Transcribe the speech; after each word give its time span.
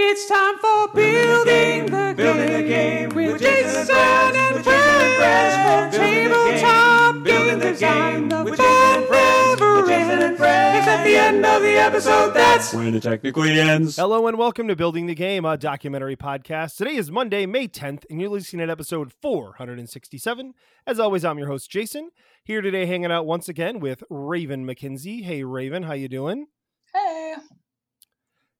It's 0.00 0.28
time 0.28 0.56
for 0.58 0.94
building 0.94 1.86
the, 1.86 2.14
Building 2.16 2.52
the 2.52 2.62
game 2.62 3.08
game 3.08 3.16
with 3.16 3.32
with 3.32 3.42
Jason 3.42 3.72
Jason 3.72 3.96
and 3.96 4.28
Friends, 4.28 4.38
and 4.38 4.54
with 4.54 4.64
Jason 4.64 5.02
and 5.02 5.14
friends 5.16 5.18
Friends, 5.18 5.54
from 5.56 5.92
building 5.94 5.98
the 5.98 6.04
game, 6.04 6.30
tabletop 6.30 7.24
building 7.24 7.48
game 7.48 7.58
the 7.58 7.70
design. 7.72 8.12
game 8.12 8.28
The 8.28 8.44
with 8.44 8.58
Jason 8.60 8.94
and 8.94 9.06
fun 9.08 9.58
never 9.58 9.80
with 9.80 9.88
Jason 9.90 10.10
and 10.10 10.22
ends. 10.22 10.38
Friends. 10.38 10.78
It's 10.78 10.86
at 10.86 11.04
the 11.04 11.16
end 11.16 11.44
of 11.44 11.62
the 11.62 11.72
episode. 11.72 12.30
That's 12.30 12.72
when 12.72 12.94
it 12.94 13.02
technically 13.02 13.58
ends. 13.58 13.96
Hello 13.96 14.28
and 14.28 14.38
welcome 14.38 14.68
to 14.68 14.76
Building 14.76 15.06
the 15.06 15.16
Game, 15.16 15.44
a 15.44 15.56
documentary 15.58 16.14
podcast. 16.14 16.76
Today 16.76 16.94
is 16.94 17.10
Monday, 17.10 17.44
May 17.44 17.66
10th, 17.66 18.04
and 18.08 18.20
you're 18.20 18.30
listening 18.30 18.62
at 18.62 18.70
episode 18.70 19.12
467. 19.20 20.54
As 20.86 21.00
always, 21.00 21.24
I'm 21.24 21.38
your 21.38 21.48
host, 21.48 21.68
Jason. 21.72 22.10
Here 22.44 22.60
today 22.60 22.86
hanging 22.86 23.10
out 23.10 23.26
once 23.26 23.48
again 23.48 23.80
with 23.80 24.04
Raven 24.08 24.64
McKenzie. 24.64 25.24
Hey 25.24 25.42
Raven, 25.42 25.82
how 25.82 25.94
you 25.94 26.06
doing? 26.08 26.46
Hey. 26.94 27.34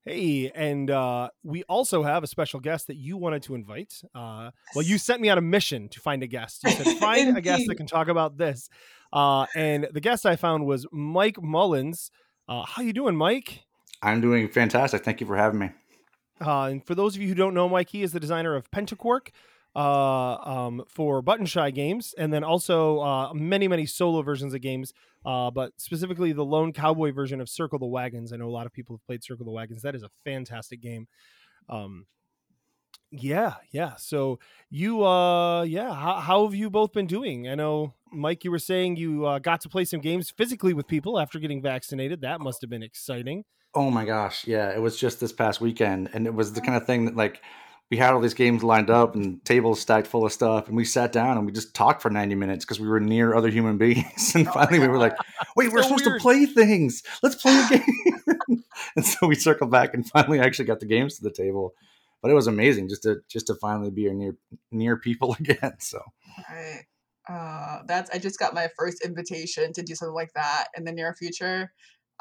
Hey, 0.09 0.51
and 0.55 0.91
uh, 0.91 1.29
we 1.43 1.63
also 1.65 2.03
have 2.03 2.25
a 2.25 2.27
special 2.27 2.61
guest 2.61 2.87
that 2.87 2.97
you 2.97 3.17
wanted 3.17 3.43
to 3.45 3.55
invite. 3.55 4.01
Uh, 4.15 4.51
well, 4.75 4.85
you 4.85 4.99
sent 4.99 5.21
me 5.21 5.29
on 5.29 5.39
a 5.39 5.43
mission 5.43 5.89
to 5.91 6.01
find 6.01 6.23
a 6.23 6.27
guest. 6.27 6.65
You 6.65 6.71
said 6.71 6.87
find 6.99 7.37
a 7.37 7.41
guest 7.41 7.65
that 7.67 7.75
can 7.75 7.87
talk 7.87 8.09
about 8.09 8.39
this, 8.39 8.69
uh, 9.13 9.47
and 9.55 9.89
the 9.93 10.01
guest 10.01 10.27
I 10.27 10.37
found 10.37 10.67
was 10.67 10.87
Mike 10.93 11.43
Mullins. 11.43 12.11
Uh, 12.49 12.65
how 12.65 12.83
you 12.83 12.93
doing, 12.93 13.17
Mike? 13.17 13.65
I'm 14.03 14.21
doing 14.21 14.49
fantastic. 14.49 15.05
Thank 15.05 15.21
you 15.21 15.27
for 15.27 15.37
having 15.37 15.59
me. 15.59 15.71
Uh, 16.41 16.65
and 16.65 16.87
for 16.87 16.95
those 16.95 17.17
of 17.17 17.23
you 17.23 17.29
who 17.29 17.35
don't 17.35 17.55
know, 17.55 17.69
Mike, 17.69 17.91
he 17.91 18.03
is 18.03 18.13
the 18.13 18.21
designer 18.21 18.55
of 18.55 18.71
Pentaquark 18.71 19.31
uh, 19.75 20.35
um, 20.37 20.85
for 20.89 21.23
Button 21.23 21.47
Shy 21.47 21.71
games, 21.71 22.15
and 22.17 22.33
then 22.33 22.45
also 22.45 23.01
uh, 23.01 23.35
many, 23.35 23.69
many 23.69 23.87
solo 23.87 24.23
versions 24.23 24.55
of 24.55 24.61
games. 24.61 24.93
Uh, 25.25 25.51
but 25.51 25.73
specifically, 25.77 26.33
the 26.33 26.45
Lone 26.45 26.73
Cowboy 26.73 27.13
version 27.13 27.41
of 27.41 27.49
Circle 27.49 27.79
the 27.79 27.87
Wagons. 27.87 28.33
I 28.33 28.37
know 28.37 28.49
a 28.49 28.51
lot 28.51 28.67
of 28.67 28.73
people 28.73 28.97
have 28.97 29.07
played 29.07 29.23
Circle 29.23 29.45
the 29.45 29.53
Wagons. 29.53 29.83
That 29.83 29.95
is 29.95 30.03
a 30.03 30.11
fantastic 30.25 30.81
game. 30.81 31.09
Um, 31.69 32.07
yeah, 33.11 33.55
yeah. 33.71 33.97
So 33.97 34.39
you, 34.71 35.05
uh, 35.05 35.63
yeah. 35.63 35.95
How, 35.95 36.17
how 36.17 36.45
have 36.45 36.55
you 36.55 36.71
both 36.71 36.93
been 36.93 37.07
doing? 37.07 37.49
I 37.49 37.55
know, 37.55 37.95
Mike, 38.13 38.45
you 38.45 38.51
were 38.51 38.59
saying 38.59 38.97
you 38.97 39.27
uh, 39.27 39.39
got 39.39 39.61
to 39.63 39.69
play 39.69 39.85
some 39.85 40.01
games 40.01 40.31
physically 40.31 40.75
with 40.75 40.87
people 40.87 41.19
after 41.19 41.39
getting 41.39 41.63
vaccinated. 41.63 42.21
That 42.21 42.41
must 42.41 42.61
have 42.61 42.71
been 42.71 42.83
exciting. 42.83 43.45
Oh 43.75 43.91
my 43.91 44.05
gosh, 44.05 44.47
yeah, 44.47 44.71
it 44.71 44.81
was 44.81 44.99
just 44.99 45.21
this 45.21 45.33
past 45.33 45.61
weekend, 45.61 46.11
and 46.13 46.27
it 46.27 46.35
was 46.35 46.53
the 46.53 46.61
kind 46.61 46.77
of 46.77 46.87
thing 46.87 47.05
that 47.05 47.17
like 47.17 47.43
we 47.91 47.97
had 47.97 48.13
all 48.13 48.21
these 48.21 48.35
games 48.35 48.63
lined 48.63 48.91
up 48.91 49.15
and 49.15 49.45
tables 49.45 49.81
stacked 49.81 50.07
full 50.07 50.25
of 50.27 50.33
stuff, 50.33 50.69
and 50.69 50.77
we 50.77 50.85
sat 50.85 51.13
down 51.13 51.37
and 51.39 51.47
we 51.47 51.53
just 51.53 51.75
talked 51.75 52.03
for 52.03 52.11
90 52.11 52.35
minutes 52.35 52.65
because 52.65 52.79
we 52.81 52.89
were 52.89 53.01
near 53.01 53.35
other 53.35 53.49
human 53.51 53.79
beings, 53.85 54.35
and 54.35 54.47
Oh 54.49 54.53
finally 54.53 54.79
we 54.79 54.89
were 54.89 54.99
like, 54.99 55.17
"Wait, 55.57 55.73
we're 55.73 55.83
So 55.83 55.89
supposed 55.97 56.07
weird. 56.07 56.21
to 56.21 56.23
play 56.23 56.47
things. 56.47 57.03
Let's 57.23 57.37
play 57.37 57.53
a 57.59 57.69
game." 57.79 58.65
and 58.97 59.05
so 59.05 59.27
we 59.27 59.35
circled 59.35 59.71
back 59.71 59.95
and 59.95 60.09
finally 60.09 60.41
actually 60.41 60.67
got 60.67 60.81
the 60.81 60.87
games 60.87 61.17
to 61.19 61.23
the 61.25 61.33
table. 61.33 61.75
But 62.21 62.31
it 62.31 62.35
was 62.35 62.47
amazing 62.49 62.89
just 62.89 63.05
to 63.05 63.21
just 63.29 63.47
to 63.47 63.55
finally 63.55 63.91
be 63.91 64.11
near 64.13 64.37
near 64.73 64.97
people 64.97 65.35
again. 65.41 65.75
So 65.79 66.01
Right. 66.51 66.85
Uh, 67.29 67.83
that's 67.87 68.11
I 68.11 68.19
just 68.19 68.39
got 68.39 68.55
my 68.55 68.69
first 68.79 69.05
invitation 69.05 69.73
to 69.75 69.83
do 69.83 69.95
something 69.95 70.15
like 70.15 70.33
that 70.35 70.69
in 70.77 70.85
the 70.85 70.93
near 70.93 71.15
future. 71.15 71.73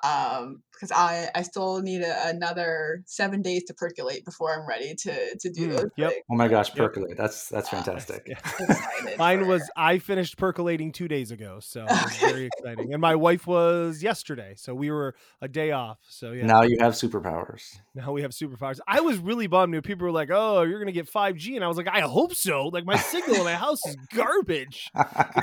Um, 0.04 0.64
because 0.74 0.92
I 0.92 1.30
I 1.34 1.42
still 1.42 1.82
need 1.82 2.02
a, 2.04 2.28
another 2.28 3.02
seven 3.08 3.42
days 3.42 3.64
to 3.66 3.74
percolate 3.74 4.24
before 4.26 4.54
I'm 4.54 4.68
ready 4.68 4.94
to 4.94 5.38
to 5.40 5.50
do 5.50 5.68
Mm, 5.68 5.72
those 5.76 5.90
yep. 5.98 6.12
things. 6.12 6.24
oh 6.32 6.36
my 6.36 6.48
gosh, 6.48 6.70
Yep. 6.70 6.78
percolate. 6.78 7.18
That's 7.18 7.50
that's 7.50 7.72
Yeah. 7.74 7.82
fantastic. 7.84 8.24
Yeah. 8.28 8.40
Mine 9.18 9.40
for 9.40 9.46
was. 9.46 9.72
I 9.76 9.98
finished 9.98 10.38
percolating 10.38 10.92
two 10.92 11.08
days 11.08 11.32
ago, 11.32 11.60
so 11.62 11.82
it 11.82 11.90
was 11.90 12.16
Okay. 12.18 12.26
very 12.26 12.46
exciting. 12.46 12.94
And 12.94 13.02
my 13.02 13.16
wife 13.16 13.48
was 13.48 14.04
yesterday, 14.04 14.54
so 14.56 14.76
we 14.76 14.92
were 14.92 15.16
a 15.42 15.48
day 15.48 15.72
off. 15.72 15.98
So 16.08 16.32
yeah, 16.32 16.46
Now 16.46 16.62
you 16.62 16.78
have 16.80 16.94
superpowers. 16.94 17.80
now 17.96 18.12
we 18.12 18.22
have 18.22 18.32
superpowers. 18.32 18.80
I 18.88 19.00
was 19.02 19.18
really 19.18 19.48
bummed. 19.48 19.74
when 19.74 19.82
People 19.82 20.06
were 20.06 20.12
like, 20.12 20.30
"Oh, 20.32 20.62
you're 20.62 20.80
gonna 20.80 20.92
get 20.92 21.10
5G," 21.10 21.56
and 21.56 21.64
I 21.66 21.68
was 21.68 21.78
like, 21.78 21.88
"I 21.88 22.02
hope 22.02 22.36
so." 22.36 22.68
Like 22.68 22.86
my 22.86 22.98
signal 22.98 23.40
in 23.40 23.46
my 23.46 23.56
house 23.56 23.84
is 23.88 23.96
garbage. 24.14 24.92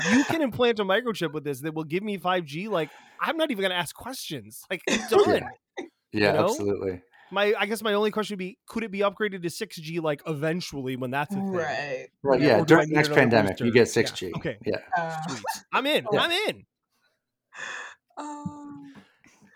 You 0.09 0.23
can 0.23 0.41
implant 0.41 0.79
a 0.79 0.85
microchip 0.85 1.33
with 1.33 1.43
this 1.43 1.59
that 1.61 1.73
will 1.73 1.83
give 1.83 2.03
me 2.03 2.17
5G, 2.17 2.69
like 2.69 2.91
I'm 3.21 3.37
not 3.37 3.51
even 3.51 3.61
gonna 3.63 3.75
ask 3.75 3.95
questions. 3.95 4.61
Like 4.69 4.81
it's 4.87 5.07
done. 5.09 5.43
yeah, 6.11 6.31
know? 6.33 6.45
absolutely. 6.45 7.01
My 7.31 7.53
I 7.59 7.65
guess 7.65 7.81
my 7.81 7.93
only 7.93 8.11
question 8.11 8.35
would 8.35 8.39
be, 8.39 8.57
could 8.67 8.83
it 8.83 8.91
be 8.91 8.99
upgraded 8.99 9.41
to 9.41 9.49
6G 9.49 10.01
like 10.01 10.21
eventually 10.27 10.95
when 10.95 11.11
that's 11.11 11.31
a 11.33 11.37
thing? 11.37 11.49
right. 11.51 12.07
Right. 12.23 12.39
Yeah, 12.41 12.47
Yeah. 12.47 12.61
or 12.61 12.65
do 12.65 12.75
I 12.75 12.77
During 12.77 12.89
the 12.89 12.95
next 12.95 13.07
another 13.07 13.21
pandemic, 13.21 13.59
you 13.59 13.71
get 13.71 13.87
6G. 13.87 14.31
okay. 14.37 14.57
Yeah. 14.65 14.77
Uh, 14.97 15.35
I'm 15.73 15.85
in. 15.87 16.05
Yeah. 16.11 16.19
I'm 16.21 16.31
in. 16.31 16.65
um, 18.17 18.93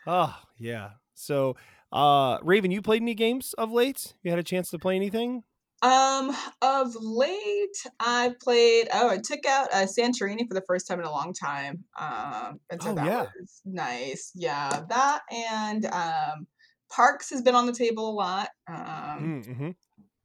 Oh, 0.08 0.36
yeah. 0.58 0.92
So, 1.14 1.56
uh, 1.92 2.40
Raven, 2.42 2.72
you 2.72 2.82
played 2.82 3.02
any 3.04 3.14
games 3.14 3.54
of 3.54 3.72
late? 3.72 4.16
You 4.24 4.32
had 4.32 4.40
a 4.40 4.44
chance 4.44 4.70
to 4.72 4.80
play 4.80 4.96
anything? 4.96 5.44
Um, 5.82 6.36
of 6.62 6.94
late, 7.00 7.78
I 8.00 8.34
played. 8.42 8.90
Oh, 8.94 9.10
I 9.10 9.18
took 9.18 9.46
out 9.46 9.70
uh, 9.74 9.86
Santorini 9.86 10.48
for 10.48 10.54
the 10.54 10.64
first 10.68 10.88
time 10.88 11.00
in 11.00 11.06
a 11.06 11.12
long 11.12 11.34
time. 11.34 11.86
Um, 12.00 12.60
and 12.70 12.82
so 12.84 12.92
Oh, 12.92 12.96
that 12.96 13.06
yeah. 13.06 13.26
was 13.40 13.62
nice. 13.66 14.32
Yeah, 14.36 14.82
that 14.90 15.22
and 15.32 15.86
um, 15.86 16.48
Parks 16.92 17.30
has 17.30 17.42
been 17.42 17.56
on 17.56 17.66
the 17.66 17.74
table 17.74 18.10
a 18.10 18.12
lot. 18.12 18.50
Um, 18.68 19.42
Mm-hmm. 19.48 19.70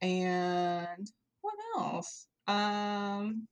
and 0.02 1.10
what 1.42 1.54
else? 1.76 2.26
Um, 2.48 3.46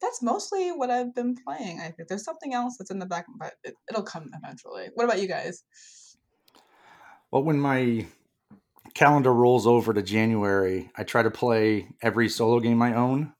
that's 0.00 0.22
mostly 0.22 0.70
what 0.70 0.90
I've 0.90 1.14
been 1.14 1.36
playing. 1.46 1.80
I 1.80 1.90
think 1.90 2.08
there's 2.08 2.24
something 2.24 2.54
else 2.54 2.76
that's 2.78 2.90
in 2.90 2.98
the 2.98 3.06
back, 3.06 3.26
but 3.38 3.52
it, 3.64 3.74
it'll 3.90 4.02
come 4.02 4.30
eventually. 4.34 4.88
What 4.94 5.04
about 5.04 5.20
you 5.20 5.28
guys? 5.28 5.62
Well, 7.30 7.42
when 7.42 7.60
my 7.60 8.06
calendar 8.94 9.32
rolls 9.32 9.66
over 9.66 9.92
to 9.94 10.02
January, 10.02 10.90
I 10.96 11.04
try 11.04 11.22
to 11.22 11.30
play 11.30 11.88
every 12.02 12.28
solo 12.28 12.60
game 12.60 12.82
I 12.82 12.94
own. 12.94 13.32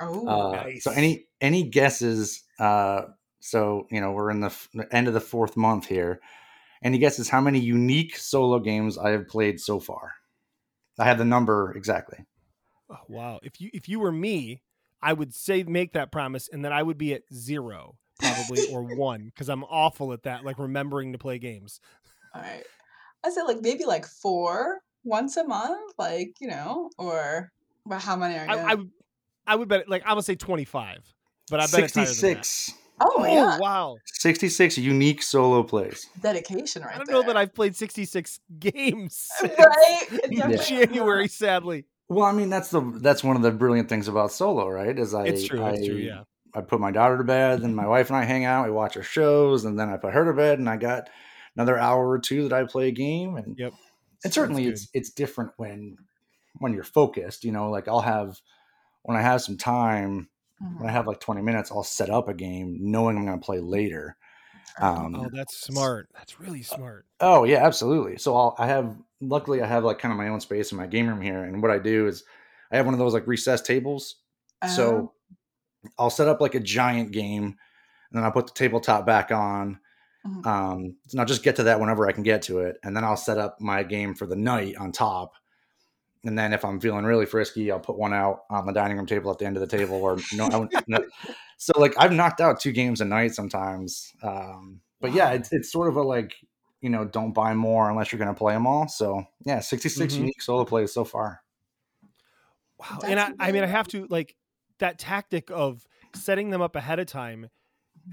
Oh, 0.00 0.26
Uh, 0.28 0.70
So 0.80 0.90
any 0.90 1.26
any 1.40 1.64
guesses? 1.68 2.44
Uh, 2.58 3.02
so 3.40 3.86
you 3.90 4.00
know 4.00 4.12
we're 4.12 4.30
in 4.30 4.40
the 4.40 4.46
f- 4.48 4.68
end 4.90 5.08
of 5.08 5.14
the 5.14 5.20
fourth 5.20 5.56
month 5.56 5.86
here. 5.86 6.20
Any 6.82 6.98
guesses 6.98 7.28
how 7.28 7.40
many 7.40 7.58
unique 7.60 8.16
solo 8.16 8.58
games 8.60 8.98
I 8.98 9.10
have 9.10 9.28
played 9.28 9.60
so 9.60 9.80
far? 9.80 10.12
I 10.98 11.04
have 11.04 11.18
the 11.18 11.24
number 11.24 11.72
exactly. 11.76 12.26
Oh, 12.88 12.98
wow. 13.08 13.40
If 13.42 13.60
you 13.60 13.70
if 13.72 13.88
you 13.88 14.00
were 14.00 14.12
me, 14.12 14.62
I 15.02 15.12
would 15.12 15.34
say 15.34 15.62
make 15.64 15.92
that 15.92 16.12
promise, 16.12 16.48
and 16.48 16.64
then 16.64 16.72
I 16.72 16.82
would 16.82 16.98
be 16.98 17.14
at 17.14 17.22
zero 17.32 17.98
probably 18.18 18.62
or 18.62 18.82
one 18.96 19.26
because 19.26 19.48
I'm 19.48 19.64
awful 19.64 20.12
at 20.12 20.22
that, 20.24 20.44
like 20.44 20.58
remembering 20.58 21.12
to 21.12 21.18
play 21.18 21.38
games. 21.38 21.80
all 22.34 22.42
right. 22.42 22.64
I 23.24 23.30
said 23.30 23.42
like 23.44 23.60
maybe 23.60 23.84
like 23.84 24.06
four 24.06 24.80
once 25.06 25.36
a 25.36 25.44
month, 25.44 25.94
like 25.98 26.34
you 26.40 26.48
know, 26.48 26.90
or 26.98 27.52
but 27.86 28.02
how 28.02 28.16
many 28.16 28.36
are 28.36 28.44
you? 28.44 28.52
I, 28.52 28.72
I 28.72 28.74
would 28.74 28.90
I 29.46 29.56
would 29.56 29.68
bet 29.68 29.88
like 29.88 30.02
I 30.04 30.12
would 30.12 30.24
say 30.24 30.34
25, 30.34 30.98
but 31.50 31.60
I 31.60 31.66
bet 31.66 31.84
it's 31.84 31.94
higher 31.94 32.04
than 32.06 32.34
that. 32.34 32.44
66. 32.44 32.72
oh 33.00 33.14
Oh 33.18 33.24
god, 33.24 33.60
wow! 33.60 33.96
66 34.06 34.78
unique 34.78 35.22
solo 35.22 35.62
plays. 35.62 36.08
dedication 36.20 36.82
right 36.82 36.94
I 36.94 36.96
don't 36.98 37.06
there. 37.06 37.16
know 37.16 37.22
that 37.24 37.36
I've 37.36 37.54
played 37.54 37.76
66 37.76 38.40
games 38.58 39.30
right. 39.42 40.06
Yeah. 40.30 40.56
January. 40.56 41.28
Sadly, 41.28 41.84
Well, 42.08 42.24
I 42.24 42.32
mean 42.32 42.50
that's 42.50 42.70
the 42.70 42.80
that's 43.00 43.22
one 43.22 43.36
of 43.36 43.42
the 43.42 43.52
brilliant 43.52 43.88
things 43.88 44.08
about 44.08 44.32
solo, 44.32 44.68
right? 44.68 44.98
Is 44.98 45.14
I 45.14 45.26
it's 45.26 45.44
true. 45.44 45.62
I, 45.62 45.70
It's 45.70 45.86
true. 45.86 45.96
Yeah. 45.96 46.22
I 46.54 46.62
put 46.62 46.80
my 46.80 46.90
daughter 46.90 47.18
to 47.18 47.24
bed, 47.24 47.60
then 47.60 47.74
my 47.74 47.82
mm-hmm. 47.82 47.90
wife 47.90 48.08
and 48.08 48.16
I 48.16 48.24
hang 48.24 48.46
out, 48.46 48.64
we 48.64 48.72
watch 48.72 48.96
our 48.96 49.02
shows, 49.02 49.66
and 49.66 49.78
then 49.78 49.90
I 49.90 49.98
put 49.98 50.14
her 50.14 50.24
to 50.24 50.32
bed, 50.32 50.58
and 50.58 50.70
I 50.70 50.78
got 50.78 51.10
another 51.54 51.78
hour 51.78 52.08
or 52.08 52.18
two 52.18 52.48
that 52.48 52.54
I 52.54 52.64
play 52.64 52.88
a 52.88 52.92
game, 52.92 53.36
and 53.36 53.58
Yep. 53.58 53.74
And 54.26 54.32
certainly 54.32 54.66
it's 54.68 54.88
it's 54.94 55.10
different 55.10 55.52
when 55.56 55.98
when 56.58 56.74
you're 56.74 56.84
focused. 56.84 57.44
You 57.44 57.52
know, 57.52 57.70
like 57.70 57.88
I'll 57.88 58.00
have 58.02 58.40
when 59.02 59.16
I 59.16 59.22
have 59.22 59.42
some 59.42 59.58
time, 59.58 60.30
Mhm. 60.60 60.78
when 60.78 60.90
I 60.90 60.92
have 60.92 61.06
like 61.08 61.20
20 61.20 61.42
minutes, 61.42 61.70
I'll 61.72 61.84
set 61.84 62.10
up 62.10 62.28
a 62.28 62.34
game 62.34 62.78
knowing 62.80 63.16
I'm 63.18 63.26
going 63.26 63.40
to 63.40 63.44
play 63.46 63.60
later. 63.60 64.16
Um, 64.80 65.14
Oh, 65.14 65.30
that's 65.30 65.56
smart. 65.56 66.10
That's 66.14 66.38
really 66.38 66.62
smart. 66.62 67.06
Oh 67.20 67.44
yeah, 67.44 67.64
absolutely. 67.64 68.18
So 68.18 68.36
I'll, 68.36 68.54
I 68.58 68.66
have 68.66 68.96
luckily 69.20 69.62
I 69.62 69.66
have 69.66 69.84
like 69.84 69.98
kind 69.98 70.12
of 70.12 70.18
my 70.18 70.28
own 70.28 70.40
space 70.40 70.70
in 70.70 70.78
my 70.78 70.86
game 70.86 71.08
room 71.08 71.20
here, 71.20 71.42
and 71.44 71.62
what 71.62 71.70
I 71.70 71.78
do 71.78 72.06
is 72.06 72.24
I 72.70 72.76
have 72.76 72.84
one 72.84 72.94
of 72.94 72.98
those 72.98 73.14
like 73.14 73.26
recessed 73.26 73.64
tables. 73.66 74.16
Oh, 74.62 74.66
So 74.66 75.14
I'll 75.98 76.10
set 76.10 76.28
up 76.28 76.40
like 76.40 76.54
a 76.56 76.60
giant 76.60 77.12
game, 77.12 77.44
and 77.44 77.56
then 78.12 78.24
I'll 78.24 78.32
put 78.32 78.48
the 78.48 78.54
tabletop 78.54 79.06
back 79.06 79.32
on. 79.32 79.80
Mhm. 80.26 80.46
Um, 80.46 80.96
and 81.10 81.20
I'll 81.20 81.26
just 81.26 81.42
get 81.42 81.56
to 81.56 81.64
that 81.64 81.80
whenever 81.80 82.08
I 82.08 82.12
can 82.12 82.22
get 82.22 82.42
to 82.42 82.60
it, 82.60 82.78
and 82.82 82.96
then 82.96 83.04
I'll 83.04 83.16
set 83.16 83.38
up 83.38 83.60
my 83.60 83.82
game 83.82 84.14
for 84.14 84.26
the 84.26 84.36
night 84.36 84.76
on 84.76 84.92
top. 84.92 85.34
And 86.24 86.36
then 86.36 86.52
if 86.52 86.64
I'm 86.64 86.80
feeling 86.80 87.04
really 87.04 87.26
frisky, 87.26 87.70
I'll 87.70 87.78
put 87.78 87.98
one 87.98 88.12
out 88.12 88.40
on 88.50 88.66
the 88.66 88.72
dining 88.72 88.96
room 88.96 89.06
table 89.06 89.30
at 89.30 89.38
the 89.38 89.46
end 89.46 89.56
of 89.56 89.60
the 89.60 89.76
table. 89.76 89.96
Or 89.96 90.18
no, 90.34 90.68
I 90.72 90.82
no. 90.88 90.98
so 91.58 91.72
like 91.78 91.94
I've 91.98 92.12
knocked 92.12 92.40
out 92.40 92.60
two 92.60 92.72
games 92.72 93.00
a 93.00 93.04
night 93.04 93.34
sometimes. 93.34 94.12
Um, 94.22 94.80
but 95.00 95.12
yeah, 95.12 95.30
it's 95.30 95.52
it's 95.52 95.70
sort 95.70 95.88
of 95.88 95.96
a 95.96 96.02
like 96.02 96.34
you 96.80 96.90
know 96.90 97.04
don't 97.04 97.32
buy 97.32 97.54
more 97.54 97.88
unless 97.88 98.10
you're 98.10 98.18
going 98.18 98.34
to 98.34 98.38
play 98.38 98.54
them 98.54 98.66
all. 98.66 98.88
So 98.88 99.24
yeah, 99.44 99.60
66 99.60 100.14
Mhm. 100.14 100.18
unique 100.18 100.42
solo 100.42 100.64
plays 100.64 100.92
so 100.92 101.04
far. 101.04 101.42
Wow. 102.78 103.00
And 103.04 103.20
I, 103.20 103.32
I 103.38 103.52
mean, 103.52 103.62
I 103.62 103.66
have 103.66 103.88
to 103.88 104.06
like 104.10 104.36
that 104.78 104.98
tactic 104.98 105.50
of 105.50 105.86
setting 106.14 106.50
them 106.50 106.60
up 106.60 106.76
ahead 106.76 106.98
of 106.98 107.06
time 107.06 107.48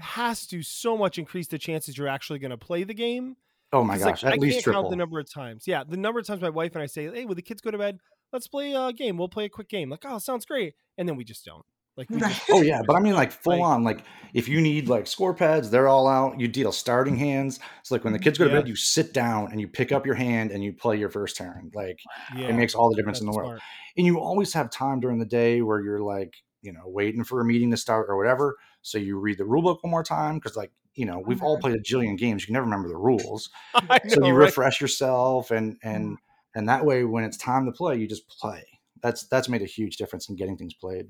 has 0.00 0.46
to 0.48 0.62
so 0.62 0.96
much 0.96 1.18
increase 1.18 1.46
the 1.48 1.58
chances 1.58 1.96
you're 1.96 2.08
actually 2.08 2.38
going 2.38 2.50
to 2.50 2.56
play 2.58 2.84
the 2.84 2.94
game 2.94 3.36
Oh 3.72 3.82
my 3.82 3.94
'Cause, 3.94 4.04
like, 4.04 4.14
gosh, 4.14 4.24
at 4.24 4.32
I 4.34 4.36
least 4.36 4.64
can't 4.64 4.74
count 4.76 4.90
the 4.90 4.94
number 4.96 5.18
of 5.18 5.28
times. 5.28 5.64
Yeah, 5.66 5.82
the 5.82 5.96
number 5.96 6.20
of 6.20 6.26
times 6.26 6.40
my 6.40 6.48
wife 6.50 6.74
and 6.76 6.82
I 6.82 6.86
say, 6.86 7.10
"Hey, 7.12 7.24
will 7.24 7.34
the 7.34 7.42
kids 7.42 7.60
go 7.60 7.72
to 7.72 7.78
bed, 7.78 7.98
let's 8.32 8.46
play 8.46 8.72
a 8.72 8.92
game. 8.92 9.16
We'll 9.16 9.28
play 9.28 9.46
a 9.46 9.48
quick 9.48 9.68
game." 9.68 9.90
Like, 9.90 10.04
"Oh, 10.06 10.18
sounds 10.18 10.44
great," 10.46 10.74
and 10.96 11.08
then 11.08 11.16
we 11.16 11.24
just 11.24 11.44
don't. 11.44 11.64
Like, 11.96 12.08
Right. 12.08 12.20
just 12.20 12.42
Oh 12.52 12.62
yeah, 12.62 12.82
but 12.86 12.94
I 12.94 13.00
mean 13.00 13.14
like 13.14 13.32
full 13.32 13.52
Like- 13.58 13.62
on. 13.62 13.82
Like 13.82 14.04
if 14.32 14.46
you 14.48 14.60
need 14.60 14.88
like 14.88 15.08
score 15.08 15.34
pads, 15.34 15.70
they're 15.70 15.88
all 15.88 16.06
out. 16.06 16.38
You 16.38 16.46
deal 16.46 16.70
starting 16.70 17.16
hands. 17.16 17.58
So 17.82 17.96
like 17.96 18.04
when 18.04 18.12
the 18.12 18.18
mm-hmm. 18.20 18.24
kids 18.24 18.38
go 18.38 18.44
to 18.44 18.50
Yeah. 18.52 18.60
bed, 18.60 18.68
you 18.68 18.76
sit 18.76 19.12
down 19.12 19.50
and 19.50 19.60
you 19.60 19.66
pick 19.66 19.90
up 19.90 20.06
your 20.06 20.14
hand 20.14 20.52
and 20.52 20.62
you 20.62 20.72
play 20.72 20.96
your 20.96 21.10
first 21.10 21.36
turn. 21.36 21.72
Like 21.74 21.98
yeah, 22.36 22.48
it 22.48 22.52
makes 22.54 22.76
all 22.76 22.90
the 22.90 22.96
difference 22.96 23.18
in 23.20 23.26
the 23.26 23.32
world. 23.32 23.48
smart. 23.48 23.62
And 23.96 24.06
you 24.06 24.20
always 24.20 24.52
have 24.52 24.70
time 24.70 25.00
during 25.00 25.18
the 25.18 25.24
day 25.26 25.62
where 25.62 25.80
you're 25.80 26.00
like, 26.00 26.32
you 26.62 26.72
know, 26.72 26.82
waiting 26.84 27.24
for 27.24 27.40
a 27.40 27.44
meeting 27.44 27.72
to 27.72 27.76
start 27.76 28.06
or 28.08 28.16
whatever. 28.16 28.56
So 28.84 28.98
you 28.98 29.18
read 29.18 29.38
the 29.38 29.44
rule 29.44 29.62
book 29.62 29.82
one 29.82 29.90
more 29.90 30.04
time 30.04 30.36
because 30.36 30.56
like 30.56 30.70
you 30.94 31.06
know 31.06 31.22
we've 31.26 31.42
all 31.42 31.58
played 31.58 31.74
a 31.74 31.80
jillion 31.80 32.16
games. 32.16 32.42
You 32.42 32.46
can 32.46 32.52
never 32.52 32.66
remember 32.66 32.88
the 32.88 32.96
rules. 32.96 33.50
I 33.74 34.00
so 34.06 34.20
know, 34.20 34.26
you 34.28 34.34
right? 34.34 34.46
refresh 34.46 34.80
yourself 34.80 35.50
and 35.50 35.76
and 35.82 36.04
mm-hmm. 36.04 36.58
and 36.58 36.68
that 36.68 36.84
way 36.84 37.04
when 37.04 37.24
it's 37.24 37.36
time 37.36 37.66
to 37.66 37.72
play 37.72 37.96
you 37.96 38.06
just 38.06 38.28
play 38.28 38.64
that's 39.04 39.26
that's 39.26 39.48
made 39.48 39.62
a 39.62 39.66
huge 39.66 39.96
difference 39.98 40.28
in 40.28 40.34
getting 40.34 40.56
things 40.56 40.74
played 40.74 41.08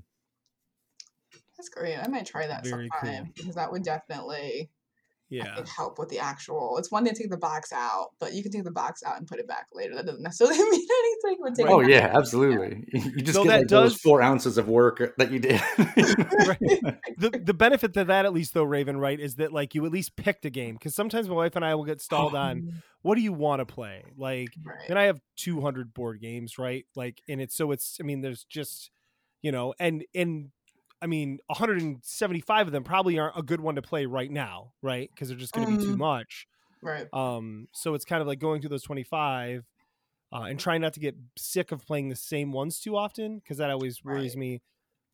That's 1.56 1.68
great. 1.68 1.96
I 1.96 2.08
might 2.08 2.26
try 2.26 2.46
that 2.46 2.64
Very 2.66 2.88
sometime 3.00 3.26
cool. 3.26 3.32
because 3.36 3.54
that 3.54 3.70
would 3.70 3.84
definitely 3.84 4.70
I 5.32 5.36
Yeah, 5.36 5.54
think, 5.56 5.68
help 5.68 5.98
with 5.98 6.10
the 6.10 6.18
actual. 6.18 6.76
It's 6.78 6.90
one 6.92 7.04
thing 7.04 7.14
to 7.14 7.22
take 7.22 7.30
the 7.30 7.36
box 7.38 7.72
out, 7.72 8.10
but 8.20 8.34
you 8.34 8.42
can 8.42 8.52
take 8.52 8.64
the 8.64 8.70
box 8.70 9.02
out 9.04 9.16
and 9.18 9.26
put 9.26 9.40
it 9.40 9.48
back 9.48 9.66
later. 9.72 9.94
That 9.94 10.06
doesn't 10.06 10.22
necessarily 10.22 10.58
mean 10.70 10.86
anything 10.88 11.36
when 11.40 11.54
taking 11.54 11.72
oh 11.72 11.80
it 11.80 11.88
yeah 11.88 12.06
out. 12.08 12.16
absolutely 12.16 12.84
you 12.92 13.22
just 13.22 13.34
So 13.34 13.44
get 13.44 13.50
that 13.50 13.58
like 13.60 13.68
those 13.68 13.92
does- 13.92 14.00
four 14.00 14.22
ounces 14.22 14.58
of 14.58 14.68
work 14.68 15.14
that 15.18 15.30
you 15.32 15.38
did 15.40 15.60
Right. 16.46 16.58
the 17.18 17.40
the 17.42 17.54
benefit 17.54 17.94
to 17.94 18.04
that 18.04 18.24
at 18.26 18.32
least 18.32 18.54
though, 18.54 18.62
Raven, 18.64 18.98
right, 18.98 19.18
is 19.18 19.36
that 19.36 19.52
like 19.52 19.74
you 19.74 19.84
at 19.86 19.92
least 19.92 20.16
picked 20.16 20.44
a 20.44 20.50
game 20.50 20.74
because 20.74 20.94
sometimes 20.94 21.28
my 21.28 21.34
wife 21.34 21.56
and 21.56 21.64
I 21.64 21.74
will 21.74 21.84
get 21.84 22.00
stalled 22.00 22.34
on 22.34 22.58
mm-hmm. 22.62 22.76
what 23.02 23.14
do 23.16 23.20
you 23.22 23.32
want 23.32 23.60
to 23.60 23.66
play, 23.66 24.04
like. 24.16 24.50
Right. 24.64 24.88
and 24.88 24.98
I 24.98 25.04
have 25.04 25.20
200 25.36 25.92
board 25.94 26.20
games, 26.20 26.58
right? 26.58 26.84
Like, 26.94 27.22
and 27.28 27.40
it's 27.40 27.56
so 27.56 27.70
it's, 27.72 27.98
I 28.00 28.04
mean, 28.04 28.20
there's 28.20 28.44
just, 28.44 28.90
you 29.42 29.52
know, 29.52 29.74
and, 29.78 30.04
and 30.14 30.50
I 31.02 31.06
mean, 31.06 31.38
175 31.49 32.67
of 32.69 32.73
them 32.73 32.85
probably 32.85 33.19
aren't 33.19 33.37
a 33.38 33.43
good 33.43 33.61
one 33.61 33.75
to 33.76 33.82
play 33.82 34.06
right 34.06 34.31
now, 34.31 34.75
right? 34.82 35.11
Because 35.14 35.29
they're 35.29 35.37
just 35.38 35.55
going 35.55 35.62
to 35.62 35.67
be 35.69 35.79
too 35.79 35.94
Mhm. 35.94 35.99
much. 35.99 36.46
Right. 36.82 37.08
Um, 37.12 37.69
so 37.73 37.94
it's 37.94 38.05
kind 38.05 38.20
of 38.23 38.26
like 38.29 38.38
going 38.41 38.61
through 38.61 38.70
those 38.70 38.82
25 38.82 39.64
uh, 40.32 40.43
and 40.43 40.58
trying 40.58 40.81
not 40.81 40.94
to 40.94 41.00
get 41.00 41.17
sick 41.38 41.73
of 41.73 41.87
playing 41.87 42.08
the 42.08 42.17
same 42.17 42.52
ones 42.52 42.81
too 42.81 42.96
often 42.96 43.38
because 43.38 43.58
that 43.58 43.70
always 43.70 44.05
worries 44.05 44.37
Right. 44.37 44.38
me. 44.38 44.62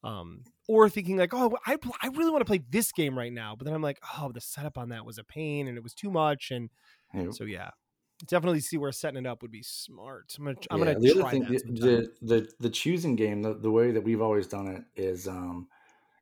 Um, 0.05 0.47
or 0.69 0.89
thinking 0.91 1.17
like, 1.19 1.35
oh, 1.35 1.59
I, 1.67 1.79
I 2.03 2.09
really 2.09 2.31
want 2.31 2.43
to 2.43 2.47
play 2.47 2.63
this 2.71 2.93
game 2.93 3.19
right 3.19 3.33
now, 3.33 3.57
but 3.57 3.65
then 3.67 3.75
I'm 3.75 3.83
like, 3.83 4.01
oh, 4.19 4.33
the 4.33 4.41
setup 4.41 4.79
on 4.79 4.91
that 4.91 5.07
was 5.07 5.19
a 5.19 5.25
pain 5.25 5.69
and 5.69 5.77
it 5.77 5.83
was 5.83 5.95
too 5.95 6.11
much, 6.11 6.51
and 6.51 6.71
Yep. 7.15 7.35
so 7.35 7.45
yeah, 7.45 7.71
definitely 8.27 8.61
see 8.61 8.77
where 8.79 8.93
setting 8.93 9.19
it 9.25 9.27
up 9.27 9.43
would 9.43 9.51
be 9.51 9.63
smart. 9.63 10.35
I'm 10.39 10.45
gonna, 10.45 10.57
I'm 10.71 10.79
Yeah, 10.79 10.85
gonna 10.85 10.97
the 10.99 11.11
other 11.11 11.25
try 11.25 11.29
thing 11.29 11.45
that 11.49 11.49
the, 11.49 11.59
sometime. 11.59 12.07
the 12.21 12.27
the 12.27 12.53
the 12.61 12.71
choosing 12.71 13.17
game 13.17 13.43
the, 13.43 13.55
the 13.55 13.71
way 13.71 13.91
that 13.91 14.03
we've 14.03 14.21
always 14.21 14.47
done 14.47 14.69
it 14.69 14.85
is 14.95 15.27
um 15.27 15.69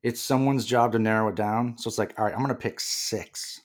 it's 0.02 0.20
someone's 0.20 0.66
job 0.66 0.92
to 0.92 1.00
narrow 1.00 1.28
it 1.28 1.36
down 1.36 1.78
so 1.78 1.88
it's 1.88 1.98
like 1.98 2.18
all 2.18 2.26
right 2.26 2.34
i'm 2.34 2.40
gonna 2.42 2.54
pick 2.54 2.80
six 2.80 3.62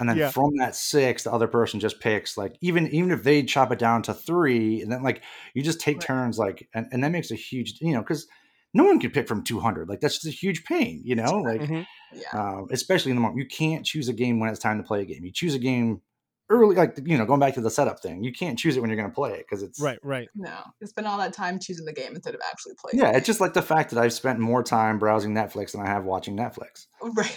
and 0.00 0.08
then 0.08 0.20
Yeah. 0.20 0.32
from 0.34 0.56
that 0.58 0.76
six 0.76 1.24
the 1.24 1.32
other 1.32 1.48
person 1.48 1.80
just 1.80 2.00
picks 2.00 2.36
like 2.38 2.56
even 2.62 2.88
even 2.88 3.10
if 3.12 3.24
they 3.24 3.42
chop 3.42 3.72
it 3.72 3.78
down 3.80 4.02
to 4.02 4.14
three 4.14 4.82
and 4.82 4.92
then 4.92 5.02
like 5.02 5.22
you 5.54 5.62
just 5.62 5.80
take 5.80 6.00
Right. 6.00 6.06
turns 6.06 6.38
like 6.38 6.68
and, 6.74 6.86
and 6.92 7.04
that 7.04 7.12
makes 7.12 7.30
a 7.30 7.36
huge 7.36 7.80
you 7.80 7.92
know 7.94 8.02
because 8.02 8.28
no 8.74 8.84
one 8.84 9.00
can 9.00 9.10
pick 9.12 9.28
from 9.28 9.44
200 9.44 9.88
like 9.88 10.00
that's 10.00 10.16
just 10.16 10.26
a 10.26 10.30
huge 10.30 10.64
pain 10.64 11.02
you 11.04 11.16
know 11.16 11.40
like 11.40 11.68
Mhm. 11.68 11.86
Yeah. 12.10 12.34
um, 12.34 12.66
especially 12.72 13.10
in 13.10 13.16
the 13.16 13.20
moment 13.22 13.38
you 13.40 13.46
can't 13.46 13.86
choose 13.86 14.08
a 14.08 14.12
game 14.12 14.40
when 14.40 14.50
it's 14.50 14.60
time 14.60 14.78
to 14.78 14.84
play 14.86 15.02
a 15.02 15.04
game 15.06 15.24
you 15.24 15.32
choose 15.32 15.54
a 15.54 15.58
game 15.58 16.02
early 16.50 16.76
like 16.76 16.98
you 17.04 17.16
know 17.16 17.24
going 17.24 17.40
back 17.40 17.54
to 17.54 17.60
the 17.60 17.70
setup 17.70 18.00
thing 18.00 18.22
you 18.22 18.32
can't 18.32 18.58
choose 18.58 18.76
it 18.76 18.80
when 18.80 18.90
you're 18.90 18.98
going 18.98 19.08
to 19.08 19.14
play 19.14 19.32
it 19.32 19.46
because 19.48 19.62
it's 19.62 19.80
Right, 19.80 19.98
right. 20.02 20.28
no, 20.34 20.58
it's 20.80 20.92
been 20.92 21.06
all 21.06 21.16
that 21.18 21.32
time 21.32 21.58
choosing 21.58 21.86
the 21.86 21.92
game 21.92 22.14
instead 22.14 22.34
of 22.34 22.40
actually 22.50 22.74
playing. 22.78 23.02
yeah 23.02 23.16
it's 23.16 23.26
just 23.26 23.40
like 23.40 23.54
the 23.54 23.62
fact 23.62 23.90
that 23.90 23.98
i've 23.98 24.12
spent 24.12 24.38
more 24.38 24.62
time 24.62 24.98
browsing 24.98 25.32
netflix 25.34 25.72
than 25.72 25.80
i 25.80 25.86
have 25.86 26.04
watching 26.04 26.36
netflix 26.36 26.86
right. 27.02 27.36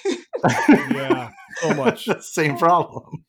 Yeah, 0.92 1.30
so 1.62 1.74
much. 1.74 2.08
same 2.22 2.58
problem 2.58 3.24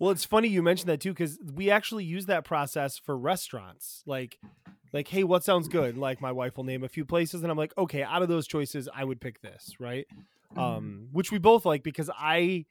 Well, 0.00 0.10
it's 0.10 0.24
funny 0.24 0.48
you 0.48 0.62
mentioned 0.62 0.88
that 0.88 1.00
too 1.00 1.10
because 1.12 1.38
we 1.54 1.70
actually 1.70 2.04
use 2.04 2.26
that 2.26 2.44
process 2.44 2.98
for 2.98 3.16
restaurants. 3.18 4.02
Like, 4.06 4.38
like, 4.92 5.08
hey, 5.08 5.24
what 5.24 5.44
sounds 5.44 5.68
good? 5.68 5.98
Like, 5.98 6.20
my 6.20 6.32
wife 6.32 6.56
will 6.56 6.64
name 6.64 6.82
a 6.84 6.88
few 6.88 7.04
places, 7.04 7.42
and 7.42 7.50
I'm 7.50 7.58
like, 7.58 7.74
okay, 7.76 8.02
out 8.02 8.22
of 8.22 8.28
those 8.28 8.46
choices, 8.46 8.88
I 8.94 9.04
would 9.04 9.20
pick 9.20 9.40
this, 9.42 9.74
right? 9.78 10.06
Mm-hmm. 10.52 10.58
Um, 10.60 11.08
which 11.12 11.30
we 11.30 11.38
both 11.38 11.66
like 11.66 11.82
because 11.82 12.08
I 12.16 12.64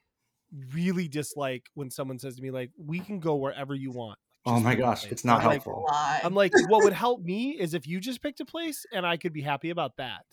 really 0.73 1.07
dislike 1.07 1.65
when 1.73 1.89
someone 1.89 2.19
says 2.19 2.35
to 2.35 2.41
me 2.41 2.51
like, 2.51 2.71
"We 2.77 2.99
can 2.99 3.19
go 3.19 3.35
wherever 3.35 3.75
you 3.75 3.91
want." 3.91 4.19
oh 4.45 4.61
my 4.61 4.75
gosh 4.75 5.05
it's 5.11 5.25
not 5.25 5.41
I'm 5.41 5.51
helpful 5.51 5.85
Lie. 5.89 6.21
I'm 6.23 6.33
like, 6.33 6.53
what 6.69 6.83
would 6.83 6.94
help 6.94 7.21
me 7.21 7.51
is 7.51 7.73
if 7.73 7.85
you 7.85 7.99
just 7.99 8.21
picked 8.21 8.39
a 8.39 8.45
place 8.45 8.85
and 8.94 9.05
I 9.05 9.17
could 9.17 9.33
be 9.33 9.41
happy 9.41 9.71
about 9.71 9.97
that. 9.97 10.25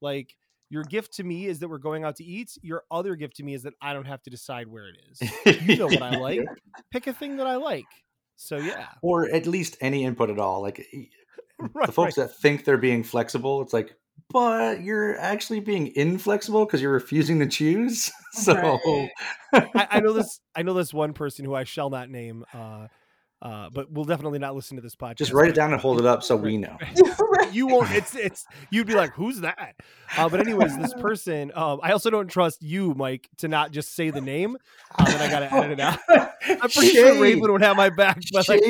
Like, 0.00 0.34
your 0.70 0.84
gift 0.84 1.14
to 1.14 1.24
me 1.24 1.46
is 1.46 1.60
that 1.60 1.68
we're 1.68 1.78
going 1.78 2.04
out 2.04 2.16
to 2.16 2.24
eat. 2.24 2.52
Your 2.62 2.84
other 2.90 3.14
gift 3.14 3.36
to 3.36 3.42
me 3.42 3.54
is 3.54 3.62
that 3.62 3.74
I 3.80 3.92
don't 3.92 4.06
have 4.06 4.22
to 4.24 4.30
decide 4.30 4.68
where 4.68 4.88
it 4.88 4.96
is. 5.10 5.66
You 5.66 5.76
know 5.76 5.86
what 5.86 6.02
I 6.02 6.16
like. 6.18 6.40
Pick 6.90 7.06
a 7.06 7.12
thing 7.12 7.38
that 7.38 7.46
I 7.46 7.56
like. 7.56 7.86
So 8.36 8.56
yeah, 8.56 8.86
or 9.02 9.28
at 9.28 9.46
least 9.46 9.76
any 9.80 10.04
input 10.04 10.30
at 10.30 10.38
all 10.38 10.62
like 10.62 10.86
right. 11.74 11.86
the 11.86 11.92
folks 11.92 12.14
that 12.14 12.36
think 12.36 12.64
they're 12.64 12.78
being 12.78 13.02
flexible 13.02 13.60
it's 13.62 13.72
like 13.72 13.96
but 14.30 14.82
you're 14.82 15.18
actually 15.18 15.60
being 15.60 15.94
inflexible 15.96 16.64
because 16.66 16.82
you're 16.82 16.92
refusing 16.92 17.38
to 17.40 17.46
choose 17.46 18.10
so 18.32 18.54
Right. 19.52 19.70
I, 19.74 19.88
I 19.92 20.00
know 20.00 20.12
this. 20.12 20.40
I 20.54 20.62
know 20.62 20.74
this 20.74 20.92
one 20.92 21.12
person 21.14 21.44
who 21.44 21.54
I 21.54 21.64
shall 21.64 21.90
not 21.90 22.10
name. 22.10 22.44
Uh, 22.52 22.88
uh, 23.40 23.70
but 23.70 23.90
we'll 23.90 24.04
definitely 24.04 24.38
not 24.38 24.54
listen 24.54 24.76
to 24.76 24.82
this 24.82 24.96
podcast. 24.96 25.16
just 25.16 25.32
write 25.32 25.48
it 25.50 25.54
down 25.54 25.72
and 25.72 25.80
hold 25.80 25.98
it 26.00 26.06
up 26.06 26.22
so 26.22 26.34
we 26.36 26.56
know 26.56 26.76
You 27.52 27.66
won't. 27.66 27.90
It's 27.92 28.14
it's. 28.14 28.44
You'd 28.70 28.86
be 28.86 28.94
like, 28.94 29.14
who's 29.14 29.40
that? 29.40 29.74
Uh, 30.18 30.28
but 30.28 30.40
anyways, 30.40 30.76
this 30.76 30.92
person. 31.00 31.50
Um, 31.54 31.80
I 31.82 31.92
also 31.92 32.10
don't 32.10 32.28
trust 32.28 32.62
you, 32.62 32.92
Mike, 32.94 33.26
to 33.38 33.48
not 33.48 33.70
just 33.72 33.94
say 33.94 34.10
the 34.10 34.20
name. 34.20 34.56
Um, 34.98 35.06
and 35.06 35.16
I 35.22 35.30
gotta 35.30 35.54
edit 35.54 35.70
it 35.72 35.80
out. 35.80 35.98
I'm 36.46 36.68
pretty 36.68 36.90
sure 36.90 37.18
Raven 37.22 37.50
would 37.50 37.62
have 37.62 37.76
my 37.76 37.88
back, 37.88 38.18
but 38.32 38.46
like, 38.50 38.60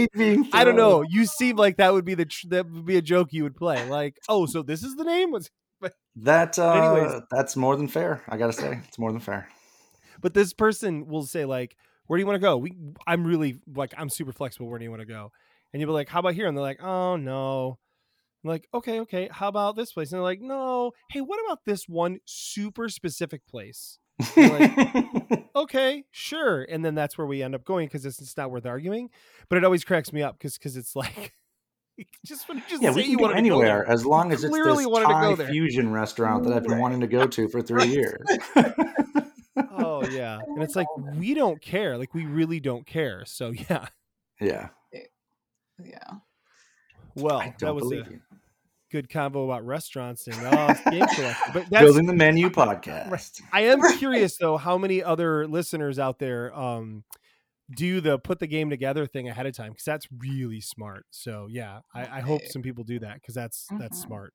I 0.52 0.62
don't 0.64 0.76
know. 0.76 1.02
You 1.02 1.26
seem 1.26 1.56
like 1.56 1.78
that 1.78 1.92
would 1.92 2.04
be 2.04 2.14
the 2.14 2.26
tr- 2.26 2.46
that 2.50 2.70
would 2.70 2.84
be 2.86 2.96
a 2.98 3.02
joke 3.02 3.32
you 3.32 3.42
would 3.42 3.56
play. 3.56 3.88
Like, 3.88 4.16
oh, 4.28 4.46
so 4.46 4.62
this 4.62 4.84
is 4.84 4.94
the 4.94 5.04
name. 5.04 5.32
Was 5.32 5.50
That 6.16 6.56
uh, 6.56 6.72
anyways. 6.94 7.22
that's 7.32 7.56
more 7.56 7.74
than 7.74 7.88
fair. 7.88 8.22
I 8.28 8.36
gotta 8.36 8.52
say, 8.52 8.80
it's 8.86 8.98
more 8.98 9.10
than 9.10 9.20
fair. 9.20 9.48
but 10.20 10.34
this 10.34 10.52
person 10.52 11.06
will 11.08 11.24
say 11.24 11.44
like 11.46 11.76
where 12.08 12.16
do 12.16 12.22
you 12.22 12.26
want 12.26 12.36
to 12.36 12.40
go? 12.40 12.56
We 12.56 12.74
i'm 13.06 13.24
really 13.24 13.60
like 13.72 13.94
i'm 13.96 14.08
super 14.08 14.32
flexible 14.32 14.68
where 14.68 14.78
do 14.78 14.84
you 14.84 14.90
want 14.90 15.02
to 15.02 15.06
go? 15.06 15.30
And 15.72 15.80
you'll 15.80 15.90
be 15.90 15.94
like 15.94 16.08
how 16.08 16.18
about 16.18 16.34
here? 16.34 16.48
And 16.48 16.56
they're 16.56 16.62
like 16.62 16.82
oh 16.82 17.16
no. 17.16 17.78
I'm 18.44 18.50
like 18.50 18.66
okay 18.74 19.00
okay 19.00 19.28
how 19.30 19.48
about 19.48 19.76
this 19.76 19.92
place? 19.92 20.10
And 20.10 20.18
they're 20.18 20.24
like 20.24 20.40
no. 20.40 20.92
Hey 21.10 21.20
what 21.20 21.38
about 21.46 21.64
this 21.64 21.88
one 21.88 22.18
super 22.24 22.88
specific 22.88 23.46
place? 23.46 23.98
Okay 25.56 26.04
sure. 26.12 26.62
And 26.62 26.84
then 26.84 26.94
that's 26.94 27.18
where 27.18 27.26
we 27.26 27.42
end 27.42 27.56
up 27.56 27.64
going 27.64 27.88
because 27.88 28.06
it's, 28.06 28.20
it's 28.20 28.36
not 28.36 28.50
worth 28.50 28.64
arguing 28.64 29.10
but 29.48 29.58
it 29.58 29.64
always 29.64 29.84
cracks 29.84 30.12
me 30.12 30.22
up 30.22 30.38
because 30.38 30.56
because 30.56 30.76
it's 30.76 30.94
like 30.94 31.34
just 32.24 32.48
when 32.48 32.58
you 32.58 32.64
just 32.68 32.82
yeah, 32.82 32.90
say 32.90 32.96
we 32.96 33.02
can 33.02 33.10
you 33.12 33.18
go 33.18 33.28
to 33.28 33.34
anywhere 33.34 33.84
as 33.88 34.06
long 34.06 34.32
as 34.32 34.44
it's 34.44 34.54
this 34.54 34.66
to 34.66 34.84
go 34.84 35.36
Thai 35.36 35.46
fusion 35.50 35.90
restaurant 35.90 36.44
that 36.44 36.52
I've 36.52 36.62
been 36.62 36.78
wanting 36.78 37.00
to 37.00 37.06
go 37.06 37.26
to 37.26 37.48
for 37.48 37.60
three 37.60 37.86
years. 37.86 38.26
Oh 40.04 40.08
yeah 40.08 40.38
and 40.46 40.62
it's 40.62 40.76
like 40.76 40.86
we 41.14 41.34
don't 41.34 41.60
care 41.60 41.96
like 41.98 42.14
we 42.14 42.24
really 42.26 42.60
don't 42.60 42.86
care 42.86 43.24
so 43.26 43.50
yeah 43.70 43.86
yeah, 44.40 44.68
Yeah. 45.82 46.12
well 47.14 47.42
that 47.60 47.74
was 47.74 47.90
a 47.92 47.96
you. 47.96 48.20
good 48.90 49.08
convo 49.08 49.44
about 49.44 49.66
restaurants 49.66 50.26
and 50.28 50.36
uh, 50.46 50.74
game 50.90 51.04
collecting. 51.06 51.52
But 51.52 51.66
that's, 51.70 51.84
Building 51.84 52.06
the 52.06 52.14
menu 52.14 52.48
podcast. 52.50 53.42
I 53.52 53.62
am 53.62 53.80
curious 53.98 54.36
though 54.38 54.56
how 54.56 54.78
many 54.78 55.02
other 55.02 55.46
listeners 55.46 55.98
out 55.98 56.18
there 56.18 56.56
um, 56.56 57.04
do 57.76 58.00
the 58.00 58.18
put 58.18 58.38
the 58.38 58.46
game 58.46 58.70
together 58.70 59.06
thing 59.06 59.28
ahead 59.28 59.44
of 59.46 59.54
time 59.56 59.72
because 59.72 59.84
that's 59.84 60.06
really 60.16 60.60
smart. 60.60 61.04
So 61.10 61.48
yeah, 61.50 61.80
I, 61.94 62.18
I 62.18 62.20
hope 62.20 62.42
some 62.46 62.62
people 62.62 62.84
do 62.84 62.98
that 63.00 63.14
because 63.14 63.34
that's 63.34 63.66
that's 63.78 63.98
Mhm. 63.98 64.06
smart. 64.06 64.34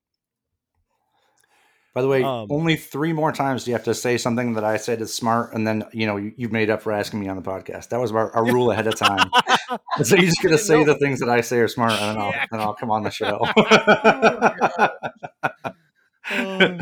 By 1.93 2.01
the 2.01 2.07
way, 2.07 2.23
Um, 2.23 2.47
only 2.50 2.75
three 2.75 3.13
more 3.13 3.31
times 3.31 3.65
do 3.65 3.71
you 3.71 3.75
have 3.75 3.83
to 3.85 3.93
say 3.93 4.17
something 4.17 4.53
that 4.53 4.63
I 4.63 4.77
said 4.77 5.00
is 5.00 5.13
smart, 5.13 5.53
and 5.53 5.67
then 5.67 5.83
you 5.93 6.07
know 6.07 6.17
you, 6.17 6.33
you've 6.38 6.51
made 6.51 6.71
up 6.71 6.81
for 6.81 6.91
asking 6.91 7.19
me 7.19 7.27
on 7.27 7.35
the 7.35 7.43
podcast. 7.43 7.89
That 7.89 8.00
was 8.00 8.12
our, 8.12 8.31
our 8.35 8.43
rule 8.43 8.71
ahead 8.71 8.88
of 8.88 8.95
time. 8.95 9.29
So 10.03 10.15
you're 10.15 10.25
just 10.25 10.41
gonna 10.41 10.57
say 10.57 10.83
the 10.83 10.95
things 10.95 11.19
that 11.19 11.29
I 11.29 11.41
say 11.41 11.59
are 11.59 11.67
smart, 11.67 11.91
and 11.93 12.01
then 12.01 12.17
I'll, 12.17 12.33
then 12.51 12.59
I'll 12.59 12.73
come 12.73 12.89
on 12.91 13.03
the 13.03 13.12
show. 13.12 13.45
Um, 16.31 16.79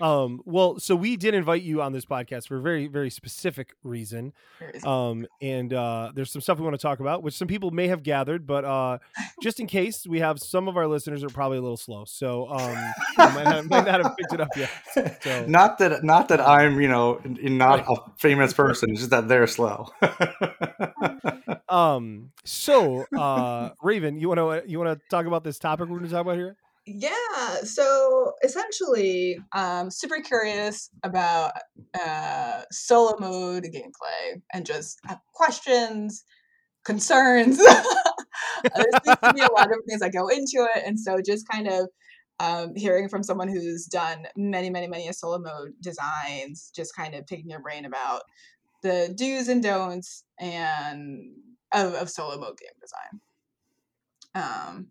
Um, 0.00 0.42
well, 0.44 0.78
so 0.78 0.94
we 0.94 1.16
did 1.16 1.34
invite 1.34 1.62
you 1.62 1.82
on 1.82 1.92
this 1.92 2.04
podcast 2.04 2.48
for 2.48 2.56
a 2.56 2.60
very, 2.60 2.86
very 2.86 3.10
specific 3.10 3.74
reason. 3.82 4.32
Um, 4.84 5.26
and 5.40 5.72
uh, 5.72 6.12
there's 6.14 6.30
some 6.30 6.42
stuff 6.42 6.58
we 6.58 6.64
want 6.64 6.74
to 6.74 6.82
talk 6.82 7.00
about, 7.00 7.22
which 7.22 7.34
some 7.34 7.48
people 7.48 7.70
may 7.70 7.88
have 7.88 8.02
gathered, 8.02 8.46
but 8.46 8.64
uh, 8.64 8.98
just 9.42 9.60
in 9.60 9.66
case, 9.66 10.06
we 10.06 10.20
have 10.20 10.38
some 10.38 10.68
of 10.68 10.76
our 10.76 10.86
listeners 10.86 11.24
are 11.24 11.28
probably 11.28 11.58
a 11.58 11.62
little 11.62 11.76
slow, 11.76 12.04
so 12.04 12.48
um, 12.50 12.74
might, 13.16 13.44
not, 13.44 13.64
might 13.66 13.86
not 13.86 14.02
have 14.04 14.16
picked 14.16 14.32
it 14.32 14.40
up 14.40 14.48
yet. 14.56 14.70
So. 15.22 15.46
Not 15.46 15.78
that, 15.78 16.04
not 16.04 16.28
that 16.28 16.40
I'm, 16.40 16.80
you 16.80 16.88
know, 16.88 17.20
not 17.24 17.84
a 17.88 17.96
famous 18.18 18.52
person. 18.52 18.90
It's 18.90 19.00
just 19.00 19.10
that 19.10 19.28
they're 19.28 19.46
slow. 19.46 19.88
um. 21.68 22.30
So, 22.44 23.06
uh, 23.16 23.70
Raven, 23.82 24.18
you 24.18 24.28
want 24.28 24.38
to 24.38 24.70
you 24.70 24.78
want 24.78 24.98
to 24.98 25.08
talk 25.08 25.26
about 25.26 25.44
this 25.44 25.58
topic 25.58 25.88
we're 25.88 25.98
going 25.98 26.08
to 26.08 26.14
talk 26.14 26.22
about 26.22 26.36
here? 26.36 26.56
Yeah, 26.88 27.62
so 27.64 28.32
essentially, 28.44 29.38
um, 29.52 29.90
super 29.90 30.20
curious 30.20 30.88
about 31.02 31.52
uh, 32.00 32.62
solo 32.70 33.16
mode 33.18 33.64
gameplay 33.64 34.40
and 34.52 34.64
just 34.64 35.00
have 35.04 35.18
questions, 35.34 36.22
concerns. 36.84 37.56
there 38.76 38.86
seems 39.04 39.16
to 39.24 39.32
be 39.34 39.40
a 39.40 39.52
lot 39.52 39.72
of 39.72 39.78
things 39.88 40.00
that 40.00 40.12
go 40.12 40.28
into 40.28 40.64
it, 40.76 40.84
and 40.86 40.98
so 41.00 41.18
just 41.24 41.48
kind 41.48 41.66
of 41.66 41.88
um, 42.38 42.72
hearing 42.76 43.08
from 43.08 43.24
someone 43.24 43.48
who's 43.48 43.86
done 43.86 44.26
many, 44.36 44.70
many, 44.70 44.86
many 44.86 45.10
solo 45.12 45.38
mode 45.38 45.72
designs, 45.80 46.70
just 46.74 46.94
kind 46.94 47.16
of 47.16 47.26
picking 47.26 47.50
your 47.50 47.60
brain 47.60 47.84
about 47.84 48.22
the 48.82 49.12
do's 49.16 49.48
and 49.48 49.62
don'ts 49.62 50.22
and 50.38 51.32
of, 51.74 51.94
of 51.94 52.10
solo 52.10 52.38
mode 52.38 52.58
game 52.58 52.70
design. 52.80 53.20
Um, 54.34 54.88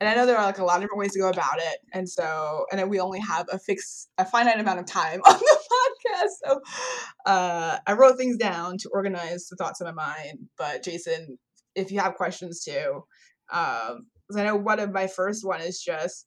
and 0.00 0.08
I 0.08 0.14
know 0.14 0.26
there 0.26 0.36
are 0.36 0.44
like 0.44 0.58
a 0.58 0.64
lot 0.64 0.76
of 0.76 0.82
different 0.82 0.98
ways 0.98 1.12
to 1.12 1.20
go 1.20 1.30
about 1.30 1.58
it. 1.58 1.78
And 1.92 2.08
so, 2.08 2.66
and 2.70 2.90
we 2.90 3.00
only 3.00 3.20
have 3.20 3.46
a 3.50 3.58
fixed, 3.58 4.10
a 4.18 4.26
finite 4.26 4.60
amount 4.60 4.78
of 4.78 4.86
time 4.86 5.20
on 5.26 5.38
the 5.38 5.58
podcast. 5.72 6.28
So 6.44 6.60
uh, 7.24 7.78
I 7.86 7.92
wrote 7.94 8.18
things 8.18 8.36
down 8.36 8.76
to 8.78 8.90
organize 8.92 9.48
the 9.48 9.56
thoughts 9.56 9.80
in 9.80 9.86
my 9.86 9.92
mind. 9.92 10.48
But 10.58 10.82
Jason, 10.82 11.38
if 11.74 11.90
you 11.90 12.00
have 12.00 12.14
questions 12.14 12.62
too, 12.62 13.04
um, 13.50 14.06
I 14.36 14.42
know 14.42 14.56
one 14.56 14.80
of 14.80 14.92
my 14.92 15.06
first 15.06 15.46
one 15.46 15.60
is 15.60 15.80
just 15.80 16.26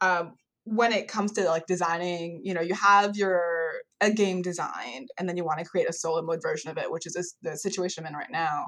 um, 0.00 0.34
when 0.64 0.92
it 0.92 1.08
comes 1.08 1.32
to 1.32 1.44
like 1.46 1.66
designing, 1.66 2.40
you 2.44 2.54
know, 2.54 2.60
you 2.60 2.74
have 2.74 3.16
your 3.16 3.72
a 4.00 4.12
game 4.12 4.42
designed, 4.42 5.08
and 5.18 5.28
then 5.28 5.36
you 5.36 5.44
want 5.44 5.58
to 5.58 5.64
create 5.64 5.88
a 5.88 5.92
solo 5.92 6.22
mode 6.22 6.40
version 6.40 6.70
of 6.70 6.78
it, 6.78 6.90
which 6.90 7.04
is 7.06 7.14
this, 7.14 7.34
the 7.42 7.56
situation 7.56 8.04
I'm 8.04 8.12
in 8.12 8.16
right 8.16 8.30
now. 8.30 8.66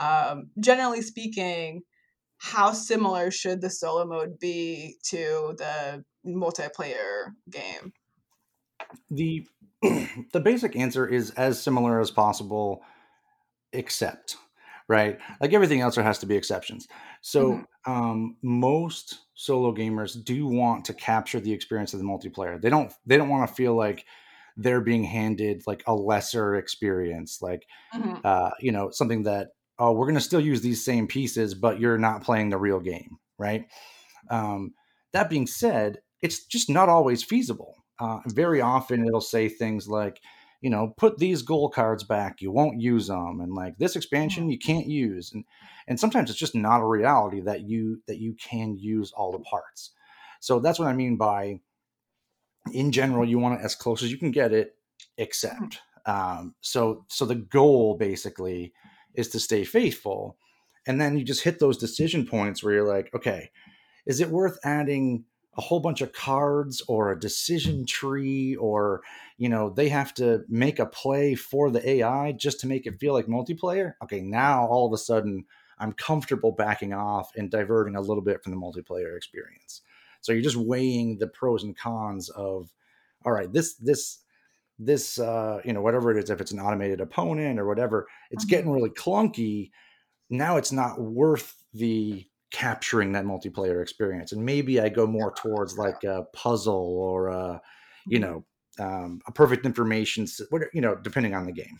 Um, 0.00 0.50
generally 0.58 1.02
speaking, 1.02 1.82
how 2.44 2.72
similar 2.72 3.30
should 3.30 3.62
the 3.62 3.70
solo 3.70 4.04
mode 4.04 4.38
be 4.38 4.96
to 5.02 5.54
the 5.56 6.04
multiplayer 6.26 7.32
game? 7.50 7.94
The 9.10 9.46
the 9.82 10.40
basic 10.40 10.76
answer 10.76 11.06
is 11.06 11.30
as 11.30 11.60
similar 11.60 12.00
as 12.00 12.10
possible, 12.10 12.82
except 13.72 14.36
right 14.86 15.18
like 15.40 15.54
everything 15.54 15.80
else 15.80 15.94
there 15.94 16.04
has 16.04 16.18
to 16.18 16.26
be 16.26 16.36
exceptions 16.36 16.86
so 17.22 17.52
mm-hmm. 17.52 17.90
um, 17.90 18.36
most 18.42 19.20
solo 19.32 19.74
gamers 19.74 20.22
do 20.22 20.46
want 20.46 20.84
to 20.84 20.92
capture 20.92 21.40
the 21.40 21.50
experience 21.50 21.94
of 21.94 21.98
the 21.98 22.04
multiplayer 22.04 22.60
they 22.60 22.68
don't 22.68 22.92
they 23.06 23.16
don't 23.16 23.30
want 23.30 23.48
to 23.48 23.54
feel 23.54 23.74
like 23.74 24.04
they're 24.58 24.82
being 24.82 25.02
handed 25.02 25.62
like 25.66 25.82
a 25.86 25.94
lesser 25.94 26.54
experience 26.56 27.40
like 27.40 27.66
mm-hmm. 27.94 28.16
uh, 28.24 28.50
you 28.60 28.70
know 28.70 28.90
something 28.90 29.22
that 29.22 29.52
oh, 29.78 29.92
we're 29.92 30.06
going 30.06 30.14
to 30.14 30.20
still 30.20 30.40
use 30.40 30.60
these 30.60 30.84
same 30.84 31.06
pieces, 31.06 31.54
but 31.54 31.80
you're 31.80 31.98
not 31.98 32.22
playing 32.22 32.50
the 32.50 32.58
real 32.58 32.80
game, 32.80 33.18
right? 33.38 33.66
Um, 34.30 34.74
that 35.12 35.30
being 35.30 35.46
said, 35.46 35.98
it's 36.22 36.44
just 36.44 36.70
not 36.70 36.88
always 36.88 37.22
feasible. 37.22 37.74
Uh, 38.00 38.18
very 38.26 38.60
often 38.60 39.06
it'll 39.06 39.20
say 39.20 39.48
things 39.48 39.88
like, 39.88 40.20
you 40.60 40.70
know, 40.70 40.94
put 40.96 41.18
these 41.18 41.42
goal 41.42 41.68
cards 41.68 42.04
back, 42.04 42.40
you 42.40 42.50
won't 42.50 42.80
use 42.80 43.08
them, 43.08 43.40
and 43.40 43.52
like 43.52 43.76
this 43.78 43.96
expansion 43.96 44.48
you 44.48 44.58
can't 44.58 44.86
use, 44.86 45.30
and 45.32 45.44
and 45.86 46.00
sometimes 46.00 46.30
it's 46.30 46.38
just 46.38 46.54
not 46.54 46.80
a 46.80 46.86
reality 46.86 47.40
that 47.42 47.68
you 47.68 48.00
that 48.06 48.18
you 48.18 48.34
can 48.34 48.78
use 48.78 49.12
all 49.12 49.30
the 49.30 49.40
parts. 49.40 49.90
So 50.40 50.60
that's 50.60 50.78
what 50.78 50.88
I 50.88 50.94
mean 50.94 51.16
by, 51.18 51.60
in 52.72 52.92
general, 52.92 53.28
you 53.28 53.38
want 53.38 53.60
it 53.60 53.64
as 53.64 53.74
close 53.74 54.02
as 54.02 54.10
you 54.10 54.16
can 54.16 54.30
get 54.30 54.52
it, 54.52 54.74
except. 55.18 55.80
Um, 56.06 56.54
so 56.62 57.04
so 57.08 57.26
the 57.26 57.34
goal 57.34 57.96
basically 57.98 58.72
is 59.14 59.28
to 59.28 59.40
stay 59.40 59.64
faithful. 59.64 60.36
And 60.86 61.00
then 61.00 61.16
you 61.16 61.24
just 61.24 61.44
hit 61.44 61.58
those 61.58 61.78
decision 61.78 62.26
points 62.26 62.62
where 62.62 62.74
you're 62.74 62.88
like, 62.88 63.10
okay, 63.14 63.50
is 64.06 64.20
it 64.20 64.28
worth 64.28 64.58
adding 64.64 65.24
a 65.56 65.60
whole 65.60 65.80
bunch 65.80 66.00
of 66.00 66.12
cards 66.12 66.82
or 66.88 67.10
a 67.10 67.18
decision 67.18 67.86
tree 67.86 68.56
or 68.56 69.02
you 69.38 69.48
know 69.48 69.70
they 69.70 69.88
have 69.88 70.12
to 70.14 70.42
make 70.48 70.78
a 70.78 70.86
play 70.86 71.34
for 71.34 71.70
the 71.70 71.88
ai 71.88 72.32
just 72.32 72.60
to 72.60 72.66
make 72.66 72.86
it 72.86 72.98
feel 72.98 73.12
like 73.12 73.26
multiplayer 73.26 73.92
okay 74.02 74.20
now 74.20 74.66
all 74.66 74.86
of 74.86 74.92
a 74.92 74.98
sudden 74.98 75.44
i'm 75.78 75.92
comfortable 75.92 76.52
backing 76.52 76.92
off 76.92 77.30
and 77.36 77.50
diverting 77.50 77.94
a 77.94 78.00
little 78.00 78.22
bit 78.22 78.42
from 78.42 78.52
the 78.52 78.58
multiplayer 78.58 79.16
experience 79.16 79.82
so 80.20 80.32
you're 80.32 80.42
just 80.42 80.56
weighing 80.56 81.18
the 81.18 81.26
pros 81.28 81.62
and 81.62 81.76
cons 81.76 82.28
of 82.30 82.72
all 83.24 83.32
right 83.32 83.52
this 83.52 83.74
this 83.74 84.23
this 84.78 85.18
uh, 85.18 85.60
you 85.64 85.72
know 85.72 85.82
whatever 85.82 86.10
it 86.10 86.22
is 86.22 86.30
if 86.30 86.40
it's 86.40 86.52
an 86.52 86.60
automated 86.60 87.00
opponent 87.00 87.58
or 87.58 87.66
whatever 87.66 88.06
it's 88.30 88.44
mm-hmm. 88.44 88.50
getting 88.50 88.70
really 88.70 88.90
clunky 88.90 89.70
now 90.30 90.56
it's 90.56 90.72
not 90.72 91.00
worth 91.00 91.62
the 91.72 92.26
capturing 92.50 93.12
that 93.12 93.24
multiplayer 93.24 93.82
experience 93.82 94.32
and 94.32 94.44
maybe 94.44 94.80
i 94.80 94.88
go 94.88 95.06
more 95.06 95.32
towards 95.34 95.76
like 95.76 96.02
a 96.04 96.24
puzzle 96.32 96.96
or 96.98 97.28
a 97.28 97.60
you 98.06 98.18
mm-hmm. 98.18 98.30
know 98.30 98.44
um, 98.80 99.20
a 99.28 99.32
perfect 99.32 99.66
information 99.66 100.26
you 100.72 100.80
know 100.80 100.96
depending 100.96 101.34
on 101.34 101.46
the 101.46 101.52
game 101.52 101.78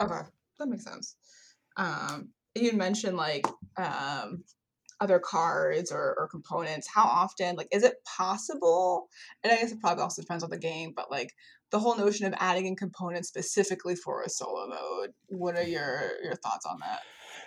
okay 0.00 0.20
that 0.58 0.68
makes 0.68 0.84
sense 0.84 1.16
um, 1.78 2.30
you 2.54 2.72
mentioned 2.72 3.16
like 3.16 3.46
um, 3.78 4.42
other 5.00 5.18
cards 5.18 5.92
or, 5.92 6.14
or 6.18 6.28
components 6.28 6.88
how 6.92 7.04
often 7.04 7.54
like 7.56 7.68
is 7.70 7.82
it 7.82 7.96
possible 8.04 9.08
and 9.44 9.52
i 9.52 9.56
guess 9.56 9.72
it 9.72 9.80
probably 9.80 10.02
also 10.02 10.22
depends 10.22 10.42
on 10.42 10.50
the 10.50 10.58
game 10.58 10.92
but 10.96 11.10
like 11.10 11.34
the 11.70 11.78
whole 11.78 11.96
notion 11.96 12.26
of 12.26 12.34
adding 12.38 12.66
in 12.66 12.76
components 12.76 13.28
specifically 13.28 13.96
for 13.96 14.22
a 14.22 14.28
solo 14.28 14.66
mode 14.68 15.10
what 15.28 15.56
are 15.56 15.62
your 15.62 16.12
your 16.22 16.34
thoughts 16.36 16.66
on 16.66 16.78
that? 16.80 17.00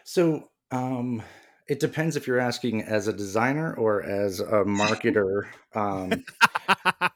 So 0.04 0.50
um 0.72 1.22
it 1.68 1.80
depends 1.80 2.16
if 2.16 2.26
you're 2.26 2.40
asking 2.40 2.82
as 2.84 3.08
a 3.08 3.14
designer 3.14 3.76
or 3.76 4.04
as 4.04 4.40
a 4.40 4.64
marketer 4.66 5.48
um 5.76 6.24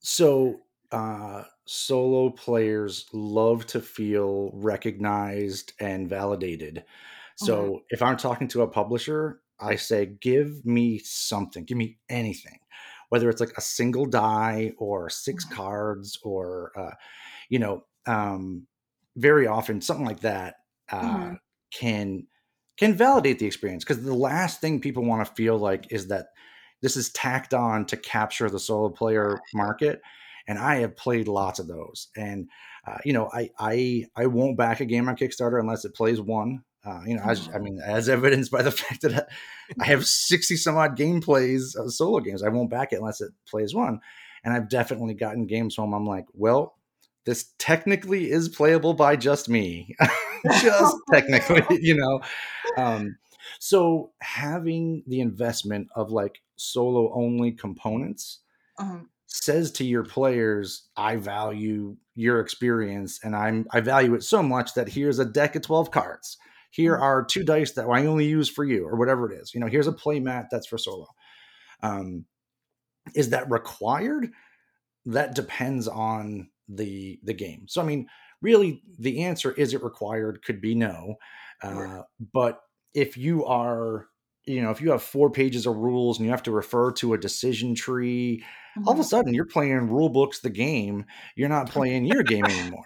so 0.00 0.60
uh 0.92 1.44
solo 1.66 2.30
players 2.30 3.06
love 3.12 3.66
to 3.66 3.80
feel 3.80 4.50
recognized 4.54 5.72
and 5.80 6.08
validated. 6.08 6.84
So 7.36 7.62
mm-hmm. 7.64 7.76
if 7.90 8.02
i'm 8.02 8.16
talking 8.16 8.48
to 8.48 8.62
a 8.62 8.68
publisher 8.68 9.40
I 9.60 9.76
say, 9.76 10.06
give 10.06 10.64
me 10.66 10.98
something, 10.98 11.64
give 11.64 11.78
me 11.78 11.98
anything, 12.08 12.58
whether 13.08 13.28
it's 13.28 13.40
like 13.40 13.52
a 13.56 13.62
single 13.62 14.06
die 14.06 14.72
or 14.78 15.08
6 15.10 15.44
mm-hmm. 15.44 15.54
cards 15.54 16.18
or, 16.22 16.72
uh, 16.76 16.94
you 17.48 17.58
know, 17.58 17.84
um, 18.06 18.66
very 19.16 19.46
often 19.46 19.80
something 19.80 20.06
like 20.06 20.20
that 20.20 20.56
uh, 20.90 21.00
mm-hmm. 21.00 21.34
can 21.72 22.26
can 22.76 22.94
validate 22.94 23.38
the 23.38 23.46
experience 23.46 23.84
because 23.84 24.02
the 24.02 24.14
last 24.14 24.60
thing 24.60 24.80
people 24.80 25.04
want 25.04 25.24
to 25.24 25.34
feel 25.34 25.56
like 25.56 25.86
is 25.92 26.08
that 26.08 26.26
this 26.82 26.96
is 26.96 27.10
tacked 27.10 27.54
on 27.54 27.86
to 27.86 27.96
capture 27.96 28.50
the 28.50 28.58
solo 28.58 28.88
player 28.88 29.38
market 29.54 30.00
and 30.48 30.58
i 30.58 30.76
have 30.76 30.96
played 30.96 31.28
lots 31.28 31.58
of 31.58 31.68
those 31.68 32.08
and 32.16 32.48
uh, 32.86 32.98
you 33.04 33.12
know 33.12 33.30
I, 33.32 33.50
I 33.58 34.06
i 34.16 34.26
won't 34.26 34.58
back 34.58 34.80
a 34.80 34.84
game 34.84 35.08
on 35.08 35.16
kickstarter 35.16 35.60
unless 35.60 35.84
it 35.84 35.94
plays 35.94 36.20
one 36.20 36.64
uh, 36.84 37.00
you 37.06 37.16
know, 37.16 37.22
as, 37.22 37.48
I 37.54 37.58
mean, 37.58 37.80
as 37.84 38.08
evidenced 38.08 38.50
by 38.50 38.62
the 38.62 38.70
fact 38.70 39.02
that 39.02 39.28
I 39.80 39.84
have 39.84 40.06
60 40.06 40.56
some 40.56 40.76
odd 40.76 40.96
gameplays 40.96 41.76
of 41.76 41.92
solo 41.92 42.20
games. 42.20 42.42
I 42.42 42.48
won't 42.48 42.70
back 42.70 42.92
it 42.92 42.96
unless 42.96 43.20
it 43.20 43.32
plays 43.48 43.74
one. 43.74 44.00
And 44.44 44.52
I've 44.52 44.68
definitely 44.68 45.14
gotten 45.14 45.46
games 45.46 45.76
home. 45.76 45.94
I'm 45.94 46.06
like, 46.06 46.26
well, 46.34 46.76
this 47.24 47.54
technically 47.58 48.30
is 48.30 48.50
playable 48.50 48.92
by 48.92 49.16
just 49.16 49.48
me, 49.48 49.96
just 50.60 50.96
technically, 51.10 51.78
you 51.80 51.96
know. 51.96 52.20
Um, 52.76 53.16
so 53.58 54.12
having 54.20 55.02
the 55.06 55.20
investment 55.20 55.88
of 55.96 56.10
like 56.10 56.40
solo 56.56 57.10
only 57.14 57.52
components 57.52 58.40
uh-huh. 58.78 58.98
says 59.26 59.70
to 59.72 59.84
your 59.84 60.04
players, 60.04 60.88
I 60.98 61.16
value 61.16 61.96
your 62.14 62.40
experience 62.40 63.20
and 63.24 63.34
I'm 63.34 63.66
I 63.72 63.80
value 63.80 64.14
it 64.14 64.22
so 64.22 64.42
much 64.42 64.74
that 64.74 64.88
here's 64.88 65.18
a 65.18 65.24
deck 65.24 65.56
of 65.56 65.62
12 65.62 65.90
cards 65.90 66.36
here 66.74 66.94
mm-hmm. 66.94 67.02
are 67.02 67.24
two 67.24 67.44
dice 67.44 67.72
that 67.72 67.86
I 67.86 68.06
only 68.06 68.26
use 68.26 68.48
for 68.48 68.64
you, 68.64 68.84
or 68.84 68.96
whatever 68.96 69.30
it 69.30 69.40
is. 69.40 69.54
You 69.54 69.60
know, 69.60 69.68
here's 69.68 69.86
a 69.86 69.92
play 69.92 70.18
mat 70.18 70.48
that's 70.50 70.66
for 70.66 70.76
solo. 70.76 71.06
Um, 71.82 72.24
is 73.14 73.30
that 73.30 73.48
required? 73.48 74.30
That 75.06 75.34
depends 75.36 75.86
on 75.86 76.48
the 76.68 77.20
the 77.22 77.34
game. 77.34 77.66
So 77.68 77.80
I 77.80 77.84
mean, 77.84 78.08
really, 78.42 78.82
the 78.98 79.22
answer 79.22 79.52
is 79.52 79.72
it 79.72 79.84
required 79.84 80.42
could 80.44 80.60
be 80.60 80.74
no. 80.74 81.16
Uh, 81.62 82.02
but 82.32 82.60
if 82.92 83.16
you 83.16 83.44
are 83.44 84.08
you 84.46 84.60
know, 84.60 84.70
if 84.70 84.80
you 84.82 84.90
have 84.90 85.02
four 85.02 85.30
pages 85.30 85.64
of 85.64 85.76
rules 85.76 86.18
and 86.18 86.26
you 86.26 86.30
have 86.30 86.42
to 86.42 86.50
refer 86.50 86.92
to 86.92 87.14
a 87.14 87.18
decision 87.18 87.74
tree, 87.74 88.44
all 88.84 88.92
of 88.92 88.98
a 88.98 89.02
Mhm. 89.02 89.06
sudden 89.06 89.34
you're 89.34 89.46
playing 89.46 89.88
rule 89.88 90.10
books 90.10 90.40
the 90.40 90.50
game. 90.50 91.06
You're 91.34 91.48
not 91.48 91.70
playing 91.70 92.04
your 92.04 92.22
game 92.22 92.44
anymore. 92.44 92.84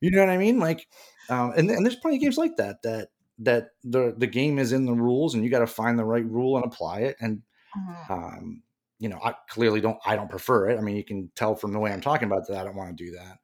You 0.00 0.12
know 0.12 0.20
what 0.20 0.30
I 0.30 0.38
mean? 0.38 0.60
Like, 0.60 0.86
um, 1.30 1.52
and, 1.56 1.70
and 1.70 1.84
there's 1.84 1.96
plenty 1.96 2.16
of 2.16 2.22
games 2.22 2.38
like 2.38 2.56
that 2.56 2.82
that 2.82 3.10
that 3.38 3.70
the 3.84 4.14
the 4.16 4.26
game 4.26 4.58
is 4.58 4.72
in 4.72 4.86
the 4.86 4.94
rules 4.94 5.34
and 5.34 5.44
you 5.44 5.50
got 5.50 5.60
to 5.60 5.66
find 5.66 5.98
the 5.98 6.04
right 6.04 6.24
rule 6.24 6.56
and 6.56 6.64
apply 6.64 7.00
it. 7.00 7.16
And 7.20 7.42
Mhm. 7.74 8.08
um, 8.08 8.62
you 8.98 9.08
know, 9.08 9.20
I 9.22 9.34
clearly 9.48 9.80
don't. 9.80 9.98
I 10.06 10.16
don't 10.16 10.30
prefer 10.30 10.70
it. 10.70 10.78
I 10.78 10.80
mean, 10.82 10.96
you 10.96 11.04
can 11.04 11.30
tell 11.36 11.54
from 11.56 11.72
the 11.72 11.78
way 11.78 11.92
I'm 11.92 12.00
talking 12.00 12.26
about 12.26 12.48
that. 12.48 12.58
I 12.58 12.64
don't 12.64 12.76
want 12.76 12.96
to 12.96 13.04
do 13.04 13.12
that. 13.12 13.38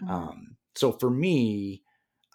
Mhm. 0.00 0.28
Um, 0.28 0.56
so 0.76 0.92
for 0.92 1.10
me, 1.10 1.82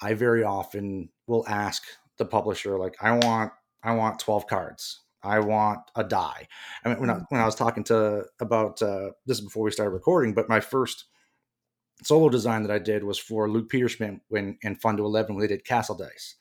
I 0.02 0.14
very 0.14 0.44
often 0.44 1.10
will 1.28 1.48
ask 1.48 1.84
the 2.18 2.26
publisher, 2.26 2.78
like, 2.80 2.96
I 3.02 3.12
want, 3.18 3.54
I 3.84 3.94
want 3.96 4.20
12 4.20 4.48
cards. 4.48 5.02
I 5.24 5.40
want 5.40 5.80
a 5.96 6.04
die. 6.04 6.48
I 6.84 6.90
mean, 6.90 7.00
when 7.00 7.10
I, 7.10 7.16
Mhm. 7.16 7.26
when 7.30 7.42
I 7.42 7.46
was 7.46 7.56
talking 7.56 7.84
to 7.86 8.26
about 8.42 8.82
uh, 8.82 9.12
this 9.26 9.40
is 9.40 9.46
before 9.46 9.64
we 9.64 9.72
started 9.72 9.92
recording, 9.92 10.34
but 10.34 10.50
my 10.50 10.60
first 10.60 11.06
solo 12.04 12.30
design 12.30 12.64
that 12.64 12.72
I 12.72 12.80
did 12.80 13.04
was 13.04 13.20
for 13.20 13.50
Luke 13.50 13.70
Peterschmidt 13.70 14.22
when 14.30 14.58
in 14.62 14.76
Fun 14.76 14.98
to 14.98 15.06
Eleven 15.06 15.36
when 15.36 15.42
they 15.42 15.48
did 15.54 15.66
Castle 15.66 15.96
Dice, 15.96 16.36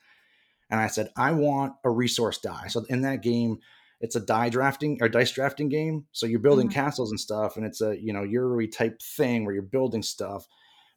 and 0.69 0.79
I 0.79 0.87
said 0.87 1.11
I 1.17 1.31
want 1.31 1.75
a 1.83 1.89
resource 1.91 2.39
die. 2.39 2.67
So 2.67 2.85
in 2.89 3.01
that 3.01 3.21
game, 3.21 3.59
it's 4.01 4.15
a 4.15 4.19
die 4.25 4.49
drafting 4.49 4.97
or 5.01 5.09
dice 5.09 5.31
drafting 5.31 5.69
game. 5.69 6.07
So 6.11 6.25
you're 6.25 6.39
building 6.39 6.67
Mhm. 6.67 6.69
castles 6.69 7.11
and 7.11 7.19
stuff, 7.19 7.57
and 7.57 7.65
it's 7.65 7.81
a 7.81 7.99
you 7.99 8.13
know 8.13 8.23
Euro 8.23 8.65
type 8.67 9.01
thing 9.01 9.45
where 9.45 9.53
you're 9.53 9.63
building 9.63 10.03
stuff, 10.03 10.47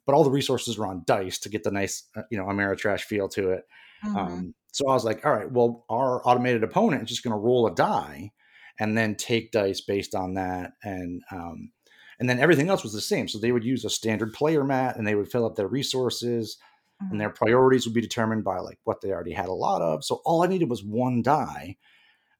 but 0.05 0.13
all 0.15 0.23
the 0.23 0.31
resources 0.31 0.77
are 0.77 0.87
on 0.87 1.03
dice 1.05 1.39
to 1.39 1.49
get 1.49 1.63
the 1.63 1.71
nice 1.71 2.09
uh, 2.15 2.23
you 2.31 2.37
know 2.37 2.45
Ameritrash 2.45 3.01
feel 3.01 3.29
to 3.29 3.51
it. 3.51 3.65
Mhm. 4.03 4.17
Um, 4.17 4.55
so 4.71 4.87
I 4.89 4.93
was 4.93 5.05
like, 5.05 5.25
all 5.25 5.33
right, 5.33 5.51
well, 5.51 5.85
our 5.89 6.21
automated 6.27 6.63
opponent 6.63 7.03
is 7.03 7.09
just 7.09 7.23
going 7.23 7.33
to 7.33 7.39
roll 7.39 7.67
a 7.67 7.73
die 7.75 8.31
and 8.79 8.97
then 8.97 9.15
take 9.15 9.51
dice 9.51 9.81
based 9.81 10.13
on 10.15 10.35
that, 10.35 10.73
and 10.83 11.23
um, 11.31 11.71
and 12.19 12.29
then 12.29 12.39
everything 12.39 12.69
else 12.69 12.83
was 12.83 12.93
the 12.93 13.01
same. 13.01 13.27
So 13.27 13.37
they 13.39 13.51
would 13.51 13.63
use 13.63 13.85
a 13.85 13.89
standard 13.89 14.33
player 14.33 14.63
mat, 14.63 14.95
and 14.97 15.05
they 15.05 15.15
would 15.15 15.31
fill 15.31 15.45
up 15.45 15.55
their 15.55 15.67
resources, 15.67 16.57
Mhm. 17.03 17.11
and 17.11 17.21
their 17.21 17.29
priorities 17.29 17.85
would 17.85 17.93
be 17.93 18.01
determined 18.01 18.43
by 18.43 18.59
like 18.59 18.79
what 18.85 19.01
they 19.01 19.11
already 19.11 19.33
had 19.33 19.49
a 19.49 19.53
lot 19.53 19.81
of. 19.81 20.03
So 20.03 20.21
all 20.25 20.43
I 20.43 20.47
needed 20.47 20.69
was 20.69 20.83
one 20.83 21.21
die. 21.21 21.77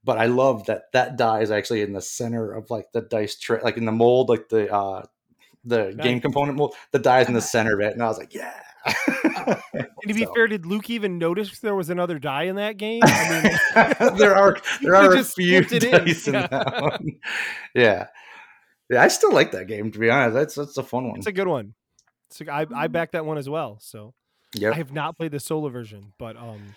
But 0.04 0.18
I 0.18 0.28
love 0.28 0.66
that 0.68 0.92
that 0.94 1.18
die 1.18 1.42
is 1.42 1.52
actually 1.52 1.82
in 1.82 1.92
the 1.94 2.02
center 2.02 2.54
of 2.54 2.70
like 2.72 2.92
the 2.94 3.02
dice 3.02 3.38
tray, 3.38 3.60
like 3.62 3.76
in 3.78 3.86
the 3.86 3.92
mold, 3.92 4.30
like 4.30 4.48
the 4.50 4.74
uh 4.74 5.04
the 5.66 5.92
game 6.02 6.22
component 6.22 6.58
mold. 6.58 6.76
The 6.92 7.00
die 7.00 7.20
is 7.22 7.28
in 7.28 7.34
the 7.34 7.40
Uh-huh. 7.40 7.48
center 7.48 7.74
of 7.76 7.82
it, 7.82 7.94
and 7.94 8.02
I 8.02 8.08
was 8.08 8.18
like, 8.18 8.34
yeah. 8.34 8.54
Oh. 8.86 9.62
And 9.74 9.88
to 10.08 10.14
be 10.14 10.24
So- 10.24 10.34
fair, 10.34 10.48
did 10.48 10.66
Luke 10.66 10.90
even 10.90 11.18
notice 11.18 11.60
there 11.60 11.76
was 11.76 11.90
another 11.90 12.20
die 12.20 12.44
in 12.44 12.56
that 12.56 12.78
game? 12.78 13.02
I 13.04 13.44
mean, 13.44 14.16
there 14.18 14.34
are 14.36 14.58
there 14.82 14.96
are 14.96 15.14
a 15.16 15.24
few 15.26 15.58
in. 15.58 15.64
dice 15.68 16.28
in, 16.28 16.34
Yeah. 16.36 16.48
that 16.48 16.82
one. 16.82 17.08
Yeah, 17.76 18.08
yeah. 18.90 19.02
I 19.04 19.08
still 19.08 19.34
like 19.34 19.52
that 19.52 19.68
game. 19.68 19.92
To 19.92 20.00
be 20.00 20.10
honest, 20.10 20.34
that's 20.36 20.56
that's 20.56 20.78
a 20.78 20.84
fun 20.84 21.08
one. 21.10 21.18
it's 21.18 21.28
a 21.28 21.32
good 21.32 21.48
one. 21.48 21.74
So 22.30 22.46
I 22.52 22.62
I 22.62 22.88
Mhm. 22.88 22.92
back 22.92 23.12
that 23.12 23.26
one 23.26 23.38
as 23.38 23.50
well. 23.50 23.80
So 23.82 24.14
Yep. 24.54 24.74
I 24.74 24.78
have 24.78 24.92
not 24.92 25.18
played 25.18 25.32
the 25.32 25.40
solo 25.40 25.70
version, 25.70 26.14
but 26.18 26.36
um, 26.38 26.76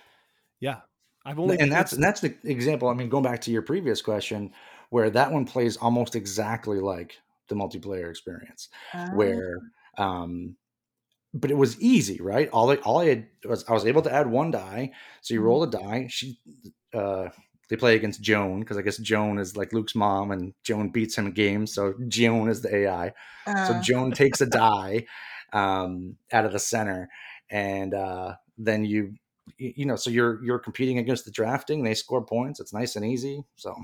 yeah, 0.61 0.81
I've 1.25 1.39
only 1.39 1.59
and 1.59 1.71
that's 1.73 1.93
and 1.93 2.03
that's 2.03 2.21
the 2.21 2.37
example. 2.45 2.89
I 2.89 2.95
mean, 2.95 3.09
going 3.09 3.25
back 3.25 3.41
to 3.43 3.51
your 3.51 3.63
previous 3.63 4.03
question, 4.03 4.53
where 4.91 5.11
that 5.11 5.33
one 5.33 5.45
plays 5.45 5.77
almost 5.77 6.15
exactly 6.17 6.81
like 6.81 7.17
the 7.49 7.55
multiplayer 7.55 8.11
experience, 8.11 8.69
Ah. 8.95 9.11
where 9.13 9.59
um, 9.99 10.57
but 11.33 11.51
it 11.51 11.57
was 11.57 11.81
easy, 11.81 12.21
right? 12.21 12.49
All 12.51 12.71
I 12.71 12.77
all 12.77 12.99
I 12.99 13.07
had 13.07 13.29
was 13.45 13.65
I 13.69 13.73
was 13.73 13.87
able 13.87 14.03
to 14.03 14.13
add 14.13 14.27
one 14.27 14.51
die. 14.51 14.91
So 15.23 15.35
you 15.35 15.41
roll 15.43 15.63
a 15.63 15.71
die. 15.71 16.07
She 16.11 16.39
uh, 16.93 17.29
they 17.71 17.77
play 17.77 17.95
against 17.95 18.21
Joan 18.21 18.61
because 18.61 18.77
I 18.77 18.83
guess 18.83 18.99
Joan 18.99 19.39
is 19.39 19.57
like 19.57 19.73
Luke's 19.73 19.95
mom, 19.95 20.33
and 20.33 20.53
Joan 20.65 20.91
beats 20.91 21.17
him 21.17 21.27
in 21.27 21.33
games. 21.33 21.73
So 21.73 21.95
Joan 22.09 22.51
is 22.51 22.63
the 22.63 22.75
AI. 22.75 23.13
So 23.47 23.53
Uh, 23.73 23.83
Joan 23.83 24.11
takes 24.11 24.41
a 24.41 24.47
die 24.51 25.07
um, 25.53 26.17
out 26.33 26.45
of 26.45 26.53
the 26.53 26.59
center, 26.59 27.09
and 27.49 27.95
uh, 27.95 28.35
then 28.59 28.85
you, 28.85 29.15
you 29.57 29.87
know, 29.87 29.97
so 29.97 30.11
you're 30.11 30.43
you're 30.45 30.59
competing 30.59 30.99
against 30.99 31.25
the 31.25 31.31
drafting. 31.31 31.85
They 31.85 31.95
score 31.95 32.25
points. 32.25 32.59
It's 32.59 32.73
nice 32.73 32.97
and 32.97 33.05
easy. 33.05 33.45
So 33.55 33.77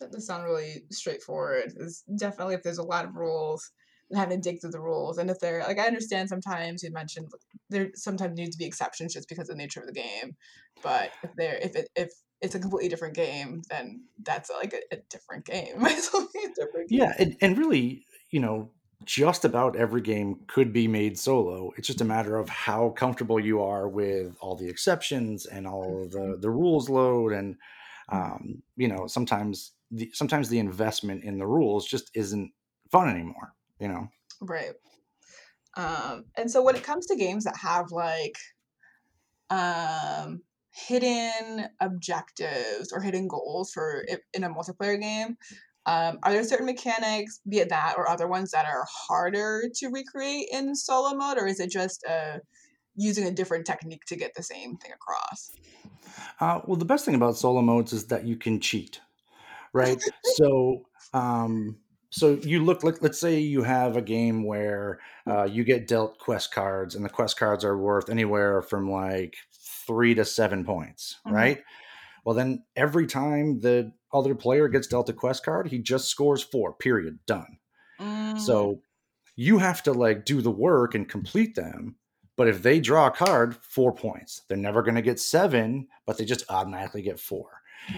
that 0.00 0.10
does 0.10 0.26
sound 0.26 0.44
really 0.44 0.82
straightforward. 0.90 1.72
It's 1.78 2.02
definitely 2.02 2.54
if 2.54 2.64
there's 2.64 2.78
a 2.78 2.82
lot 2.82 3.04
of 3.04 3.14
rules 3.14 3.70
and 4.10 4.18
having 4.18 4.40
to 4.40 4.50
dig 4.50 4.60
through 4.60 4.70
the 4.70 4.80
rules, 4.80 5.18
and 5.18 5.30
if 5.30 5.40
they're 5.40 5.62
like 5.62 5.78
I 5.78 5.86
understand 5.86 6.28
sometimes 6.28 6.82
you 6.82 6.92
mentioned 6.92 7.28
there 7.70 7.90
sometimes 7.94 8.38
need 8.38 8.52
to 8.52 8.58
be 8.58 8.66
exceptions 8.66 9.14
just 9.14 9.28
because 9.28 9.48
of 9.48 9.56
the 9.56 9.62
nature 9.62 9.80
of 9.80 9.86
the 9.86 9.92
game, 9.92 10.36
but 10.82 11.10
if 11.22 11.30
they're 11.36 11.58
if 11.62 11.76
it 11.76 11.88
if 11.96 12.10
it's 12.40 12.54
a 12.54 12.58
completely 12.58 12.88
different 12.88 13.14
game, 13.14 13.62
then 13.70 14.02
that's 14.22 14.50
like 14.50 14.74
a, 14.74 14.94
a 14.94 14.98
different 15.08 15.44
game. 15.44 15.74
it's 15.80 16.12
a 16.14 16.26
different 16.54 16.90
game. 16.90 17.00
yeah, 17.00 17.12
and, 17.18 17.36
and 17.40 17.56
really, 17.56 18.04
you 18.30 18.40
know, 18.40 18.70
just 19.04 19.44
about 19.44 19.76
every 19.76 20.00
game 20.00 20.40
could 20.46 20.72
be 20.72 20.88
made 20.88 21.18
solo. 21.18 21.72
It's 21.76 21.86
just 21.86 22.00
a 22.00 22.04
matter 22.04 22.36
of 22.36 22.48
how 22.48 22.90
comfortable 22.90 23.38
you 23.38 23.62
are 23.62 23.88
with 23.88 24.36
all 24.40 24.56
the 24.56 24.68
exceptions 24.68 25.46
and 25.46 25.66
all 25.66 26.02
of 26.02 26.12
the 26.12 26.36
the 26.40 26.50
rules 26.50 26.88
load, 26.88 27.32
and 27.32 27.56
um, 28.10 28.62
you 28.76 28.88
know, 28.88 29.06
sometimes 29.06 29.72
the 29.90 30.10
sometimes 30.12 30.48
the 30.48 30.58
investment 30.58 31.24
in 31.24 31.38
the 31.38 31.46
rules 31.46 31.86
just 31.86 32.10
isn't 32.14 32.52
fun 32.90 33.08
anymore. 33.08 33.54
You 33.80 33.88
know. 33.88 34.08
Right. 34.40 34.72
Um, 35.76 36.24
and 36.36 36.50
so 36.50 36.62
when 36.62 36.76
it 36.76 36.82
comes 36.84 37.06
to 37.06 37.16
games 37.16 37.44
that 37.44 37.56
have 37.56 37.90
like 37.90 38.36
um 39.50 40.40
hidden 40.70 41.66
objectives 41.80 42.92
or 42.92 43.00
hidden 43.00 43.28
goals 43.28 43.70
for 43.72 44.04
it 44.08 44.20
in 44.34 44.44
a 44.44 44.50
multiplayer 44.50 45.00
game, 45.00 45.36
um, 45.86 46.18
are 46.22 46.32
there 46.32 46.44
certain 46.44 46.66
mechanics, 46.66 47.40
be 47.48 47.58
it 47.58 47.68
that 47.68 47.94
or 47.96 48.08
other 48.08 48.26
ones 48.26 48.50
that 48.50 48.66
are 48.66 48.84
harder 48.90 49.62
to 49.76 49.88
recreate 49.88 50.48
in 50.52 50.74
solo 50.74 51.16
mode, 51.16 51.38
or 51.38 51.46
is 51.46 51.60
it 51.60 51.70
just 51.70 52.04
uh 52.08 52.38
using 52.96 53.26
a 53.26 53.30
different 53.30 53.66
technique 53.66 54.04
to 54.06 54.16
get 54.16 54.32
the 54.34 54.42
same 54.42 54.76
thing 54.78 54.90
across? 54.92 55.52
Uh, 56.40 56.60
well, 56.66 56.76
the 56.76 56.84
best 56.84 57.04
thing 57.04 57.14
about 57.14 57.36
solo 57.36 57.62
modes 57.62 57.92
is 57.92 58.06
that 58.06 58.24
you 58.24 58.36
can 58.36 58.60
cheat, 58.60 59.00
right? 59.72 60.00
so, 60.36 60.82
um, 61.12 61.76
so 62.10 62.34
you 62.42 62.64
look 62.64 62.82
like, 62.84 63.02
let's 63.02 63.18
say 63.20 63.38
you 63.38 63.62
have 63.62 63.96
a 63.96 64.02
game 64.02 64.44
where 64.44 65.00
uh, 65.26 65.44
you 65.44 65.64
get 65.64 65.86
dealt 65.88 66.18
quest 66.18 66.52
cards, 66.52 66.94
and 66.94 67.04
the 67.04 67.08
quest 67.10 67.38
cards 67.38 67.64
are 67.64 67.76
worth 67.78 68.08
anywhere 68.10 68.62
from 68.62 68.90
like 68.90 69.36
three 69.86 70.14
to 70.14 70.24
seven 70.24 70.64
points, 70.64 71.16
Mhm. 71.26 71.32
right? 71.32 71.64
Well, 72.24 72.34
then 72.34 72.64
every 72.74 73.06
time 73.06 73.60
the 73.60 73.92
other 74.12 74.34
player 74.34 74.68
gets 74.68 74.86
dealt 74.88 75.08
a 75.08 75.12
quest 75.12 75.44
card, 75.44 75.68
he 75.68 75.78
just 75.78 76.08
scores 76.08 76.42
four. 76.42 76.72
Period. 76.72 77.18
Done. 77.26 77.58
Mm, 78.00 78.38
So 78.40 78.82
you 79.36 79.58
have 79.58 79.82
to 79.84 79.92
like 79.92 80.24
do 80.24 80.40
the 80.42 80.50
work 80.50 80.94
and 80.94 81.08
complete 81.08 81.54
them. 81.54 81.96
But 82.36 82.48
if 82.48 82.62
they 82.62 82.80
draw 82.80 83.06
a 83.06 83.10
card, 83.10 83.56
four 83.62 83.94
points. 83.94 84.42
They're 84.48 84.58
never 84.58 84.82
going 84.82 84.94
to 84.96 85.02
get 85.02 85.18
seven, 85.20 85.88
but 86.04 86.18
they 86.18 86.24
just 86.24 86.44
automatically 86.50 87.02
get 87.02 87.18
four. 87.20 87.48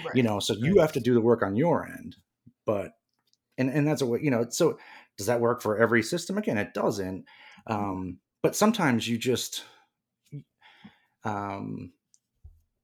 right. 0.04 0.14
You 0.14 0.22
know, 0.22 0.38
so 0.40 0.52
you 0.54 0.78
have 0.80 0.92
to 0.92 1.00
do 1.00 1.14
the 1.14 1.20
work 1.20 1.42
on 1.42 1.56
your 1.56 1.86
end. 1.86 2.16
But 2.66 2.92
and 3.58 3.70
and 3.70 3.86
that's 3.86 4.02
a 4.02 4.06
way 4.06 4.20
you 4.22 4.30
know. 4.30 4.46
So 4.48 4.78
does 5.16 5.26
that 5.26 5.40
work 5.40 5.60
for 5.60 5.78
every 5.78 6.02
system? 6.02 6.38
Again, 6.38 6.58
it 6.58 6.74
doesn't. 6.74 7.24
Um, 7.66 8.18
but 8.42 8.56
sometimes 8.56 9.08
you 9.08 9.18
just 9.18 9.64
um, 11.24 11.92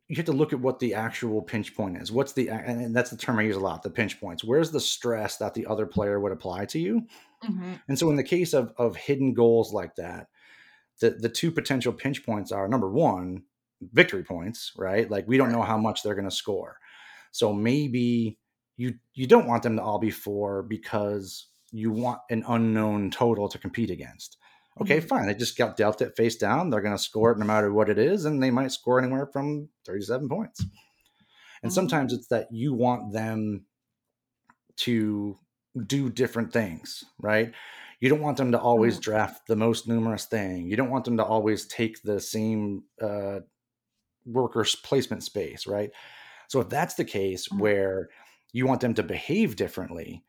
you 0.09 0.17
have 0.17 0.27
to 0.27 0.33
look 0.33 0.53
at 0.53 0.61
what 0.61 0.81
the 0.81 0.95
actual 0.95 1.41
pinch 1.41 1.75
point 1.75 1.97
is. 1.97 2.13
What's 2.13 2.33
the 2.33 2.51
and 2.51 2.95
that's 2.95 3.11
the 3.11 3.17
term 3.17 3.39
I 3.39 3.43
use 3.43 3.57
a 3.57 3.61
lot. 3.61 3.83
The 3.83 3.91
pinch 3.91 4.21
points. 4.21 4.45
Where's 4.45 4.71
the 4.71 4.81
stress 4.81 5.39
that 5.39 5.55
the 5.55 5.67
other 5.67 5.87
player 5.87 6.21
would 6.21 6.33
apply 6.33 6.67
to 6.67 6.79
you? 6.79 7.07
Mhm. 7.43 7.81
And 7.89 7.99
so 7.99 8.11
in 8.11 8.17
the 8.17 8.23
case 8.25 8.53
of 8.53 8.73
of 8.77 8.97
hidden 8.97 9.33
goals 9.33 9.73
like 9.73 9.95
that, 9.97 10.29
the 11.01 11.11
the 11.11 11.29
two 11.29 11.51
potential 11.51 11.93
pinch 11.93 12.25
points 12.25 12.53
are 12.53 12.69
number 12.69 12.91
one, 12.91 13.45
victory 13.93 14.25
points, 14.25 14.73
right? 14.77 15.11
Like 15.11 15.27
we 15.27 15.39
don't 15.39 15.53
know 15.53 15.63
how 15.63 15.79
much 15.79 16.03
they're 16.03 16.15
going 16.15 16.29
to 16.29 16.35
score. 16.35 16.79
So 17.33 17.53
maybe 17.53 18.39
you 18.77 18.95
you 19.15 19.27
don't 19.27 19.47
want 19.47 19.63
them 19.63 19.77
to 19.77 19.83
all 19.83 19.99
be 19.99 20.11
4 20.11 20.63
because 20.63 21.47
you 21.73 21.91
want 21.91 22.21
an 22.31 22.45
unknown 22.49 23.11
total 23.11 23.49
to 23.49 23.59
compete 23.59 23.91
against. 23.91 24.39
Okay, 24.81 25.01
Mhm. 25.01 25.01
fine. 25.01 25.27
They 25.27 25.35
just 25.35 25.57
got 25.57 25.77
dealt 25.77 26.03
it 26.03 26.17
face 26.17 26.37
down. 26.37 26.71
They're 26.71 26.81
going 26.81 26.97
to 26.97 27.03
score 27.03 27.33
it 27.33 27.39
no 27.39 27.47
matter 27.47 27.73
what 27.73 27.89
it 27.91 27.99
is 27.99 28.25
and 28.25 28.43
they 28.43 28.51
might 28.51 28.73
score 28.73 29.01
anywhere 29.01 29.27
from 29.27 29.69
37 29.85 30.29
points. 30.29 30.65
And 31.63 31.73
Mhm. 31.73 31.73
sometimes 31.73 32.13
it's 32.13 32.29
that 32.29 32.49
you 32.53 32.75
want 32.75 33.13
them 33.13 33.67
to 34.77 35.39
do 35.87 36.11
different 36.11 36.53
things, 36.53 37.05
right? 37.19 37.53
You 38.01 38.09
don't 38.09 38.21
want 38.21 38.37
them 38.37 38.53
to 38.53 38.61
always 38.61 38.99
Mhm. 38.99 39.01
draft 39.01 39.47
the 39.47 39.57
most 39.57 39.89
numerous 39.89 40.27
thing. 40.27 40.69
You 40.69 40.77
don't 40.77 40.91
want 40.91 41.05
them 41.05 41.17
to 41.17 41.25
always 41.25 41.67
take 41.67 42.03
the 42.03 42.21
same 42.21 42.85
uh, 43.01 43.41
workers 44.27 44.77
placement 44.77 45.23
space, 45.23 45.67
right? 45.67 45.91
So 46.49 46.61
if 46.61 46.69
that's 46.69 46.95
the 46.95 47.05
case 47.05 47.51
Mhm. 47.51 47.61
where 47.61 48.11
you 48.55 48.67
want 48.67 48.83
them 48.83 48.95
to 48.97 49.05
behave 49.05 49.57
differently, 49.57 50.25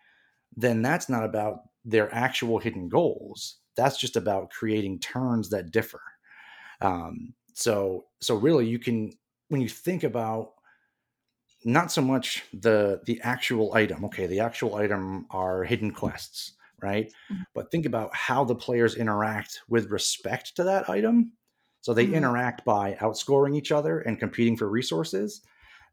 then 0.55 0.81
that's 0.81 1.09
not 1.09 1.25
about 1.25 1.69
their 1.85 2.13
actual 2.13 2.59
hidden 2.59 2.89
goals. 2.89 3.59
That's 3.77 3.97
just 3.99 4.15
about 4.17 4.51
creating 4.51 4.99
turns 4.99 5.49
that 5.51 5.71
differ. 5.71 6.01
Um, 6.81 7.35
so 7.53 8.07
so 8.21 8.35
really 8.35 8.67
you 8.67 8.79
can 8.79 9.13
when 9.49 9.61
you 9.61 9.69
think 9.69 10.03
about 10.03 10.53
not 11.63 11.91
so 11.91 12.01
much 12.01 12.43
the 12.53 13.01
the 13.05 13.19
actual 13.21 13.73
item. 13.73 14.05
Okay, 14.05 14.27
the 14.27 14.39
actual 14.39 14.75
item 14.75 15.25
are 15.31 15.63
hidden 15.63 15.91
quests, 15.91 16.53
right? 16.81 17.11
Mhm. 17.29 17.45
But 17.53 17.71
think 17.71 17.85
about 17.85 18.13
how 18.13 18.43
the 18.43 18.55
players 18.55 18.95
interact 18.95 19.61
with 19.67 19.89
respect 19.89 20.55
to 20.57 20.63
that 20.65 20.89
item. 20.89 21.33
So 21.81 21.93
they 21.93 22.05
Mhm. 22.05 22.11
interact 22.11 22.65
by 22.65 22.95
outscoring 22.95 23.55
each 23.55 23.71
other 23.71 23.99
and 23.99 24.19
competing 24.19 24.57
for 24.57 24.69
resources. 24.69 25.41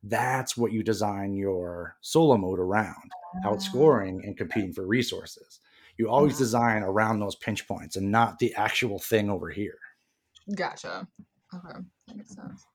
That's 0.02 0.56
what 0.56 0.72
you 0.72 0.82
design 0.82 1.34
your 1.34 1.96
solo 2.00 2.36
mode 2.36 2.58
around 2.58 3.14
outscoring 3.44 4.24
and 4.24 4.36
competing 4.36 4.72
for 4.72 4.86
resources. 4.86 5.60
You 5.96 6.08
always 6.08 6.34
Mhm. 6.34 6.38
design 6.38 6.82
around 6.82 7.20
those 7.20 7.36
pinch 7.36 7.66
points 7.68 7.96
and 7.96 8.10
not 8.10 8.38
the 8.38 8.54
actual 8.54 8.98
thing 8.98 9.30
over 9.30 9.50
here. 9.50 9.78
Gotcha. 10.54 11.08
Okay, 11.54 11.80
that 12.06 12.16
makes 12.16 12.34
sense. 12.34 12.66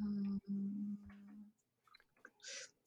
Um, 0.00 0.98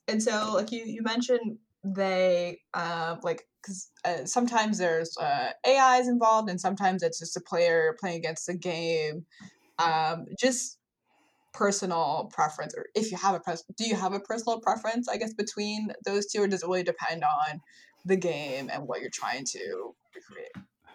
and 0.08 0.22
so, 0.22 0.52
like 0.54 0.72
you, 0.72 0.84
you 0.86 1.02
mentioned 1.02 1.58
they 1.84 2.62
uh, 2.74 3.18
like 3.24 3.48
because 3.62 3.92
uh, 4.06 4.26
sometimes 4.26 4.78
there's 4.78 5.18
uh, 5.18 5.52
AIs 5.66 6.08
involved, 6.08 6.50
and 6.50 6.60
sometimes 6.62 7.04
it's 7.04 7.20
just 7.20 7.36
a 7.38 7.42
player 7.42 7.96
playing 8.00 8.18
against 8.18 8.48
the 8.48 8.58
game. 8.58 9.26
Um, 9.80 10.26
just 10.40 10.77
personal 11.58 12.30
preference, 12.32 12.76
or 12.76 12.86
if 12.94 13.12
you 13.12 13.18
have 13.18 13.34
a 13.34 13.40
pres, 13.40 13.64
do 13.76 13.86
you 13.88 13.96
have 13.96 14.14
a 14.14 14.20
personal 14.20 14.60
preference? 14.60 15.10
I 15.10 15.18
guess 15.18 15.34
between 15.34 15.92
those 16.06 16.28
two, 16.28 16.44
or 16.44 16.48
does 16.48 16.64
it 16.64 16.68
really 16.68 16.84
depend 16.84 17.24
on 17.24 17.62
the 18.06 18.16
game 18.16 18.70
and 18.72 18.88
what 18.88 19.02
you're 19.02 19.10
trying 19.10 19.46
to 19.46 19.96
recreate? 20.16 20.52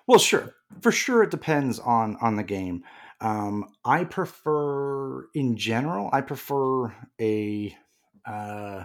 Well, 0.07 0.19
sure, 0.19 0.55
for 0.81 0.93
sure, 0.93 1.25
it 1.25 1.31
depends 1.31 1.79
on 1.79 2.17
on 2.21 2.37
the 2.37 2.43
game. 2.45 2.85
Um, 3.21 3.67
I 3.85 4.05
prefer, 4.05 5.29
in 5.35 5.57
general, 5.57 6.11
I 6.13 6.23
prefer 6.23 6.93
a, 7.21 7.77
uh, 8.27 8.85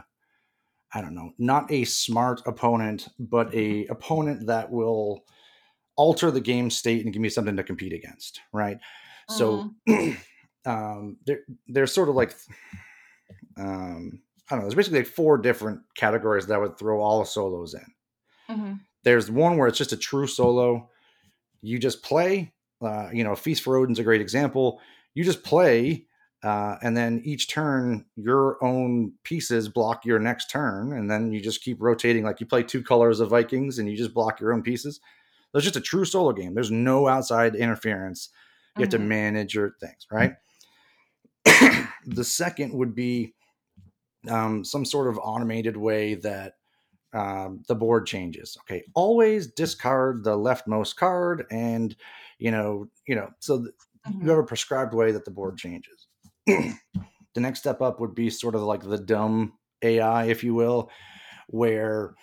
I 0.94 1.02
don't 1.02 1.16
know, 1.16 1.32
not 1.40 1.72
a 1.72 1.86
smart 1.86 2.42
opponent, 2.46 3.08
but 3.20 3.54
a 3.54 3.88
opponent 3.88 4.48
that 4.48 4.72
will 4.72 5.24
alter 5.96 6.30
the 6.30 6.42
game 6.42 6.70
state 6.70 7.04
and 7.04 7.12
give 7.12 7.22
me 7.22 7.30
something 7.30 7.58
to 7.58 7.64
compete 7.64 7.94
against, 7.94 8.42
right? 8.54 8.78
So, 9.28 9.72
um, 10.66 11.18
they're 11.26 11.42
they're 11.68 11.88
sort 11.88 12.10
of 12.10 12.16
like, 12.16 12.36
um, 13.58 14.22
I 14.50 14.56
don't 14.56 14.60
know. 14.60 14.66
There's 14.66 14.76
basically 14.76 15.00
like 15.00 15.08
four 15.08 15.38
different 15.38 15.82
categories 15.96 16.48
that 16.48 16.56
I 16.56 16.58
would 16.58 16.78
throw 16.78 17.02
all 17.02 17.26
solos 17.26 17.74
in 17.74 17.86
Mm-hmm. 18.50 18.74
there's 19.04 19.32
one 19.32 19.58
where 19.58 19.68
it's 19.68 19.78
just 19.78 19.92
a 19.94 19.98
true 19.98 20.28
solo. 20.28 20.90
You 21.62 21.80
just 21.80 22.04
play. 22.04 22.54
Uh, 22.82 23.10
you 23.14 23.24
know, 23.24 23.36
Feast 23.36 23.64
for 23.64 23.78
Odin's 23.78 24.00
a 24.00 24.04
great 24.04 24.22
example. 24.22 24.82
You 25.16 25.24
just 25.24 25.44
play, 25.44 26.08
uh, 26.44 26.78
and 26.84 26.96
then 26.96 27.22
each 27.26 27.50
turn, 27.50 28.06
your 28.16 28.64
own 28.64 29.14
pieces 29.24 29.70
block 29.70 30.06
your 30.06 30.20
next 30.20 30.50
turn, 30.50 30.94
and 30.94 31.10
then 31.10 31.32
you 31.34 31.42
just 31.42 31.64
keep 31.64 31.82
rotating. 31.82 32.24
Like 32.24 32.40
you 32.40 32.46
play 32.46 32.64
two 32.64 32.84
colors 32.84 33.20
of 33.20 33.30
Vikings, 33.30 33.80
and 33.80 33.90
you 33.90 33.98
just 33.98 34.14
block 34.14 34.40
your 34.40 34.54
own 34.54 34.64
pieces. 34.64 35.00
That's 35.54 35.66
just 35.66 35.78
a 35.78 35.82
true 35.82 36.06
solo 36.06 36.34
game. 36.34 36.54
There's 36.54 36.72
no 36.72 37.08
outside 37.08 37.56
interference. 37.56 38.30
You 38.78 38.84
have 38.84 38.92
to 38.92 39.00
Mhm. 39.00 39.08
manage 39.08 39.56
your 39.56 39.76
things, 39.82 40.08
right? 40.12 40.36
The 42.06 42.24
second 42.24 42.74
would 42.74 42.96
be 42.96 43.34
um, 44.30 44.64
some 44.64 44.86
sort 44.86 45.08
of 45.08 45.20
automated 45.22 45.78
way 45.78 46.16
that 46.16 46.54
um, 47.14 47.64
the 47.68 47.76
board 47.76 48.06
changes. 48.06 48.58
Okay, 48.62 48.84
always 48.94 49.48
discard 49.48 50.24
the 50.24 50.38
leftmost 50.38 50.96
card, 50.98 51.46
and 51.52 51.96
you 52.40 52.52
know, 52.52 52.88
you 53.08 53.16
know, 53.16 53.30
so 53.40 53.60
th- 53.60 53.72
Mhm. 54.08 54.24
you 54.24 54.30
have 54.30 54.40
a 54.40 54.44
prescribed 54.44 54.94
way 54.94 55.12
that 55.12 55.26
the 55.26 55.32
board 55.32 55.58
changes. 55.58 56.08
the 56.46 56.78
next 57.36 57.60
step 57.60 57.82
up 57.82 58.00
would 58.00 58.16
be 58.16 58.30
sort 58.30 58.56
of 58.56 58.62
like 58.62 58.82
the 58.82 58.98
dumb 58.98 59.54
AI, 59.82 60.26
if 60.26 60.44
you 60.46 60.54
will, 60.54 60.90
where 61.48 62.16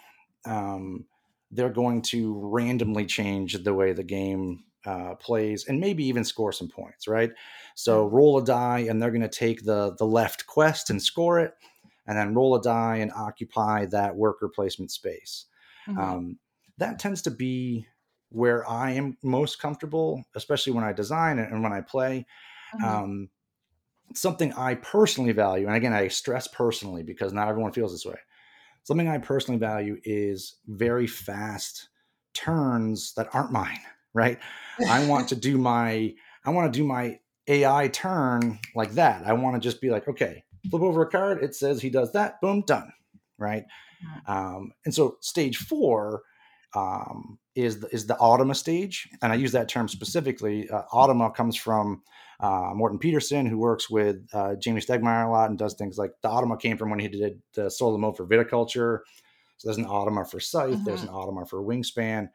um, 0.46 1.04
they're 1.50 1.70
going 1.70 2.02
to 2.02 2.38
randomly 2.40 3.06
change 3.06 3.54
the 3.62 3.74
way 3.74 3.92
the 3.92 4.02
game 4.04 4.64
uh, 4.86 5.14
plays 5.16 5.66
and 5.66 5.80
maybe 5.80 6.04
even 6.04 6.24
score 6.24 6.52
some 6.52 6.68
points, 6.68 7.08
right? 7.08 7.32
So 7.74 8.06
roll 8.06 8.38
a 8.38 8.44
die, 8.44 8.80
and 8.80 9.02
they're 9.02 9.10
going 9.10 9.22
to 9.22 9.28
take 9.28 9.64
the 9.64 9.94
the 9.98 10.06
left 10.06 10.46
quest 10.46 10.90
and 10.90 11.02
score 11.02 11.40
it, 11.40 11.54
and 12.06 12.16
then 12.18 12.34
roll 12.34 12.54
a 12.54 12.62
die 12.62 12.96
and 12.96 13.12
occupy 13.12 13.86
that 13.86 14.16
worker 14.16 14.48
placement 14.48 14.90
space. 14.90 15.46
Mhm. 15.86 16.00
Um, 16.00 16.38
that 16.78 16.98
tends 16.98 17.22
to 17.22 17.30
be 17.30 17.86
where 18.30 18.68
I 18.68 18.90
am 18.92 19.16
most 19.22 19.58
comfortable, 19.60 20.24
especially 20.34 20.72
when 20.72 20.84
I 20.84 20.92
design 20.92 21.38
and 21.38 21.62
when 21.62 21.72
I 21.72 21.80
play. 21.82 22.26
Mhm. 22.72 23.04
Um, 23.04 23.30
something 24.14 24.52
I 24.54 24.76
personally 24.76 25.32
value, 25.32 25.66
and 25.66 25.76
again, 25.76 25.92
I 25.92 26.08
stress 26.08 26.46
personally 26.48 27.02
because 27.02 27.32
not 27.32 27.48
everyone 27.48 27.72
feels 27.72 27.92
this 27.92 28.06
way. 28.06 28.18
Something 28.84 29.08
I 29.08 29.18
personally 29.18 29.58
value 29.58 30.00
is 30.04 30.56
very 30.66 31.06
fast 31.06 31.90
turns 32.34 33.14
that 33.14 33.34
aren't 33.34 33.52
mine, 33.52 33.80
right? 34.14 34.38
I 34.88 35.06
want 35.06 35.28
to 35.28 35.36
do 35.48 35.58
my 35.58 36.14
I 36.44 36.50
want 36.50 36.72
to 36.72 36.78
do 36.78 36.84
my 36.84 37.18
AI 37.46 37.88
turn 37.88 38.58
like 38.74 38.92
that. 38.92 39.26
I 39.26 39.32
want 39.34 39.56
to 39.56 39.60
just 39.60 39.80
be 39.80 39.90
like, 39.90 40.08
okay, 40.08 40.44
flip 40.70 40.82
over 40.82 41.02
a 41.02 41.10
card. 41.10 41.42
It 41.42 41.54
says 41.54 41.82
he 41.82 41.90
does 41.90 42.12
that. 42.12 42.40
Boom, 42.40 42.62
done. 42.66 42.92
Right. 43.38 43.64
Um, 44.26 44.72
and 44.84 44.94
so 44.94 45.16
stage 45.20 45.58
four 45.58 46.22
um, 46.74 47.38
is 47.54 47.80
the, 47.80 47.88
is 47.88 48.06
the 48.06 48.14
Automa 48.14 48.56
stage, 48.56 49.08
and 49.22 49.32
I 49.32 49.36
use 49.36 49.52
that 49.52 49.68
term 49.68 49.88
specifically. 49.88 50.68
Uh, 50.68 50.82
Automa 50.92 51.34
comes 51.34 51.56
from 51.56 52.02
uh, 52.40 52.72
Morten 52.74 52.98
Pedersen, 52.98 53.46
who 53.46 53.58
works 53.58 53.88
with 53.88 54.16
uh, 54.32 54.54
Jamey 54.56 54.84
Stegmaier 54.84 55.26
a 55.26 55.30
lot 55.30 55.50
and 55.50 55.58
does 55.58 55.74
things 55.74 55.96
like 55.98 56.12
the 56.22 56.28
Automa 56.28 56.60
came 56.60 56.76
from 56.76 56.90
when 56.90 56.98
he 56.98 57.08
did 57.08 57.40
the 57.54 57.70
solo 57.70 57.96
mode 57.96 58.16
for 58.16 58.26
viticulture. 58.26 59.00
So 59.58 59.68
there's 59.68 59.78
an 59.78 59.86
Automa 59.86 60.28
for 60.28 60.40
Scythe. 60.40 60.84
There's 60.84 61.02
an 61.02 61.08
Automa 61.08 61.48
for 61.48 61.62
Wingspan. 61.62 62.28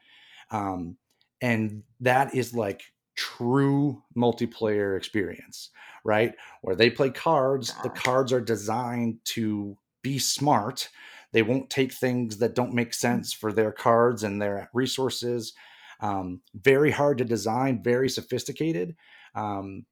Um, 0.51 0.97
and 1.41 1.83
that 1.99 2.35
is 2.35 2.53
like 2.53 2.81
true 3.15 4.01
multiplayer 4.15 4.97
experience, 4.97 5.71
right? 6.03 6.33
Where 6.61 6.75
they 6.75 6.89
play 6.89 7.09
cards, 7.09 7.73
the 7.83 7.89
cards 7.89 8.31
are 8.31 8.41
designed 8.41 9.19
to 9.25 9.77
be 10.01 10.19
smart. 10.19 10.89
They 11.31 11.41
won't 11.41 11.69
take 11.69 11.93
things 11.93 12.37
that 12.37 12.55
don't 12.55 12.73
make 12.73 12.93
sense 12.93 13.33
for 13.33 13.51
their 13.51 13.71
cards 13.71 14.23
and 14.23 14.41
their 14.41 14.69
resources. 14.73 15.53
Um, 16.01 16.41
very 16.53 16.91
hard 16.91 17.17
to 17.17 17.25
design, 17.25 17.83
very 17.83 18.09
sophisticated, 18.09 18.95
um, 19.35 19.85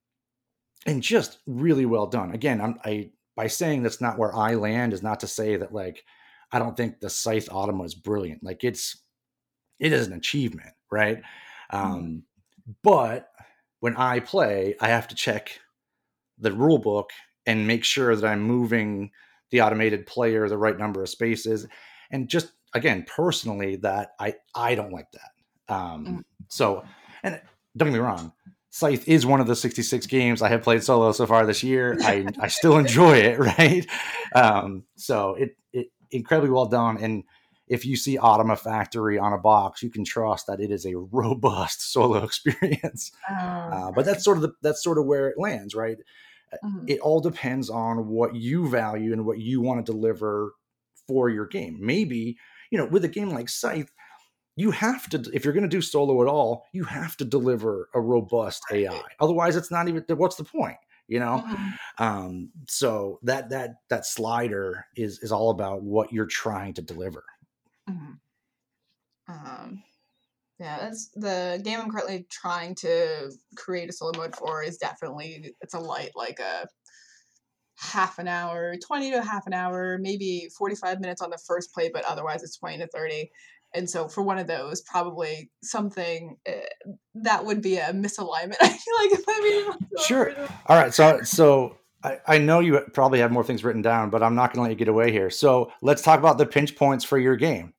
and 0.85 1.03
just 1.03 1.39
really 1.45 1.85
well 1.85 2.07
done. 2.07 2.31
Again, 2.31 2.61
I'm, 2.61 2.79
I 2.85 3.11
by 3.35 3.47
saying 3.47 3.83
that's 3.83 4.01
not 4.01 4.17
where 4.17 4.35
I 4.35 4.55
land 4.55 4.93
is 4.93 5.03
not 5.03 5.19
to 5.19 5.27
say 5.27 5.57
that 5.57 5.73
like 5.73 6.03
I 6.51 6.59
don't 6.59 6.77
think 6.77 6.99
the 6.99 7.09
Scythe 7.09 7.49
Automa 7.49 7.85
is 7.85 7.93
brilliant. 7.93 8.43
Like 8.43 8.63
it's 8.63 8.97
it 9.79 9.91
is 9.91 10.07
an 10.07 10.13
achievement, 10.13 10.73
right? 10.91 11.21
Um, 11.69 12.23
but 12.83 13.29
when 13.79 13.95
I 13.95 14.19
play, 14.19 14.75
I 14.79 14.87
have 14.89 15.07
to 15.09 15.15
check 15.15 15.59
the 16.37 16.51
rule 16.51 16.77
book 16.77 17.11
and 17.45 17.67
make 17.67 17.83
sure 17.83 18.15
that 18.15 18.27
I'm 18.27 18.41
moving 18.41 19.11
the 19.51 19.61
automated 19.61 20.05
player 20.05 20.49
the 20.49 20.57
right 20.57 20.77
number 20.77 21.01
of 21.01 21.09
spaces. 21.09 21.67
And 22.11 22.27
just 22.27 22.51
again, 22.73 23.05
personally, 23.07 23.77
that 23.77 24.11
I 24.19 24.35
I 24.55 24.75
don't 24.75 24.91
like 24.91 25.11
that. 25.11 25.73
Um, 25.73 26.05
Mm. 26.05 26.23
So, 26.49 26.83
and 27.23 27.41
don't 27.75 27.89
get 27.89 27.93
me 27.93 27.99
wrong, 27.99 28.31
Scythe 28.69 29.07
is 29.07 29.25
one 29.25 29.41
of 29.41 29.47
the 29.47 29.55
66 29.55 30.05
games 30.07 30.41
I 30.41 30.49
have 30.49 30.61
played 30.61 30.83
solo 30.83 31.11
so 31.11 31.25
far 31.25 31.45
this 31.45 31.63
year. 31.63 31.97
I 32.01 32.25
I 32.39 32.47
still 32.47 32.77
enjoy 32.83 33.17
it, 33.17 33.39
right? 33.57 33.85
Um, 34.33 34.83
so 34.95 35.35
it 35.35 35.57
it 35.73 35.87
incredibly 36.11 36.51
well 36.51 36.67
done 36.67 36.97
and 36.97 37.23
if 37.67 37.85
you 37.85 37.95
see 37.97 38.17
Automa 38.17 38.57
Factory 38.57 39.17
on 39.19 39.33
a 39.33 39.37
box, 39.37 39.83
you 39.83 39.89
can 39.89 40.03
trust 40.05 40.47
that 40.47 40.59
it 40.59 40.71
is 40.71 40.85
a 40.85 40.95
robust 41.11 41.91
solo 41.91 42.23
experience. 42.23 43.11
Oh, 43.29 43.35
Uh, 43.35 43.91
but 43.91 44.05
that's 44.05 44.23
sort 44.23 44.37
of 44.37 44.43
the, 44.43 44.53
that's 44.61 44.83
sort 44.83 44.97
of 44.97 45.05
where 45.05 45.29
it 45.29 45.37
lands, 45.39 45.75
right? 45.75 45.97
Mhm. 46.63 46.89
It 46.89 46.99
all 46.99 47.19
depends 47.19 47.69
on 47.69 48.07
what 48.07 48.35
you 48.35 48.69
value 48.69 49.11
and 49.13 49.25
what 49.25 49.39
you 49.39 49.61
want 49.61 49.85
to 49.85 49.91
deliver 49.91 50.53
for 51.07 51.29
your 51.29 51.45
game. 51.45 51.77
Maybe 51.81 52.37
you 52.71 52.77
know, 52.77 52.85
with 52.85 53.05
a 53.05 53.09
game 53.09 53.29
like 53.29 53.47
Scythe, 53.49 53.91
you 54.55 54.71
have 54.71 55.09
to 55.09 55.29
if 55.33 55.45
you're 55.45 55.53
going 55.53 55.63
to 55.63 55.69
do 55.69 55.81
solo 55.81 56.21
at 56.21 56.27
all, 56.27 56.65
you 56.73 56.83
have 56.85 57.17
to 57.17 57.25
deliver 57.25 57.89
a 57.93 58.01
robust 58.01 58.65
AI. 58.71 59.09
Otherwise, 59.19 59.55
it's 59.55 59.71
not 59.71 59.87
even 59.87 60.03
what's 60.17 60.37
the 60.37 60.43
point, 60.43 60.77
you 61.07 61.19
know? 61.19 61.43
Mhm. 61.47 61.77
Um, 61.99 62.51
so 62.67 63.19
that 63.23 63.49
that 63.49 63.75
that 63.89 64.05
slider 64.05 64.85
is 64.95 65.19
is 65.19 65.31
all 65.31 65.49
about 65.51 65.83
what 65.83 66.11
you're 66.13 66.25
trying 66.27 66.73
to 66.75 66.81
deliver. 66.81 67.23
Mhm. 67.89 68.19
Um, 69.29 69.83
yeah, 70.59 70.79
that's 70.79 71.09
the 71.09 71.61
game 71.63 71.79
I'm 71.79 71.91
currently 71.91 72.25
trying 72.31 72.75
to 72.75 73.31
create 73.55 73.89
a 73.89 73.93
solo 73.93 74.13
mode 74.17 74.35
for 74.35 74.63
is 74.63 74.77
definitely 74.77 75.53
it's 75.61 75.73
a 75.73 75.79
light 75.79 76.11
like 76.15 76.39
a 76.39 76.67
half 77.75 78.17
an 78.17 78.27
hour, 78.27 78.75
20 78.75 79.11
to 79.11 79.21
half 79.21 79.45
an 79.45 79.53
hour, 79.53 79.97
maybe 79.99 80.49
45 80.57 80.99
minutes 80.99 81.21
on 81.21 81.29
the 81.29 81.37
first 81.45 81.73
play, 81.73 81.91
but 81.93 82.03
otherwise 82.05 82.41
it's 82.41 82.57
20 82.57 82.79
to 82.79 82.87
30. 82.87 83.29
And 83.75 83.87
so 83.87 84.07
for 84.07 84.23
one 84.23 84.39
of 84.39 84.47
those, 84.47 84.81
probably 84.81 85.51
something 85.61 86.37
uh, 86.47 86.53
that 87.15 87.45
would 87.45 87.61
be 87.61 87.77
a 87.77 87.91
misalignment. 87.93 88.55
I 88.61 88.69
feel 88.69 88.95
like 88.99 89.11
if 89.11 89.23
I 89.27 89.41
mean 89.41 89.77
Sure. 90.05 90.33
All 90.67 90.77
right, 90.77 90.93
so 90.93 91.21
so 91.21 91.77
I, 92.03 92.19
I 92.25 92.37
know 92.37 92.59
you 92.59 92.79
probably 92.93 93.19
have 93.19 93.31
more 93.31 93.43
things 93.43 93.63
written 93.63 93.81
down, 93.81 94.09
but 94.09 94.23
I'm 94.23 94.35
not 94.35 94.53
going 94.53 94.57
to 94.57 94.61
let 94.63 94.71
you 94.71 94.77
get 94.77 94.87
away 94.87 95.11
here. 95.11 95.29
So 95.29 95.71
let's 95.81 96.01
talk 96.01 96.19
about 96.19 96.37
the 96.37 96.45
pinch 96.45 96.75
points 96.75 97.03
for 97.03 97.19
your 97.19 97.35
game. 97.35 97.73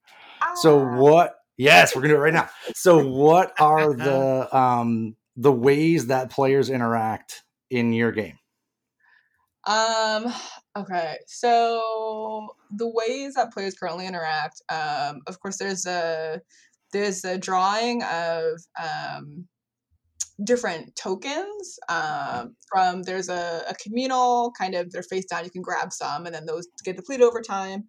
So 0.62 0.85
what? 0.85 1.37
Yes, 1.57 1.94
we're 1.94 2.03
gonna 2.03 2.14
do 2.14 2.18
it 2.18 2.23
right 2.23 2.35
now. 2.35 2.49
So 2.75 3.07
what 3.07 3.59
are 3.61 3.92
the 3.94 4.57
um 4.57 5.16
the 5.37 5.53
ways 5.53 6.07
that 6.09 6.31
players 6.31 6.71
interact 6.71 7.42
in 7.71 7.92
your 7.92 8.12
game? 8.12 8.38
Um. 9.66 10.33
Okay. 10.77 11.18
So 11.27 12.49
the 12.71 12.88
ways 12.88 13.35
that 13.35 13.53
players 13.53 13.75
currently 13.75 14.07
interact, 14.07 14.62
um, 14.68 15.21
of 15.27 15.40
course, 15.40 15.59
there's 15.59 15.87
a 15.87 16.40
there's 16.92 17.25
a 17.25 17.37
drawing 17.38 18.03
of 18.05 18.61
um, 18.81 19.47
different 20.42 20.94
tokens. 20.97 21.79
Um, 21.88 22.57
from 22.73 23.03
there's 23.03 23.29
a, 23.29 23.64
a 23.68 23.75
communal 23.75 24.53
kind 24.59 24.75
of 24.75 24.90
they're 24.92 25.03
face 25.03 25.27
down. 25.27 25.44
You 25.44 25.51
can 25.51 25.62
grab 25.62 25.92
some, 25.92 26.27
and 26.27 26.35
then 26.35 26.47
those 26.47 26.66
get 26.85 26.97
depleted 26.97 27.27
over 27.27 27.40
time. 27.40 27.85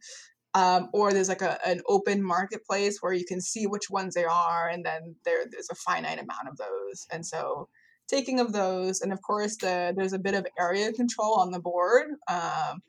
Um, 0.56 0.90
or 0.94 1.14
there's 1.14 1.30
like 1.30 1.44
a, 1.44 1.60
an 1.68 1.82
open 1.88 2.24
marketplace 2.24 2.98
where 3.02 3.14
you 3.14 3.26
can 3.26 3.40
see 3.40 3.68
which 3.68 3.90
ones 3.90 4.16
they 4.16 4.26
are, 4.26 4.68
and 4.68 4.84
then 4.84 5.16
there 5.24 5.46
there's 5.50 5.70
a 5.72 5.76
finite 5.76 6.20
amount 6.20 6.48
of 6.50 6.58
those. 6.58 7.06
And 7.12 7.26
so 7.26 7.70
taking 8.08 8.40
of 8.40 8.52
those, 8.52 9.02
and 9.02 9.14
of 9.14 9.22
course 9.22 9.58
the 9.58 9.94
there's 9.96 10.14
a 10.14 10.20
bit 10.20 10.34
of 10.34 10.48
area 10.60 10.92
control 10.92 11.36
on 11.36 11.52
the 11.52 11.60
board. 11.60 12.08
Um, 12.30 12.82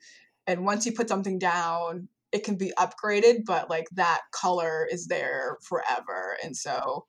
and 0.47 0.65
once 0.65 0.85
you 0.85 0.91
put 0.91 1.07
something 1.07 1.37
down, 1.37 2.07
it 2.31 2.43
can 2.43 2.55
be 2.55 2.73
upgraded, 2.79 3.45
but 3.45 3.69
like 3.69 3.87
that 3.93 4.21
color 4.31 4.87
is 4.91 5.07
there 5.07 5.57
forever. 5.61 6.37
And 6.43 6.55
so 6.55 7.05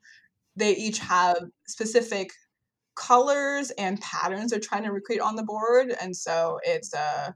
they 0.56 0.76
each 0.76 0.98
have 0.98 1.38
specific 1.66 2.30
colors 2.94 3.70
and 3.78 4.00
patterns 4.00 4.50
they're 4.50 4.60
trying 4.60 4.84
to 4.84 4.92
recreate 4.92 5.22
on 5.22 5.36
the 5.36 5.42
board. 5.42 5.94
And 6.00 6.14
so 6.14 6.58
it's 6.62 6.92
uh 6.92 7.32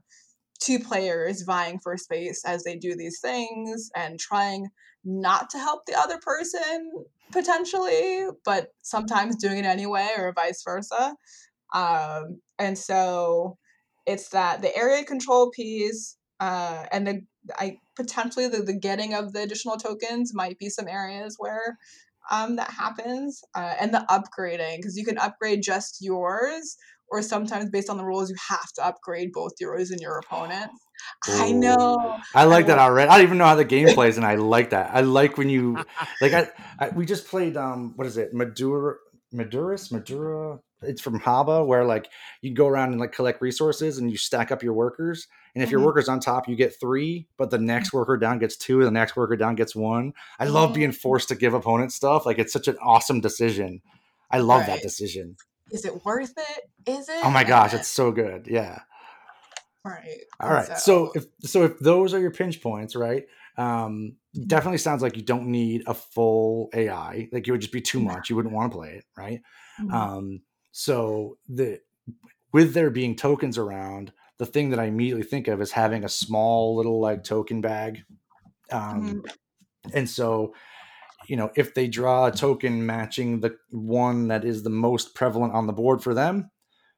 two 0.59 0.79
players 0.79 1.43
vying 1.43 1.79
for 1.79 1.97
space 1.97 2.43
as 2.45 2.63
they 2.63 2.75
do 2.75 2.95
these 2.95 3.19
things 3.19 3.89
and 3.95 4.19
trying 4.19 4.67
not 5.03 5.49
to 5.51 5.57
help 5.57 5.85
the 5.85 5.97
other 5.97 6.17
person 6.19 6.91
potentially, 7.31 8.25
but 8.45 8.69
sometimes 8.81 9.35
doing 9.35 9.59
it 9.59 9.65
anyway 9.65 10.09
or 10.17 10.33
vice 10.33 10.63
versa. 10.63 11.15
Um, 11.73 12.41
and 12.57 12.77
so 12.77 13.57
it's 14.05 14.29
that 14.29 14.61
the 14.61 14.75
area 14.75 15.03
control 15.03 15.51
piece 15.51 16.17
uh, 16.39 16.85
and 16.91 17.07
the 17.07 17.21
I 17.57 17.77
potentially 17.95 18.47
the, 18.47 18.61
the 18.61 18.77
getting 18.77 19.13
of 19.13 19.33
the 19.33 19.41
additional 19.41 19.77
tokens 19.77 20.33
might 20.33 20.57
be 20.59 20.69
some 20.69 20.87
areas 20.87 21.35
where 21.37 21.77
um, 22.29 22.57
that 22.57 22.71
happens 22.71 23.41
uh, 23.55 23.73
and 23.79 23.93
the 23.93 24.05
upgrading 24.09 24.77
because 24.77 24.97
you 24.97 25.05
can 25.05 25.17
upgrade 25.17 25.61
just 25.63 25.97
yours 26.01 26.77
or 27.09 27.21
sometimes 27.21 27.69
based 27.69 27.89
on 27.89 27.97
the 27.97 28.05
rules 28.05 28.29
you 28.29 28.35
have 28.49 28.71
to 28.75 28.85
upgrade 28.85 29.31
both 29.31 29.53
yours 29.59 29.91
and 29.91 30.01
your 30.01 30.17
opponent. 30.19 30.71
I 31.27 31.51
know. 31.51 32.17
I 32.33 32.45
like 32.45 32.67
that 32.67 32.79
already. 32.79 33.09
I 33.09 33.17
don't 33.17 33.25
even 33.27 33.37
know 33.37 33.45
how 33.45 33.55
the 33.55 33.65
game 33.65 33.87
plays, 33.93 34.17
and 34.17 34.25
I 34.25 34.35
like 34.35 34.71
that. 34.71 34.91
I 34.93 35.01
like 35.01 35.37
when 35.37 35.49
you 35.49 35.85
like. 36.21 36.33
I, 36.33 36.47
I 36.79 36.89
we 36.89 37.05
just 37.05 37.27
played 37.27 37.57
um 37.57 37.93
what 37.95 38.07
is 38.07 38.17
it 38.17 38.33
Madura 38.33 38.95
Maduris 39.33 39.91
Madura. 39.91 40.59
It's 40.83 41.01
from 41.01 41.19
Haba, 41.19 41.65
where 41.65 41.83
like 41.85 42.07
you 42.41 42.53
go 42.53 42.67
around 42.67 42.91
and 42.91 42.99
like 42.99 43.11
collect 43.11 43.41
resources 43.41 43.97
and 43.97 44.11
you 44.11 44.17
stack 44.17 44.51
up 44.51 44.61
your 44.61 44.73
workers. 44.73 45.27
And 45.55 45.63
if 45.63 45.71
your 45.71 45.81
Mhm. 45.81 45.85
worker's 45.85 46.07
on 46.07 46.19
top, 46.19 46.47
you 46.47 46.55
get 46.55 46.79
three, 46.79 47.27
but 47.35 47.49
the 47.49 47.57
next 47.57 47.93
worker 47.93 48.15
down 48.17 48.37
gets 48.37 48.55
two, 48.55 48.77
and 48.77 48.87
the 48.87 48.91
next 48.91 49.15
worker 49.15 49.35
down 49.35 49.55
gets 49.55 49.75
one. 49.75 50.13
I 50.39 50.45
love 50.45 50.75
being 50.75 50.91
forced 50.91 51.29
to 51.29 51.35
give 51.35 51.55
opponents 51.55 51.95
stuff. 51.95 52.25
Like 52.27 52.37
it's 52.37 52.53
such 52.53 52.67
an 52.67 52.77
awesome 52.81 53.21
decision. 53.21 53.81
I 54.29 54.39
love 54.39 54.65
that 54.67 54.81
decision. 54.83 55.37
Is 55.71 55.85
it 55.85 56.05
worth 56.05 56.33
it? 56.37 56.69
Is 56.89 57.09
it? 57.09 57.23
Oh 57.23 57.29
my 57.31 57.43
gosh, 57.43 57.73
it's 57.73 57.87
so 57.89 58.11
good. 58.11 58.47
Yeah. 58.47 58.79
Right. 59.83 60.19
All 60.39 60.49
right. 60.49 60.67
Right. 60.69 60.77
So 60.77 61.11
if 61.15 61.25
so 61.41 61.63
if 61.63 61.79
those 61.79 62.13
are 62.13 62.19
your 62.19 62.31
pinch 62.31 62.61
points, 62.61 62.95
right? 62.95 63.23
Um 63.57 64.17
definitely 64.45 64.77
sounds 64.77 65.01
like 65.01 65.15
you 65.15 65.23
don't 65.23 65.47
need 65.47 65.83
a 65.87 65.93
full 65.93 66.69
AI. 66.73 67.29
Like 67.31 67.47
it 67.47 67.51
would 67.51 67.61
just 67.61 67.73
be 67.73 67.81
too 67.81 67.99
much. 68.01 68.29
You 68.29 68.35
wouldn't 68.35 68.53
want 68.53 68.71
to 68.71 68.77
play 68.77 68.89
it, 68.95 69.05
right? 69.17 69.41
Mhm. 69.79 69.93
Um 69.93 70.41
so 70.71 71.37
the 71.47 71.79
with 72.53 72.73
there 72.73 72.89
being 72.89 73.15
tokens 73.15 73.57
around, 73.57 74.11
the 74.37 74.45
thing 74.45 74.69
that 74.71 74.79
I 74.79 74.85
immediately 74.85 75.23
think 75.23 75.47
of 75.47 75.61
is 75.61 75.71
having 75.71 76.03
a 76.03 76.09
small 76.09 76.75
little 76.75 76.99
like 76.99 77.23
token 77.23 77.61
bag. 77.61 78.03
Um 78.71 79.23
and 79.93 80.09
so 80.09 80.53
you 81.27 81.35
know, 81.35 81.51
if 81.55 81.73
they 81.73 81.87
draw 81.87 82.27
a 82.27 82.31
token 82.31 82.85
matching 82.85 83.41
the 83.41 83.57
one 83.71 84.27
that 84.29 84.45
is 84.45 84.63
the 84.63 84.69
most 84.69 85.15
prevalent 85.15 85.53
on 85.53 85.67
the 85.67 85.73
board 85.73 86.03
for 86.03 86.13
them, 86.13 86.51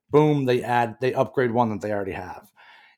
boom, 0.09 0.45
they 0.45 0.63
add 0.63 0.97
they 1.01 1.13
upgrade 1.13 1.51
one 1.51 1.69
that 1.69 1.81
they 1.81 1.91
already 1.91 2.13
have. 2.13 2.51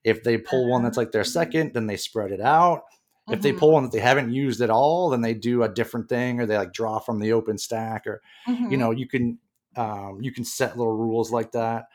If 0.03 0.23
they 0.23 0.37
pull 0.37 0.69
one 0.69 0.83
that's 0.83 0.97
like 0.97 1.11
their 1.11 1.23
second, 1.23 1.73
then 1.73 1.87
they 1.87 1.97
spread 1.97 2.31
it 2.31 2.41
out. 2.41 2.83
If 3.29 3.41
they 3.41 3.53
Mhm. 3.53 3.59
pull 3.59 3.73
one 3.73 3.83
that 3.83 3.91
they 3.91 3.99
haven't 3.99 4.31
used 4.33 4.61
at 4.61 4.69
all, 4.69 5.09
then 5.09 5.21
they 5.21 5.33
do 5.33 5.63
a 5.63 5.69
different 5.69 6.09
thing 6.09 6.39
or 6.39 6.45
they 6.45 6.57
like 6.57 6.73
draw 6.73 6.99
from 6.99 7.19
the 7.19 7.33
open 7.33 7.57
stack 7.57 8.07
or 8.07 8.21
you 8.67 8.77
Mhm. 8.77 8.77
know, 8.77 8.91
you 8.91 9.07
can 9.07 9.39
um 9.75 10.19
you 10.21 10.31
can 10.31 10.43
set 10.43 10.77
little 10.77 10.97
rules 10.97 11.31
like 11.31 11.51
that. 11.53 11.85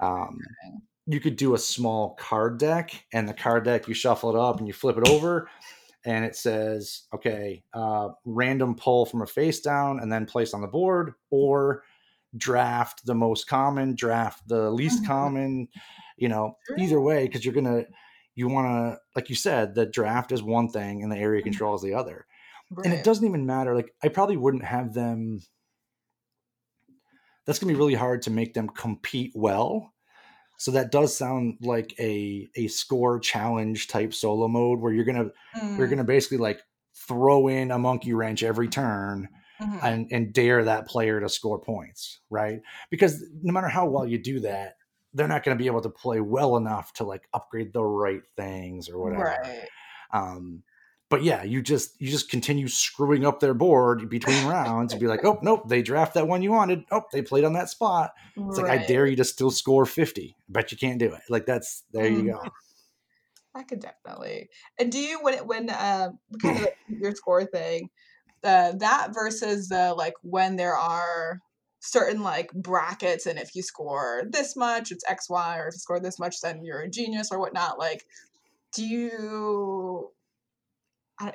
Um 0.00 0.40
you 1.06 1.20
could 1.20 1.36
do 1.36 1.54
a 1.54 1.58
small 1.58 2.14
card 2.14 2.58
deck 2.58 3.06
and 3.12 3.28
the 3.28 3.34
card 3.34 3.64
deck 3.64 3.88
you 3.88 3.94
shuffle 3.94 4.30
it 4.30 4.36
up 4.36 4.58
and 4.58 4.66
you 4.66 4.72
flip 4.72 4.96
it 4.96 5.04
over 5.04 5.50
and 6.04 6.24
it 6.24 6.36
says 6.36 7.02
okay 7.14 7.64
uh, 7.74 8.08
random 8.24 8.74
pull 8.74 9.06
from 9.06 9.22
a 9.22 9.26
face 9.26 9.60
down 9.60 10.00
and 10.00 10.12
then 10.12 10.26
place 10.26 10.54
on 10.54 10.60
the 10.60 10.68
board 10.68 11.14
or 11.30 11.82
draft 12.36 13.06
the 13.06 13.14
most 13.14 13.46
common 13.46 13.94
draft 13.94 14.46
the 14.48 14.70
least 14.70 15.04
common 15.06 15.68
you 16.16 16.28
know 16.28 16.56
either 16.78 17.00
way 17.00 17.26
because 17.26 17.44
you're 17.44 17.54
gonna 17.54 17.84
you 18.34 18.48
want 18.48 18.66
to 18.66 18.98
like 19.16 19.28
you 19.30 19.36
said 19.36 19.74
the 19.74 19.86
draft 19.86 20.32
is 20.32 20.42
one 20.42 20.68
thing 20.68 21.02
and 21.02 21.12
the 21.12 21.16
area 21.16 21.40
Mhm. 21.40 21.44
control 21.44 21.74
is 21.74 21.82
the 21.82 21.94
other 21.94 22.26
Right. 22.70 22.86
and 22.86 22.94
it 22.94 23.04
doesn't 23.04 23.26
even 23.26 23.46
matter 23.46 23.74
like 23.74 23.94
i 24.02 24.08
probably 24.08 24.36
wouldn't 24.36 24.64
have 24.64 24.94
them 24.94 25.40
that's 27.46 27.58
going 27.58 27.68
to 27.68 27.74
be 27.74 27.78
really 27.78 27.94
hard 27.94 28.22
to 28.22 28.30
make 28.30 28.54
them 28.54 28.68
compete 28.68 29.32
well 29.34 29.93
so 30.64 30.70
that 30.72 30.90
does 30.90 31.14
sound 31.16 31.58
like 31.60 31.94
a 31.98 32.48
a 32.56 32.68
score 32.68 33.20
challenge 33.20 33.88
type 33.88 34.14
solo 34.14 34.48
mode 34.48 34.80
where 34.80 34.92
you're 34.92 35.04
gonna 35.04 35.30
you're 35.76 35.86
Mm, 35.86 35.88
gonna 35.88 36.04
basically 36.04 36.38
like 36.38 36.62
throw 36.96 37.48
in 37.48 37.70
a 37.70 37.78
monkey 37.78 38.14
wrench 38.14 38.42
every 38.42 38.68
turn 38.68 39.28
mhm. 39.58 39.80
and 39.82 40.08
and 40.10 40.32
dare 40.32 40.64
that 40.64 40.86
player 40.86 41.20
to 41.20 41.28
score 41.28 41.60
points 41.60 42.20
right 42.30 42.60
because 42.90 43.22
no 43.42 43.52
matter 43.52 43.68
how 43.68 43.86
well 43.86 44.06
you 44.06 44.18
do 44.18 44.40
that 44.40 44.76
they're 45.12 45.28
not 45.28 45.44
going 45.44 45.56
to 45.56 45.62
be 45.62 45.68
able 45.68 45.80
to 45.82 45.90
play 45.90 46.20
well 46.20 46.56
enough 46.56 46.92
to 46.92 47.04
like 47.04 47.28
upgrade 47.34 47.72
the 47.72 47.84
right 47.84 48.22
things 48.36 48.88
or 48.88 48.98
whatever 49.00 49.38
Right. 49.38 49.68
um 50.12 50.62
but 51.14 51.22
yeah 51.22 51.44
you 51.44 51.62
just 51.62 51.94
you 52.00 52.10
just 52.10 52.28
continue 52.28 52.66
screwing 52.66 53.24
up 53.24 53.38
their 53.38 53.54
board 53.54 54.10
between 54.10 54.44
rounds 54.48 54.92
and 54.92 55.00
be 55.00 55.06
like 55.06 55.24
oh 55.24 55.38
nope 55.42 55.62
they 55.68 55.80
draft 55.80 56.14
that 56.14 56.26
one 56.26 56.42
you 56.42 56.50
wanted. 56.50 56.82
Oh 56.90 57.02
they 57.12 57.22
played 57.22 57.44
on 57.44 57.52
that 57.52 57.68
spot. 57.68 58.14
It's 58.36 58.58
like 58.58 58.68
i 58.68 58.84
dare 58.84 59.06
you 59.06 59.14
to 59.14 59.24
still 59.24 59.52
score 59.52 59.86
50 59.86 60.34
but 60.48 60.72
you 60.72 60.78
can't 60.78 60.98
do 60.98 61.12
it. 61.14 61.20
Like 61.30 61.46
that's 61.46 61.84
there 61.92 62.08
you 62.08 62.32
go. 62.32 62.42
I 63.54 63.62
could 63.62 63.78
definitely. 63.78 64.48
And 64.76 64.90
do 64.90 64.98
you 64.98 65.22
when 65.22 65.34
it 65.34 65.46
when 65.46 65.70
uh 65.70 66.08
kind 66.42 66.58
of 66.58 66.68
your 66.88 67.14
score 67.14 67.44
thing, 67.44 67.90
uh, 68.42 68.72
that 68.72 69.14
versus 69.14 69.68
the 69.68 69.94
like 69.94 70.14
when 70.22 70.56
there 70.56 70.76
are 70.76 71.38
certain 71.78 72.24
like 72.24 72.50
brackets 72.54 73.26
and 73.26 73.38
if 73.38 73.54
you 73.54 73.62
score 73.62 74.24
this 74.30 74.56
much 74.56 74.90
it's 74.90 75.04
X 75.08 75.30
Y 75.30 75.58
or 75.58 75.68
if 75.68 75.74
you 75.74 75.78
score 75.78 76.00
this 76.00 76.18
much 76.18 76.40
then 76.40 76.64
you're 76.64 76.80
a 76.80 76.90
genius 76.90 77.28
or 77.30 77.38
whatnot. 77.38 77.78
Like, 77.78 78.04
do 78.74 78.84
you 78.84 80.10
uh, 80.10 80.13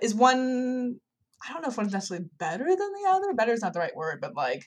is 0.01 0.13
one 0.15 0.99
I 1.47 1.53
don't 1.53 1.61
know 1.61 1.69
if 1.69 1.77
one's 1.77 1.93
necessarily 1.93 2.25
better 2.37 2.65
than 2.65 2.77
the 2.77 3.09
other. 3.09 3.33
Better 3.33 3.53
is 3.53 3.61
not 3.61 3.73
the 3.73 3.79
right 3.79 3.95
word, 3.95 4.19
but 4.21 4.35
like 4.35 4.65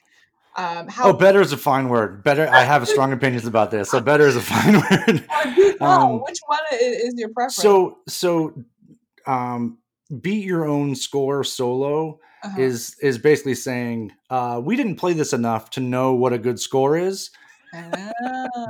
um 0.55 0.87
how 0.87 1.09
oh 1.09 1.13
better 1.13 1.41
is 1.41 1.51
a 1.51 1.57
fine 1.57 1.89
word 1.89 2.23
better 2.23 2.47
i 2.51 2.61
have 2.63 2.87
strong 2.87 3.11
opinions 3.11 3.47
about 3.47 3.71
this 3.71 3.89
so 3.89 3.99
better 3.99 4.27
is 4.27 4.35
a 4.35 4.41
fine 4.41 4.73
word 4.91 5.25
Or 5.45 5.51
do 5.55 5.61
you 5.61 5.77
know? 5.79 5.87
um, 5.87 6.21
which 6.21 6.37
one 6.45 6.59
is, 6.73 7.15
your 7.17 7.29
preference? 7.29 7.55
so 7.55 7.97
so 8.07 8.53
um 9.25 9.79
beat 10.21 10.45
your 10.45 10.65
own 10.65 10.93
score 10.95 11.43
solo 11.43 12.19
Uh-huh. 12.43 12.61
is 12.61 12.95
is 13.01 13.17
basically 13.17 13.55
saying 13.55 14.11
uh 14.29 14.61
we 14.63 14.75
didn't 14.75 14.97
play 14.97 15.13
this 15.13 15.33
enough 15.33 15.71
to 15.71 15.79
know 15.79 16.13
what 16.13 16.33
a 16.33 16.37
good 16.37 16.59
score 16.59 16.95
is 16.97 17.31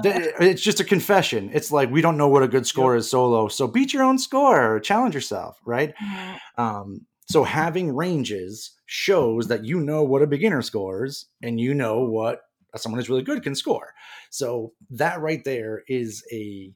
it's 0.04 0.62
just 0.62 0.80
a 0.80 0.84
confession. 0.84 1.50
It's 1.54 1.72
like 1.72 1.90
we 1.92 2.02
don't 2.02 2.18
know 2.18 2.28
what 2.28 2.44
a 2.44 2.48
good 2.48 2.66
score 2.66 2.96
is 2.96 3.10
solo 3.10 3.48
so 3.48 3.68
beat 3.68 3.94
your 3.94 4.04
own 4.04 4.18
score 4.18 4.80
challenge 4.80 5.16
yourself 5.16 5.60
right? 5.66 5.94
Um 6.58 7.06
so 7.30 7.44
having 7.44 7.96
ranges 7.96 8.72
shows 8.86 9.48
that 9.48 9.66
you 9.66 9.80
know 9.80 10.04
what 10.04 10.22
a 10.22 10.28
beginner 10.28 10.62
scores 10.62 11.26
and 11.42 11.60
you 11.60 11.74
know 11.74 12.00
what 12.00 12.42
someone 12.76 13.00
who's 13.00 13.10
really 13.10 13.24
good 13.24 13.44
can 13.44 13.56
score. 13.56 13.94
So 14.30 14.74
that 14.92 15.22
right 15.22 15.44
there 15.44 15.84
is 15.88 16.24
a 16.32 16.72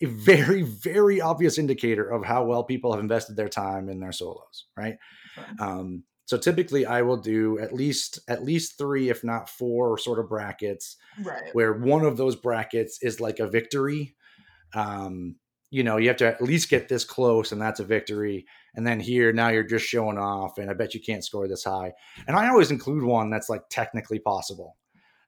a 0.00 0.06
very 0.06 0.62
very 0.62 1.20
obvious 1.20 1.58
indicator 1.58 2.08
of 2.08 2.24
how 2.24 2.44
well 2.44 2.64
people 2.64 2.92
have 2.92 3.00
invested 3.00 3.36
their 3.36 3.48
time 3.48 3.88
in 3.88 4.00
their 4.00 4.12
solos 4.12 4.66
right. 4.76 4.96
Um 5.58 6.04
so 6.32 6.38
typically 6.38 6.86
i 6.86 7.02
will 7.02 7.18
do 7.18 7.58
at 7.58 7.72
least 7.74 8.18
at 8.26 8.42
least 8.42 8.78
three 8.78 9.10
if 9.10 9.22
not 9.22 9.48
four 9.50 9.98
sort 9.98 10.18
of 10.18 10.28
brackets 10.28 10.96
Right. 11.22 11.50
where 11.52 11.72
one 11.74 12.04
of 12.06 12.16
those 12.16 12.36
brackets 12.36 12.98
is 13.02 13.20
like 13.20 13.38
a 13.38 13.46
victory 13.46 14.14
Um, 14.74 15.36
you 15.70 15.82
know, 15.82 15.96
you 15.98 16.08
have 16.08 16.18
to 16.18 16.26
at 16.26 16.42
least 16.42 16.68
get 16.68 16.88
this 16.88 17.04
close, 17.04 17.50
and 17.52 17.60
that's 17.60 17.80
a 17.80 17.84
victory. 17.84 18.44
And 18.74 18.86
then 18.86 19.00
here, 19.00 19.32
now 19.32 19.48
you're 19.48 19.62
just 19.76 19.86
showing 19.86 20.18
off, 20.18 20.58
and 20.58 20.70
I 20.70 20.74
bet 20.74 20.94
you 20.94 21.00
can't 21.00 21.24
score 21.24 21.48
this 21.48 21.64
high. 21.64 21.92
And 22.26 22.36
I 22.36 22.48
always 22.50 22.70
include 22.70 23.02
one 23.04 23.30
that's 23.30 23.48
like 23.48 23.62
technically 23.70 24.18
possible. 24.18 24.76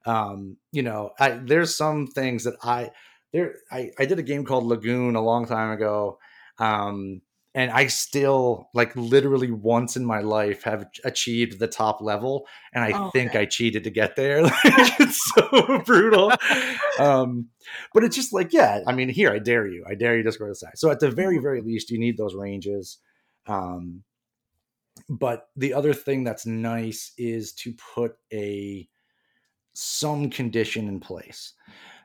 Um, 0.07 0.59
you 0.71 0.83
know, 0.83 1.11
I, 1.19 1.31
there's 1.31 1.75
some 1.75 2.07
things 2.07 2.45
that 2.45 2.57
I 2.63 2.91
there 3.33 3.55
I, 3.73 3.91
I 3.99 4.05
did 4.07 4.19
a 4.19 4.23
game 4.31 4.45
called 4.45 4.65
Lagoon 4.67 5.17
a 5.17 5.23
long 5.25 5.47
time 5.47 5.71
ago. 5.73 6.19
Um, 6.59 7.23
and 7.55 7.71
I 7.71 7.87
still 7.87 8.69
like 8.75 8.95
literally 8.97 9.53
once 9.53 9.97
in 9.97 10.05
my 10.05 10.21
life 10.21 10.65
have 10.65 10.87
achieved 11.05 11.59
the 11.59 11.69
top 11.69 12.01
level, 12.01 12.47
and 12.73 12.83
I 12.83 12.93
oh, 12.93 13.11
think 13.11 13.37
I 13.37 13.47
cheated 13.47 13.85
to 13.85 13.91
get 13.91 14.17
there. 14.17 14.43
like, 14.43 14.53
it's 14.65 15.21
so 15.35 15.79
brutal. 15.87 16.33
Um, 16.99 17.49
but 17.93 18.03
it's 18.03 18.17
just 18.17 18.33
like, 18.33 18.53
yeah, 18.53 18.81
I 18.87 18.93
mean, 18.93 19.09
here 19.09 19.31
I 19.31 19.39
dare 19.39 19.69
you, 19.69 19.85
I 19.89 19.95
dare 19.95 20.17
you 20.17 20.25
to 20.25 20.33
score 20.33 20.49
the 20.49 20.55
side. 20.55 20.77
So 20.77 20.91
at 20.91 20.99
the 20.99 21.11
very, 21.11 21.39
very 21.39 21.61
least, 21.61 21.91
you 21.91 21.99
need 21.99 22.17
those 22.17 22.35
ranges. 22.35 22.99
Um, 23.47 24.03
but 25.09 25.49
the 25.57 25.75
other 25.75 25.95
thing 25.95 26.25
that's 26.25 26.47
nice 26.47 27.13
is 27.17 27.53
to 27.55 27.75
put 27.95 28.17
a 28.33 28.89
some 29.75 30.31
condition 30.31 30.89
in 30.89 30.99
place. 30.99 31.53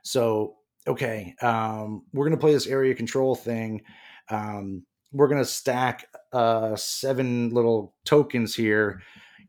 So 0.04 0.56
okay, 0.86 1.34
um, 1.42 2.04
we're 2.12 2.26
gonna 2.26 2.36
play 2.36 2.52
this 2.52 2.68
area 2.68 2.94
control 2.94 3.34
thing. 3.34 3.82
Um, 4.28 4.84
we're 5.12 5.28
going 5.28 5.42
to 5.42 5.48
stack 5.48 6.06
uh, 6.32 6.76
seven 6.76 7.50
little 7.50 7.94
tokens 8.04 8.54
here. 8.54 9.02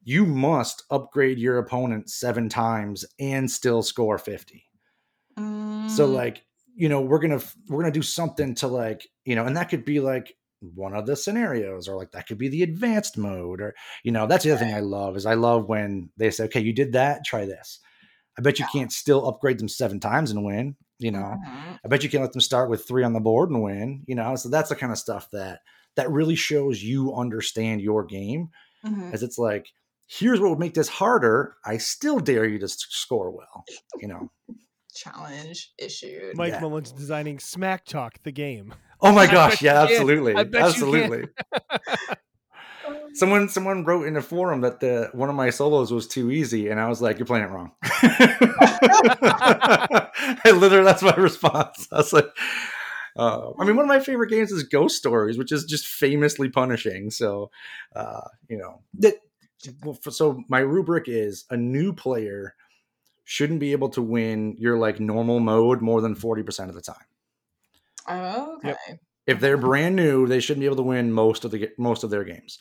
You 0.03 0.25
must 0.25 0.83
upgrade 0.89 1.37
your 1.37 1.59
opponent 1.59 2.09
seven 2.09 2.49
times 2.49 3.05
and 3.19 3.49
still 3.49 3.83
score 3.83 4.17
50. 4.17 4.63
Mm. 5.37 5.89
So 5.89 6.07
like, 6.07 6.43
you 6.75 6.89
know, 6.89 7.01
we're 7.01 7.19
going 7.19 7.37
to 7.37 7.45
we're 7.67 7.81
going 7.81 7.93
to 7.93 7.99
do 7.99 8.03
something 8.03 8.55
to 8.55 8.67
like, 8.67 9.07
you 9.25 9.35
know, 9.35 9.45
and 9.45 9.55
that 9.57 9.69
could 9.69 9.85
be 9.85 9.99
like 9.99 10.35
one 10.61 10.95
of 10.95 11.05
the 11.05 11.15
scenarios 11.15 11.87
or 11.87 11.95
like 11.97 12.11
that 12.11 12.27
could 12.27 12.37
be 12.37 12.47
the 12.47 12.63
advanced 12.63 13.17
mode 13.17 13.61
or 13.61 13.75
you 14.03 14.11
know, 14.11 14.27
that's 14.27 14.43
the 14.43 14.51
other 14.51 14.63
thing 14.63 14.73
I 14.73 14.79
love 14.79 15.15
is 15.15 15.25
I 15.25 15.33
love 15.33 15.67
when 15.67 16.09
they 16.17 16.31
say, 16.31 16.45
"Okay, 16.45 16.61
you 16.61 16.73
did 16.73 16.93
that, 16.93 17.25
try 17.25 17.45
this." 17.45 17.79
I 18.37 18.41
bet 18.41 18.59
you 18.59 18.65
yeah. 18.65 18.79
can't 18.79 18.91
still 18.91 19.27
upgrade 19.27 19.59
them 19.59 19.67
seven 19.67 19.99
times 19.99 20.31
and 20.31 20.45
win 20.45 20.75
you 21.01 21.11
know 21.11 21.37
mm-hmm. 21.45 21.73
i 21.83 21.87
bet 21.87 22.03
you 22.03 22.09
can 22.09 22.21
let 22.21 22.31
them 22.31 22.41
start 22.41 22.69
with 22.69 22.87
three 22.87 23.03
on 23.03 23.13
the 23.13 23.19
board 23.19 23.49
and 23.49 23.61
win 23.61 24.03
you 24.07 24.15
know 24.15 24.35
so 24.35 24.49
that's 24.49 24.69
the 24.69 24.75
kind 24.75 24.91
of 24.91 24.97
stuff 24.97 25.27
that 25.31 25.59
that 25.95 26.09
really 26.09 26.35
shows 26.35 26.81
you 26.81 27.13
understand 27.15 27.81
your 27.81 28.03
game 28.05 28.49
mm-hmm. 28.85 29.11
as 29.13 29.23
it's 29.23 29.37
like 29.37 29.67
here's 30.07 30.39
what 30.39 30.49
would 30.49 30.59
make 30.59 30.73
this 30.73 30.89
harder 30.89 31.55
i 31.65 31.77
still 31.77 32.19
dare 32.19 32.45
you 32.45 32.59
to 32.59 32.67
score 32.67 33.31
well 33.31 33.65
you 33.99 34.07
know 34.07 34.29
challenge 34.93 35.71
issued 35.77 36.35
mike 36.35 36.53
yeah. 36.53 36.59
mullen's 36.59 36.91
designing 36.91 37.39
smack 37.39 37.85
talk 37.85 38.21
the 38.23 38.31
game 38.31 38.73
oh 39.01 39.11
my 39.11 39.25
gosh 39.31 39.61
yeah 39.61 39.81
absolutely 39.81 40.35
absolutely 40.35 41.27
someone 43.13 43.49
someone 43.49 43.83
wrote 43.85 44.07
in 44.07 44.17
a 44.17 44.21
forum 44.21 44.61
that 44.61 44.79
the 44.79 45.09
one 45.13 45.29
of 45.29 45.35
my 45.35 45.49
solos 45.49 45.91
was 45.91 46.07
too 46.07 46.31
easy, 46.31 46.69
and 46.69 46.79
I 46.79 46.87
was 46.87 47.01
like, 47.01 47.19
"You're 47.19 47.25
playing 47.25 47.45
it 47.45 47.51
wrong." 47.51 47.71
I 50.45 50.51
literally 50.51 50.85
that's 50.85 51.03
my 51.03 51.15
response. 51.15 51.87
I 51.91 51.97
was 51.97 52.13
like, 52.13 52.27
uh, 53.17 53.51
I 53.59 53.65
mean, 53.65 53.75
one 53.75 53.85
of 53.85 53.89
my 53.89 53.99
favorite 53.99 54.29
games 54.29 54.51
is 54.51 54.63
Ghost 54.63 54.97
Stories, 54.97 55.37
which 55.37 55.51
is 55.51 55.65
just 55.65 55.85
famously 55.87 56.49
punishing. 56.49 57.11
So, 57.11 57.51
uh, 57.95 58.21
you 58.49 58.57
know, 58.57 58.81
that. 58.99 59.15
Well, 59.83 59.95
so 60.09 60.43
my 60.49 60.59
rubric 60.59 61.07
is 61.07 61.45
a 61.51 61.57
new 61.57 61.93
player 61.93 62.55
shouldn't 63.25 63.59
be 63.59 63.73
able 63.73 63.89
to 63.89 64.01
win 64.01 64.55
your 64.57 64.77
like 64.77 64.99
normal 64.99 65.39
mode 65.39 65.81
more 65.81 66.01
than 66.01 66.15
40% 66.15 66.69
of 66.69 66.73
the 66.73 66.81
time. 66.81 66.95
Oh, 68.07 68.55
okay. 68.57 68.75
Yep. 68.87 68.99
If 69.27 69.39
they're 69.39 69.57
brand 69.57 69.95
new, 69.95 70.27
they 70.27 70.39
shouldn't 70.39 70.61
be 70.61 70.65
able 70.65 70.77
to 70.77 70.81
win 70.81 71.11
most 71.11 71.45
of 71.45 71.51
the 71.51 71.69
most 71.77 72.03
of 72.03 72.09
their 72.09 72.23
games. 72.23 72.57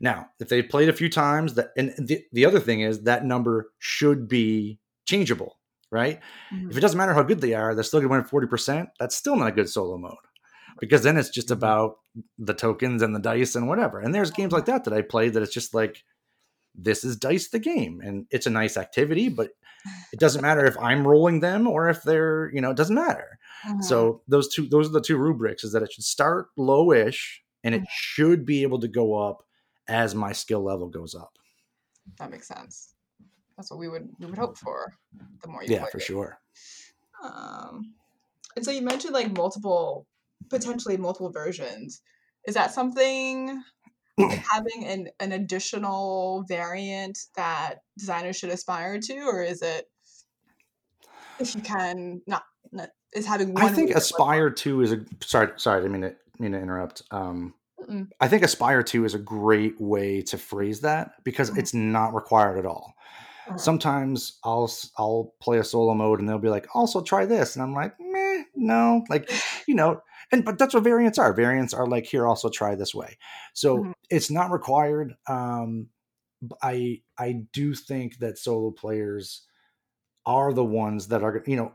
Now, 0.00 0.28
if 0.40 0.48
they've 0.48 0.68
played 0.68 0.88
a 0.88 0.94
few 0.94 1.08
times, 1.08 1.54
that 1.54 1.70
and 1.76 1.94
the, 1.98 2.24
the 2.32 2.46
other 2.46 2.58
thing 2.58 2.80
is 2.80 3.02
that 3.02 3.24
number 3.24 3.70
should 3.78 4.28
be 4.28 4.80
changeable, 5.06 5.58
right? 5.90 6.20
Mm-hmm. 6.52 6.70
If 6.70 6.76
it 6.76 6.80
doesn't 6.80 6.98
matter 6.98 7.14
how 7.14 7.22
good 7.22 7.40
they 7.40 7.54
are, 7.54 7.74
they're 7.74 7.84
still 7.84 8.00
going 8.00 8.22
to 8.22 8.34
win 8.34 8.48
40%. 8.48 8.88
That's 8.98 9.16
still 9.16 9.36
not 9.36 9.48
a 9.48 9.52
good 9.52 9.68
solo 9.68 9.98
mode 9.98 10.14
because 10.80 11.02
then 11.02 11.16
it's 11.16 11.30
just 11.30 11.48
mm-hmm. 11.48 11.58
about 11.58 11.98
the 12.38 12.54
tokens 12.54 13.02
and 13.02 13.14
the 13.14 13.20
dice 13.20 13.54
and 13.54 13.68
whatever. 13.68 14.00
And 14.00 14.14
there's 14.14 14.30
games 14.30 14.52
like 14.52 14.66
that 14.66 14.84
that 14.84 14.94
I 14.94 15.02
played 15.02 15.34
that 15.34 15.42
it's 15.42 15.54
just 15.54 15.74
like, 15.74 16.04
this 16.74 17.04
is 17.04 17.16
dice 17.16 17.48
the 17.48 17.58
game 17.58 18.00
and 18.02 18.26
it's 18.30 18.46
a 18.46 18.50
nice 18.50 18.76
activity, 18.76 19.28
but 19.28 19.50
it 20.12 20.20
doesn't 20.20 20.42
matter 20.42 20.64
if 20.64 20.78
I'm 20.78 21.06
rolling 21.06 21.40
them 21.40 21.66
or 21.66 21.88
if 21.88 22.02
they're, 22.02 22.50
you 22.52 22.60
know, 22.60 22.70
it 22.70 22.76
doesn't 22.76 22.94
matter. 22.94 23.38
Mm-hmm. 23.66 23.82
So 23.82 24.22
those 24.28 24.48
two, 24.48 24.66
those 24.68 24.88
are 24.88 24.92
the 24.92 25.00
two 25.00 25.16
rubrics 25.16 25.64
is 25.64 25.72
that 25.72 25.82
it 25.82 25.92
should 25.92 26.04
start 26.04 26.46
lowish 26.58 27.38
and 27.64 27.74
it 27.74 27.78
mm-hmm. 27.78 27.90
should 27.90 28.46
be 28.46 28.62
able 28.62 28.80
to 28.80 28.88
go 28.88 29.16
up 29.16 29.42
as 29.88 30.14
my 30.14 30.32
skill 30.32 30.62
level 30.62 30.88
goes 30.88 31.14
up. 31.14 31.32
That 32.18 32.30
makes 32.30 32.48
sense. 32.48 32.89
That's 33.60 33.70
what 33.70 33.78
we 33.78 33.88
would 33.88 34.08
we 34.18 34.24
would 34.24 34.38
hope 34.38 34.56
for. 34.56 34.94
The 35.42 35.48
more 35.48 35.62
you 35.62 35.74
yeah, 35.74 35.84
for 35.84 35.98
it. 35.98 36.02
sure. 36.02 36.38
Um, 37.22 37.92
and 38.56 38.64
so 38.64 38.70
you 38.70 38.80
mentioned 38.80 39.12
like 39.12 39.36
multiple, 39.36 40.06
potentially 40.48 40.96
multiple 40.96 41.30
versions. 41.30 42.00
Is 42.46 42.54
that 42.54 42.72
something 42.72 43.62
having 44.50 44.86
an 44.86 45.08
an 45.20 45.32
additional 45.32 46.46
variant 46.48 47.18
that 47.36 47.80
designers 47.98 48.36
should 48.36 48.48
aspire 48.48 48.98
to, 48.98 49.18
or 49.18 49.42
is 49.42 49.60
it 49.60 49.84
if 51.38 51.54
you 51.54 51.60
can 51.60 52.22
not, 52.26 52.44
not 52.72 52.88
is 53.12 53.26
having 53.26 53.58
I 53.58 53.68
think 53.68 53.90
aspire 53.90 54.48
to 54.48 54.80
is 54.80 54.92
a 54.92 55.04
sorry 55.20 55.52
sorry 55.56 55.84
I 55.84 55.88
mean 55.88 56.00
to 56.00 56.14
mean 56.38 56.52
to 56.52 56.58
interrupt. 56.58 57.02
Um, 57.10 57.52
Mm-mm. 57.78 58.08
I 58.22 58.28
think 58.28 58.42
aspire 58.42 58.82
to 58.84 59.04
is 59.04 59.12
a 59.12 59.18
great 59.18 59.78
way 59.78 60.22
to 60.22 60.38
phrase 60.38 60.80
that 60.80 61.12
because 61.24 61.50
mm-hmm. 61.50 61.58
it's 61.58 61.74
not 61.74 62.14
required 62.14 62.58
at 62.58 62.64
all. 62.64 62.94
Mm-hmm. 63.50 63.58
Sometimes 63.58 64.38
I'll 64.44 64.72
I'll 64.96 65.34
play 65.40 65.58
a 65.58 65.64
solo 65.64 65.94
mode 65.94 66.20
and 66.20 66.28
they'll 66.28 66.38
be 66.38 66.48
like, 66.48 66.68
also 66.74 67.02
try 67.02 67.26
this, 67.26 67.56
and 67.56 67.62
I'm 67.62 67.74
like, 67.74 67.94
meh, 67.98 68.44
no, 68.54 69.04
like 69.08 69.30
you 69.68 69.74
know, 69.74 70.00
and 70.32 70.44
but 70.44 70.58
that's 70.58 70.74
what 70.74 70.84
variants 70.84 71.18
are. 71.18 71.32
Variants 71.32 71.74
are 71.74 71.86
like 71.86 72.06
here, 72.06 72.26
also 72.26 72.48
try 72.48 72.74
this 72.74 72.94
way. 72.94 73.18
So 73.54 73.78
mm-hmm. 73.78 73.92
it's 74.08 74.30
not 74.30 74.50
required. 74.50 75.14
Um, 75.28 75.88
I 76.62 77.00
I 77.18 77.42
do 77.52 77.74
think 77.74 78.18
that 78.18 78.38
solo 78.38 78.70
players 78.70 79.46
are 80.26 80.52
the 80.52 80.64
ones 80.64 81.08
that 81.08 81.22
are 81.22 81.42
you 81.46 81.56
know 81.56 81.72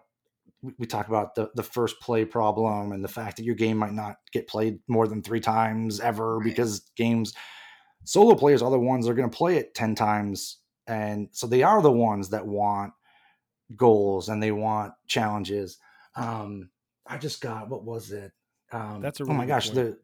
we 0.79 0.87
talk 0.87 1.07
about 1.07 1.35
the, 1.35 1.51
the 1.55 1.63
first 1.63 1.99
play 1.99 2.25
problem 2.25 2.91
and 2.91 3.03
the 3.03 3.09
fact 3.09 3.37
that 3.37 3.43
your 3.43 3.55
game 3.55 3.77
might 3.77 3.93
not 3.93 4.15
get 4.31 4.47
played 4.47 4.79
more 4.87 5.07
than 5.07 5.21
three 5.21 5.39
times 5.39 5.99
ever 5.99 6.37
right. 6.37 6.45
because 6.45 6.79
games 6.95 7.33
solo 8.03 8.33
players 8.33 8.61
are 8.61 8.71
the 8.71 8.79
ones 8.79 9.05
that 9.05 9.11
are 9.11 9.15
going 9.15 9.29
to 9.29 9.37
play 9.37 9.57
it 9.57 9.75
10 9.75 9.93
times 9.93 10.57
and 10.87 11.29
so 11.31 11.47
they 11.47 11.63
are 11.63 11.81
the 11.81 11.91
ones 11.91 12.29
that 12.29 12.45
want 12.45 12.93
goals 13.75 14.29
and 14.29 14.41
they 14.41 14.51
want 14.51 14.93
challenges 15.07 15.77
um 16.15 16.69
i 17.07 17.17
just 17.17 17.41
got 17.41 17.69
what 17.69 17.83
was 17.83 18.11
it 18.11 18.31
um 18.71 19.01
that's 19.01 19.19
a 19.19 19.23
really 19.23 19.35
oh 19.35 19.37
my 19.37 19.45
gosh 19.45 19.71
point. 19.71 19.75
the 19.75 19.97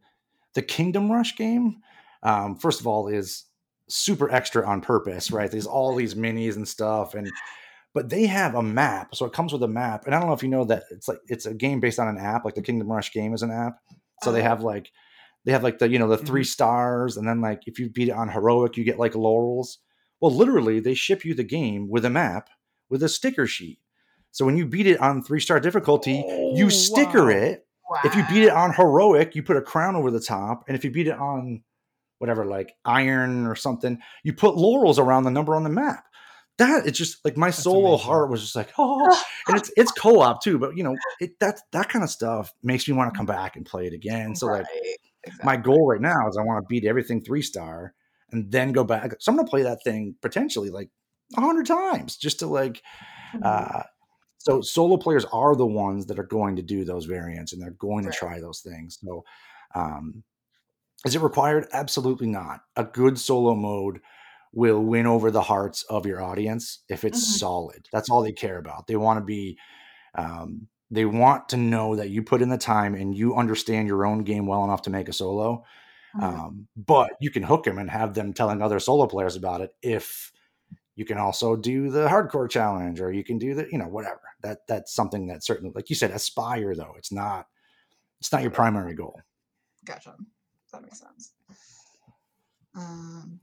the 0.55 0.61
kingdom 0.61 1.11
rush 1.11 1.35
game 1.35 1.77
um 2.23 2.55
first 2.55 2.79
of 2.79 2.87
all 2.87 3.07
is 3.07 3.45
super 3.87 4.31
extra 4.31 4.65
on 4.65 4.81
purpose 4.81 5.31
right 5.31 5.51
there's 5.51 5.67
all 5.67 5.95
these 5.95 6.15
minis 6.15 6.55
and 6.55 6.67
stuff 6.67 7.13
and 7.13 7.29
but 7.93 8.09
they 8.09 8.25
have 8.25 8.55
a 8.55 8.63
map. 8.63 9.15
So 9.15 9.25
it 9.25 9.33
comes 9.33 9.51
with 9.51 9.63
a 9.63 9.67
map. 9.67 10.05
And 10.05 10.15
I 10.15 10.19
don't 10.19 10.27
know 10.27 10.33
if 10.33 10.43
you 10.43 10.49
know 10.49 10.65
that 10.65 10.83
it's 10.91 11.07
like 11.07 11.19
it's 11.27 11.45
a 11.45 11.53
game 11.53 11.79
based 11.79 11.99
on 11.99 12.07
an 12.07 12.17
app, 12.17 12.45
like 12.45 12.55
the 12.55 12.61
Kingdom 12.61 12.91
Rush 12.91 13.11
game 13.11 13.33
is 13.33 13.41
an 13.41 13.51
app. 13.51 13.79
So 14.23 14.31
they 14.31 14.39
uh-huh. 14.39 14.49
have 14.49 14.63
like 14.63 14.91
they 15.43 15.51
have 15.51 15.63
like 15.63 15.79
the, 15.79 15.89
you 15.89 15.99
know, 15.99 16.07
the 16.07 16.17
3 16.17 16.41
mm-hmm. 16.41 16.45
stars, 16.45 17.17
and 17.17 17.27
then 17.27 17.41
like 17.41 17.63
if 17.65 17.79
you 17.79 17.89
beat 17.89 18.09
it 18.09 18.13
on 18.13 18.29
heroic, 18.29 18.77
you 18.77 18.83
get 18.83 18.99
like 18.99 19.15
laurels. 19.15 19.79
Well, 20.21 20.31
literally, 20.31 20.79
they 20.79 20.93
ship 20.93 21.25
you 21.25 21.33
the 21.33 21.43
game 21.43 21.89
with 21.89 22.05
a 22.05 22.09
map 22.09 22.49
with 22.89 23.03
a 23.03 23.09
sticker 23.09 23.47
sheet. 23.47 23.79
So 24.31 24.45
when 24.45 24.55
you 24.55 24.65
beat 24.65 24.87
it 24.87 25.01
on 25.01 25.23
three 25.23 25.39
star 25.39 25.59
difficulty, 25.59 26.23
oh, 26.25 26.55
you 26.55 26.69
sticker 26.69 27.25
wow. 27.25 27.31
it. 27.31 27.65
Wow. 27.89 27.99
If 28.05 28.15
you 28.15 28.23
beat 28.29 28.43
it 28.43 28.51
on 28.51 28.73
heroic, 28.73 29.35
you 29.35 29.43
put 29.43 29.57
a 29.57 29.61
crown 29.61 29.95
over 29.95 30.11
the 30.11 30.19
top. 30.19 30.63
And 30.67 30.77
if 30.77 30.85
you 30.85 30.91
beat 30.91 31.07
it 31.07 31.17
on 31.17 31.63
whatever, 32.19 32.45
like 32.45 32.73
iron 32.85 33.47
or 33.47 33.55
something, 33.55 33.99
you 34.23 34.33
put 34.33 34.55
laurels 34.55 34.99
around 34.99 35.23
the 35.23 35.31
number 35.31 35.55
on 35.55 35.63
the 35.63 35.69
map 35.69 36.05
that 36.61 36.85
it's 36.85 36.97
just 36.97 37.23
like 37.25 37.37
my 37.37 37.47
That's 37.47 37.63
solo 37.63 37.93
amazing. 37.93 38.05
heart 38.05 38.29
was 38.29 38.41
just 38.41 38.55
like 38.55 38.71
oh 38.77 39.23
and 39.47 39.57
it's 39.57 39.71
it's 39.75 39.91
co-op 39.91 40.43
too 40.43 40.59
but 40.59 40.77
you 40.77 40.83
know 40.83 40.95
it 41.19 41.39
that 41.39 41.59
that 41.71 41.89
kind 41.89 42.03
of 42.03 42.09
stuff 42.09 42.53
makes 42.61 42.87
me 42.87 42.93
want 42.93 43.11
to 43.11 43.17
come 43.17 43.25
back 43.25 43.55
and 43.55 43.65
play 43.65 43.87
it 43.87 43.93
again 43.93 44.35
so 44.35 44.47
right. 44.47 44.59
like 44.59 44.67
exactly. 45.23 45.45
my 45.45 45.57
goal 45.57 45.87
right 45.87 46.01
now 46.01 46.27
is 46.27 46.37
i 46.37 46.43
want 46.43 46.61
to 46.61 46.67
beat 46.67 46.85
everything 46.85 47.21
three 47.21 47.41
star 47.41 47.93
and 48.31 48.51
then 48.51 48.71
go 48.71 48.83
back 48.83 49.13
so 49.19 49.31
i'm 49.31 49.35
gonna 49.35 49.47
play 49.47 49.63
that 49.63 49.83
thing 49.83 50.15
potentially 50.21 50.69
like 50.69 50.89
a 51.37 51.41
hundred 51.41 51.65
times 51.65 52.17
just 52.17 52.39
to 52.39 52.47
like 52.47 52.81
mm-hmm. 53.33 53.41
uh 53.43 53.83
so 54.37 54.59
solo 54.59 54.97
players 54.97 55.25
are 55.25 55.55
the 55.55 55.65
ones 55.65 56.07
that 56.07 56.17
are 56.17 56.23
going 56.23 56.55
to 56.55 56.63
do 56.63 56.83
those 56.83 57.05
variants 57.05 57.53
and 57.53 57.61
they're 57.61 57.71
going 57.71 58.05
right. 58.05 58.13
to 58.13 58.19
try 58.19 58.39
those 58.39 58.61
things 58.61 58.99
so 59.03 59.23
um 59.75 60.23
is 61.05 61.15
it 61.15 61.21
required 61.21 61.67
absolutely 61.73 62.27
not 62.27 62.61
a 62.75 62.83
good 62.83 63.19
solo 63.19 63.55
mode 63.55 64.01
will 64.53 64.81
win 64.81 65.05
over 65.05 65.31
the 65.31 65.41
hearts 65.41 65.83
of 65.83 66.05
your 66.05 66.21
audience 66.21 66.83
if 66.89 67.03
it's 67.03 67.23
mm-hmm. 67.23 67.37
solid. 67.37 67.87
That's 67.91 68.09
all 68.09 68.21
they 68.21 68.33
care 68.33 68.57
about. 68.57 68.87
They 68.87 68.95
want 68.95 69.19
to 69.19 69.25
be 69.25 69.57
um, 70.15 70.67
they 70.89 71.05
want 71.05 71.47
to 71.49 71.57
know 71.57 71.95
that 71.95 72.09
you 72.09 72.21
put 72.21 72.41
in 72.41 72.49
the 72.49 72.57
time 72.57 72.95
and 72.95 73.15
you 73.15 73.35
understand 73.35 73.87
your 73.87 74.05
own 74.05 74.23
game 74.23 74.45
well 74.45 74.65
enough 74.65 74.81
to 74.83 74.89
make 74.89 75.07
a 75.07 75.13
solo. 75.13 75.63
Mhm. 76.15 76.23
Um, 76.23 76.67
but 76.75 77.11
you 77.21 77.31
can 77.31 77.43
hook 77.43 77.63
them 77.63 77.77
and 77.77 77.89
have 77.89 78.13
them 78.13 78.33
telling 78.33 78.61
other 78.61 78.79
solo 78.79 79.07
players 79.07 79.35
about 79.35 79.61
it 79.61 79.73
if 79.81 80.31
you 80.95 81.05
can 81.05 81.17
also 81.17 81.55
do 81.55 81.89
the 81.89 82.07
hardcore 82.07 82.49
challenge 82.49 82.99
or 82.99 83.11
you 83.13 83.23
can 83.23 83.37
do 83.37 83.53
the 83.55 83.67
you 83.71 83.77
know 83.77 83.87
whatever 83.87 84.21
that 84.41 84.67
that's 84.67 84.93
something 84.93 85.27
that 85.27 85.43
certainly 85.43 85.71
like 85.73 85.89
you 85.89 85.95
said 85.95 86.11
aspire 86.11 86.75
though 86.75 86.93
it's 86.97 87.11
not 87.13 87.47
it's 88.19 88.31
not 88.31 88.41
your 88.41 88.51
primary 88.51 88.93
goal 88.93 89.19
Gotcha. 89.85 90.15
That 90.71 90.83
makes 90.83 90.99
sense. 90.99 91.33
Um, 92.75 93.39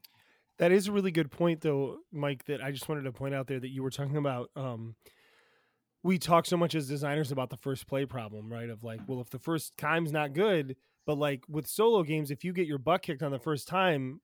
That 0.58 0.72
is 0.72 0.88
a 0.88 0.92
really 0.92 1.10
good 1.10 1.30
point, 1.30 1.60
though, 1.60 1.98
Mike. 2.12 2.44
That 2.46 2.62
I 2.62 2.70
just 2.72 2.88
wanted 2.88 3.02
to 3.02 3.12
point 3.12 3.34
out 3.34 3.46
there 3.46 3.60
that 3.60 3.68
you 3.70 3.82
were 3.82 3.90
talking 3.90 4.16
about. 4.16 4.50
Um, 4.56 4.96
we 6.02 6.18
talk 6.18 6.46
so 6.46 6.56
much 6.56 6.74
as 6.74 6.88
designers 6.88 7.32
about 7.32 7.50
the 7.50 7.56
first 7.56 7.86
play 7.86 8.06
problem, 8.06 8.52
right? 8.52 8.70
Of 8.70 8.84
like, 8.84 9.00
well, 9.06 9.20
if 9.20 9.30
the 9.30 9.38
first 9.38 9.76
time's 9.76 10.12
not 10.12 10.32
good, 10.32 10.76
but 11.09 11.16
like 11.16 11.42
with 11.48 11.66
solo 11.66 12.02
games, 12.02 12.30
if 12.30 12.44
you 12.44 12.52
get 12.52 12.66
your 12.66 12.76
butt 12.76 13.00
kicked 13.00 13.22
on 13.22 13.32
the 13.32 13.38
first 13.38 13.66
time, 13.66 14.20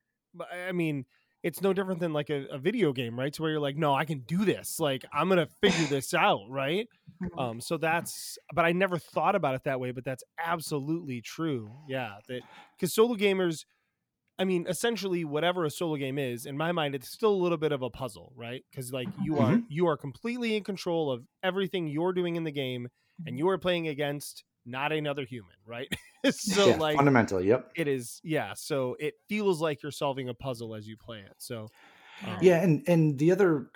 I 0.52 0.70
mean, 0.72 1.06
it's 1.42 1.62
no 1.62 1.72
different 1.72 1.98
than 1.98 2.12
like 2.12 2.28
a, 2.28 2.44
a 2.50 2.58
video 2.58 2.92
game, 2.92 3.18
right? 3.18 3.32
To 3.32 3.40
where 3.40 3.52
you're 3.52 3.60
like, 3.60 3.78
no, 3.78 3.94
I 3.94 4.04
can 4.04 4.18
do 4.18 4.44
this. 4.44 4.78
Like, 4.78 5.02
I'm 5.10 5.30
gonna 5.30 5.48
figure 5.62 5.86
this 5.86 6.12
out, 6.12 6.42
right? 6.50 6.86
mhm. 7.22 7.42
Um, 7.42 7.60
so 7.62 7.78
that's, 7.78 8.36
but 8.54 8.66
I 8.66 8.72
never 8.72 8.98
thought 8.98 9.34
about 9.34 9.54
it 9.54 9.64
that 9.64 9.80
way, 9.80 9.92
but 9.92 10.04
that's 10.04 10.22
absolutely 10.38 11.22
true. 11.22 11.70
Yeah. 11.88 12.16
That 12.28 12.42
because 12.76 12.92
solo 12.92 13.16
gamers, 13.16 13.64
I 14.38 14.44
mean, 14.44 14.66
essentially 14.68 15.24
whatever 15.24 15.64
a 15.64 15.70
solo 15.70 15.96
game 15.96 16.18
is, 16.18 16.44
in 16.44 16.54
my 16.58 16.72
mind, 16.72 16.94
it's 16.94 17.08
still 17.08 17.32
a 17.32 17.42
little 17.42 17.56
bit 17.56 17.72
of 17.72 17.80
a 17.80 17.88
puzzle, 17.88 18.30
right? 18.36 18.62
Because 18.70 18.92
like 18.92 19.08
you 19.22 19.38
are, 19.38 19.58
you 19.70 19.86
are 19.86 19.96
completely 19.96 20.54
in 20.54 20.64
control 20.64 21.10
of 21.10 21.24
everything 21.42 21.86
you're 21.86 22.12
doing 22.12 22.36
in 22.36 22.44
the 22.44 22.52
game 22.52 22.88
and 23.26 23.38
you 23.38 23.48
are 23.48 23.56
playing 23.56 23.88
against 23.88 24.44
not 24.66 24.92
another 24.92 25.24
human, 25.24 25.56
right? 25.66 25.88
so 26.30 26.68
yeah, 26.68 26.76
like 26.76 26.96
fundamentally 26.96 27.46
yep 27.46 27.70
it 27.74 27.88
is, 27.88 28.20
yeah. 28.24 28.52
So 28.54 28.96
it 28.98 29.14
feels 29.28 29.60
like 29.60 29.82
you're 29.82 29.92
solving 29.92 30.28
a 30.28 30.34
puzzle 30.34 30.74
as 30.74 30.86
you 30.86 30.96
play 30.96 31.18
it. 31.18 31.34
So 31.38 31.68
um, 32.26 32.38
yeah 32.40 32.62
and 32.62 32.82
and 32.88 33.18
the 33.18 33.32
other 33.32 33.70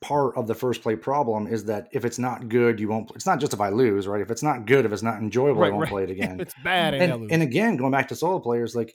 part 0.00 0.36
of 0.36 0.46
the 0.46 0.54
first 0.54 0.82
play 0.82 0.96
problem 0.96 1.46
is 1.46 1.64
that 1.66 1.88
if 1.92 2.04
it's 2.04 2.18
not 2.18 2.48
good 2.48 2.80
you 2.80 2.88
won't 2.88 3.10
it's 3.14 3.24
not 3.24 3.38
just 3.38 3.54
if 3.54 3.60
i 3.60 3.68
lose 3.68 4.08
right 4.08 4.20
if 4.20 4.30
it's 4.30 4.42
not 4.42 4.66
good 4.66 4.84
if 4.84 4.92
it's 4.92 5.02
not 5.02 5.18
enjoyable 5.18 5.62
i 5.62 5.68
won't 5.70 5.82
right. 5.82 5.90
play 5.90 6.02
it 6.02 6.10
again 6.16 6.40
it's 6.40 6.54
bad 6.64 6.92
and, 6.94 7.02
I 7.02 7.06
and, 7.06 7.20
lose. 7.22 7.30
and 7.30 7.42
again 7.42 7.76
going 7.76 7.92
back 7.92 8.08
to 8.08 8.16
solo 8.16 8.40
players 8.40 8.74
like 8.74 8.94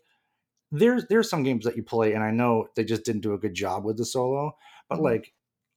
there's 0.72 1.06
there's 1.10 1.30
some 1.30 1.44
games 1.44 1.64
that 1.64 1.78
you 1.78 1.84
play 1.84 2.14
and 2.14 2.24
i 2.24 2.30
know 2.32 2.68
they 2.76 2.84
just 2.84 3.06
didn't 3.06 3.22
do 3.22 3.34
a 3.34 3.38
good 3.38 3.54
job 3.54 3.86
with 3.86 3.98
the 3.98 4.06
solo 4.06 4.52
but 4.90 4.96
Mm-hmm. 4.98 5.06
Mhm. 5.06 5.12
like 5.12 5.34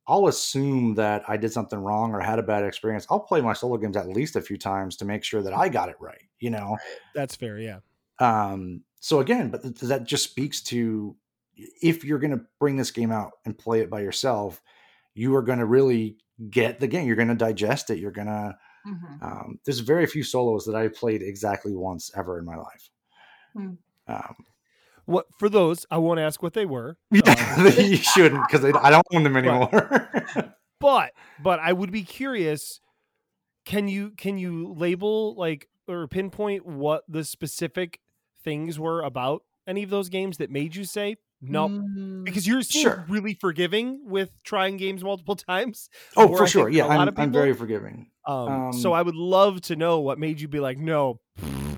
i'll 0.08 0.26
assume 0.26 0.94
that 0.94 1.22
i 1.28 1.36
did 1.36 1.52
something 1.52 1.78
wrong 1.78 2.12
or 2.14 2.20
had 2.20 2.38
a 2.38 2.42
bad 2.42 2.64
experience 2.64 3.06
i'll 3.10 3.20
play 3.20 3.40
my 3.40 3.52
solo 3.52 3.76
games 3.76 3.96
at 3.96 4.08
least 4.08 4.36
a 4.36 4.40
few 4.42 4.56
times 4.58 4.96
to 4.96 5.04
make 5.04 5.24
sure 5.24 5.42
that 5.42 5.52
i 5.54 5.68
got 5.68 5.88
it 5.88 5.96
right 6.00 6.22
you 6.40 6.50
know 6.50 6.76
that's 7.14 7.34
fair. 7.36 7.58
Yeah. 7.58 7.78
um 8.20 8.82
so 9.00 9.20
again 9.20 9.50
but 9.50 9.62
th- 9.62 9.74
that 9.80 10.04
just 10.04 10.24
speaks 10.24 10.62
to 10.62 11.16
if 11.56 12.04
you're 12.04 12.18
going 12.18 12.36
to 12.36 12.44
bring 12.58 12.76
this 12.76 12.90
game 12.90 13.12
out 13.12 13.32
and 13.44 13.56
play 13.56 13.80
it 13.80 13.88
by 13.90 14.00
yourself 14.00 14.60
you 15.14 15.34
are 15.36 15.42
going 15.42 15.58
to 15.60 15.66
really 15.66 16.16
get 16.50 16.80
the 16.80 16.86
game 16.88 17.06
you're 17.06 17.16
going 17.16 17.28
to 17.28 17.34
digest 17.34 17.90
it 17.90 17.98
you're 17.98 18.10
going 18.10 18.26
to 18.28 18.56
Mhm. 18.86 19.22
um, 19.22 19.58
there's 19.64 19.78
very 19.78 20.04
few 20.04 20.22
solos 20.22 20.66
that 20.66 20.74
i 20.74 20.88
played 20.88 21.22
exactly 21.22 21.74
once 21.74 22.10
ever 22.14 22.38
in 22.38 22.44
my 22.44 22.56
life 22.56 22.90
Hmm. 23.54 23.74
um, 24.08 24.34
What 25.06 25.26
for 25.38 25.48
those? 25.48 25.86
I 25.90 25.98
won't 25.98 26.20
ask 26.20 26.42
what 26.42 26.54
they 26.54 26.66
were. 26.66 26.96
um, 27.26 27.66
you 27.78 27.96
shouldn't 27.96 28.46
because 28.46 28.64
I 28.64 28.90
don't 28.90 29.06
own 29.12 29.22
them 29.24 29.36
anymore. 29.36 30.10
but 30.80 31.12
but 31.42 31.60
I 31.60 31.72
would 31.72 31.92
be 31.92 32.02
curious. 32.02 32.80
Can 33.64 33.88
you 33.88 34.10
can 34.10 34.38
you 34.38 34.72
label 34.76 35.34
like 35.36 35.68
or 35.88 36.06
pinpoint 36.08 36.66
what 36.66 37.04
the 37.08 37.24
specific 37.24 38.00
things 38.42 38.78
were 38.78 39.02
about 39.02 39.42
any 39.66 39.82
of 39.82 39.90
those 39.90 40.08
games 40.08 40.38
that 40.38 40.50
made 40.50 40.76
you 40.76 40.84
say 40.84 41.16
no? 41.40 41.68
Mm, 41.68 42.24
Because 42.24 42.46
you're 42.46 42.62
seem 42.62 42.82
Sure. 42.82 43.04
really 43.08 43.34
forgiving 43.34 44.00
with 44.04 44.30
trying 44.44 44.76
games 44.76 45.02
multiple 45.04 45.36
times. 45.50 45.88
oh, 46.16 46.28
for 46.28 46.44
I 46.44 46.46
sure. 46.46 46.68
Yeah, 46.68 46.86
a 46.86 46.88
lot 46.88 47.00
I'm, 47.00 47.08
of 47.08 47.18
I'm 47.18 47.32
very 47.32 47.54
forgiving. 47.54 48.10
Um, 48.26 48.72
so 48.72 48.92
Um, 48.92 48.98
I 48.98 49.02
would 49.02 49.14
love 49.16 49.60
to 49.62 49.76
know 49.76 50.00
what 50.00 50.18
made 50.18 50.40
you 50.40 50.48
be 50.48 50.60
like, 50.60 50.78
no, 50.78 51.20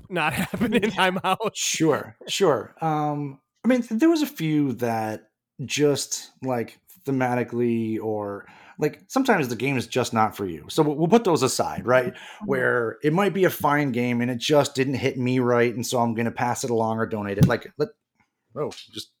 not 0.09 0.33
happening. 0.33 0.91
I'm 0.97 1.19
out. 1.23 1.55
Sure, 1.55 2.15
sure. 2.27 2.75
Um, 2.81 3.39
I 3.63 3.67
mean, 3.67 3.83
there 3.89 4.09
was 4.09 4.21
a 4.21 4.27
few 4.27 4.73
that 4.73 5.29
just 5.65 6.31
like 6.43 6.79
thematically 7.05 7.99
or 8.01 8.45
like 8.79 9.01
sometimes 9.07 9.47
the 9.47 9.55
game 9.55 9.75
is 9.77 9.87
just 9.87 10.13
not 10.13 10.37
for 10.37 10.45
you. 10.45 10.65
So 10.69 10.83
we'll 10.83 11.07
put 11.07 11.23
those 11.23 11.41
aside, 11.43 11.85
right? 11.87 12.13
Where 12.45 12.97
it 13.03 13.11
might 13.11 13.33
be 13.33 13.45
a 13.45 13.49
fine 13.49 13.91
game 13.91 14.21
and 14.21 14.29
it 14.29 14.37
just 14.37 14.75
didn't 14.75 14.93
hit 14.95 15.17
me 15.17 15.39
right, 15.39 15.73
and 15.73 15.85
so 15.85 15.99
I'm 15.99 16.13
going 16.13 16.25
to 16.25 16.31
pass 16.31 16.63
it 16.63 16.69
along 16.69 16.99
or 16.99 17.05
donate 17.07 17.37
it. 17.39 17.47
Like, 17.47 17.71
let 17.77 17.89
oh, 18.55 18.69
just 18.91 19.11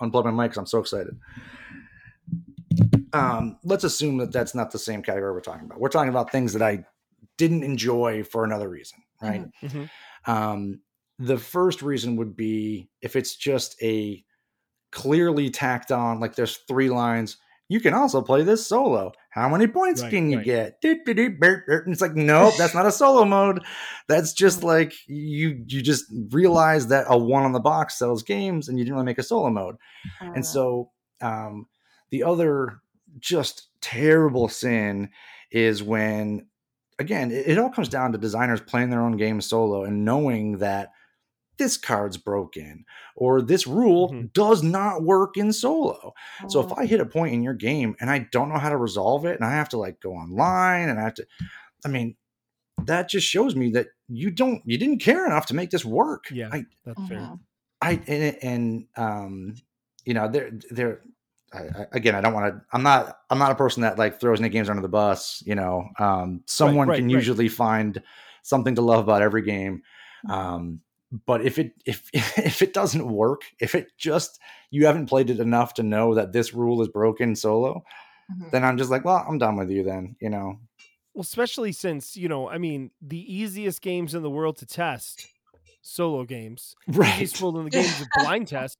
unplug 0.00 0.24
my 0.24 0.30
mic 0.30 0.52
'cause 0.52 0.58
I'm 0.58 0.66
so 0.66 0.78
excited. 0.78 1.18
Um, 3.12 3.58
let's 3.62 3.84
assume 3.84 4.16
that 4.18 4.32
that's 4.32 4.54
not 4.54 4.72
the 4.72 4.78
same 4.78 5.02
category 5.02 5.32
we're 5.32 5.40
talking 5.40 5.66
about. 5.66 5.78
We're 5.80 5.88
talking 5.88 6.08
about 6.08 6.32
things 6.32 6.52
that 6.54 6.62
I 6.62 6.84
didn't 7.36 7.62
enjoy 7.62 8.24
for 8.24 8.44
another 8.44 8.68
reason, 8.68 8.98
right? 9.22 9.44
Mhm. 9.62 9.88
Um, 10.26 10.80
the 11.18 11.38
first 11.38 11.82
reason 11.82 12.16
would 12.16 12.36
be 12.36 12.88
if 13.00 13.16
it's 13.16 13.36
just 13.36 13.80
a 13.82 14.24
clearly 14.90 15.50
tacked 15.50 15.92
on, 15.92 16.20
like 16.20 16.34
there's 16.34 16.56
three 16.68 16.88
lines. 16.90 17.36
You 17.68 17.80
can 17.80 17.94
also 17.94 18.20
play 18.20 18.42
this 18.42 18.66
solo. 18.66 19.12
How 19.30 19.48
many 19.48 19.66
points 19.66 20.02
Right, 20.02 20.10
can 20.10 20.30
you 20.30 20.36
right. 20.36 20.44
get? 20.44 20.80
Doot, 20.82 21.04
doot, 21.06 21.16
doot, 21.16 21.40
bert, 21.40 21.66
bert. 21.66 21.86
And 21.86 21.92
it's 21.94 22.02
like, 22.02 22.14
nope, 22.14 22.54
that's 22.58 22.74
not 22.74 22.84
a 22.86 22.92
solo 22.92 23.24
mode. 23.24 23.64
That's 24.06 24.34
just 24.34 24.62
like 24.62 24.92
you 25.06 25.64
you 25.66 25.80
just 25.82 26.04
realize 26.30 26.88
that 26.88 27.06
a 27.08 27.16
one 27.16 27.44
on 27.44 27.52
the 27.52 27.60
box 27.60 27.98
sells 27.98 28.22
games 28.22 28.68
and 28.68 28.78
you 28.78 28.84
didn't 28.84 28.94
really 28.96 29.06
make 29.06 29.18
a 29.18 29.22
solo 29.22 29.48
mode. 29.50 29.76
uh, 30.20 30.32
And 30.34 30.44
so 30.44 30.90
um, 31.22 31.66
the 32.10 32.22
other 32.24 32.80
just 33.18 33.68
terrible 33.80 34.48
sin 34.48 35.08
is 35.50 35.82
when, 35.82 36.46
again, 36.98 37.30
it, 37.30 37.48
it 37.48 37.58
all 37.58 37.70
comes 37.70 37.88
down 37.88 38.12
to 38.12 38.18
designers 38.18 38.60
playing 38.60 38.90
their 38.90 39.02
own 39.02 39.16
game 39.16 39.40
solo 39.40 39.84
and 39.84 40.04
knowing 40.04 40.58
that 40.58 40.92
this 41.56 41.76
card's 41.76 42.16
broken 42.16 42.84
or 43.14 43.40
this 43.40 43.66
rule 43.66 44.10
Mhm. 44.12 44.32
does 44.32 44.62
not 44.62 45.02
work 45.04 45.36
in 45.36 45.52
solo. 45.52 46.12
So 46.48 46.60
if 46.60 46.72
uh, 46.72 46.74
I 46.78 46.86
hit 46.86 47.00
a 47.00 47.06
point 47.06 47.32
in 47.34 47.42
your 47.44 47.54
game 47.54 47.94
and 48.00 48.10
I 48.10 48.20
don't 48.32 48.48
know 48.48 48.58
how 48.58 48.70
to 48.70 48.76
resolve 48.76 49.24
it 49.24 49.36
and 49.36 49.44
I 49.44 49.52
have 49.52 49.68
to 49.70 49.78
like 49.78 50.00
go 50.00 50.14
online 50.14 50.88
and 50.88 50.98
I 50.98 51.02
have 51.04 51.14
to, 51.14 51.26
I 51.84 51.88
mean, 51.88 52.16
that 52.86 53.08
just 53.08 53.26
shows 53.26 53.54
me 53.54 53.70
that 53.70 53.88
you 54.08 54.30
don't, 54.32 54.62
you 54.66 54.78
didn't 54.78 54.98
care 54.98 55.24
enough 55.26 55.46
to 55.46 55.54
make 55.54 55.70
this 55.70 55.84
work. 55.84 56.24
Yeah. 56.32 56.50
I, 56.52 56.64
That's 56.84 57.08
fair. 57.08 57.18
mhm. 57.20 57.38
I 57.80 58.00
and, 58.08 58.36
and 58.42 58.86
um, 58.96 59.54
you 60.04 60.14
know, 60.14 60.26
they're 60.28 60.50
they're 60.70 61.02
I, 61.54 61.82
I, 61.82 61.86
again. 61.92 62.14
I 62.14 62.20
don't 62.20 62.34
want 62.34 62.54
to. 62.54 62.62
I'm 62.72 62.82
not. 62.82 63.18
I'm 63.30 63.38
not 63.38 63.52
a 63.52 63.54
person 63.56 63.82
that 63.82 63.98
like 63.98 64.20
throws 64.20 64.40
Nick 64.40 64.52
games 64.52 64.68
under 64.68 64.82
the 64.82 64.88
bus. 64.88 65.42
You 65.46 65.54
know, 65.54 65.88
um, 65.98 66.42
someone 66.46 66.88
right, 66.88 66.96
can 66.96 67.06
right. 67.06 67.12
usually 67.12 67.48
find 67.48 68.02
something 68.42 68.74
to 68.74 68.82
love 68.82 69.00
about 69.04 69.22
every 69.22 69.42
game. 69.42 69.82
Um, 70.28 70.80
but 71.26 71.42
if 71.42 71.58
it 71.58 71.72
if 71.86 72.08
if 72.12 72.62
it 72.62 72.72
doesn't 72.72 73.06
work, 73.06 73.42
if 73.60 73.74
it 73.74 73.92
just 73.96 74.40
you 74.70 74.86
haven't 74.86 75.06
played 75.06 75.30
it 75.30 75.40
enough 75.40 75.74
to 75.74 75.82
know 75.82 76.14
that 76.14 76.32
this 76.32 76.54
rule 76.54 76.82
is 76.82 76.88
broken 76.88 77.36
solo, 77.36 77.84
Mhm. 78.32 78.50
then 78.50 78.64
I'm 78.64 78.78
just 78.78 78.90
like, 78.90 79.04
well, 79.04 79.24
I'm 79.28 79.38
done 79.38 79.56
with 79.56 79.70
you. 79.70 79.84
Then 79.84 80.16
you 80.20 80.30
know, 80.30 80.58
Well, 81.14 81.22
especially 81.22 81.72
since, 81.72 82.16
you 82.16 82.28
know, 82.28 82.48
I 82.48 82.58
mean, 82.58 82.90
the 83.00 83.20
easiest 83.32 83.82
games 83.82 84.14
in 84.14 84.22
the 84.22 84.30
world 84.30 84.56
to 84.58 84.66
test, 84.66 85.26
solo 85.82 86.24
games. 86.24 86.74
right? 86.88 87.40
World 87.40 87.58
in 87.58 87.64
the 87.64 87.70
games 87.70 88.00
of 88.00 88.08
blind 88.16 88.48
test, 88.48 88.78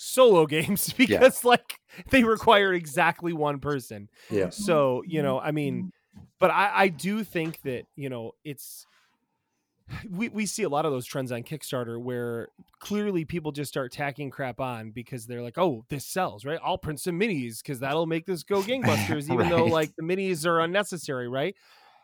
solo 0.00 0.46
games, 0.46 0.92
because 0.96 1.44
like 1.44 1.78
they 2.10 2.24
require 2.24 2.72
exactly 2.72 3.32
one 3.32 3.58
person. 3.60 4.08
Yeah. 4.30 4.50
So, 4.50 5.02
you 5.06 5.22
know, 5.22 5.38
I 5.38 5.50
mean, 5.50 5.92
but 6.38 6.50
I, 6.50 6.70
I 6.74 6.88
do 6.88 7.22
think 7.22 7.60
that, 7.62 7.84
you 7.96 8.08
know, 8.08 8.32
it's 8.44 8.86
we, 10.08 10.28
we 10.28 10.46
see 10.46 10.62
a 10.62 10.68
lot 10.68 10.86
of 10.86 10.92
those 10.92 11.04
trends 11.04 11.32
on 11.32 11.42
Kickstarter 11.42 12.00
where 12.00 12.48
clearly 12.78 13.24
people 13.24 13.50
just 13.50 13.70
start 13.70 13.92
tacking 13.92 14.30
crap 14.30 14.60
on 14.60 14.92
because 14.92 15.26
they're 15.26 15.42
like, 15.42 15.58
oh, 15.58 15.84
this 15.88 16.06
sells, 16.06 16.44
right? 16.44 16.60
I'll 16.64 16.78
print 16.78 17.00
some 17.00 17.18
minis 17.18 17.58
because 17.58 17.80
that'll 17.80 18.06
make 18.06 18.24
this 18.24 18.42
go 18.42 18.62
gangbusters, 18.62 19.30
even 19.30 19.48
though 19.48 19.64
like 19.64 19.94
the 19.96 20.02
minis 20.02 20.46
are 20.46 20.60
unnecessary, 20.60 21.28
right? 21.28 21.56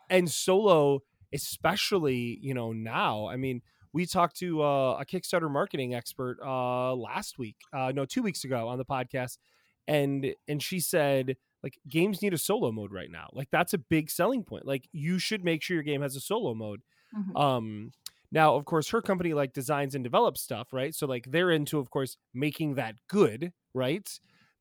And 0.09 0.29
solo, 0.29 0.99
especially, 1.33 2.37
you 2.41 2.53
know, 2.53 2.73
now, 2.73 3.27
I 3.27 3.37
mean, 3.37 3.61
we 3.97 4.05
talked 4.05 4.37
to 4.37 4.61
uh, 4.61 4.99
a 4.99 5.05
Kickstarter 5.05 5.49
marketing 5.49 5.95
expert 5.95 6.37
uh, 6.45 6.93
last 6.93 7.39
week, 7.39 7.55
uh, 7.73 7.91
no, 7.95 8.05
two 8.05 8.21
weeks 8.21 8.43
ago 8.43 8.67
on 8.67 8.77
the 8.77 8.85
podcast, 8.85 9.39
and 9.87 10.35
and 10.47 10.61
she 10.61 10.79
said 10.79 11.35
like 11.63 11.79
games 11.89 12.21
need 12.21 12.31
a 12.31 12.37
solo 12.37 12.71
mode 12.71 12.91
right 12.91 13.09
now. 13.09 13.27
Like 13.33 13.49
that's 13.51 13.73
a 13.73 13.79
big 13.79 14.11
selling 14.11 14.43
point. 14.43 14.67
Like 14.67 14.87
you 14.91 15.17
should 15.17 15.43
make 15.43 15.63
sure 15.63 15.73
your 15.73 15.83
game 15.83 16.03
has 16.03 16.15
a 16.15 16.19
solo 16.19 16.53
mode. 16.53 16.81
Mhm. 17.17 17.41
Um 17.41 17.91
now 18.31 18.53
of 18.53 18.65
course 18.65 18.89
her 18.89 19.01
company 19.01 19.33
like 19.33 19.51
designs 19.51 19.95
and 19.95 20.03
develops 20.03 20.41
stuff, 20.41 20.71
right? 20.71 20.93
So 20.93 21.07
like 21.07 21.31
they're 21.31 21.49
into 21.49 21.79
of 21.79 21.89
course 21.89 22.17
making 22.35 22.75
that 22.75 22.93
good, 23.09 23.51
right? 23.73 24.07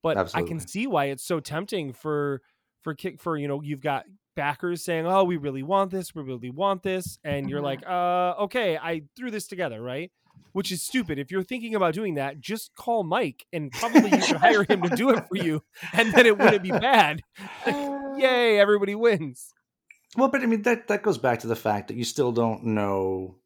But 0.02 0.16
I 0.34 0.44
can 0.44 0.60
see 0.60 0.86
why 0.86 1.06
it's 1.06 1.26
so 1.26 1.40
tempting 1.40 1.92
for 1.92 2.40
for 2.80 2.94
kick 2.94 3.20
for 3.20 3.36
you 3.36 3.48
know 3.48 3.60
you've 3.60 3.82
got 3.82 4.06
backers 4.36 4.84
saying, 4.84 5.06
"Oh, 5.06 5.24
we 5.24 5.36
really 5.36 5.64
want 5.64 5.90
this. 5.90 6.14
We 6.14 6.22
really 6.22 6.50
want 6.50 6.84
this," 6.84 7.18
and 7.24 7.50
you're 7.50 7.60
Mhm. 7.60 7.64
like, 7.64 7.82
"Uh, 7.86 8.34
okay, 8.44 8.78
I 8.78 9.02
threw 9.16 9.32
this 9.32 9.48
together, 9.48 9.82
right?" 9.82 10.12
Which 10.52 10.70
is 10.70 10.82
stupid. 10.82 11.18
If 11.18 11.30
you're 11.30 11.42
thinking 11.42 11.74
about 11.74 11.92
doing 11.94 12.14
that, 12.14 12.38
just 12.40 12.74
call 12.76 13.02
Mike, 13.02 13.44
and 13.52 13.70
probably 13.72 14.10
you 14.10 14.22
should 14.22 14.36
hire 14.38 14.62
him 14.64 14.80
to 14.82 14.88
do 14.94 15.10
it 15.10 15.24
for 15.28 15.36
you, 15.36 15.62
and 15.92 16.12
then 16.12 16.24
it 16.26 16.38
wouldn't 16.38 16.62
be 16.62 16.70
bad. 16.92 17.20
Like, 17.66 17.74
yay, 18.18 18.58
everybody 18.58 18.94
wins. 18.94 19.52
Well, 20.16 20.28
but 20.28 20.40
I 20.42 20.46
mean 20.46 20.62
that 20.62 20.86
that 20.88 21.02
goes 21.02 21.18
back 21.18 21.40
to 21.40 21.46
the 21.46 21.56
fact 21.56 21.88
that 21.88 21.96
you 21.96 22.04
still 22.04 22.32
don't 22.32 22.64
know, 22.64 23.36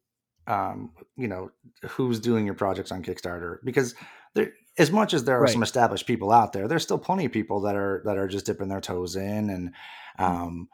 um, 0.47 0.91
you 1.17 1.27
know, 1.27 1.51
who's 1.89 2.19
doing 2.19 2.45
your 2.45 2.55
projects 2.55 2.91
on 2.91 3.03
Kickstarter 3.03 3.57
because 3.65 3.93
there, 4.35 4.53
as 4.77 4.89
much 4.89 5.13
as 5.13 5.25
there 5.25 5.37
are 5.37 5.41
Right. 5.41 5.51
some 5.51 5.63
established 5.63 6.07
people 6.07 6.31
out 6.31 6.53
there, 6.53 6.69
there's 6.69 6.83
still 6.83 6.97
plenty 6.99 7.25
of 7.25 7.33
people 7.33 7.59
that 7.61 7.75
are 7.75 8.01
that 8.05 8.17
are 8.17 8.29
just 8.29 8.45
dipping 8.45 8.69
their 8.69 8.79
toes 8.79 9.17
in, 9.17 9.49
and 9.49 9.73
um, 10.17 10.69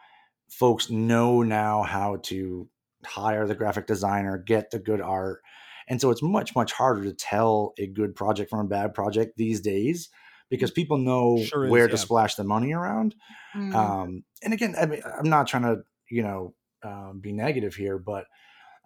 folks 0.50 0.90
know 0.90 1.44
now 1.44 1.84
how 1.84 2.18
to 2.24 2.70
hire 3.06 3.48
the 3.48 3.56
graphic 3.56 3.88
designer, 3.88 4.38
get 4.38 4.72
the 4.72 4.80
good 4.80 5.02
art, 5.02 5.42
and 5.88 6.00
so 6.02 6.10
it's 6.10 6.22
much 6.22 6.56
much 6.56 6.74
harder 6.74 7.04
to 7.04 7.14
tell 7.14 7.74
a 7.78 7.88
good 7.88 8.16
project 8.16 8.50
from 8.50 8.60
a 8.60 8.70
bad 8.70 8.94
project 8.94 9.38
these 9.38 9.62
days 9.62 10.10
because 10.50 10.72
people 10.72 10.98
know 10.98 11.38
Sure 11.44 11.66
is, 11.66 11.72
where 11.72 11.88
to 11.88 11.94
yeah. 11.94 12.00
splash 12.00 12.36
the 12.36 12.44
money 12.44 12.74
around. 12.74 13.16
Mm. 13.56 13.74
Um, 13.74 14.24
and 14.44 14.54
again, 14.54 14.76
I 14.80 14.86
mean, 14.86 15.02
I'm 15.06 15.30
not 15.30 15.48
trying 15.48 15.64
to, 15.64 15.84
you 16.10 16.24
know, 16.24 16.54
um, 16.84 17.20
be 17.22 17.32
negative 17.32 17.76
here, 17.76 17.98
but 17.98 18.26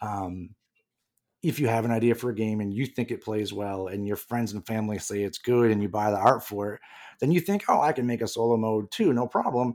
um, 0.01 0.55
if 1.43 1.59
you 1.59 1.67
have 1.67 1.85
an 1.85 1.91
idea 1.91 2.15
for 2.15 2.29
a 2.29 2.35
game 2.35 2.61
and 2.61 2.73
you 2.73 2.85
think 2.85 3.11
it 3.11 3.23
plays 3.23 3.51
well, 3.51 3.87
and 3.87 4.07
your 4.07 4.15
friends 4.15 4.53
and 4.53 4.65
family 4.65 4.99
say 4.99 5.23
it's 5.23 5.37
good, 5.37 5.71
and 5.71 5.81
you 5.81 5.89
buy 5.89 6.11
the 6.11 6.17
art 6.17 6.43
for 6.43 6.73
it, 6.73 6.81
then 7.19 7.31
you 7.31 7.39
think, 7.39 7.65
oh, 7.67 7.81
I 7.81 7.93
can 7.93 8.07
make 8.07 8.21
a 8.21 8.27
solo 8.27 8.57
mode 8.57 8.91
too, 8.91 9.13
no 9.13 9.27
problem, 9.27 9.73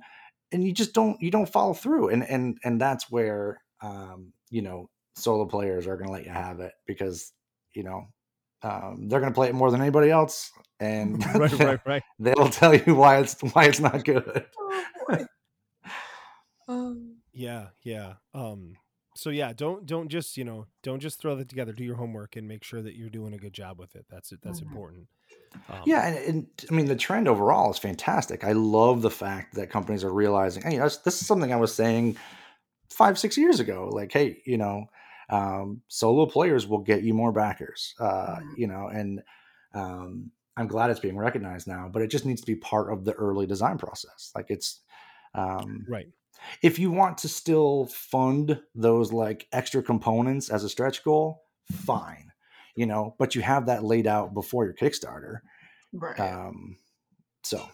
and 0.52 0.64
you 0.64 0.72
just 0.72 0.92
don't, 0.94 1.20
you 1.20 1.30
don't 1.30 1.48
follow 1.48 1.74
through, 1.74 2.08
and 2.10 2.22
and 2.28 2.58
and 2.64 2.80
that's 2.80 3.10
where, 3.10 3.62
um, 3.82 4.32
you 4.50 4.62
know, 4.62 4.88
solo 5.16 5.44
players 5.46 5.86
are 5.86 5.96
going 5.96 6.06
to 6.08 6.12
let 6.12 6.24
you 6.24 6.30
have 6.32 6.60
it 6.60 6.72
because, 6.86 7.32
you 7.74 7.82
know. 7.82 8.06
Um, 8.62 9.08
they're 9.08 9.20
going 9.20 9.30
to 9.32 9.34
play 9.34 9.48
it 9.48 9.54
more 9.54 9.70
than 9.70 9.82
anybody 9.82 10.10
else, 10.10 10.50
and 10.80 11.24
right, 11.36 11.52
right, 11.60 11.80
right. 11.86 12.02
they'll 12.18 12.48
tell 12.48 12.74
you 12.74 12.94
why 12.94 13.18
it's 13.18 13.38
why 13.52 13.66
it's 13.66 13.78
not 13.80 14.02
good. 14.04 14.46
Oh. 14.58 15.26
Um, 16.68 17.16
Yeah, 17.32 17.68
yeah. 17.82 18.14
Um, 18.34 18.76
so 19.14 19.30
yeah, 19.30 19.52
don't 19.52 19.86
don't 19.86 20.08
just 20.08 20.36
you 20.36 20.44
know 20.44 20.66
don't 20.82 21.00
just 21.00 21.20
throw 21.20 21.36
that 21.36 21.48
together. 21.48 21.72
Do 21.72 21.84
your 21.84 21.96
homework 21.96 22.36
and 22.36 22.48
make 22.48 22.64
sure 22.64 22.82
that 22.82 22.96
you're 22.96 23.10
doing 23.10 23.34
a 23.34 23.38
good 23.38 23.52
job 23.52 23.78
with 23.78 23.94
it. 23.94 24.06
That's 24.10 24.32
it. 24.32 24.40
That's 24.42 24.60
Mhm. 24.60 24.66
important. 24.68 25.08
Um, 25.68 25.82
Yeah, 25.86 26.06
and, 26.06 26.16
and 26.18 26.46
I 26.70 26.74
mean 26.74 26.86
the 26.86 26.96
trend 26.96 27.28
overall 27.28 27.70
is 27.70 27.78
fantastic. 27.78 28.44
I 28.44 28.52
love 28.52 29.02
the 29.02 29.10
fact 29.10 29.54
that 29.54 29.70
companies 29.70 30.04
are 30.04 30.12
realizing, 30.12 30.62
hey, 30.62 30.78
that's, 30.78 30.98
this 30.98 31.20
is 31.20 31.26
something 31.26 31.52
I 31.52 31.56
was 31.56 31.74
saying 31.74 32.16
five, 32.90 33.18
six 33.18 33.36
years 33.36 33.60
ago. 33.60 33.88
Like, 33.92 34.12
hey, 34.12 34.42
you 34.46 34.58
know, 34.58 34.86
um, 35.30 35.82
solo 35.88 36.26
players 36.26 36.66
will 36.66 36.78
get 36.78 37.02
you 37.02 37.14
more 37.14 37.32
backers. 37.32 37.94
Uh, 37.98 38.36
Mhm. 38.40 38.58
you 38.58 38.66
know, 38.66 38.88
and 38.88 39.22
um, 39.74 40.30
I'm 40.56 40.68
glad 40.68 40.90
it's 40.90 41.00
being 41.00 41.18
recognized 41.18 41.66
now. 41.66 41.88
But 41.88 42.02
it 42.02 42.08
just 42.08 42.26
needs 42.26 42.40
to 42.40 42.46
be 42.46 42.56
part 42.56 42.92
of 42.92 43.04
the 43.04 43.12
early 43.14 43.46
design 43.46 43.78
process. 43.78 44.32
Like, 44.34 44.46
it's 44.50 44.82
um, 45.34 45.86
Right. 45.88 46.08
if 46.62 46.78
you 46.78 46.90
want 46.90 47.18
to 47.18 47.28
still 47.28 47.86
fund 47.86 48.62
those 48.74 49.12
like 49.12 49.48
extra 49.52 49.82
components 49.82 50.48
as 50.50 50.64
a 50.64 50.68
stretch 50.68 51.02
goal, 51.04 51.44
fine. 51.64 52.32
You 52.76 52.86
know, 52.86 53.14
but 53.18 53.34
you 53.34 53.42
have 53.42 53.66
that 53.66 53.84
laid 53.84 54.06
out 54.06 54.34
before 54.34 54.64
your 54.64 54.74
Kickstarter. 54.74 55.38
right. 55.92 56.18
Um, 56.20 56.76
so 57.42 57.68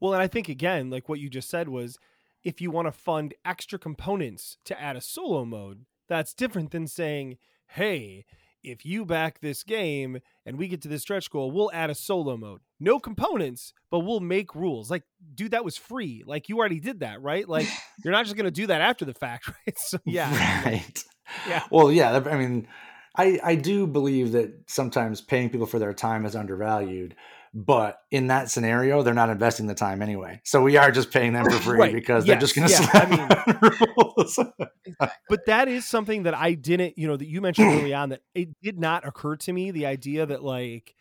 Well, 0.00 0.12
and 0.12 0.22
I 0.22 0.28
think 0.28 0.48
again, 0.48 0.90
like 0.90 1.08
what 1.08 1.20
you 1.20 1.28
just 1.28 1.48
said 1.48 1.68
was, 1.68 1.98
if 2.44 2.60
you 2.60 2.70
want 2.70 2.86
to 2.86 2.92
fund 2.92 3.34
extra 3.44 3.78
components 3.78 4.58
to 4.64 4.80
add 4.80 4.96
a 4.96 5.00
solo 5.00 5.44
mode, 5.44 5.86
that's 6.08 6.34
different 6.34 6.70
than 6.70 6.86
saying, 6.86 7.38
"Hey, 7.66 8.24
if 8.62 8.84
you 8.84 9.04
back 9.04 9.40
this 9.40 9.62
game 9.62 10.20
and 10.44 10.58
we 10.58 10.68
get 10.68 10.82
to 10.82 10.88
this 10.88 11.02
stretch 11.02 11.30
goal, 11.30 11.50
we'll 11.50 11.70
add 11.72 11.90
a 11.90 11.94
solo 11.94 12.36
mode. 12.36 12.60
No 12.78 12.98
components, 13.00 13.72
but 13.90 14.00
we'll 14.00 14.20
make 14.20 14.54
rules." 14.54 14.90
Like, 14.90 15.04
dude, 15.34 15.52
that 15.52 15.64
was 15.64 15.76
free. 15.76 16.22
Like 16.26 16.48
you 16.48 16.58
already 16.58 16.80
did 16.80 17.00
that, 17.00 17.22
right? 17.22 17.48
Like 17.48 17.68
you're 18.04 18.12
not 18.12 18.24
just 18.24 18.36
going 18.36 18.44
to 18.44 18.50
do 18.50 18.66
that 18.66 18.80
after 18.80 19.04
the 19.04 19.14
fact, 19.14 19.48
right? 19.66 19.78
So 19.78 19.98
yeah. 20.04 20.64
right. 20.64 21.04
Yeah. 21.48 21.64
Well, 21.70 21.90
yeah. 21.90 22.20
I 22.26 22.36
mean, 22.36 22.68
I 23.16 23.38
I 23.44 23.54
do 23.54 23.86
believe 23.86 24.32
that 24.32 24.52
sometimes 24.68 25.20
paying 25.20 25.50
people 25.50 25.66
for 25.66 25.78
their 25.78 25.92
time 25.92 26.24
is 26.24 26.34
undervalued, 26.36 27.14
but 27.52 27.98
in 28.10 28.28
that 28.28 28.50
scenario, 28.50 29.02
they're 29.02 29.12
not 29.12 29.28
investing 29.28 29.66
the 29.66 29.74
time 29.74 30.00
anyway. 30.00 30.40
So 30.44 30.62
we 30.62 30.76
are 30.78 30.90
just 30.90 31.10
paying 31.10 31.32
them 31.34 31.44
for 31.44 31.50
free 31.58 31.78
Right. 31.78 31.92
because 31.92 32.24
they're 32.24 32.38
just 32.38 32.54
going 32.54 32.68
to 32.68 32.72
Yes. 32.72 32.90
slap 32.90 33.10
Yeah. 33.10 33.28
I 33.28 33.70
mean- 33.70 33.88
rules. 33.96 34.38
exactly. 34.84 35.16
but 35.28 35.44
that 35.46 35.68
is 35.68 35.84
something 35.84 36.22
that 36.22 36.34
I 36.34 36.54
didn't, 36.54 36.96
you 36.96 37.06
know, 37.06 37.16
that 37.16 37.26
you 37.26 37.40
mentioned 37.42 37.68
early 37.72 37.92
on 37.94 38.08
that 38.10 38.22
it 38.34 38.48
did 38.62 38.78
not 38.78 39.06
occur 39.06 39.36
to 39.36 39.52
me 39.52 39.70
the 39.70 39.86
idea 39.86 40.24
that 40.26 40.42
like 40.42 40.94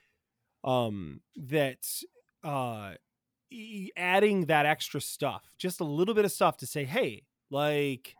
um 0.63 1.21
that 1.37 1.77
uh 2.43 2.91
adding 3.97 4.45
that 4.45 4.65
extra 4.65 5.01
stuff, 5.01 5.43
just 5.57 5.79
a 5.79 5.83
little 5.85 6.13
bit 6.13 6.25
of 6.25 6.31
stuff 6.31 6.57
to 6.57 6.67
say, 6.67 6.83
"Hey, 6.85 7.23
like 7.49 8.15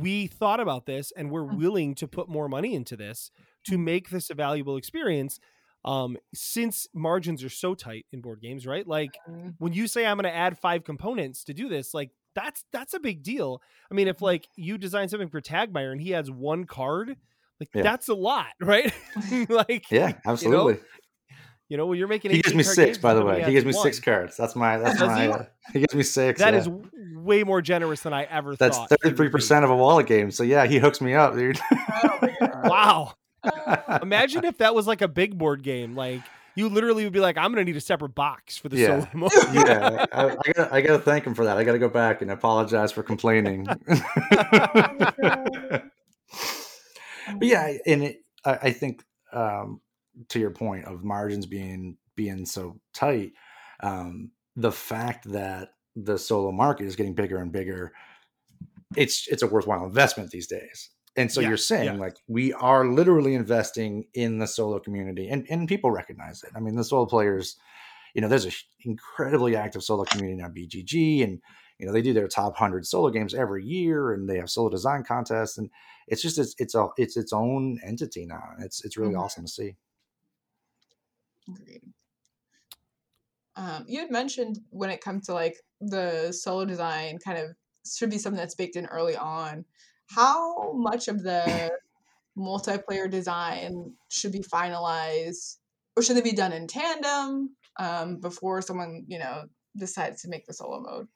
we 0.00 0.26
thought 0.26 0.60
about 0.60 0.86
this 0.86 1.12
and 1.16 1.30
we're 1.30 1.44
Mhm. 1.44 1.58
willing 1.58 1.94
to 1.96 2.06
put 2.08 2.28
more 2.28 2.48
money 2.48 2.74
into 2.74 2.96
this 2.96 3.30
to 3.68 3.78
make 3.78 4.10
this 4.10 4.30
a 4.30 4.34
valuable 4.34 4.76
experience." 4.76 5.38
Um 5.84 6.16
since 6.34 6.86
margins 6.94 7.44
are 7.44 7.48
so 7.48 7.74
tight 7.74 8.06
in 8.12 8.20
board 8.20 8.40
games, 8.40 8.66
right? 8.66 8.86
Like 8.86 9.16
Mm, 9.30 9.54
when 9.58 9.72
you 9.72 9.86
say 9.86 10.04
I'm 10.04 10.16
going 10.16 10.24
to 10.24 10.34
add 10.34 10.58
five 10.58 10.82
components 10.84 11.44
to 11.44 11.54
do 11.54 11.68
this, 11.68 11.94
like 11.94 12.10
that's 12.34 12.64
that's 12.72 12.92
a 12.94 13.00
big 13.00 13.22
deal. 13.22 13.62
I 13.90 13.94
mean, 13.94 14.08
if 14.08 14.20
like 14.20 14.48
you 14.56 14.78
design 14.78 15.08
something 15.08 15.28
for 15.28 15.40
Stegmaier 15.40 15.92
and 15.92 16.00
he 16.00 16.12
adds 16.14 16.30
one 16.30 16.64
card, 16.64 17.16
like 17.60 17.68
Yeah. 17.74 17.82
that's 17.82 18.08
a 18.08 18.14
lot, 18.14 18.48
right? 18.60 18.92
like 19.48 19.90
yeah, 19.90 20.14
absolutely. 20.26 20.78
you 21.68 21.76
know, 21.76 21.86
when 21.86 21.98
you're 21.98 22.08
making 22.08 22.32
he 22.32 22.42
gives 22.42 22.54
me 22.54 22.62
six, 22.62 22.76
games 22.76 22.98
by 22.98 23.14
the 23.14 23.24
way. 23.24 23.42
He 23.44 23.52
gives 23.52 23.64
me 23.64 23.72
six 23.72 24.00
cards. 24.00 24.36
That's 24.36 24.54
my. 24.56 24.76
That's 24.82 24.98
Does 24.98 25.08
my. 25.08 25.22
he? 25.24 25.28
Uh, 25.32 25.42
he 25.72 25.78
gives 25.80 25.94
me 25.94 26.02
six. 26.02 26.40
That 26.40 26.52
yeah. 26.54 26.60
is 26.60 26.68
way 27.26 27.44
more 27.44 27.60
generous 27.60 28.00
than 28.02 28.14
I 28.14 28.24
ever 28.24 28.56
That's 28.56 28.76
thought. 28.76 28.88
That's 28.88 29.02
thirty 29.02 29.12
would 29.12 29.16
three 29.18 29.26
be. 29.28 29.32
percent 29.32 29.64
of 29.64 29.70
a 29.70 29.76
wallet 29.76 30.06
game. 30.06 30.30
So 30.30 30.42
yeah, 30.44 30.66
he 30.66 30.78
hooks 30.78 31.00
me 31.02 31.12
up, 31.14 31.34
dude. 31.34 31.58
oh 32.04 32.18
my 32.22 32.34
God. 32.40 32.68
Wow. 32.68 33.14
Imagine 34.02 34.44
if 34.44 34.58
that 34.58 34.74
was 34.74 34.86
like 34.86 35.02
a 35.02 35.08
big 35.08 35.36
board 35.36 35.62
game. 35.62 35.94
Like 35.94 36.22
you 36.54 36.70
literally 36.70 37.04
would 37.04 37.12
be 37.12 37.20
like, 37.20 37.36
I'm 37.36 37.52
going 37.52 37.66
to 37.66 37.70
need 37.70 37.76
a 37.76 37.82
separate 37.82 38.14
box 38.14 38.56
for 38.56 38.70
the 38.70 38.78
Yeah. 38.78 39.00
solo 39.00 39.08
mode. 39.14 39.30
yeah, 39.52 40.06
I, 40.10 40.24
I 40.30 40.52
gotta, 40.52 40.74
I 40.74 40.80
gotta 40.80 40.98
thank 41.00 41.26
him 41.26 41.34
for 41.34 41.44
that. 41.44 41.58
I 41.58 41.64
gotta 41.64 41.78
go 41.78 41.90
back 41.90 42.22
and 42.22 42.30
apologize 42.30 42.92
for 42.92 43.02
complaining. 43.02 43.64
but 43.66 43.88
yeah, 47.42 47.72
and 47.86 48.04
it, 48.04 48.22
I, 48.44 48.52
I 48.62 48.70
think 48.72 49.04
um, 49.32 49.80
to 50.30 50.38
your 50.38 50.50
point 50.50 50.84
of 50.86 51.04
margins 51.04 51.46
being 51.46 51.96
being 52.14 52.46
so 52.46 52.80
tight, 52.94 53.32
um, 53.80 54.30
the 54.56 54.72
fact 54.72 55.30
that 55.32 55.70
the 55.96 56.18
solo 56.18 56.52
market 56.52 56.86
is 56.86 56.96
getting 56.96 57.14
bigger 57.14 57.38
and 57.38 57.52
bigger, 57.52 57.92
it's 58.94 59.26
it's 59.28 59.42
a 59.42 59.46
worthwhile 59.46 59.84
investment 59.84 60.30
these 60.30 60.46
days. 60.46 60.90
And 61.16 61.32
so 61.32 61.40
Yeah, 61.40 61.40
you're 61.40 61.56
saying 61.56 61.98
yeah. 61.98 61.98
like 61.98 62.16
we 62.28 62.52
are 62.54 62.86
literally 62.86 63.34
investing 63.34 64.06
in 64.14 64.38
the 64.38 64.46
solo 64.46 64.78
community, 64.78 65.28
and 65.28 65.46
and 65.50 65.68
people 65.68 65.90
recognize 65.90 66.42
it. 66.42 66.50
I 66.54 66.60
mean, 66.60 66.76
the 66.76 66.84
solo 66.84 67.06
players, 67.06 67.56
you 68.14 68.20
know, 68.22 68.28
there's 68.28 68.46
an 68.46 68.52
incredibly 68.80 69.56
active 69.56 69.84
solo 69.84 70.04
community 70.06 70.42
on 70.42 70.52
BGG, 70.54 71.22
and 71.24 71.40
you 71.78 71.86
know 71.86 71.92
they 71.92 72.02
do 72.02 72.14
their 72.14 72.28
top 72.28 72.56
hundred 72.56 72.86
solo 72.86 73.10
games 73.10 73.34
every 73.34 73.64
year, 73.64 74.12
and 74.12 74.28
they 74.28 74.38
have 74.38 74.50
solo 74.50 74.70
design 74.70 75.04
contests, 75.04 75.58
and 75.58 75.70
it's 76.08 76.22
just 76.22 76.38
it's 76.38 76.54
it's 76.58 76.74
a 76.74 76.88
it's 76.98 77.16
its 77.16 77.32
own 77.32 77.80
entity 77.84 78.26
now. 78.26 78.42
It's 78.60 78.84
it's 78.84 78.96
really 78.98 79.14
Mhm. 79.14 79.16
awesome 79.16 79.44
to 79.46 79.52
see. 79.52 79.76
Agreed. 81.48 81.92
Um, 83.56 83.84
you 83.88 84.00
had 84.00 84.10
mentioned 84.10 84.60
when 84.70 84.90
it 84.90 85.00
comes 85.00 85.26
to 85.26 85.34
like 85.34 85.56
the 85.80 86.32
solo 86.32 86.64
design, 86.64 87.18
kind 87.18 87.38
of 87.38 87.50
should 87.86 88.10
be 88.10 88.18
something 88.18 88.38
that's 88.38 88.54
baked 88.54 88.76
in 88.76 88.86
early 88.86 89.16
on. 89.16 89.64
How 90.08 90.72
much 90.72 91.08
of 91.08 91.22
the 91.22 91.70
multiplayer 92.36 93.10
design 93.10 93.94
should 94.08 94.32
be 94.32 94.40
finalized, 94.40 95.56
or 95.96 96.02
should 96.02 96.16
they 96.16 96.22
be 96.22 96.32
done 96.32 96.52
in 96.52 96.66
tandem 96.66 97.56
um, 97.78 98.18
before 98.18 98.62
someone 98.62 99.04
you 99.08 99.18
know 99.18 99.44
decides 99.76 100.22
to 100.22 100.28
make 100.28 100.46
the 100.46 100.52
solo 100.52 100.80
mode? 100.80 101.08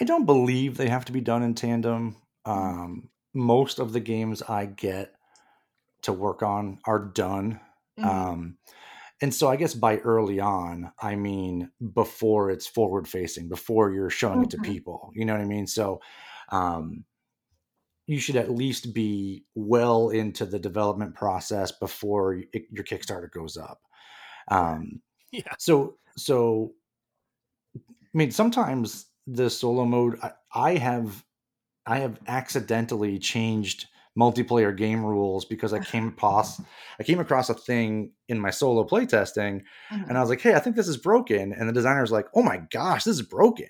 I 0.00 0.04
don't 0.04 0.26
believe 0.26 0.76
they 0.76 0.88
have 0.88 1.04
to 1.06 1.12
be 1.12 1.20
done 1.20 1.42
in 1.42 1.54
tandem. 1.54 2.16
Um, 2.44 3.10
most 3.34 3.78
of 3.78 3.92
the 3.92 4.00
games 4.00 4.42
I 4.42 4.66
get 4.66 5.14
to 6.02 6.12
work 6.12 6.42
on 6.42 6.78
are 6.84 6.98
done. 7.00 7.60
Mhm. 7.98 8.04
Um, 8.04 8.58
and 9.20 9.34
so 9.34 9.48
I 9.48 9.56
guess 9.56 9.74
by 9.74 9.98
early 9.98 10.40
on, 10.40 10.92
I 11.00 11.16
mean 11.16 11.70
before 11.94 12.50
it's 12.50 12.66
forward 12.66 13.08
facing, 13.08 13.48
before 13.48 13.90
you're 13.92 14.10
showing 14.10 14.42
it 14.42 14.50
to 14.50 14.58
Mhm. 14.58 14.64
people. 14.64 15.10
You 15.14 15.24
know 15.24 15.32
what 15.34 15.42
I 15.42 15.46
mean? 15.46 15.66
So 15.66 16.00
um, 16.50 17.04
you 18.06 18.18
should 18.18 18.36
at 18.36 18.50
least 18.50 18.94
be 18.94 19.44
well 19.54 20.08
into 20.10 20.46
the 20.46 20.58
development 20.58 21.14
process 21.14 21.72
before 21.72 22.36
y- 22.36 22.62
your 22.70 22.84
Kickstarter 22.84 23.30
goes 23.30 23.56
up. 23.56 23.80
Um, 24.50 25.02
yeah. 25.32 25.54
so 25.58 25.98
so 26.16 26.74
I 28.02 28.18
mean 28.18 28.30
sometimes 28.30 29.06
the 29.26 29.50
solo 29.50 29.84
mode, 29.84 30.18
I, 30.22 30.32
I 30.54 30.74
have 30.76 31.24
I 31.86 32.00
have 32.00 32.20
accidentally 32.28 33.18
changed 33.18 33.88
multiplayer 34.18 34.76
game 34.76 35.04
rules 35.04 35.44
because 35.44 35.72
I 35.72 35.78
came 35.78 36.08
across 36.08 36.60
I 37.00 37.04
came 37.04 37.20
across 37.20 37.48
a 37.48 37.54
thing 37.54 38.10
in 38.28 38.40
my 38.40 38.50
solo 38.50 38.84
playtesting 38.84 39.62
and 39.90 40.18
I 40.18 40.20
was 40.20 40.28
like, 40.30 40.40
"Hey, 40.40 40.54
I 40.54 40.58
think 40.58 40.74
this 40.74 40.88
is 40.88 40.96
broken." 40.96 41.52
And 41.52 41.68
the 41.68 41.72
designer 41.72 42.00
was 42.00 42.10
like, 42.10 42.26
"Oh 42.34 42.42
my 42.42 42.58
gosh, 42.70 43.04
this 43.04 43.14
is 43.14 43.22
broken." 43.22 43.68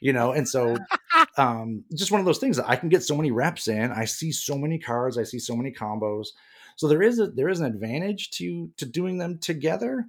You 0.00 0.12
know, 0.12 0.32
and 0.32 0.48
so 0.48 0.76
um 1.36 1.84
just 1.94 2.12
one 2.12 2.20
of 2.20 2.26
those 2.26 2.38
things 2.38 2.56
that 2.56 2.68
I 2.68 2.76
can 2.76 2.88
get 2.88 3.02
so 3.02 3.16
many 3.16 3.30
reps 3.30 3.66
in. 3.68 3.90
I 3.90 4.04
see 4.04 4.30
so 4.32 4.56
many 4.56 4.78
cards, 4.78 5.18
I 5.18 5.24
see 5.24 5.38
so 5.40 5.56
many 5.56 5.72
combos. 5.72 6.28
So 6.76 6.86
there 6.86 7.02
is 7.02 7.18
a 7.18 7.26
there 7.28 7.48
is 7.48 7.58
an 7.60 7.66
advantage 7.66 8.30
to 8.38 8.70
to 8.76 8.86
doing 8.86 9.18
them 9.18 9.38
together. 9.38 10.06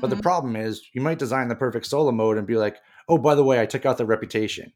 But 0.00 0.10
the 0.10 0.16
Mhm. 0.16 0.22
problem 0.22 0.54
is 0.56 0.82
you 0.92 1.00
might 1.00 1.18
design 1.18 1.48
the 1.48 1.56
perfect 1.56 1.86
solo 1.86 2.12
mode 2.12 2.36
and 2.38 2.46
be 2.46 2.56
like, 2.56 2.76
"Oh, 3.08 3.18
by 3.18 3.34
the 3.34 3.42
way, 3.44 3.58
I 3.60 3.66
took 3.66 3.86
out 3.86 3.96
the 3.98 4.06
reputation." 4.06 4.72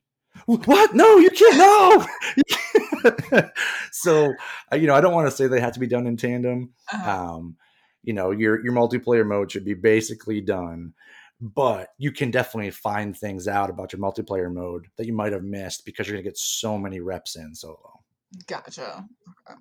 What? 0.47 0.95
No, 0.95 1.19
you 1.19 1.31
can't. 1.31 1.57
No. 1.57 2.07
You 2.37 2.43
can't." 2.49 2.64
so, 3.93 4.35
uh, 4.73 4.77
you 4.77 4.87
know, 4.87 4.95
I 4.95 5.01
don't 5.01 5.15
want 5.15 5.29
to 5.29 5.37
say 5.37 5.47
they 5.47 5.61
have 5.61 5.75
to 5.75 5.81
be 5.81 5.87
done 5.87 6.07
in 6.07 6.17
tandem. 6.17 6.73
Uh-huh. 6.93 7.11
Um, 7.11 7.57
you 8.03 8.13
know, 8.13 8.31
your 8.31 8.63
your 8.63 8.73
multiplayer 8.73 9.27
mode 9.27 9.51
should 9.51 9.65
be 9.65 9.75
basically 9.75 10.41
done, 10.41 10.93
but 11.41 11.89
you 11.99 12.13
can 12.13 12.31
definitely 12.31 12.71
find 12.71 13.17
things 13.17 13.49
out 13.49 13.71
about 13.71 13.93
your 13.93 14.01
multiplayer 14.01 14.53
mode 14.53 14.87
that 14.97 15.07
you 15.07 15.15
might 15.15 15.33
have 15.33 15.43
missed 15.43 15.85
because 15.85 16.07
you're 16.07 16.17
gonna 16.17 16.23
get 16.23 16.39
so 16.39 16.77
many 16.79 17.01
reps 17.01 17.37
in 17.37 17.55
solo. 17.55 18.01
Gotcha. 18.47 19.07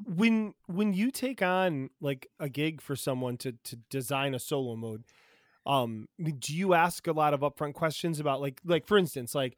when 0.06 0.54
when 0.68 0.94
you 0.94 1.12
take 1.12 1.42
on 1.42 1.90
like 2.02 2.28
a 2.40 2.50
gig 2.50 2.82
for 2.82 2.96
someone 2.96 3.38
to 3.38 3.54
to 3.64 3.76
design 3.76 4.34
a 4.34 4.40
solo 4.40 4.76
mode 4.76 5.04
um 5.66 6.08
do 6.40 6.56
you 6.56 6.74
ask 6.74 7.06
a 7.06 7.12
lot 7.12 7.34
of 7.34 7.42
upfront 7.42 7.76
questions 7.76 8.20
about 8.20 8.42
like 8.42 8.60
like 8.66 8.88
for 8.88 8.98
instance 8.98 9.36
like 9.36 9.58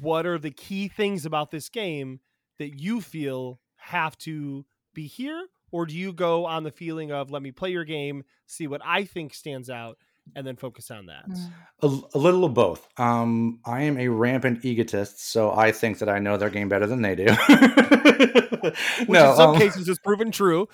what 0.00 0.26
are 0.26 0.38
the 0.38 0.50
key 0.50 0.88
things 0.88 1.24
about 1.24 1.50
this 1.50 1.68
game 1.70 2.20
that 2.60 2.78
you 2.78 3.00
feel 3.00 3.58
have 3.76 4.16
to 4.18 4.64
be 4.94 5.06
here 5.06 5.46
or 5.72 5.86
do 5.86 5.96
you 5.96 6.12
go 6.12 6.44
on 6.44 6.62
the 6.62 6.70
feeling 6.70 7.10
of 7.10 7.30
let 7.30 7.42
me 7.42 7.50
play 7.50 7.70
your 7.70 7.84
game 7.84 8.22
see 8.46 8.66
what 8.66 8.82
i 8.84 9.04
think 9.04 9.34
stands 9.34 9.70
out 9.70 9.96
and 10.36 10.46
then 10.46 10.56
focus 10.56 10.90
on 10.90 11.06
that 11.06 11.24
Mm. 11.28 11.52
A, 11.82 11.86
a 12.16 12.18
little 12.18 12.44
of 12.44 12.52
both. 12.52 12.86
Um, 12.98 13.60
I 13.64 13.82
am 13.84 13.96
a 13.96 14.08
rampant 14.08 14.64
egotist, 14.66 15.32
so 15.32 15.50
I 15.50 15.72
think 15.72 15.98
that 16.00 16.10
I 16.10 16.18
know 16.18 16.36
their 16.36 16.50
game 16.50 16.68
better 16.68 16.86
than 16.86 17.00
they 17.00 17.14
do. 17.14 17.24
which 19.06 19.08
no, 19.08 19.30
in 19.30 19.36
some 19.36 19.50
um, 19.50 19.56
cases 19.56 19.88
is 19.88 19.98
proven 19.98 20.30
true 20.30 20.68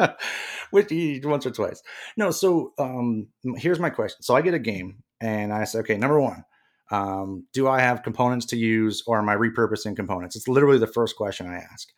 which 0.70 1.24
once 1.24 1.46
or 1.46 1.50
twice. 1.50 1.82
No, 2.16 2.30
so 2.30 2.72
um, 2.78 3.28
here's 3.56 3.80
my 3.80 3.90
question. 3.90 4.22
So 4.22 4.36
I 4.36 4.42
get 4.42 4.54
a 4.54 4.58
game, 4.58 5.02
and 5.20 5.52
I 5.52 5.64
say, 5.64 5.78
okay, 5.80 5.96
number 5.96 6.20
one, 6.20 6.44
um, 6.90 7.46
do 7.52 7.68
I 7.68 7.80
have 7.80 8.02
components 8.02 8.46
to 8.46 8.56
use, 8.56 9.02
or 9.06 9.18
am 9.18 9.28
I 9.28 9.36
repurposing 9.36 9.96
components? 9.96 10.36
It's 10.36 10.48
literally 10.48 10.78
the 10.78 10.86
first 10.86 11.16
question 11.16 11.46
I 11.46 11.56
ask 11.56 11.88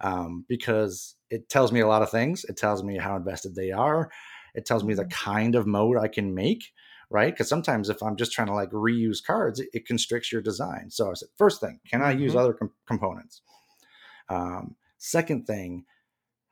um, 0.00 0.44
because 0.48 1.16
it 1.30 1.48
tells 1.48 1.72
me 1.72 1.80
a 1.80 1.86
lot 1.86 2.02
of 2.02 2.10
things. 2.10 2.44
It 2.44 2.56
tells 2.56 2.82
me 2.82 2.96
how 2.96 3.16
invested 3.16 3.54
they 3.54 3.70
are. 3.70 4.10
It 4.54 4.66
tells 4.66 4.82
me 4.84 4.94
the 4.94 5.06
kind 5.06 5.54
of 5.54 5.66
mode 5.66 5.96
I 5.96 6.08
can 6.08 6.34
make. 6.34 6.64
Right, 7.12 7.34
because 7.34 7.48
sometimes 7.48 7.88
if 7.88 8.00
I'm 8.04 8.14
just 8.14 8.30
trying 8.30 8.46
to 8.46 8.54
like 8.54 8.70
reuse 8.70 9.18
cards, 9.20 9.58
it, 9.58 9.68
it 9.74 9.84
constricts 9.84 10.30
your 10.30 10.40
design. 10.40 10.90
So 10.90 11.10
I 11.10 11.14
said, 11.14 11.28
first 11.36 11.60
thing, 11.60 11.80
can 11.90 12.02
I 12.02 12.12
use 12.12 12.34
Mhm. 12.34 12.38
other 12.38 12.52
com- 12.52 12.70
components? 12.86 13.42
Um, 14.28 14.76
second 14.98 15.44
thing, 15.44 15.86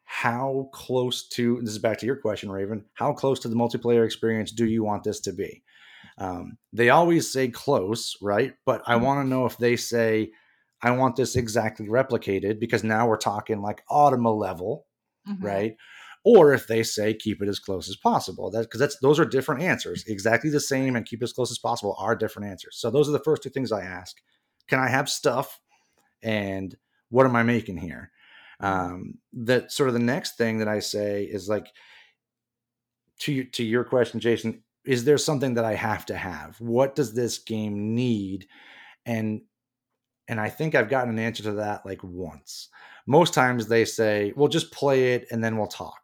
how 0.03 0.69
close 0.73 1.29
to 1.29 1.61
this 1.61 1.71
is 1.71 1.79
back 1.79 1.99
to 1.99 2.07
your 2.07 2.17
question, 2.17 2.51
Raven. 2.51 2.87
How 2.95 3.13
close 3.13 3.39
to 3.41 3.49
the 3.49 3.55
multiplayer 3.55 4.05
experience 4.05 4.51
do 4.51 4.67
you 4.67 4.83
want 4.83 5.05
this 5.05 5.21
to 5.21 5.33
be? 5.33 5.63
Um, 6.19 6.59
they 6.73 6.91
always 6.91 7.33
say 7.33 7.49
close, 7.49 8.17
right? 8.21 8.55
But 8.67 8.83
I 8.87 8.97
Mhm. 8.97 9.03
want 9.03 9.25
to 9.25 9.29
know 9.29 9.47
if 9.47 9.57
they 9.57 9.77
say, 9.77 10.33
I 10.83 10.91
want 10.93 11.17
this 11.17 11.37
exactly 11.37 11.87
replicated 11.87 12.61
because 12.61 12.85
now 12.85 13.09
we're 13.09 13.17
talking 13.17 13.63
like 13.63 13.85
Automa 13.91 14.37
level, 14.37 14.87
Mhm. 15.29 15.43
right? 15.43 15.77
Or 16.25 16.53
if 16.53 16.67
they 16.67 16.83
say 16.83 17.15
keep 17.15 17.41
it 17.43 17.49
as 17.49 17.59
close 17.59 17.89
as 17.89 17.97
possible. 17.97 18.51
That 18.51 18.63
because 18.63 18.81
that's 18.81 18.99
those 19.01 19.19
are 19.21 19.25
different 19.25 19.63
answers. 19.63 20.05
Exactly 20.07 20.51
the 20.51 20.61
same 20.61 20.97
and 20.97 21.07
keep 21.07 21.23
it 21.23 21.25
as 21.25 21.33
close 21.33 21.51
as 21.51 21.59
possible 21.59 21.97
are 21.99 22.17
different 22.17 22.49
answers. 22.51 22.77
So 22.79 22.91
those 22.91 23.09
are 23.09 23.13
the 23.13 23.21
first 23.25 23.43
two 23.43 23.51
things 23.51 23.73
I 23.73 23.83
ask. 23.83 24.17
Can 24.69 24.79
I 24.81 24.89
have 24.89 25.09
stuff? 25.09 25.61
And 26.23 26.77
what 27.11 27.27
am 27.27 27.37
I 27.37 27.45
making 27.45 27.79
here? 27.79 28.11
Um, 28.61 29.15
that 29.33 29.71
sort 29.71 29.89
of 29.89 29.95
the 29.95 30.01
next 30.01 30.37
thing 30.37 30.59
that 30.59 30.69
I 30.69 30.81
say 30.81 31.25
is 31.25 31.49
like 31.49 31.69
to 33.21 33.45
to 33.45 33.65
your 33.65 33.85
question, 33.85 34.21
Jason. 34.21 34.65
Is 34.89 35.05
there 35.05 35.19
something 35.19 35.55
that 35.55 35.65
I 35.65 35.75
have 35.75 36.07
to 36.07 36.17
have? 36.17 36.61
What 36.61 36.95
does 36.95 37.15
this 37.15 37.39
game 37.39 37.95
need? 37.95 38.47
And 39.07 39.43
and 40.27 40.41
I 40.41 40.49
think 40.51 40.75
I've 40.75 40.91
gotten 40.91 41.11
an 41.11 41.19
answer 41.19 41.43
to 41.45 41.53
that 41.53 41.87
like 41.87 42.03
once. 42.03 42.69
Most 43.07 43.35
times 43.35 43.69
they 43.69 43.85
say, 43.85 44.33
"Well, 44.37 44.49
just 44.49 44.73
play 44.73 45.15
it 45.15 45.27
and 45.31 45.43
then 45.43 45.57
we'll 45.57 45.67
talk," 45.67 46.01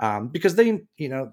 um, 0.00 0.28
because 0.28 0.56
they, 0.56 0.82
you 0.96 1.08
know, 1.08 1.32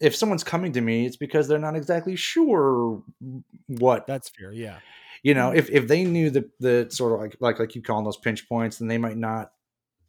if 0.00 0.16
someone's 0.16 0.44
coming 0.44 0.72
to 0.72 0.80
me, 0.80 1.06
it's 1.06 1.16
because 1.16 1.46
they're 1.46 1.58
not 1.58 1.76
exactly 1.76 2.16
sure 2.16 3.02
what 3.68 4.06
that's 4.06 4.30
fair 4.30 4.52
yeah 4.52 4.78
you 5.22 5.34
know. 5.34 5.52
If 5.52 5.70
if 5.70 5.88
they 5.88 6.04
knew 6.04 6.30
the 6.30 6.50
the 6.60 6.88
sort 6.90 7.12
of 7.12 7.20
like 7.20 7.36
like 7.40 7.58
like 7.58 7.74
you 7.74 7.82
calling 7.82 8.04
those 8.04 8.16
pinch 8.16 8.48
points, 8.48 8.78
then 8.78 8.88
they 8.88 8.98
might 8.98 9.16
not 9.16 9.52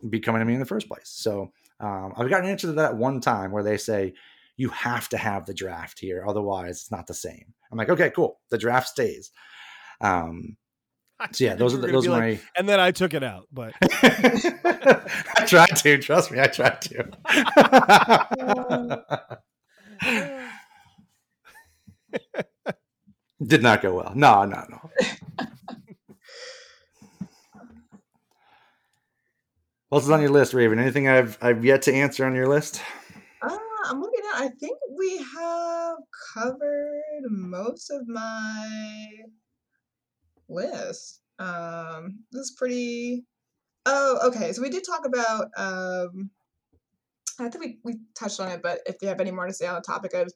be 0.10 0.20
coming 0.20 0.40
to 0.40 0.46
me 0.46 0.54
in 0.54 0.60
the 0.60 0.66
first 0.66 0.88
place. 0.88 1.10
So 1.10 1.52
um, 1.80 2.14
I've 2.18 2.30
got 2.30 2.44
an 2.44 2.50
answer 2.50 2.68
to 2.68 2.74
that 2.74 2.98
one 2.98 3.22
time 3.22 3.52
where 3.52 3.64
they 3.64 3.78
say, 3.78 4.14
"You 4.58 4.70
have 4.70 5.10
to 5.10 5.18
have 5.18 5.46
the 5.46 5.54
draft 5.54 6.00
here, 6.00 6.26
otherwise 6.28 6.82
it's 6.82 6.92
not 6.92 7.08
the 7.08 7.14
same." 7.14 7.54
I'm 7.72 7.78
like, 7.78 7.90
"Okay, 7.90 8.10
cool. 8.10 8.40
The 8.50 8.58
draft 8.58 8.88
stays." 8.88 9.32
Um, 10.02 10.58
so 11.32 11.46
yeah, 11.46 11.56
those 11.56 11.74
are 11.74 11.78
the, 11.78 11.88
those 11.88 12.08
are 12.08 12.20
my. 12.20 12.40
and 12.58 12.68
then 12.68 12.80
i 12.80 12.92
took 12.92 13.14
it 13.14 13.24
out 13.24 13.48
but 13.52 13.74
I 13.82 15.46
tried 15.48 15.76
to. 15.78 15.98
Trust 16.00 16.32
me, 16.32 16.40
I 16.40 16.48
tried 16.48 16.82
to. 16.82 17.08
Did 23.46 23.64
not 23.64 23.82
go 23.82 23.96
well. 23.96 24.12
No, 24.16 24.46
no, 24.46 24.64
no. 24.70 24.90
What's 29.90 30.10
on 30.10 30.22
your 30.22 30.32
list, 30.32 30.54
Raven? 30.54 30.80
Anything 30.80 31.08
I've 31.08 31.38
I've 31.42 31.64
yet 31.64 31.84
to 31.84 31.94
answer 31.94 32.26
on 32.26 32.36
your 32.36 32.48
list? 32.48 32.82
I'm 33.84 34.00
looking 34.00 34.22
at. 34.34 34.42
I 34.42 34.48
think 34.50 34.78
we 34.98 35.18
have 35.18 35.98
covered 36.34 37.24
most 37.30 37.90
of 37.90 38.08
my 38.08 39.10
list. 40.48 41.22
Um, 41.40 42.20
this 42.32 42.44
is 42.44 42.56
pretty. 42.58 43.26
Oh, 43.86 44.20
okay. 44.28 44.54
So 44.54 44.62
we 44.62 44.70
did 44.70 44.84
talk 44.86 45.06
about. 45.06 45.48
Um, 45.58 46.32
I 47.40 47.50
think 47.50 47.64
we, 47.64 47.80
we 47.84 48.00
touched 48.16 48.40
on 48.40 48.52
it, 48.52 48.62
but 48.62 48.80
if 48.86 48.98
you 49.02 49.08
have 49.08 49.20
any 49.20 49.32
more 49.32 49.48
to 49.48 49.54
say 49.54 49.66
on 49.66 49.76
the 49.76 49.82
topic 49.82 50.14
of 50.14 50.32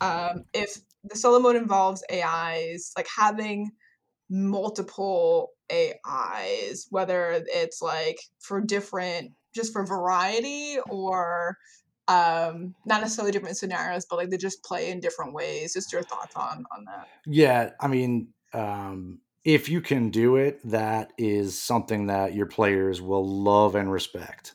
um, 0.00 0.44
if 0.54 0.78
the 1.04 1.16
solo 1.16 1.40
mode 1.40 1.56
involves 1.56 2.04
AIs, 2.10 2.92
like 2.96 3.08
having 3.14 3.70
multiple 4.30 5.50
AIs, 5.72 6.86
whether 6.90 7.42
it's 7.46 7.82
like 7.82 8.18
for 8.38 8.60
different, 8.60 9.32
just 9.54 9.72
for 9.72 9.84
variety 9.84 10.78
or 10.88 11.56
um, 12.08 12.74
not 12.84 13.00
necessarily 13.00 13.32
different 13.32 13.56
scenarios, 13.56 14.06
but 14.08 14.16
like 14.16 14.30
they 14.30 14.36
just 14.36 14.62
play 14.62 14.90
in 14.90 15.00
different 15.00 15.32
ways. 15.32 15.74
Just 15.74 15.92
your 15.92 16.02
thoughts 16.02 16.34
on 16.36 16.64
on 16.76 16.84
that. 16.84 17.08
Yeah, 17.26 17.70
I 17.80 17.88
mean, 17.88 18.28
um, 18.52 19.20
if 19.44 19.68
you 19.68 19.80
can 19.80 20.10
do 20.10 20.36
it, 20.36 20.60
that 20.64 21.12
is 21.18 21.60
something 21.60 22.06
that 22.06 22.34
your 22.34 22.46
players 22.46 23.00
will 23.00 23.26
love 23.26 23.74
and 23.74 23.90
respect. 23.90 24.54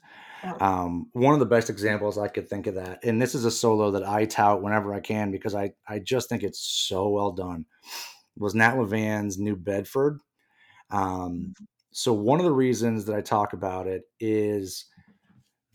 Um, 0.59 1.07
one 1.13 1.33
of 1.33 1.39
the 1.39 1.45
best 1.45 1.69
examples 1.69 2.17
I 2.17 2.27
could 2.27 2.49
think 2.49 2.65
of 2.65 2.75
that, 2.75 3.03
and 3.03 3.21
this 3.21 3.35
is 3.35 3.45
a 3.45 3.51
solo 3.51 3.91
that 3.91 4.07
I 4.07 4.25
tout 4.25 4.63
whenever 4.63 4.93
I 4.93 4.99
can 4.99 5.31
because 5.31 5.53
I, 5.53 5.73
I 5.87 5.99
just 5.99 6.29
think 6.29 6.41
it's 6.41 6.59
so 6.59 7.09
well 7.09 7.31
done, 7.31 7.65
was 8.35 8.55
Nat 8.55 8.75
Levan's 8.77 9.37
New 9.37 9.55
Bedford. 9.55 10.19
Um, 10.89 11.53
so 11.91 12.11
one 12.11 12.39
of 12.39 12.45
the 12.45 12.51
reasons 12.51 13.05
that 13.05 13.15
I 13.15 13.21
talk 13.21 13.53
about 13.53 13.85
it 13.85 14.03
is 14.19 14.85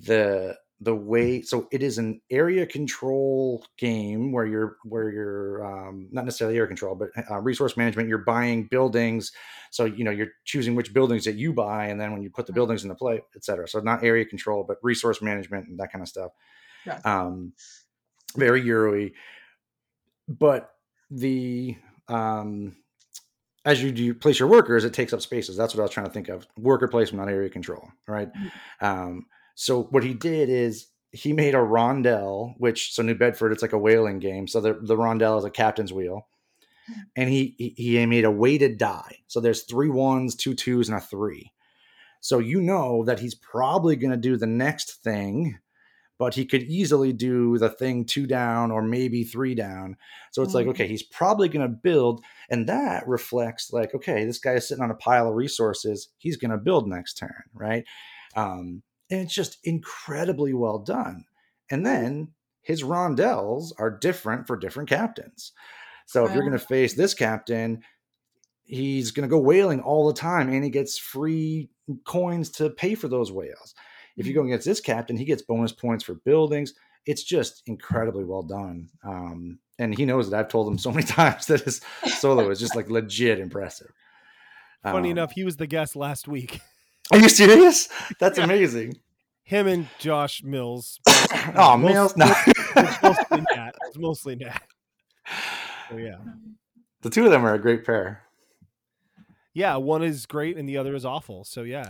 the 0.00 0.56
the 0.80 0.94
way 0.94 1.40
so 1.40 1.66
it 1.72 1.82
is 1.82 1.96
an 1.96 2.20
area 2.30 2.66
control 2.66 3.64
game 3.78 4.30
where 4.30 4.44
you're 4.44 4.76
where 4.84 5.08
you're 5.10 5.64
um, 5.64 6.06
not 6.12 6.26
necessarily 6.26 6.56
area 6.56 6.66
control 6.68 6.94
but 6.94 7.08
uh, 7.30 7.40
resource 7.40 7.78
management. 7.78 8.10
You're 8.10 8.18
buying 8.18 8.64
buildings 8.64 9.32
so 9.70 9.86
you 9.86 10.04
know 10.04 10.10
you're 10.10 10.32
choosing 10.44 10.74
which 10.74 10.92
buildings 10.92 11.24
that 11.24 11.34
you 11.36 11.54
buy 11.54 11.86
and 11.86 11.98
then 11.98 12.12
when 12.12 12.22
you 12.22 12.28
put 12.28 12.46
the 12.46 12.52
buildings 12.52 12.82
into 12.82 12.94
play 12.94 13.22
etc 13.34 13.66
so 13.66 13.80
not 13.80 14.04
area 14.04 14.24
control 14.26 14.64
but 14.64 14.76
resource 14.82 15.22
management 15.22 15.66
and 15.66 15.78
that 15.80 15.90
kind 15.90 16.02
of 16.02 16.08
stuff 16.08 16.32
Yeah. 16.84 17.00
um 17.04 17.54
very 18.36 18.60
euro 18.62 19.08
but 20.28 20.72
the 21.10 21.76
um 22.08 22.76
as 23.64 23.82
you 23.82 23.92
do 23.92 24.12
place 24.14 24.38
your 24.38 24.48
workers 24.48 24.84
it 24.84 24.92
takes 24.92 25.12
up 25.14 25.22
spaces. 25.22 25.56
That's 25.56 25.74
what 25.74 25.80
i 25.80 25.84
was 25.84 25.90
trying 25.90 26.06
to 26.06 26.12
think 26.12 26.28
of. 26.28 26.46
Worker 26.58 26.86
placement 26.88 27.26
not 27.26 27.32
area 27.32 27.48
control 27.48 27.88
right? 28.06 28.28
Um 28.82 29.26
so 29.56 29.84
what 29.84 30.04
he 30.04 30.14
did 30.14 30.48
is 30.48 30.86
he 31.10 31.32
made 31.32 31.54
a 31.54 31.58
rondel, 31.58 32.54
which 32.58 32.92
so 32.94 33.02
New 33.02 33.14
Bedford, 33.16 33.50
it's 33.50 33.62
like 33.62 33.72
a 33.72 33.78
whaling 33.78 34.20
game. 34.20 34.46
So 34.46 34.60
the 34.60 34.74
the 34.74 34.96
rondel 34.96 35.38
is 35.38 35.44
a 35.44 35.50
captain's 35.50 35.92
wheel, 35.92 36.28
and 37.16 37.28
he 37.28 37.54
he, 37.58 37.74
he 37.76 38.06
made 38.06 38.24
a 38.24 38.30
weighted 38.30 38.78
die. 38.78 39.18
So 39.26 39.40
there's 39.40 39.62
three 39.64 39.88
ones, 39.88 40.36
two 40.36 40.54
twos, 40.54 40.88
and 40.88 40.96
a 40.98 41.00
three. 41.00 41.52
So 42.20 42.38
you 42.38 42.60
know 42.60 43.04
that 43.04 43.20
he's 43.20 43.34
probably 43.34 43.96
going 43.96 44.10
to 44.10 44.16
do 44.16 44.36
the 44.36 44.46
next 44.46 45.02
thing, 45.02 45.58
but 46.18 46.34
he 46.34 46.44
could 46.44 46.62
easily 46.64 47.12
do 47.12 47.56
the 47.58 47.68
thing 47.68 48.04
two 48.04 48.26
down 48.26 48.70
or 48.70 48.82
maybe 48.82 49.22
three 49.22 49.54
down. 49.54 49.96
So 50.32 50.42
it's 50.42 50.54
like, 50.54 50.66
Mhm. 50.66 50.70
okay, 50.70 50.88
he's 50.88 51.04
probably 51.04 51.48
going 51.48 51.66
to 51.68 51.76
build. 51.76 52.24
And 52.50 52.68
that 52.68 53.06
reflects, 53.06 53.72
like, 53.72 53.94
okay, 53.94 54.24
this 54.24 54.38
guy 54.38 54.54
is 54.54 54.66
sitting 54.66 54.82
on 54.82 54.90
a 54.90 54.94
pile 54.96 55.28
of 55.28 55.34
resources. 55.36 56.08
He's 56.18 56.36
going 56.36 56.50
to 56.50 56.56
build 56.58 56.88
next 56.88 57.14
turn, 57.14 57.44
right? 57.54 57.84
Um, 58.34 58.82
and 59.10 59.20
it's 59.20 59.34
just 59.34 59.58
incredibly 59.64 60.52
well 60.52 60.78
done. 60.78 61.24
And 61.70 61.84
then 61.84 62.28
his 62.62 62.82
rondels 62.82 63.72
are 63.78 63.90
different 63.90 64.46
for 64.46 64.56
different 64.56 64.88
captains. 64.88 65.52
So 66.06 66.24
if 66.24 66.32
you're 66.32 66.42
going 66.42 66.52
to 66.52 66.58
face 66.58 66.94
this 66.94 67.14
captain, 67.14 67.82
he's 68.64 69.10
going 69.10 69.28
to 69.28 69.32
go 69.32 69.38
whaling 69.40 69.80
all 69.80 70.06
the 70.06 70.14
time 70.18 70.48
and 70.48 70.62
he 70.64 70.70
gets 70.70 70.98
free 70.98 71.68
coins 72.04 72.50
to 72.50 72.70
pay 72.70 72.94
for 72.94 73.08
those 73.08 73.32
whales. 73.32 73.74
If 74.16 74.26
you 74.26 74.34
go 74.34 74.44
against 74.44 74.66
this 74.66 74.80
captain, 74.80 75.16
he 75.16 75.24
gets 75.24 75.42
bonus 75.42 75.72
points 75.72 76.04
for 76.04 76.14
buildings. 76.14 76.74
It's 77.06 77.22
just 77.22 77.62
incredibly 77.66 78.24
well 78.24 78.42
done. 78.42 78.88
Um, 79.04 79.58
and 79.78 79.96
he 79.96 80.04
knows 80.04 80.30
that 80.30 80.38
I've 80.40 80.48
told 80.48 80.68
him 80.68 80.78
so 80.78 80.90
many 80.90 81.02
times 81.06 81.46
that 81.46 81.60
his 81.60 81.80
solo 82.18 82.50
is 82.50 82.58
just 82.58 82.74
like 82.74 82.88
legit 82.90 83.38
impressive. 83.38 83.92
Funny 84.82 85.10
Um, 85.10 85.18
enough, 85.18 85.32
he 85.32 85.44
was 85.44 85.56
the 85.56 85.66
guest 85.66 85.96
last 85.96 86.28
week. 86.28 86.60
Are 87.12 87.18
you 87.18 87.28
serious? 87.28 87.88
That's 88.18 88.38
Yeah. 88.38 88.44
amazing. 88.44 88.98
Him 89.44 89.66
and 89.68 89.88
Josh 89.98 90.42
Mills. 90.42 90.98
oh, 91.56 91.76
Most- 91.76 92.16
Mills. 92.16 92.16
No. 92.16 92.34
It's 92.76 93.02
mostly 93.02 93.40
Nat. 93.54 93.74
It's 93.86 93.98
mostly 93.98 94.36
Nat. 94.36 94.62
So 95.90 95.96
yeah, 95.98 96.16
the 97.02 97.10
two 97.10 97.24
of 97.24 97.30
them 97.30 97.44
are 97.46 97.54
a 97.54 97.58
great 97.60 97.84
pair. 97.84 98.22
yeah. 99.54 99.76
One 99.76 100.02
is 100.02 100.26
great 100.26 100.56
and 100.56 100.68
the 100.68 100.76
other 100.78 100.94
is 100.96 101.04
awful. 101.04 101.44
So 101.44 101.62
yeah. 101.62 101.84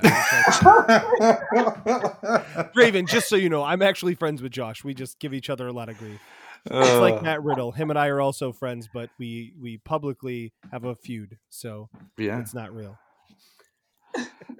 Raven, 2.74 3.06
just 3.06 3.28
so 3.28 3.36
you 3.36 3.48
know, 3.48 3.62
I'm 3.62 3.82
actually 3.82 4.14
friends 4.14 4.42
with 4.42 4.52
Josh. 4.52 4.84
We 4.84 4.94
just 4.94 5.18
give 5.18 5.32
each 5.34 5.50
other 5.50 5.66
a 5.66 5.72
lot 5.72 5.88
of 5.88 5.98
grief. 5.98 6.20
It's 6.66 6.90
Uh, 6.90 7.00
like 7.00 7.22
Matt 7.22 7.42
Riddle. 7.42 7.72
Him 7.72 7.90
and 7.90 7.98
I 7.98 8.08
are 8.08 8.20
also 8.20 8.52
friends, 8.52 8.88
but 8.92 9.10
we 9.18 9.52
we 9.60 9.78
publicly 9.78 10.52
have 10.72 10.84
a 10.84 10.94
feud, 10.94 11.38
so 11.48 11.88
yeah. 12.18 12.40
it's 12.40 12.54
not 12.54 12.74
real. 12.74 12.98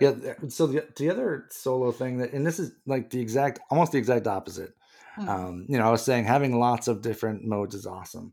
Yeah 0.01 0.35
so 0.49 0.67
the, 0.67 0.87
the 0.97 1.11
other 1.11 1.47
solo 1.51 1.93
thing 1.93 2.19
that 2.19 2.33
and 2.33 2.47
this 2.47 2.59
is 2.59 2.73
like 2.87 3.11
the 3.11 3.21
exact 3.21 3.61
almost 3.71 3.93
the 3.93 3.99
exact 3.99 4.27
opposite. 4.27 4.75
Hmm. 5.17 5.29
um 5.29 5.67
you 5.69 5.79
know 5.79 5.87
i 5.87 5.91
was 5.91 6.05
saying 6.05 6.25
having 6.25 6.59
lots 6.59 6.89
of 6.89 7.03
different 7.03 7.45
modes 7.45 7.75
is 7.75 7.87
awesome. 7.87 8.33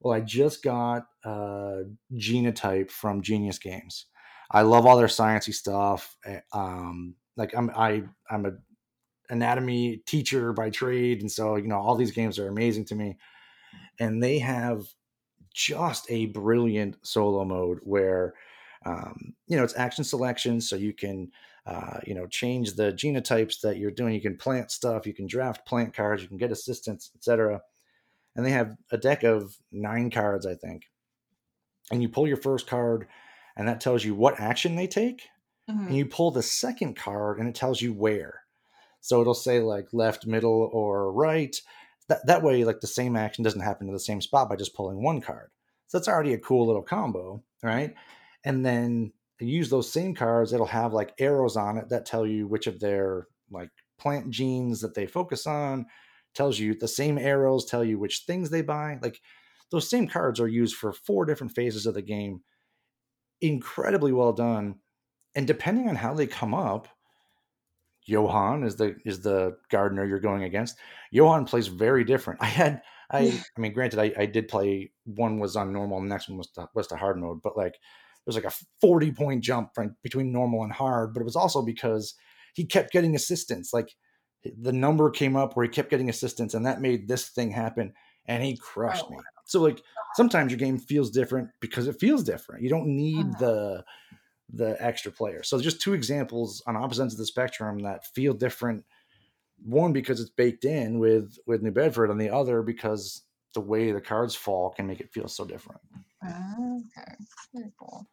Well 0.00 0.14
i 0.14 0.20
just 0.20 0.62
got 0.62 1.06
uh 1.24 1.82
genotype 2.14 2.90
from 2.90 3.22
genius 3.22 3.58
games. 3.58 4.06
I 4.50 4.62
love 4.62 4.86
all 4.86 4.96
their 4.96 5.08
sciencey 5.08 5.54
stuff 5.54 6.16
eh, 6.24 6.40
um 6.52 7.14
like 7.36 7.54
i'm 7.56 7.70
i 7.70 8.02
i'm 8.30 8.46
a 8.46 8.52
anatomy 9.30 9.98
teacher 10.06 10.52
by 10.52 10.70
trade 10.70 11.20
and 11.20 11.30
so 11.30 11.56
you 11.56 11.68
know 11.68 11.78
all 11.78 11.94
these 11.94 12.12
games 12.12 12.38
are 12.38 12.48
amazing 12.48 12.84
to 12.86 12.94
me. 12.94 13.16
And 14.00 14.22
they 14.22 14.38
have 14.38 14.84
just 15.52 16.06
a 16.10 16.26
brilliant 16.26 16.96
solo 17.02 17.44
mode 17.44 17.80
where 17.82 18.34
um, 18.84 19.34
you 19.46 19.56
know 19.56 19.64
it's 19.64 19.76
action 19.76 20.04
selection 20.04 20.60
so 20.60 20.76
you 20.76 20.92
can 20.92 21.30
uh, 21.66 21.98
you 22.06 22.14
know 22.14 22.26
change 22.26 22.74
the 22.74 22.92
genotypes 22.92 23.60
that 23.60 23.76
you're 23.78 23.90
doing 23.90 24.14
you 24.14 24.20
can 24.20 24.36
plant 24.36 24.70
stuff 24.70 25.06
you 25.06 25.14
can 25.14 25.26
draft 25.26 25.66
plant 25.66 25.94
cards 25.94 26.22
you 26.22 26.28
can 26.28 26.38
get 26.38 26.52
assistance 26.52 27.10
etc 27.16 27.60
and 28.36 28.46
they 28.46 28.50
have 28.50 28.76
a 28.90 28.96
deck 28.98 29.24
of 29.24 29.56
nine 29.72 30.10
cards 30.10 30.46
i 30.46 30.54
think 30.54 30.84
and 31.90 32.02
you 32.02 32.08
pull 32.08 32.26
your 32.26 32.36
first 32.36 32.66
card 32.66 33.06
and 33.56 33.66
that 33.68 33.80
tells 33.80 34.04
you 34.04 34.14
what 34.14 34.38
action 34.40 34.76
they 34.76 34.86
take 34.86 35.28
Mhm. 35.68 35.88
and 35.88 35.96
you 35.96 36.06
pull 36.06 36.30
the 36.30 36.42
second 36.42 36.96
card 36.96 37.38
and 37.38 37.46
it 37.48 37.54
tells 37.54 37.82
you 37.82 37.92
where. 37.92 38.44
So 39.00 39.20
it'll 39.20 39.34
say 39.34 39.60
like 39.60 39.88
left 39.92 40.26
middle 40.26 40.70
or 40.72 41.12
right. 41.12 41.60
That, 42.08 42.26
that 42.26 42.42
way 42.42 42.64
like 42.64 42.80
the 42.80 42.86
same 42.86 43.16
action 43.16 43.44
doesn't 43.44 43.60
happen 43.60 43.86
to 43.86 43.92
the 43.92 44.00
same 44.00 44.22
spot 44.22 44.48
by 44.48 44.56
just 44.56 44.74
pulling 44.74 45.02
one 45.02 45.20
card. 45.20 45.50
So 45.88 45.98
that's 45.98 46.08
already 46.08 46.32
a 46.32 46.38
cool 46.38 46.66
little 46.66 46.82
combo 46.82 47.42
right 47.62 47.94
and 48.44 48.64
then 48.64 49.12
use 49.40 49.70
those 49.70 49.90
same 49.90 50.14
cards 50.14 50.52
it'll 50.52 50.66
have 50.66 50.92
like 50.92 51.14
arrows 51.18 51.56
on 51.56 51.78
it 51.78 51.88
that 51.88 52.04
tell 52.04 52.26
you 52.26 52.46
which 52.46 52.66
of 52.66 52.80
their 52.80 53.28
like 53.50 53.70
plant 53.98 54.30
genes 54.30 54.80
that 54.80 54.94
they 54.94 55.06
focus 55.06 55.46
on 55.46 55.86
tells 56.34 56.58
you 56.58 56.74
the 56.74 56.88
same 56.88 57.18
arrows 57.18 57.64
tell 57.64 57.84
you 57.84 57.98
which 57.98 58.24
things 58.26 58.50
they 58.50 58.62
buy 58.62 58.98
like 59.00 59.20
those 59.70 59.88
same 59.88 60.08
cards 60.08 60.40
are 60.40 60.48
used 60.48 60.76
for 60.76 60.92
four 60.92 61.24
different 61.26 61.54
phases 61.54 61.84
of 61.84 61.92
the 61.92 62.00
game. 62.00 62.40
Incredibly 63.40 64.12
well 64.12 64.32
done 64.32 64.76
and 65.34 65.46
depending 65.46 65.88
on 65.88 65.94
how 65.94 66.14
they 66.14 66.26
come 66.26 66.52
up 66.52 66.88
johan 68.04 68.64
is 68.64 68.76
the 68.76 68.96
is 69.04 69.20
the 69.20 69.56
gardener 69.70 70.04
you're 70.04 70.18
going 70.18 70.42
against 70.42 70.76
johan 71.12 71.44
plays 71.44 71.68
very 71.68 72.02
different. 72.02 72.42
I 72.42 72.46
had 72.46 72.82
i 73.10 73.40
i 73.56 73.60
mean 73.60 73.72
granted 73.72 74.00
i, 74.00 74.12
I 74.18 74.26
did 74.26 74.48
play 74.48 74.90
one 75.04 75.38
was 75.38 75.54
on 75.54 75.72
normal 75.72 75.98
and 75.98 76.10
the 76.10 76.14
next 76.14 76.28
one 76.28 76.38
was 76.38 76.50
the, 76.56 76.66
was 76.74 76.88
the 76.88 76.96
hard 76.96 77.18
mode 77.18 77.40
but 77.42 77.56
like 77.56 77.76
there's 78.28 78.36
like 78.36 78.52
a 78.52 78.56
40 78.80 79.12
point 79.12 79.42
jump 79.42 79.74
from 79.74 79.96
between 80.04 80.32
normal 80.32 80.62
and 80.64 80.72
hard 80.72 81.14
but 81.14 81.20
it 81.22 81.24
was 81.24 81.36
also 81.36 81.62
because 81.62 82.14
he 82.54 82.66
kept 82.66 82.92
getting 82.92 83.14
assistance. 83.16 83.72
Like 83.72 83.96
the 84.44 84.72
number 84.72 85.10
came 85.10 85.36
up 85.36 85.56
where 85.56 85.64
he 85.64 85.70
kept 85.70 85.90
getting 85.90 86.08
assistance 86.10 86.54
and 86.54 86.66
that 86.66 86.80
made 86.80 87.08
this 87.08 87.28
thing 87.30 87.50
happen 87.50 87.94
and 88.26 88.42
he 88.42 88.56
crushed 88.56 89.08
Oh, 89.08 89.10
me. 89.10 89.18
so 89.46 89.60
like 89.62 89.82
sometimes 90.12 90.52
your 90.52 90.58
game 90.58 90.78
feels 90.78 91.10
different 91.10 91.50
because 91.60 91.88
it 91.88 91.98
feels 92.00 92.22
different. 92.22 92.62
You 92.62 92.68
don't 92.70 92.86
need 92.88 93.26
Mhm. 93.26 93.38
the 93.38 93.84
the 94.50 94.76
extra 94.82 95.12
player. 95.12 95.42
So 95.42 95.60
just 95.60 95.80
two 95.80 95.94
examples 95.94 96.62
on 96.66 96.76
opposite 96.76 97.02
ends 97.02 97.14
of 97.14 97.18
the 97.18 97.26
spectrum 97.26 97.80
that 97.80 98.06
feel 98.06 98.34
different. 98.34 98.84
One 99.64 99.92
because 99.92 100.20
it's 100.20 100.30
baked 100.30 100.64
in 100.64 100.98
with 101.00 101.38
with 101.46 101.62
new 101.62 101.72
bedford 101.72 102.10
and 102.10 102.20
the 102.20 102.30
other 102.30 102.62
because 102.62 103.24
the 103.54 103.60
way 103.60 103.92
the 103.92 104.00
cards 104.00 104.34
fall 104.34 104.70
can 104.70 104.86
make 104.86 105.00
it 105.00 105.12
feel 105.12 105.28
so 105.28 105.44
different. 105.44 105.80
Ah, 106.22 106.54
Okay, 106.78 107.16
very 107.54 107.72
cool. 107.78 108.06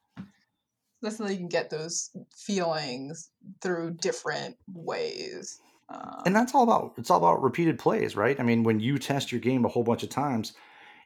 That's 1.02 1.20
how 1.20 1.28
you 1.28 1.38
can 1.38 1.48
get 1.50 1.70
those 1.70 2.12
feelings 2.36 3.32
through 3.62 3.92
different 3.96 4.58
ways. 4.74 5.62
Um, 5.90 6.26
and 6.26 6.36
that's 6.36 6.54
all 6.56 6.64
about 6.64 6.94
it's 6.98 7.10
all 7.10 7.18
about 7.18 7.42
repeated 7.42 7.78
plays 7.80 8.16
right 8.16 8.40
i 8.40 8.44
mean 8.44 8.64
when 8.64 8.80
you 8.80 8.98
test 8.98 9.32
your 9.32 9.42
game 9.42 9.66
a 9.66 9.68
whole 9.70 9.84
bunch 9.84 10.04
of 10.04 10.10
times 10.10 10.54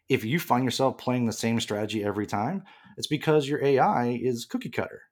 if 0.09 0.25
you 0.25 0.39
find 0.39 0.63
yourself 0.65 0.97
playing 0.97 1.25
the 1.27 1.33
same 1.33 1.59
strategy 1.59 2.03
every 2.03 2.27
time 2.27 2.63
it's 2.97 3.07
because 3.07 3.47
your 3.49 3.63
ai 3.63 4.19
is 4.21 4.45
cookie 4.45 4.69
cutter 4.69 5.03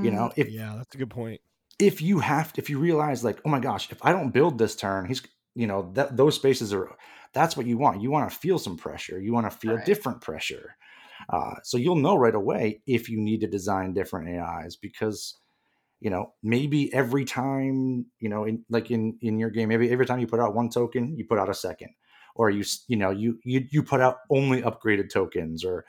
you 0.00 0.10
mm, 0.10 0.12
know 0.12 0.32
if 0.36 0.50
Yeah, 0.50 0.76
that's 0.76 0.94
a 0.94 0.98
good 0.98 1.10
point. 1.10 1.40
if 1.78 2.02
you 2.02 2.18
have 2.18 2.52
if 2.56 2.68
you 2.68 2.78
realize 2.78 3.22
like 3.24 3.40
oh 3.44 3.48
my 3.48 3.60
gosh 3.60 3.90
if 3.92 4.04
i 4.04 4.12
don't 4.12 4.30
build 4.32 4.58
this 4.58 4.74
turn 4.76 5.06
he's 5.06 5.22
you 5.54 5.66
know 5.66 5.90
that 5.92 6.16
those 6.16 6.34
spaces 6.34 6.72
are 6.72 6.96
that's 7.32 7.56
what 7.56 7.66
you 7.66 7.78
want 7.78 8.00
you 8.02 8.10
want 8.10 8.30
to 8.30 8.36
feel 8.36 8.58
some 8.58 8.76
pressure 8.76 9.20
you 9.20 9.32
want 9.32 9.50
to 9.50 9.56
feel 9.56 9.76
Right. 9.76 9.78
different 9.78 10.20
pressure 10.20 10.76
uh, 11.28 11.54
so 11.62 11.76
you'll 11.76 11.96
know 11.96 12.16
right 12.16 12.34
away 12.34 12.80
if 12.86 13.08
you 13.08 13.18
need 13.18 13.40
to 13.40 13.46
design 13.46 13.92
different 13.92 14.28
ais 14.28 14.76
because 14.76 15.36
you 16.00 16.10
know 16.10 16.32
maybe 16.42 16.92
every 16.92 17.24
time 17.24 18.06
you 18.20 18.28
know 18.28 18.44
in 18.44 18.64
like 18.68 18.90
in 18.90 19.16
in 19.20 19.38
your 19.38 19.50
game 19.50 19.68
maybe 19.68 19.90
every 19.90 20.06
time 20.06 20.20
you 20.20 20.26
put 20.26 20.40
out 20.40 20.54
one 20.54 20.68
token 20.68 21.16
you 21.16 21.24
put 21.24 21.38
out 21.38 21.48
a 21.48 21.54
second 21.54 21.90
or 22.34 22.50
you 22.50 22.64
you 22.86 22.96
know 22.96 23.10
you 23.10 23.38
you, 23.44 23.66
you 23.70 23.82
put 23.82 24.00
out 24.00 24.18
only 24.30 24.62
upgraded 24.62 25.10
tokens 25.10 25.64
or 25.64 25.84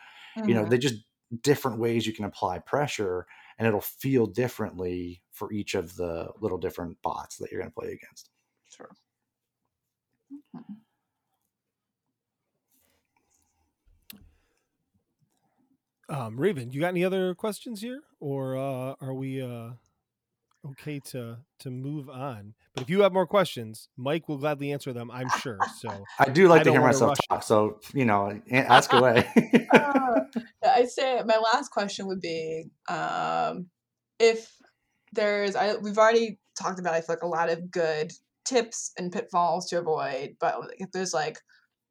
you 0.45 0.53
know 0.53 0.63
mhm. 0.63 0.69
they 0.69 0.77
just 0.77 0.95
different 1.41 1.79
ways 1.79 2.07
you 2.07 2.13
can 2.13 2.25
apply 2.25 2.57
pressure 2.59 3.27
and 3.57 3.67
it'll 3.67 3.81
feel 3.81 4.25
differently 4.25 5.21
for 5.31 5.51
each 5.51 5.75
of 5.75 5.95
the 5.95 6.27
little 6.39 6.57
different 6.57 6.97
bots 7.03 7.37
that 7.37 7.51
you're 7.51 7.61
going 7.61 7.69
to 7.69 7.75
play 7.75 7.89
against 7.89 8.29
Sure. 8.69 8.89
Um, 16.09 16.39
Raven, 16.39 16.71
you 16.71 16.81
got 16.81 16.87
any 16.87 17.05
other 17.05 17.35
questions 17.35 17.81
here, 17.81 18.01
or 18.19 18.57
uh, 18.57 18.95
are 18.99 19.13
we 19.13 19.41
uh, 19.41 19.71
okay 20.71 20.99
to 21.11 21.37
to 21.59 21.69
move 21.69 22.09
on? 22.09 22.55
But 22.73 22.83
if 22.83 22.89
you 22.89 23.01
have 23.01 23.13
more 23.13 23.27
questions, 23.27 23.89
Mike 23.95 24.27
will 24.27 24.37
gladly 24.37 24.71
answer 24.71 24.91
them. 24.91 25.11
I'm 25.11 25.29
sure. 25.41 25.59
So 25.77 26.03
i 26.17 26.25
do 26.25 26.47
like 26.47 26.61
I 26.61 26.63
to 26.63 26.71
hear 26.71 26.81
myself 26.81 27.09
rush 27.09 27.27
talk 27.29 27.43
so 27.43 27.79
you 27.93 28.05
know 28.05 28.41
ask 28.51 28.91
away 28.93 29.27
Uh, 29.73 30.21
I'd 30.63 30.89
say 30.89 31.21
my 31.25 31.37
last 31.37 31.69
question 31.69 32.07
would 32.07 32.21
be 32.21 32.65
um, 32.89 33.67
if 34.19 34.51
there's 35.13 35.55
I 35.55 35.75
we've 35.75 35.97
already 35.97 36.39
talked 36.59 36.79
about 36.79 36.93
I 36.93 37.01
feel 37.01 37.15
like 37.15 37.23
a 37.23 37.27
lot 37.27 37.51
of 37.51 37.69
good 37.69 38.11
tips 38.45 38.91
and 38.97 39.11
pitfalls 39.11 39.67
to 39.69 39.79
avoid, 39.79 40.35
but 40.39 40.55
if 40.77 40.91
there's 40.91 41.13
like 41.13 41.39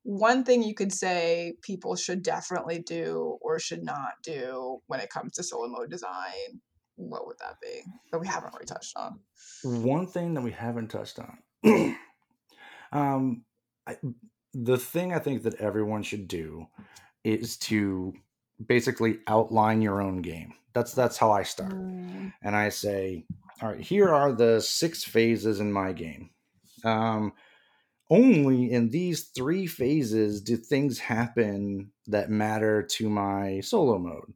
one 0.09 0.43
thing 0.43 0.63
you 0.63 0.75
could 0.75 0.93
say 0.93 1.55
people 1.63 1.95
should 1.95 2.23
definitely 2.23 2.79
do 2.79 3.37
or 3.43 3.59
should 3.59 3.83
not 3.85 4.13
do 4.23 4.79
when 4.87 5.01
it 5.01 5.11
comes 5.11 5.33
to 5.35 5.43
solo 5.43 5.69
mode 5.69 5.91
design, 5.91 6.63
what 6.97 7.27
would 7.27 7.37
that 7.41 7.57
be 7.61 7.83
that 8.11 8.19
we 8.19 8.27
haven't 8.27 8.51
already 8.53 8.67
touched 8.67 8.97
on? 8.97 9.21
one 9.63 10.07
thing 10.07 10.35
that 10.35 10.41
we 10.43 10.51
haven't 10.51 10.89
touched 10.89 11.19
on 11.19 11.39
um 12.93 13.45
I, 13.87 13.97
the 14.55 14.79
thing 14.79 15.13
i 15.13 15.19
think 15.19 15.43
that 15.43 15.55
everyone 15.57 16.03
should 16.03 16.27
do 16.29 16.67
is 17.25 17.57
to 17.59 18.15
basically 18.65 19.19
outline 19.27 19.83
your 19.83 20.01
own 20.01 20.23
game. 20.23 20.55
That's 20.75 20.93
that's 20.93 21.17
how 21.17 21.31
I 21.31 21.43
start. 21.43 21.73
Mm, 21.73 22.33
And 22.43 22.57
I 22.57 22.69
say, 22.69 23.25
all 23.61 23.71
right, 23.71 23.81
here 23.81 24.09
are 24.09 24.33
the 24.33 24.61
six 24.61 25.05
phases 25.05 25.61
in 25.61 25.73
my 25.73 25.93
game. 25.93 26.31
Um, 26.85 27.33
only 28.11 28.71
in 28.71 28.91
these 28.91 29.29
three 29.29 29.67
phases 29.67 30.41
do 30.41 30.57
things 30.57 30.99
happen 30.99 31.93
that 32.07 32.31
matter 32.31 32.83
to 32.83 33.09
my 33.11 33.61
solo 33.61 33.99
mode. 33.99 34.33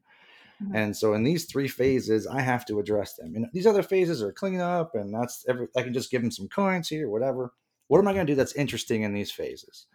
Mhm. 0.63 0.75
And 0.75 0.97
so 0.97 1.15
in 1.15 1.25
these 1.25 1.47
three 1.47 1.69
phases, 1.69 2.27
I 2.27 2.41
have 2.41 2.65
to 2.67 2.79
address 2.81 3.17
them. 3.17 3.35
And 3.37 3.49
these 3.53 3.67
other 3.67 3.83
phases 3.83 4.23
are 4.23 4.33
clean 4.33 4.61
up, 4.61 4.95
and 4.95 5.15
that's 5.15 5.45
every. 5.49 5.69
I 5.77 5.83
can 5.83 5.93
just 5.93 6.11
give 6.11 6.23
them 6.23 6.31
some 6.31 6.49
coins 6.49 6.89
here, 6.89 7.09
whatever. 7.11 7.53
What 7.89 7.99
am 7.99 8.09
I 8.09 8.15
going 8.15 8.27
to 8.27 8.33
do 8.33 8.37
that's 8.37 8.55
interesting 8.55 9.03
in 9.03 9.13
these 9.13 9.33
phases? 9.33 9.87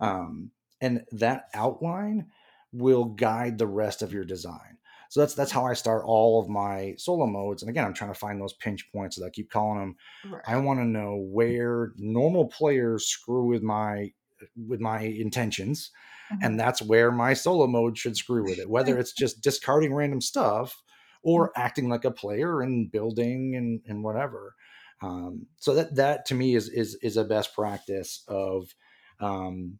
Um, 0.00 0.52
and 0.80 1.04
that 1.12 1.48
outline 1.54 2.32
will 2.72 3.06
guide 3.06 3.58
the 3.58 3.66
rest 3.66 4.02
of 4.02 4.12
your 4.12 4.24
design. 4.24 4.78
So 5.14 5.20
that's 5.20 5.34
that's 5.34 5.52
how 5.52 5.64
I 5.64 5.74
start 5.74 6.02
all 6.04 6.40
of 6.42 6.48
my 6.48 6.96
solo 6.98 7.24
modes. 7.26 7.62
And 7.62 7.70
again, 7.70 7.84
I'm 7.84 7.94
trying 7.94 8.12
to 8.12 8.18
find 8.18 8.40
those 8.40 8.52
pinch 8.54 8.90
points 8.90 9.14
that 9.14 9.24
I 9.24 9.30
keep 9.30 9.48
calling 9.48 9.78
them. 9.78 9.96
right. 10.24 10.42
I 10.44 10.56
want 10.56 10.80
to 10.80 10.84
know 10.84 11.14
where 11.30 11.92
normal 11.98 12.48
players 12.48 13.06
screw 13.06 13.46
with 13.46 13.62
my 13.62 14.12
with 14.66 14.80
my 14.80 15.02
intentions 15.02 15.92
Mhm. 16.32 16.38
and 16.42 16.58
that's 16.58 16.82
where 16.82 17.12
my 17.12 17.32
solo 17.32 17.68
mode 17.68 17.96
should 17.96 18.16
screw 18.16 18.42
with 18.44 18.58
it 18.58 18.68
whether 18.68 18.98
it's 18.98 19.12
just 19.24 19.40
discarding 19.40 19.94
random 19.94 20.20
stuff 20.20 20.82
or 21.22 21.52
acting 21.56 21.88
like 21.88 22.04
a 22.04 22.10
player 22.10 22.60
and 22.60 22.90
building 22.90 23.54
and, 23.54 23.82
and 23.86 24.02
whatever 24.02 24.56
um, 25.00 25.46
so 25.58 25.74
that 25.74 25.94
that 25.94 26.24
to 26.26 26.34
me 26.34 26.56
is 26.56 26.68
is 26.68 26.96
is 26.96 27.16
a 27.16 27.24
best 27.24 27.54
practice 27.54 28.24
of 28.26 28.74
um, 29.20 29.78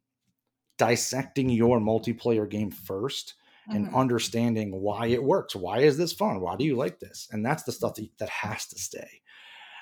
dissecting 0.79 1.51
your 1.51 1.79
multiplayer 1.79 2.49
game 2.49 2.71
first 2.71 3.35
and 3.73 3.87
Mhm. 3.87 3.95
understanding 3.95 4.73
why 4.73 5.07
it 5.07 5.23
works. 5.23 5.57
Why 5.57 5.79
is 5.81 5.97
this 5.97 6.13
fun? 6.13 6.41
Why 6.41 6.57
do 6.57 6.65
you 6.65 6.77
like 6.77 7.01
this? 7.01 7.29
And 7.31 7.45
that's 7.45 7.63
the 7.63 7.73
stuff 7.73 7.95
that, 7.95 8.09
that 8.19 8.29
has 8.29 8.67
to 8.67 8.79
stay. 8.79 9.23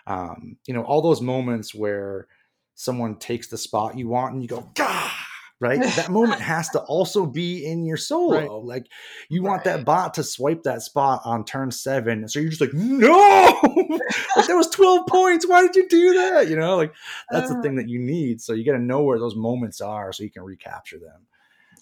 Um, 0.07 0.57
you 0.67 0.75
know 0.75 0.83
all 0.83 1.01
those 1.03 1.21
moments 1.21 1.75
where 1.75 2.27
someone 2.75 3.17
takes 3.17 3.49
the 3.49 3.59
spot 3.59 3.97
you 3.99 4.09
want 4.09 4.35
and 4.35 4.43
you 4.43 4.49
go 4.49 4.69
Gah! 4.75 5.13
right? 5.61 5.81
That 5.95 6.11
moment 6.11 6.41
has 6.55 6.69
to 6.71 6.81
also 6.81 7.25
be 7.25 7.65
in 7.65 7.85
your 7.85 7.97
solo. 7.97 8.59
Like 8.59 8.87
you 9.29 9.45
want 9.45 9.63
that 9.65 9.85
bot 9.85 10.15
to 10.15 10.25
swipe 10.25 10.65
that 10.65 10.83
spot 10.83 11.23
on 11.25 11.45
turn 11.45 11.71
seven 11.71 12.27
so 12.29 12.41
you're 12.41 12.51
just 12.51 12.61
like 12.61 12.75
no! 12.75 13.61
Like 14.37 14.47
that 14.49 14.57
was 14.57 14.69
12 14.71 15.07
points. 15.07 15.47
Why 15.47 15.63
did 15.63 15.77
you 15.77 15.89
do 15.89 16.15
that? 16.15 16.49
You 16.49 16.57
know 16.57 16.77
like 16.77 16.93
that's 17.31 17.49
the 17.49 17.55
Uh. 17.55 17.61
thing 17.63 17.77
that 17.77 17.89
you 17.89 18.01
need. 18.01 18.41
So 18.41 18.55
you 18.55 18.65
got 18.65 18.73
to 18.73 18.79
know 18.83 19.03
where 19.05 19.19
those 19.21 19.37
moments 19.37 19.81
are 19.81 20.13
so 20.13 20.25
you 20.25 20.31
can 20.31 20.43
recapture 20.43 20.99
them 20.99 21.27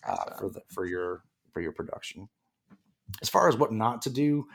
uh, 0.07 0.37
for 0.39 0.51
the 0.51 0.61
for 0.69 0.85
your 0.85 1.23
for 1.53 1.61
your 1.61 1.73
production. 1.73 2.29
As 3.23 3.29
far 3.29 3.49
as 3.49 3.57
what 3.57 3.73
not 3.73 4.03
to 4.03 4.11
do 4.11 4.47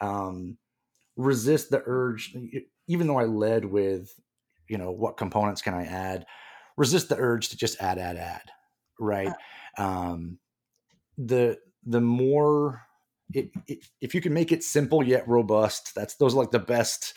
um 0.00 0.56
resist 1.16 1.70
the 1.70 1.82
urge 1.84 2.32
even 2.86 3.08
though 3.08 3.18
i 3.18 3.24
led 3.24 3.64
with 3.64 4.14
you 4.68 4.78
know 4.78 4.92
what 4.92 5.16
components 5.16 5.60
can 5.60 5.74
i 5.74 5.84
add 5.84 6.24
resist 6.76 7.08
the 7.08 7.16
urge 7.16 7.48
to 7.48 7.56
just 7.56 7.80
add 7.82 7.98
add 7.98 8.16
add 8.16 8.42
right? 9.00 9.32
Um 9.76 10.38
the 11.16 11.58
the 11.84 12.00
more 12.00 12.82
it, 13.34 13.50
it, 13.66 13.84
if 14.00 14.14
you 14.14 14.20
can 14.20 14.32
make 14.32 14.52
it 14.52 14.62
simple 14.62 15.02
yet 15.02 15.26
robust 15.26 15.92
that's 15.96 16.14
those 16.16 16.34
are 16.34 16.38
like 16.38 16.52
the 16.52 16.58
best 16.60 17.14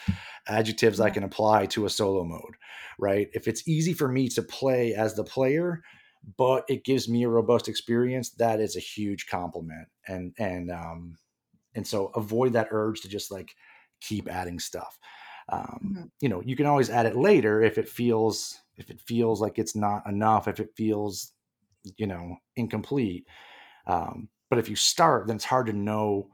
adjectives 0.47 0.99
i 0.99 1.11
can 1.11 1.23
apply 1.23 1.67
to 1.67 1.85
a 1.85 1.89
solo 1.89 2.23
mode 2.23 2.55
right? 3.01 3.29
If 3.33 3.47
it's 3.47 3.67
easy 3.67 3.93
for 3.93 4.07
me 4.07 4.29
to 4.29 4.41
play 4.41 4.93
as 4.93 5.15
the 5.15 5.23
player 5.23 5.81
but 6.37 6.65
it 6.69 6.83
gives 6.85 7.09
me 7.09 7.23
a 7.23 7.29
robust 7.29 7.67
experience 7.67 8.31
that 8.31 8.59
is 8.59 8.75
a 8.75 8.79
huge 8.79 9.27
compliment 9.27 9.87
and 10.07 10.33
and 10.37 10.71
um 10.71 11.17
and 11.75 11.85
so 11.87 12.07
avoid 12.15 12.53
that 12.53 12.67
urge 12.71 13.01
to 13.01 13.09
just 13.09 13.31
like 13.31 13.55
keep 14.01 14.29
adding 14.29 14.59
stuff 14.59 14.99
um 15.49 15.95
Mhm. 15.95 16.11
you 16.21 16.29
know 16.29 16.41
you 16.41 16.55
can 16.55 16.65
always 16.65 16.89
add 16.89 17.05
it 17.05 17.15
later 17.15 17.61
if 17.61 17.77
it 17.77 17.89
feels 17.89 18.59
if 18.77 18.89
it 18.89 19.01
feels 19.01 19.41
like 19.41 19.59
it's 19.59 19.75
not 19.75 20.05
enough 20.07 20.47
if 20.47 20.59
it 20.59 20.75
feels 20.75 21.33
you 21.97 22.07
know 22.07 22.37
incomplete 22.55 23.27
um 23.87 24.29
but 24.49 24.59
if 24.59 24.69
you 24.69 24.75
start 24.75 25.27
then 25.27 25.35
it's 25.35 25.45
hard 25.45 25.65
to 25.67 25.73
know 25.73 26.29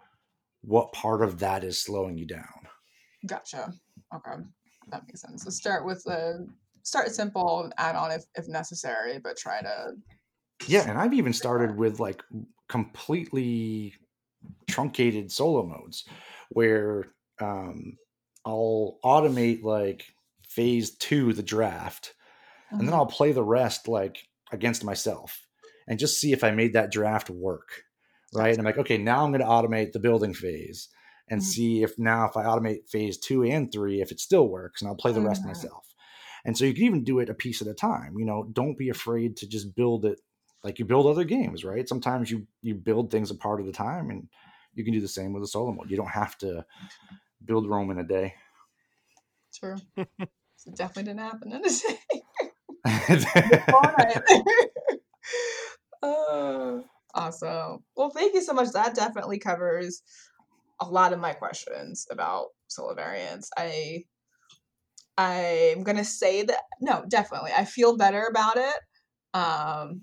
what 0.62 0.92
part 0.94 1.22
of 1.22 1.40
that 1.40 1.64
is 1.64 1.80
slowing 1.82 2.18
you 2.18 2.26
down 2.26 2.68
Gotcha. 3.26 3.74
Okay, 4.14 4.44
that 4.90 5.06
makes 5.08 5.22
sense. 5.22 5.44
So 5.44 5.50
start 5.50 5.86
with 5.86 6.04
the 6.04 6.48
start 6.88 7.12
simple 7.12 7.64
and 7.64 7.74
add 7.78 7.96
on 7.96 8.12
if, 8.12 8.24
if 8.36 8.48
necessary, 8.48 9.20
but 9.20 9.38
try 9.38 9.62
to 9.62 9.94
Yeah, 10.68 10.90
and 10.90 10.98
I've 10.98 11.14
even 11.14 11.34
started 11.34 11.78
with 11.78 12.00
like 12.00 12.24
completely 12.68 13.96
truncated 14.70 15.32
solo 15.32 15.66
modes 15.66 16.08
where 16.52 17.14
um, 17.42 17.98
I'll 18.46 19.00
automate 19.06 19.64
like 19.64 20.14
phase 20.48 20.98
two, 20.98 21.34
the 21.34 21.44
draft, 21.44 22.16
and 22.80 22.88
then 22.88 22.94
Mhm. 22.94 22.96
I'll 22.96 23.08
play 23.08 23.32
the 23.34 23.44
rest 23.44 23.88
like 23.88 24.28
against 24.52 24.84
myself 24.86 25.48
and 25.88 26.00
just 26.00 26.20
see 26.20 26.34
if 26.34 26.44
I 26.44 26.52
made 26.52 26.74
that 26.74 26.92
draft 26.92 27.30
work. 27.30 27.84
Right. 28.34 28.52
And 28.52 28.60
I'm 28.60 28.66
like, 28.66 28.78
okay, 28.80 28.98
now 28.98 29.24
I'm 29.26 29.32
going 29.32 29.42
to 29.42 29.48
automate 29.48 29.94
the 29.94 30.00
building 30.00 30.34
phase 30.34 30.90
and 31.30 31.42
Mhm. 31.42 31.44
see 31.44 31.84
if 31.84 31.98
now 32.00 32.28
if 32.28 32.38
I 32.38 32.46
automate 32.46 32.90
phase 32.90 33.18
two 33.20 33.44
and 33.44 33.72
three, 33.72 34.02
if 34.02 34.12
it 34.12 34.20
still 34.20 34.50
works, 34.50 34.82
and 34.82 34.90
I'll 34.90 34.98
play 34.98 35.14
the 35.14 35.22
rest 35.24 35.46
Mhm. 35.46 35.46
myself. 35.46 35.87
And 36.48 36.58
so 36.58 36.64
you 36.64 36.74
can 36.74 36.86
even 36.86 37.04
do 37.04 37.20
it 37.20 37.30
a 37.30 37.34
piece 37.34 37.62
at 37.62 37.68
a 37.68 37.74
time. 37.74 38.18
You 38.18 38.26
know, 38.26 38.48
don't 38.54 38.78
be 38.78 38.90
afraid 38.90 39.36
to 39.38 39.48
just 39.48 39.76
build 39.76 40.06
it 40.06 40.20
like 40.64 40.80
you 40.80 40.86
build 40.86 41.06
other 41.06 41.26
games, 41.26 41.66
right? 41.66 41.88
Sometimes 41.88 42.32
you 42.32 42.48
you 42.62 42.74
build 42.74 43.12
things 43.12 43.30
a 43.30 43.36
part 43.36 43.62
at 43.62 43.68
a 43.68 43.72
time, 43.74 44.10
and 44.10 44.30
you 44.74 44.86
can 44.86 44.94
do 44.94 45.02
the 45.02 45.08
same 45.10 45.34
with 45.34 45.44
a 45.44 45.48
solo 45.48 45.74
mode. 45.74 45.92
You 45.92 45.98
don't 45.98 46.08
have 46.08 46.38
to 46.40 46.66
build 47.44 47.70
Rome 47.70 47.92
in 47.92 48.00
a 48.00 48.04
day. 48.04 48.34
True. 49.54 49.76
so 50.56 50.72
definitely 50.74 51.04
didn't 51.04 51.20
happen 51.20 51.52
in 51.52 51.66
a 51.66 51.70
day. 51.70 52.00
Alright. 53.74 54.22
uh, 56.02 56.80
awesome. 57.14 57.84
Well, 57.96 58.10
thank 58.10 58.34
you 58.34 58.42
so 58.42 58.54
much. 58.54 58.72
That 58.72 58.96
definitely 58.96 59.40
covers 59.40 60.02
a 60.80 60.86
lot 60.86 61.12
of 61.12 61.20
my 61.20 61.34
questions 61.34 62.08
about 62.10 62.48
solo 62.68 62.94
variants. 62.94 63.50
I 63.58 64.06
I'm 65.18 65.84
gonna 65.84 66.06
say 66.06 66.44
that 66.44 66.62
no, 66.82 67.06
definitely. 67.08 67.52
I 67.58 67.66
feel 67.66 67.98
better 67.98 68.28
about 68.30 68.58
it. 68.58 68.76
Um 69.34 70.02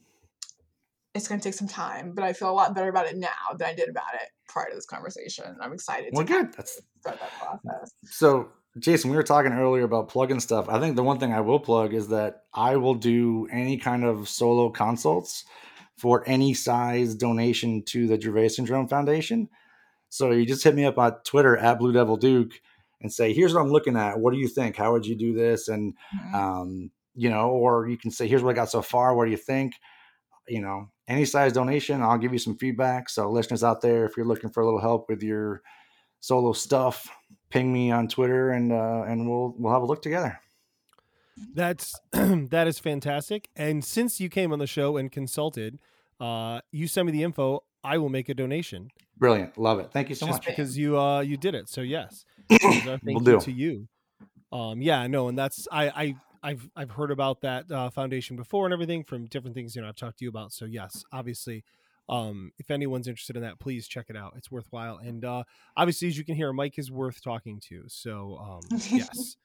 it's 1.14 1.28
gonna 1.28 1.40
take 1.40 1.54
some 1.54 1.68
time, 1.68 2.12
but 2.14 2.24
I 2.24 2.32
feel 2.32 2.50
a 2.50 2.52
lot 2.52 2.74
better 2.74 2.88
about 2.88 3.06
it 3.06 3.16
now 3.16 3.54
than 3.56 3.68
I 3.68 3.74
did 3.74 3.88
about 3.88 4.14
it 4.14 4.28
prior 4.48 4.68
to 4.68 4.74
this 4.74 4.86
conversation. 4.86 5.56
I'm 5.60 5.72
excited 5.72 6.10
well, 6.12 6.24
to 6.24 6.32
good. 6.32 6.52
That's 6.52 6.80
start 7.00 7.20
that 7.20 7.30
process. 7.38 7.92
So, 8.04 8.50
Jason, 8.78 9.10
we 9.10 9.16
were 9.16 9.22
talking 9.22 9.52
earlier 9.52 9.84
about 9.84 10.08
plugging 10.08 10.40
stuff. 10.40 10.68
I 10.68 10.80
think 10.80 10.96
the 10.96 11.04
one 11.04 11.18
thing 11.18 11.32
I 11.32 11.40
will 11.40 11.60
plug 11.60 11.94
is 11.94 12.08
that 12.08 12.42
I 12.52 12.76
will 12.76 12.94
do 12.94 13.48
any 13.52 13.76
kind 13.76 14.04
of 14.04 14.28
solo 14.28 14.70
consults 14.70 15.44
for 15.96 16.24
any 16.26 16.54
size 16.54 17.14
donation 17.14 17.82
to 17.84 18.08
the 18.08 18.20
Gervais 18.20 18.48
Syndrome 18.48 18.88
Foundation. 18.88 19.48
So 20.08 20.32
you 20.32 20.44
just 20.46 20.64
hit 20.64 20.74
me 20.74 20.84
up 20.84 20.98
on 20.98 21.16
Twitter 21.24 21.56
at 21.56 21.78
Blue 21.78 21.92
Devil 21.92 22.16
Duke 22.16 22.60
and 23.04 23.12
say, 23.12 23.32
"Here's 23.34 23.54
what 23.54 23.62
I'm 23.62 23.70
looking 23.70 23.96
at. 23.96 24.18
What 24.20 24.34
do 24.34 24.40
you 24.40 24.48
think? 24.48 24.76
How 24.76 24.92
would 24.92 25.06
you 25.06 25.16
do 25.16 25.34
this?" 25.34 25.68
And 25.68 25.96
Mhm. 26.14 26.34
um, 26.34 26.92
you 27.14 27.30
know, 27.30 27.50
or 27.50 27.88
you 27.88 27.98
can 27.98 28.10
say, 28.10 28.28
"Here's 28.28 28.42
what 28.42 28.50
I 28.52 28.54
got 28.54 28.70
so 28.70 28.82
far. 28.82 29.14
What 29.16 29.26
do 29.26 29.32
you 29.32 29.38
think?" 29.38 29.74
You 30.48 30.60
know, 30.62 30.88
any 31.08 31.24
size 31.24 31.52
donation, 31.54 32.02
I'll 32.02 32.18
give 32.18 32.32
you 32.34 32.38
some 32.40 32.58
feedback. 32.58 33.08
So, 33.10 33.30
listeners 33.30 33.64
out 33.64 33.80
there, 33.82 34.04
if 34.06 34.16
you're 34.16 34.26
looking 34.26 34.50
for 34.50 34.62
a 34.62 34.66
little 34.66 34.80
help 34.80 35.08
with 35.08 35.22
your 35.22 35.62
solo 36.20 36.52
stuff, 36.54 37.08
ping 37.50 37.72
me 37.72 37.90
on 37.92 38.08
Twitter 38.08 38.50
and 38.50 38.72
uh, 38.72 39.04
and 39.08 39.28
we'll 39.30 39.54
we'll 39.58 39.72
have 39.74 39.82
a 39.82 39.86
look 39.86 40.02
together. 40.02 40.40
That's 41.36 42.00
that 42.12 42.66
is 42.66 42.78
fantastic. 42.78 43.48
And 43.56 43.84
since 43.84 44.20
you 44.20 44.28
came 44.28 44.52
on 44.52 44.58
the 44.58 44.66
show 44.66 44.96
and 44.96 45.10
consulted, 45.10 45.78
uh, 46.20 46.60
you 46.70 46.86
send 46.86 47.06
me 47.06 47.12
the 47.12 47.22
info. 47.22 47.60
I 47.82 47.98
will 47.98 48.08
make 48.08 48.28
a 48.28 48.34
donation 48.34 48.92
Brilliant, 49.16 49.56
love 49.58 49.78
it. 49.80 49.90
Thank 49.92 50.08
you 50.08 50.14
so 50.14 50.26
just 50.26 50.28
much. 50.28 50.44
because 50.44 50.76
you 50.78 50.98
uh 50.98 51.20
you 51.20 51.36
did 51.36 51.54
it. 51.54 51.68
So 51.68 51.80
yes, 51.80 52.24
Here's 52.48 52.86
our 52.86 52.92
Will 53.04 53.20
thank 53.20 53.24
do. 53.24 53.40
to 53.40 53.52
you. 53.52 53.88
Um, 54.52 54.80
yeah, 54.82 55.06
no, 55.06 55.28
and 55.28 55.36
that's 55.38 55.66
I 55.72 55.88
I 55.88 56.16
I've 56.42 56.70
I've 56.76 56.90
heard 56.90 57.10
about 57.10 57.40
that 57.40 57.70
uh, 57.70 57.90
foundation 57.90 58.36
before 58.36 58.66
and 58.66 58.72
everything 58.72 59.02
from 59.04 59.26
different 59.26 59.54
things 59.54 59.74
you 59.74 59.82
know 59.82 59.88
I've 59.88 59.96
talked 59.96 60.18
to 60.18 60.24
you 60.24 60.28
about. 60.28 60.52
So 60.52 60.64
yes, 60.64 61.04
obviously, 61.12 61.64
um, 62.08 62.52
if 62.58 62.70
anyone's 62.70 63.08
interested 63.08 63.34
in 63.36 63.42
that, 63.42 63.58
please 63.58 63.88
check 63.88 64.06
it 64.10 64.16
out. 64.16 64.34
It's 64.36 64.50
worthwhile, 64.50 64.98
and 64.98 65.24
uh, 65.24 65.42
obviously, 65.76 66.08
as 66.08 66.18
you 66.18 66.24
can 66.24 66.36
hear, 66.36 66.52
Mike 66.52 66.78
is 66.78 66.90
worth 66.90 67.22
talking 67.22 67.60
to. 67.68 67.84
So 67.88 68.38
um, 68.40 68.78
yes. 68.90 69.36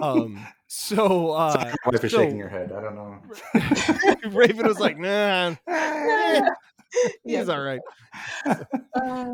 Um, 0.00 0.44
so 0.66 1.32
uh, 1.32 1.52
Sorry, 1.52 1.70
my 1.70 1.90
wife 1.92 2.04
is 2.04 2.12
so- 2.12 2.18
shaking 2.18 2.38
her 2.40 2.48
head. 2.48 2.72
I 2.72 2.80
don't 2.82 2.94
know. 2.96 3.18
Raven 4.38 4.66
was 4.66 4.78
like, 4.78 4.98
nah. 4.98 5.54
he's 7.24 7.48
all 7.48 7.60
right. 7.60 7.80
Uh, 8.46 8.56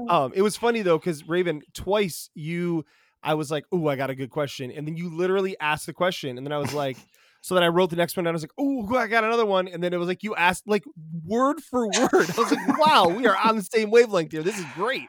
Um, 0.09 0.33
it 0.35 0.43
was 0.43 0.57
funny 0.57 0.83
though 0.83 0.99
because 0.99 1.27
Raven, 1.29 1.63
twice 1.75 2.31
you, 2.35 2.85
I 3.23 3.35
was 3.35 3.51
like, 3.51 3.65
"Oh, 3.73 3.89
I 3.89 3.97
got 3.97 4.11
a 4.11 4.15
good 4.15 4.31
question," 4.31 4.71
and 4.71 4.87
then 4.87 4.97
you 4.97 5.09
literally 5.15 5.57
asked 5.59 5.87
the 5.87 5.93
question, 5.93 6.37
and 6.39 6.47
then 6.47 6.53
I 6.53 6.59
was 6.59 6.73
like, 6.75 6.97
So 7.41 7.55
then 7.55 7.65
I 7.65 7.69
wrote 7.69 7.91
the 7.91 7.97
next 7.97 8.17
one 8.17 8.25
down. 8.25 8.33
I 8.33 8.37
was 8.37 8.43
like, 8.43 8.53
oh, 8.59 8.97
I 8.97 9.07
got 9.07 9.23
another 9.25 9.47
one. 9.47 9.69
And 9.69 9.83
then 9.83 9.93
it 9.93 9.99
was 9.99 10.09
like 10.09 10.23
you 10.25 10.35
asked 10.35 10.67
like 10.67 10.85
word 11.25 11.61
for 11.61 11.87
word. 11.87 12.11
I 12.13 12.35
was 12.37 12.51
like, 12.53 12.79
wow, 12.79 13.09
we 13.09 13.27
are 13.27 13.37
on 13.37 13.57
the 13.57 13.63
same 13.63 13.91
wavelength 13.91 14.33
here. 14.33 14.43
This 14.43 14.59
is 14.59 14.65
great. 14.75 15.09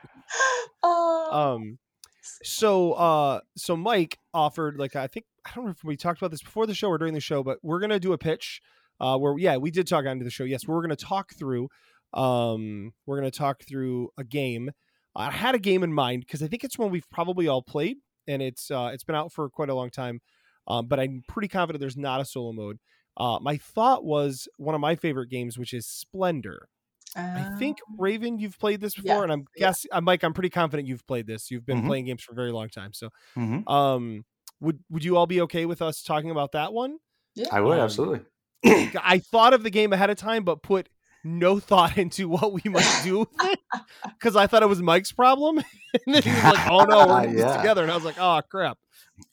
Oh, 0.83 1.29
Um, 1.55 1.79
so 2.43 2.93
uh, 2.93 3.39
so 3.55 3.75
Mike 3.75 4.19
offered 4.33 4.77
like 4.77 4.95
I 4.95 5.07
think 5.07 5.25
I 5.45 5.51
don't 5.55 5.65
know 5.65 5.71
if 5.71 5.83
we 5.83 5.97
talked 5.97 6.19
about 6.21 6.31
this 6.31 6.43
before 6.43 6.67
the 6.67 6.75
show 6.75 6.89
or 6.89 6.97
during 6.97 7.13
the 7.13 7.19
show, 7.19 7.43
but 7.43 7.57
we're 7.63 7.79
gonna 7.79 7.99
do 7.99 8.13
a 8.13 8.17
pitch. 8.17 8.61
Uh, 8.99 9.17
where 9.17 9.37
yeah, 9.37 9.57
we 9.57 9.69
did 9.71 9.87
talk 9.87 10.05
onto 10.05 10.23
the 10.23 10.31
show. 10.31 10.43
Yes, 10.43 10.67
we're 10.67 10.81
gonna 10.81 10.95
talk 10.95 11.33
through. 11.33 11.69
Um, 12.17 12.93
we're 13.05 13.17
gonna 13.17 13.31
talk 13.31 13.63
through 13.63 14.09
a 14.17 14.23
game. 14.25 14.71
I 15.15 15.31
had 15.31 15.55
a 15.55 15.59
game 15.59 15.83
in 15.83 15.93
mind 15.93 16.21
because 16.23 16.43
I 16.43 16.47
think 16.47 16.63
it's 16.63 16.77
one 16.77 16.91
we've 16.91 17.09
probably 17.11 17.47
all 17.47 17.61
played, 17.63 17.97
and 18.27 18.41
it's 18.41 18.71
uh, 18.71 18.91
it's 18.93 19.03
been 19.05 19.15
out 19.15 19.33
for 19.33 19.49
quite 19.49 19.69
a 19.69 19.75
long 19.75 19.89
time. 19.91 20.21
Um, 20.67 20.87
but 20.87 20.99
I'm 20.99 21.23
pretty 21.27 21.47
confident 21.49 21.79
there's 21.81 21.97
not 21.97 22.21
a 22.21 22.25
solo 22.25 22.53
mode. 22.53 22.79
Uh, 23.17 23.39
my 23.41 23.57
thought 23.57 24.03
was 24.05 24.47
one 24.57 24.75
of 24.75 24.81
my 24.81 24.95
favorite 24.95 25.29
games, 25.29 25.57
which 25.57 25.73
is 25.73 25.87
Splendor. 25.87 26.69
I 27.35 27.45
think 27.45 27.79
um, 27.87 27.95
Raven, 27.97 28.39
you've 28.39 28.59
played 28.59 28.81
this 28.81 28.95
before, 28.95 29.23
Yes, 29.23 29.23
and 29.23 29.31
I'm 29.31 29.45
yeah. 29.55 29.67
guess 29.67 29.85
uh, 29.91 30.01
Mike. 30.01 30.23
I'm 30.23 30.33
pretty 30.33 30.49
confident 30.49 30.87
you've 30.87 31.05
played 31.07 31.27
this. 31.27 31.51
You've 31.51 31.65
been 31.65 31.81
Mhm. 31.81 31.83
playing 31.83 32.05
games 32.05 32.23
for 32.23 32.31
a 32.33 32.35
very 32.35 32.51
long 32.51 32.69
time. 32.69 32.93
So, 32.93 33.09
Mhm. 33.35 33.67
um, 33.67 34.25
would 34.61 34.83
would 34.89 35.03
you 35.03 35.17
all 35.17 35.27
be 35.27 35.41
okay 35.41 35.65
with 35.65 35.81
us 35.81 36.03
talking 36.03 36.31
about 36.31 36.53
that 36.53 36.73
one? 36.73 36.97
yeah. 37.35 37.49
I 37.51 37.61
would 37.61 37.77
Um, 37.77 37.79
absolutely. 37.79 38.25
I 38.65 39.19
thought 39.19 39.53
of 39.53 39.63
the 39.63 39.69
game 39.69 39.93
ahead 39.93 40.09
of 40.09 40.17
time, 40.17 40.43
but 40.43 40.63
put 40.63 40.89
no 41.27 41.59
thought 41.59 41.97
into 42.03 42.27
what 42.29 42.53
we 42.53 42.61
might 42.69 43.01
do 43.03 43.19
with 43.19 43.29
it 43.43 43.59
because 44.17 44.35
I 44.35 44.47
thought 44.47 44.63
it 44.63 44.69
was 44.69 44.81
Mike's 44.81 45.11
problem. 45.11 45.57
and 46.05 46.15
then 46.15 46.23
he 46.23 46.29
was 46.29 46.43
like, 46.43 46.71
"Oh 46.71 46.85
no, 46.85 47.07
we're 47.07 47.23
in 47.23 47.31
this 47.33 47.41
Yeah. 47.41 47.57
together," 47.57 47.83
and 47.83 47.91
I 47.91 47.95
was 47.95 48.05
like, 48.05 48.17
"Oh 48.19 48.41
crap." 48.49 48.77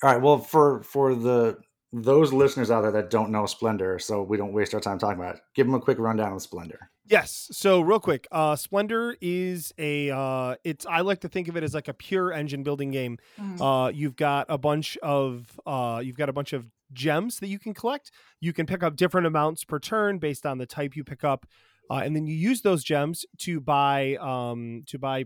All 0.03 0.11
right. 0.13 0.21
Well, 0.21 0.39
for 0.39 0.83
for 0.83 1.15
the 1.15 1.59
those 1.93 2.33
listeners 2.33 2.71
out 2.73 2.83
there 2.83 2.91
that 2.93 3.09
don't 3.11 3.31
know 3.31 3.47
Splendor, 3.47 3.99
so 4.01 4.23
we 4.23 4.37
don't 4.37 4.53
waste 4.53 4.75
our 4.75 4.81
time 4.81 4.99
talking 4.99 5.21
about 5.21 5.37
it, 5.37 5.41
give 5.55 5.67
them 5.67 5.75
a 5.75 5.81
quick 5.81 5.99
rundown 5.99 6.33
of 6.33 6.43
Splendor. 6.43 6.91
Yes. 7.07 7.49
So 7.53 7.81
real 7.83 8.01
quick, 8.01 8.27
uh 8.33 8.57
Splendor 8.57 9.17
is 9.21 9.73
a 9.79 10.11
uh 10.11 10.57
it's 10.65 10.87
I 10.87 11.03
like 11.03 11.21
to 11.21 11.29
think 11.29 11.49
of 11.49 11.57
it 11.57 11.63
as 11.63 11.75
like 11.75 11.87
a 11.89 11.95
pure 11.95 12.33
engine 12.33 12.63
building 12.63 12.91
game. 12.91 13.19
Mm. 13.39 13.61
Uh 13.61 13.91
you've 13.91 14.17
got 14.17 14.47
a 14.49 14.59
bunch 14.59 14.97
of 15.03 15.61
uh 15.67 16.01
you've 16.03 16.17
got 16.17 16.29
a 16.29 16.33
bunch 16.33 16.53
of 16.53 16.67
gems 16.93 17.41
that 17.41 17.49
you 17.49 17.59
can 17.59 17.75
collect. 17.75 18.11
You 18.41 18.53
can 18.53 18.67
pick 18.67 18.83
up 18.83 18.97
different 18.97 19.27
amounts 19.27 19.65
per 19.65 19.79
turn 19.79 20.19
based 20.19 20.47
on 20.47 20.59
the 20.59 20.67
type 20.67 20.97
you 20.97 21.05
pick 21.05 21.23
up. 21.25 21.47
Uh, 21.91 22.01
and 22.05 22.15
then 22.17 22.27
you 22.27 22.35
use 22.35 22.63
those 22.63 22.83
gems 22.85 23.25
to 23.39 23.61
buy 23.61 24.17
um 24.17 24.83
to 24.87 24.99
buy 24.99 25.25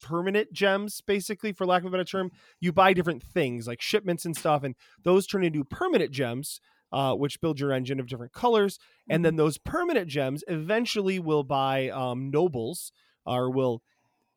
permanent 0.00 0.52
gems 0.52 1.00
basically 1.00 1.52
for 1.52 1.66
lack 1.66 1.82
of 1.82 1.88
a 1.88 1.90
better 1.90 2.04
term. 2.04 2.30
You 2.60 2.72
buy 2.72 2.92
different 2.92 3.22
things 3.22 3.66
like 3.66 3.80
shipments 3.82 4.24
and 4.24 4.36
stuff 4.36 4.62
and 4.62 4.74
those 5.02 5.26
turn 5.26 5.44
into 5.44 5.64
permanent 5.64 6.12
gems 6.12 6.60
uh, 6.92 7.14
which 7.14 7.40
build 7.40 7.60
your 7.60 7.72
engine 7.72 8.00
of 8.00 8.06
different 8.06 8.32
colors. 8.32 8.78
And 9.10 9.24
then 9.24 9.36
those 9.36 9.58
permanent 9.58 10.08
gems 10.08 10.42
eventually 10.48 11.18
will 11.18 11.42
buy 11.44 11.88
um, 11.90 12.30
nobles 12.30 12.92
or 13.26 13.50
will 13.50 13.82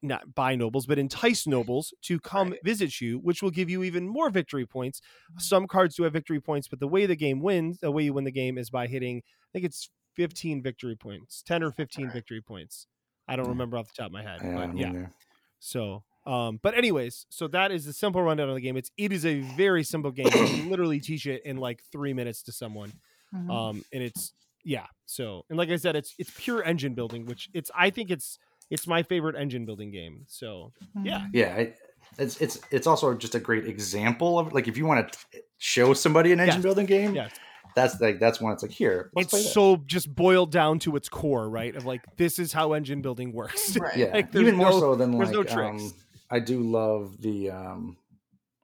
not 0.01 0.33
buy 0.33 0.55
nobles 0.55 0.87
but 0.87 0.97
entice 0.97 1.45
nobles 1.45 1.93
to 2.01 2.19
come 2.19 2.49
Right. 2.51 2.59
visit 2.63 2.99
you 2.99 3.19
which 3.19 3.43
will 3.43 3.51
give 3.51 3.69
you 3.69 3.83
even 3.83 4.07
more 4.07 4.31
victory 4.31 4.65
points. 4.65 4.99
Some 5.37 5.67
cards 5.67 5.95
do 5.95 6.03
have 6.03 6.13
victory 6.13 6.41
points 6.41 6.67
but 6.67 6.79
the 6.79 6.87
way 6.87 7.05
the 7.05 7.15
game 7.15 7.39
wins 7.39 7.79
the 7.79 7.91
way 7.91 8.03
you 8.03 8.13
win 8.13 8.23
the 8.23 8.31
game 8.31 8.57
is 8.57 8.69
by 8.71 8.87
hitting 8.87 9.21
i 9.25 9.47
think 9.53 9.63
it's 9.65 9.89
15 10.15 10.61
victory 10.61 10.95
points 10.95 11.41
10 11.43 11.63
or 11.63 11.71
15 11.71 12.05
Right. 12.05 12.13
victory 12.13 12.41
points 12.41 12.87
i 13.27 13.35
don't 13.35 13.45
Yeah. 13.45 13.51
remember 13.51 13.77
off 13.77 13.87
the 13.87 13.93
top 14.01 14.07
of 14.07 14.11
my 14.13 14.23
head 14.23 14.41
Yeah, 14.43 14.55
but 14.55 14.77
yeah 14.77 14.91
neither. 14.91 15.11
so, 15.59 16.03
um, 16.25 16.59
but 16.61 16.75
anyways, 16.77 17.25
so 17.29 17.47
that 17.49 17.71
is 17.71 17.85
the 17.85 17.93
simple 17.93 18.21
rundown 18.21 18.49
of 18.49 18.55
the 18.55 18.61
game. 18.61 18.77
It's 18.77 18.91
it 18.97 19.11
is 19.11 19.25
a 19.25 19.41
very 19.41 19.83
simple 19.83 20.11
game. 20.11 20.35
You 20.35 20.47
can 20.47 20.69
literally 20.69 20.99
teach 21.09 21.25
it 21.27 21.41
in 21.45 21.57
like 21.57 21.81
three 21.91 22.13
minutes 22.13 22.41
to 22.43 22.51
someone. 22.51 22.93
Mhm. 23.33 23.49
Um, 23.51 23.83
and 23.93 24.03
it's 24.03 24.33
yeah. 24.63 24.87
So, 25.05 25.45
and 25.49 25.57
like 25.57 25.69
I 25.69 25.75
said, 25.77 25.95
it's 25.95 26.13
it's 26.19 26.31
pure 26.35 26.63
engine 26.63 26.93
building, 26.95 27.25
which 27.25 27.49
it's 27.53 27.71
I 27.75 27.89
think 27.91 28.09
it's 28.11 28.37
it's 28.69 28.87
my 28.87 29.03
favorite 29.03 29.35
engine 29.35 29.65
building 29.65 29.91
game. 29.91 30.25
So 30.27 30.73
yeah, 31.03 31.21
Mhm. 31.21 31.29
Yeah, 31.33 31.55
it, 31.57 31.79
it's 32.17 32.39
it's 32.41 32.59
it's 32.71 32.87
also 32.87 33.13
just 33.15 33.35
a 33.35 33.39
great 33.39 33.65
example 33.67 34.37
of 34.39 34.53
like 34.53 34.67
if 34.67 34.77
you 34.77 34.85
want 34.85 35.11
to 35.13 35.19
show 35.57 35.93
somebody 35.93 36.31
an 36.33 36.39
engine 36.39 36.57
Yes. 36.57 36.63
building 36.63 36.85
game, 36.87 37.15
Yes. 37.15 37.31
That's 37.75 37.99
like 38.01 38.19
that's 38.19 38.41
when 38.41 38.53
it's 38.53 38.63
like 38.63 38.71
here. 38.71 39.11
Let's 39.15 39.33
it's 39.33 39.43
this. 39.43 39.53
so 39.53 39.77
just 39.85 40.13
boiled 40.13 40.51
down 40.51 40.79
to 40.79 40.95
its 40.95 41.09
core, 41.09 41.49
right? 41.49 41.75
Of 41.75 41.85
like 41.85 42.01
this 42.17 42.39
is 42.39 42.53
how 42.53 42.73
engine 42.73 43.01
building 43.01 43.31
works. 43.33 43.77
Right. 43.79 43.97
yeah, 43.97 44.05
like, 44.13 44.31
there's 44.31 44.43
even 44.43 44.55
more 44.57 44.71
no- 44.71 44.79
so 44.79 44.95
than 44.95 45.11
like 45.13 45.31
no 45.33 45.67
um, 45.67 45.93
I 46.29 46.39
do 46.39 46.61
love 46.61 47.21
the 47.21 47.51
um, 47.51 47.97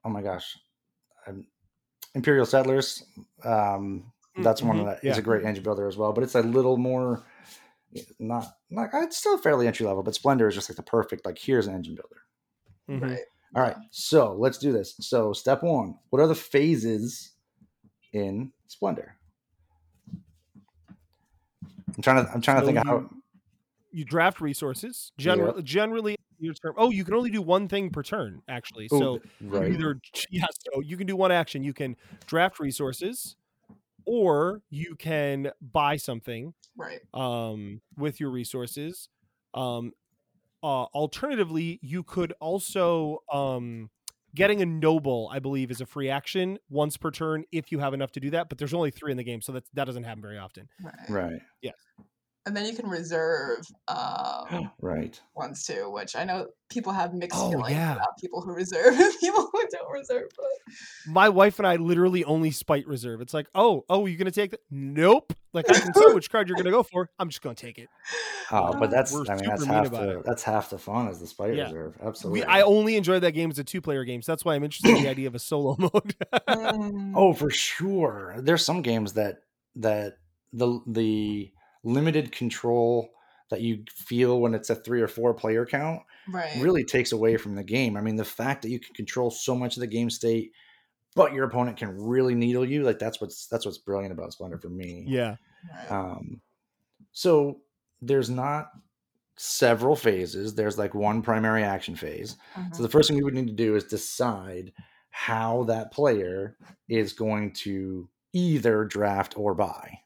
oh 0.03 0.09
my 0.09 0.21
gosh, 0.21 0.57
um, 1.27 1.45
Imperial 2.15 2.45
Settlers. 2.45 3.03
Um, 3.43 4.11
that's 4.37 4.61
one 4.61 4.77
Mhm, 4.77 4.85
that 4.85 4.97
is 4.97 5.03
yeah. 5.03 5.17
a 5.17 5.21
great 5.21 5.43
engine 5.45 5.63
builder 5.63 5.87
as 5.87 5.97
well, 5.97 6.13
but 6.13 6.23
it's 6.23 6.35
a 6.35 6.41
little 6.41 6.77
more 6.77 7.25
not 8.19 8.45
like 8.69 8.89
it's 8.93 9.17
still 9.17 9.37
fairly 9.37 9.65
entry 9.67 9.85
level, 9.85 10.03
but 10.03 10.13
Splendor 10.15 10.47
is 10.47 10.55
just 10.55 10.69
like 10.69 10.75
the 10.75 10.83
perfect 10.83 11.25
like 11.25 11.37
here's 11.39 11.67
an 11.67 11.75
engine 11.75 11.95
builder. 11.95 12.21
Mhm. 12.89 13.09
Right. 13.09 13.21
All 13.55 13.63
right, 13.63 13.77
so 13.91 14.33
let's 14.33 14.57
do 14.57 14.71
this. 14.73 14.95
So 14.99 15.31
step 15.33 15.63
one, 15.63 15.95
what 16.09 16.21
are 16.21 16.27
the 16.27 16.35
phases 16.35 17.31
in 18.11 18.51
Splendor? 18.67 19.15
I'm 21.95 22.01
trying 22.03 22.25
to 22.25 22.31
I'm 22.31 22.41
trying 22.41 22.57
to 22.57 22.61
So 22.61 22.65
think 22.67 22.77
of 22.79 22.85
how 22.85 22.99
you- 22.99 23.23
You 23.91 24.05
draft 24.05 24.41
resources. 24.41 25.11
Generally, 25.17 25.63
generally 25.63 26.15
your 26.39 26.53
turn. 26.53 26.73
Oh, 26.77 26.91
you 26.91 27.03
can 27.03 27.13
only 27.15 27.31
do 27.31 27.41
one 27.41 27.67
thing 27.67 27.89
per 27.89 28.03
turn, 28.03 28.41
actually. 28.47 28.85
Ooh, 28.85 28.99
So 28.99 29.21
right. 29.41 29.71
either 29.71 29.99
yeah 30.29 30.45
so 30.73 30.81
you 30.81 30.97
can 30.97 31.07
do 31.07 31.15
one 31.15 31.31
action 31.31 31.63
you 31.63 31.73
can 31.73 31.95
draft 32.27 32.59
resources 32.59 33.35
or 34.05 34.61
you 34.69 34.95
can 34.95 35.51
buy 35.61 35.97
something 35.97 36.53
Right. 36.75 36.99
um 37.13 37.81
with 37.97 38.19
your 38.19 38.29
resources 38.29 39.09
um 39.55 39.93
uh 40.63 40.83
alternatively 40.93 41.79
you 41.81 42.03
could 42.03 42.33
also 42.39 43.23
um 43.31 43.89
getting 44.37 44.61
a 44.61 44.65
noble 44.65 45.29
i 45.33 45.39
believe 45.39 45.71
is 45.71 45.81
a 45.81 45.85
free 45.85 46.09
action 46.09 46.57
once 46.69 46.95
per 46.95 47.09
turn 47.11 47.43
if 47.51 47.71
you 47.71 47.79
have 47.79 47.93
enough 47.93 48.11
to 48.11 48.19
do 48.19 48.29
that 48.29 48.47
but 48.49 48.57
there's 48.57 48.73
only 48.73 48.91
three 48.91 49.11
in 49.11 49.17
the 49.17 49.23
game 49.23 49.41
so 49.41 49.51
that 49.51 49.63
that 49.73 49.85
doesn't 49.85 50.03
happen 50.03 50.21
very 50.21 50.37
often 50.37 50.69
Right. 50.81 51.09
Right. 51.09 51.41
And 52.47 52.55
then 52.55 52.65
you 52.65 52.73
can 52.73 52.87
reserve 52.89 53.59
um, 53.89 54.71
Right. 54.81 55.19
ones 55.35 55.65
too, 55.65 55.91
which 55.91 56.15
I 56.15 56.23
know 56.23 56.47
people 56.69 56.93
have 56.93 57.13
mixed 57.13 57.37
Oh, 57.37 57.49
feelings 57.49 57.71
yeah. 57.75 57.95
about 57.95 58.17
people 58.21 58.41
who 58.41 58.53
reserve 58.53 58.93
and 58.99 59.13
people 59.19 59.49
who 59.51 59.63
don't 59.71 59.91
reserve. 59.91 60.29
But 60.35 60.73
my 61.05 61.29
wife 61.29 61.59
and 61.59 61.67
i 61.67 61.77
literally 61.77 62.23
only 62.25 62.51
spite 62.51 62.85
reserve 62.85 63.21
it's 63.21 63.33
like 63.33 63.47
oh 63.55 63.85
oh 63.89 64.05
you're 64.05 64.17
gonna 64.17 64.29
take 64.29 64.51
that 64.51 64.59
nope 64.69 65.31
like 65.53 65.69
i 65.69 65.77
can 65.79 65.93
tell 65.93 66.13
which 66.13 66.29
card 66.29 66.47
you're 66.49 66.57
gonna 66.57 66.69
go 66.71 66.83
for 66.83 67.09
i'm 67.19 67.29
just 67.29 67.41
gonna 67.41 67.55
take 67.55 67.77
it 67.77 67.87
Oh, 68.51 68.75
but 68.77 68.91
that's 68.91 69.13
We're 69.13 69.23
I 69.31 69.35
mean 69.35 69.45
that's 69.45 69.65
half 69.65 69.89
the 69.91 70.19
it. 70.19 70.25
that's 70.25 70.43
half 70.43 70.69
the 70.69 70.77
fun 70.77 71.07
is 71.07 71.19
the 71.19 71.27
spite 71.27 71.53
Yeah. 71.53 71.63
reserve. 71.65 71.95
we, 72.01 72.07
Absolutely. 72.07 72.43
i 72.43 72.61
only 72.61 72.97
enjoy 72.97 73.19
that 73.19 73.31
game 73.31 73.49
as 73.49 73.59
a 73.59 73.63
two-player 73.63 74.03
game 74.03 74.21
so 74.21 74.33
that's 74.33 74.43
why 74.43 74.55
i'm 74.55 74.63
interested 74.65 74.89
in 74.97 75.03
the 75.03 75.07
idea 75.09 75.27
of 75.27 75.35
a 75.35 75.39
solo 75.39 75.75
mode 75.79 76.15
Mm, 76.49 77.13
Oh, 77.15 77.33
for 77.33 77.49
sure. 77.49 78.35
There's 78.39 78.65
some 78.65 78.81
games 78.81 79.13
that 79.13 79.37
that 79.77 80.17
the 80.53 80.81
the 80.87 81.51
limited 81.87 82.31
control 82.31 83.09
that 83.49 83.61
you 83.61 83.83
feel 83.91 84.41
when 84.41 84.53
it's 84.53 84.69
a 84.69 84.75
three 84.75 85.01
or 85.01 85.07
four 85.07 85.33
player 85.33 85.65
count 85.65 86.03
right. 86.27 86.57
really 86.61 86.83
takes 86.83 87.11
away 87.13 87.37
from 87.37 87.55
the 87.55 87.63
game. 87.63 87.95
I 87.97 88.01
mean, 88.01 88.17
the 88.17 88.25
fact 88.25 88.61
that 88.63 88.69
you 88.69 88.79
can 88.79 88.93
control 88.93 89.31
so 89.31 89.55
much 89.55 89.77
of 89.77 89.81
the 89.81 89.87
game 89.87 90.09
state, 90.09 90.51
but 91.15 91.33
your 91.33 91.45
opponent 91.45 91.77
can 91.77 91.89
really 91.99 92.35
needle 92.35 92.65
you, 92.65 92.83
like 92.83 92.99
that's 92.99 93.21
what's 93.21 93.47
that's 93.47 93.65
what's 93.65 93.79
brilliant 93.79 94.13
about 94.13 94.33
Splendor 94.33 94.59
for 94.59 94.69
me. 94.69 95.03
yeah 95.07 95.37
Um, 95.89 96.41
so 97.11 97.61
there's 98.01 98.29
not 98.29 98.71
several 99.37 99.95
phases. 99.95 100.55
There's 100.55 100.77
like 100.77 100.95
one 100.95 101.21
primary 101.21 101.63
action 101.63 101.95
phase. 101.95 102.37
So 102.73 102.83
Mhm. 102.83 102.83
the 102.83 102.89
first 102.89 103.09
thing 103.09 103.17
we 103.17 103.23
would 103.23 103.33
need 103.35 103.47
to 103.47 103.53
do 103.53 103.75
is 103.75 103.83
decide 103.85 104.73
how 105.11 105.63
that 105.65 105.91
player 105.91 106.57
is 106.89 107.13
going 107.13 107.53
to 107.53 108.09
either 108.33 108.85
draft 108.85 109.37
or 109.37 109.55
buy, 109.55 109.99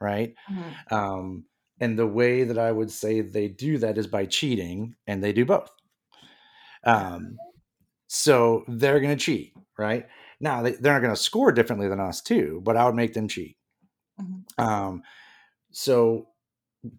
right? 0.00 0.34
Mhm. 0.48 0.80
Um, 0.90 1.46
and 1.80 1.98
the 1.98 2.06
way 2.06 2.44
that 2.44 2.58
I 2.58 2.72
would 2.72 2.90
say 2.90 3.20
they 3.22 3.48
do 3.48 3.78
that 3.78 3.98
is 3.98 4.06
by 4.06 4.26
cheating, 4.26 4.96
and 5.06 5.22
they 5.24 5.32
do 5.32 5.44
both. 5.46 5.70
Um, 6.84 7.40
so 8.08 8.64
they're 8.68 9.00
going 9.00 9.16
to 9.16 9.24
cheat, 9.24 9.54
right? 9.78 10.08
Now 10.40 10.62
they, 10.62 10.72
they're 10.72 10.94
not 10.94 11.02
going 11.02 11.14
to 11.14 11.20
score 11.22 11.52
differently 11.52 11.88
than 11.88 12.00
us 12.00 12.22
too, 12.22 12.62
but 12.64 12.76
I 12.76 12.86
would 12.86 12.96
make 12.96 13.14
them 13.14 13.28
cheat. 13.28 13.58
Mhm. 14.18 14.46
Um, 14.58 15.02
so 15.72 16.28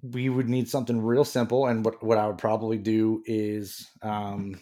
we 0.04 0.30
would 0.30 0.50
need 0.50 0.70
something 0.70 1.02
real 1.02 1.26
simple, 1.26 1.68
and 1.68 1.86
what 1.86 2.04
what 2.04 2.18
I 2.20 2.28
would 2.28 2.38
probably 2.40 2.78
do 2.78 3.24
is 3.26 3.88
um, 4.04 4.62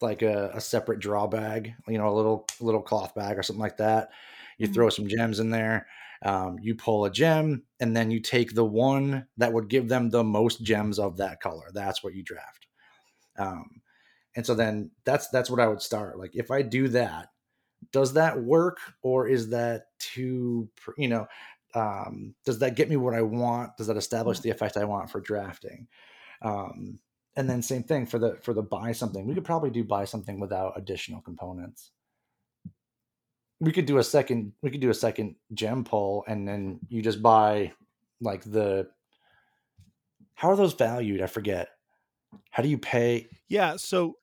like 0.00 0.22
a, 0.22 0.50
a 0.54 0.60
separate 0.62 1.00
draw 1.00 1.26
bag, 1.28 1.74
you 1.88 1.98
know, 1.98 2.08
a 2.08 2.14
little 2.16 2.46
little 2.60 2.82
cloth 2.82 3.14
bag 3.14 3.38
or 3.38 3.42
something 3.44 3.60
like 3.62 3.78
that. 3.78 4.10
You 4.58 4.66
Mhm. 4.66 4.68
throw 4.68 4.90
some 4.90 5.08
gems 5.08 5.40
in 5.40 5.50
there. 5.50 5.88
Um, 6.24 6.58
you 6.60 6.74
pull 6.74 7.04
a 7.04 7.10
gem, 7.10 7.64
and 7.80 7.96
then 7.96 8.10
you 8.10 8.20
take 8.20 8.54
the 8.54 8.64
one 8.64 9.26
that 9.38 9.52
would 9.52 9.68
give 9.68 9.88
them 9.88 10.10
the 10.10 10.22
most 10.22 10.62
gems 10.62 10.98
of 10.98 11.16
that 11.16 11.40
color. 11.40 11.70
That's 11.74 12.02
what 12.04 12.14
you 12.14 12.22
draft. 12.22 12.66
Um, 13.38 13.82
and 14.36 14.46
so 14.46 14.54
then 14.54 14.92
that's 15.04 15.28
that's 15.28 15.50
what 15.50 15.60
I 15.60 15.68
would 15.68 15.82
start. 15.82 16.18
Like 16.18 16.30
if 16.34 16.50
I 16.50 16.62
do 16.62 16.88
that, 16.88 17.28
does 17.90 18.12
that 18.14 18.40
work 18.40 18.78
or 19.02 19.26
is 19.26 19.48
that 19.50 19.86
too 19.98 20.68
you 20.96 21.08
know 21.08 21.26
um, 21.74 22.34
does 22.44 22.58
that 22.60 22.76
get 22.76 22.88
me 22.88 22.96
what 22.96 23.14
i 23.14 23.22
want 23.22 23.76
does 23.76 23.86
that 23.86 23.96
establish 23.96 24.40
the 24.40 24.50
effect 24.50 24.76
i 24.76 24.84
want 24.84 25.10
for 25.10 25.20
drafting 25.20 25.88
um, 26.42 26.98
and 27.34 27.48
then 27.48 27.62
same 27.62 27.82
thing 27.82 28.06
for 28.06 28.18
the 28.18 28.36
for 28.42 28.54
the 28.54 28.62
buy 28.62 28.92
something 28.92 29.26
we 29.26 29.34
could 29.34 29.44
probably 29.44 29.70
do 29.70 29.82
buy 29.82 30.04
something 30.04 30.38
without 30.38 30.74
additional 30.76 31.20
components 31.20 31.90
we 33.62 33.72
could 33.72 33.86
do 33.86 33.98
a 33.98 34.04
second 34.04 34.52
we 34.60 34.70
could 34.70 34.80
do 34.80 34.90
a 34.90 34.94
second 34.94 35.36
gem 35.54 35.84
pull 35.84 36.24
and 36.26 36.46
then 36.46 36.80
you 36.88 37.00
just 37.00 37.22
buy 37.22 37.72
like 38.20 38.42
the 38.44 38.88
how 40.34 40.50
are 40.50 40.56
those 40.56 40.74
valued 40.74 41.22
i 41.22 41.26
forget 41.26 41.68
how 42.50 42.62
do 42.62 42.68
you 42.68 42.78
pay 42.78 43.28
Yeah, 43.48 43.76
so 43.76 44.16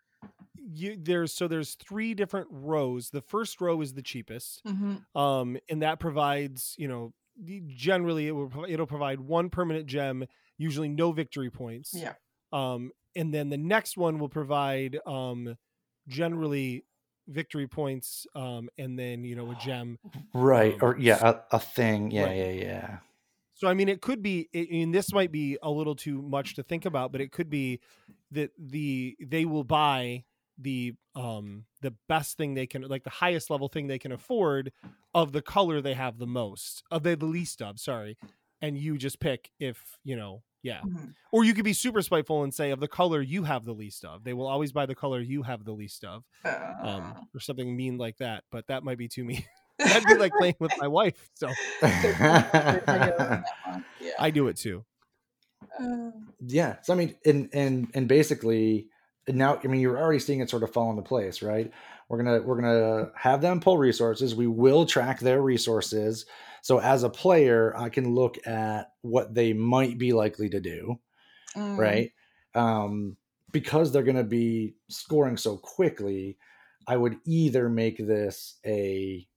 you 0.71 0.97
there's 0.99 1.33
so 1.33 1.47
there's 1.47 1.75
three 1.75 2.13
different 2.13 2.47
rows. 2.51 3.09
The 3.09 3.21
first 3.21 3.59
row 3.61 3.81
is 3.81 3.93
the 3.93 4.01
cheapest. 4.01 4.63
Mm-hmm. 4.65 5.19
Um 5.19 5.57
and 5.69 5.81
that 5.81 5.99
provides, 5.99 6.75
you 6.77 6.87
know, 6.87 7.13
generally 7.67 8.27
it 8.27 8.31
will 8.31 8.65
it'll 8.67 8.87
provide 8.87 9.19
one 9.19 9.49
permanent 9.49 9.87
gem, 9.87 10.25
usually 10.57 10.89
no 10.89 11.11
victory 11.11 11.49
points. 11.49 11.93
Yeah. 11.93 12.13
Um 12.51 12.91
and 13.15 13.33
then 13.33 13.49
the 13.49 13.57
next 13.57 13.97
one 13.97 14.19
will 14.19 14.29
provide 14.29 14.99
um 15.05 15.57
generally 16.07 16.85
victory 17.29 17.67
points 17.67 18.27
um 18.35 18.69
and 18.77 18.97
then, 18.99 19.23
you 19.23 19.35
know, 19.35 19.51
a 19.51 19.55
gem 19.65 19.97
right 20.33 20.75
Um, 20.75 20.79
or 20.81 20.97
yeah 20.99 21.19
a, 21.51 21.55
a 21.57 21.59
thing 21.59 22.11
yeah 22.11 22.25
right. 22.25 22.35
yeah 22.37 22.51
yeah 22.51 22.97
So 23.53 23.67
I 23.67 23.73
mean, 23.73 23.89
it 23.89 24.01
could 24.01 24.21
be. 24.21 24.49
I 24.55 24.67
mean, 24.71 24.91
this 24.91 25.11
might 25.13 25.31
be 25.31 25.57
a 25.61 25.69
little 25.69 25.95
too 25.95 26.21
much 26.21 26.55
to 26.55 26.63
think 26.63 26.85
about, 26.85 27.11
but 27.11 27.21
it 27.21 27.31
could 27.31 27.49
be 27.49 27.79
that 28.31 28.51
the 28.57 29.17
they 29.19 29.45
will 29.45 29.63
buy 29.65 30.23
the 30.57 30.93
um 31.15 31.65
the 31.81 31.93
best 32.07 32.37
thing 32.37 32.53
they 32.53 32.67
can, 32.67 32.83
like 32.83 33.03
the 33.03 33.09
highest 33.09 33.49
level 33.49 33.67
thing 33.67 33.87
they 33.87 33.99
can 33.99 34.11
afford, 34.13 34.71
of 35.13 35.31
the 35.33 35.41
color 35.41 35.81
they 35.81 35.93
have 35.93 36.17
the 36.19 36.27
most, 36.27 36.83
of 36.91 37.03
the, 37.03 37.15
the 37.15 37.25
least 37.25 37.61
of. 37.61 37.79
Sorry, 37.79 38.17
and 38.61 38.77
you 38.77 38.97
just 38.97 39.19
pick 39.19 39.51
if 39.59 39.97
you 40.05 40.15
know, 40.15 40.43
yeah. 40.61 40.81
Mhm. 40.81 41.13
Or 41.31 41.43
you 41.43 41.53
could 41.53 41.65
be 41.65 41.73
super 41.73 42.01
spiteful 42.01 42.43
and 42.43 42.53
say 42.53 42.71
of 42.71 42.79
the 42.79 42.87
color 42.87 43.21
you 43.21 43.43
have 43.43 43.65
the 43.65 43.73
least 43.73 44.03
of. 44.05 44.23
They 44.23 44.33
will 44.33 44.47
always 44.47 44.71
buy 44.71 44.85
the 44.85 44.95
color 44.95 45.19
you 45.19 45.43
have 45.43 45.63
the 45.63 45.71
least 45.73 46.03
of, 46.03 46.23
Uh, 46.43 46.73
um, 46.81 47.27
or 47.33 47.39
something 47.39 47.75
mean 47.75 47.97
like 47.97 48.17
that. 48.17 48.43
But 48.51 48.67
that 48.67 48.83
might 48.83 48.97
be 48.97 49.07
too 49.07 49.23
mean. 49.23 49.43
That'd 49.79 50.03
be 50.05 50.15
like 50.15 50.33
playing 50.37 50.55
with 50.59 50.73
my 50.77 50.87
wife. 50.87 51.29
So 51.35 51.47
yeah. 51.81 53.41
I 54.19 54.29
do 54.29 54.47
it 54.49 54.57
too. 54.57 54.83
Uh, 55.79 56.11
yeah 56.47 56.77
so 56.81 56.93
i 56.93 56.95
mean 56.95 57.15
and 57.25 57.49
and 57.53 57.89
and 57.93 58.07
basically 58.07 58.87
and 59.27 59.37
now 59.37 59.59
i 59.63 59.67
mean 59.67 59.81
you're 59.81 59.99
already 59.99 60.19
seeing 60.19 60.39
it 60.39 60.49
sort 60.49 60.63
of 60.63 60.71
fall 60.73 60.89
into 60.89 61.01
place 61.01 61.41
right? 61.41 61.71
We're 62.07 62.23
gonna 62.23 62.41
we're 62.41 62.59
gonna 62.59 63.11
have 63.15 63.41
them 63.41 63.59
pull 63.59 63.77
resources. 63.77 64.33
We 64.33 64.47
will 64.47 64.85
track 64.87 65.19
their 65.19 65.43
resources. 65.43 66.25
So 66.61 66.79
as 66.79 67.03
a 67.03 67.09
player 67.09 67.73
i 67.77 67.89
can 67.89 68.15
look 68.15 68.45
at 68.47 68.91
what 69.01 69.33
they 69.33 69.53
might 69.53 69.97
be 69.97 70.11
likely 70.13 70.49
to 70.49 70.59
do 70.59 70.99
mm, 71.55 71.77
right? 71.77 72.11
Um 72.55 73.15
because 73.51 73.91
they're 73.91 74.03
gonna 74.03 74.23
be 74.23 74.75
scoring 74.89 75.37
so 75.37 75.57
quickly 75.57 76.37
i 76.87 76.95
would 76.95 77.17
either 77.25 77.69
make 77.69 77.97
this 77.97 78.57
a 78.65 79.27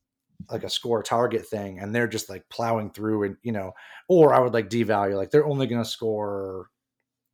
like 0.50 0.64
a 0.64 0.70
score 0.70 1.02
target 1.02 1.46
thing 1.46 1.78
and 1.78 1.94
they're 1.94 2.08
just 2.08 2.28
like 2.28 2.48
plowing 2.48 2.90
through 2.90 3.24
and 3.24 3.36
you 3.42 3.52
know 3.52 3.72
or 4.08 4.34
i 4.34 4.40
would 4.40 4.52
like 4.52 4.68
devalue. 4.68 5.16
Like 5.16 5.30
they're 5.30 5.46
only 5.46 5.66
going 5.66 5.82
to 5.82 5.88
score 5.88 6.68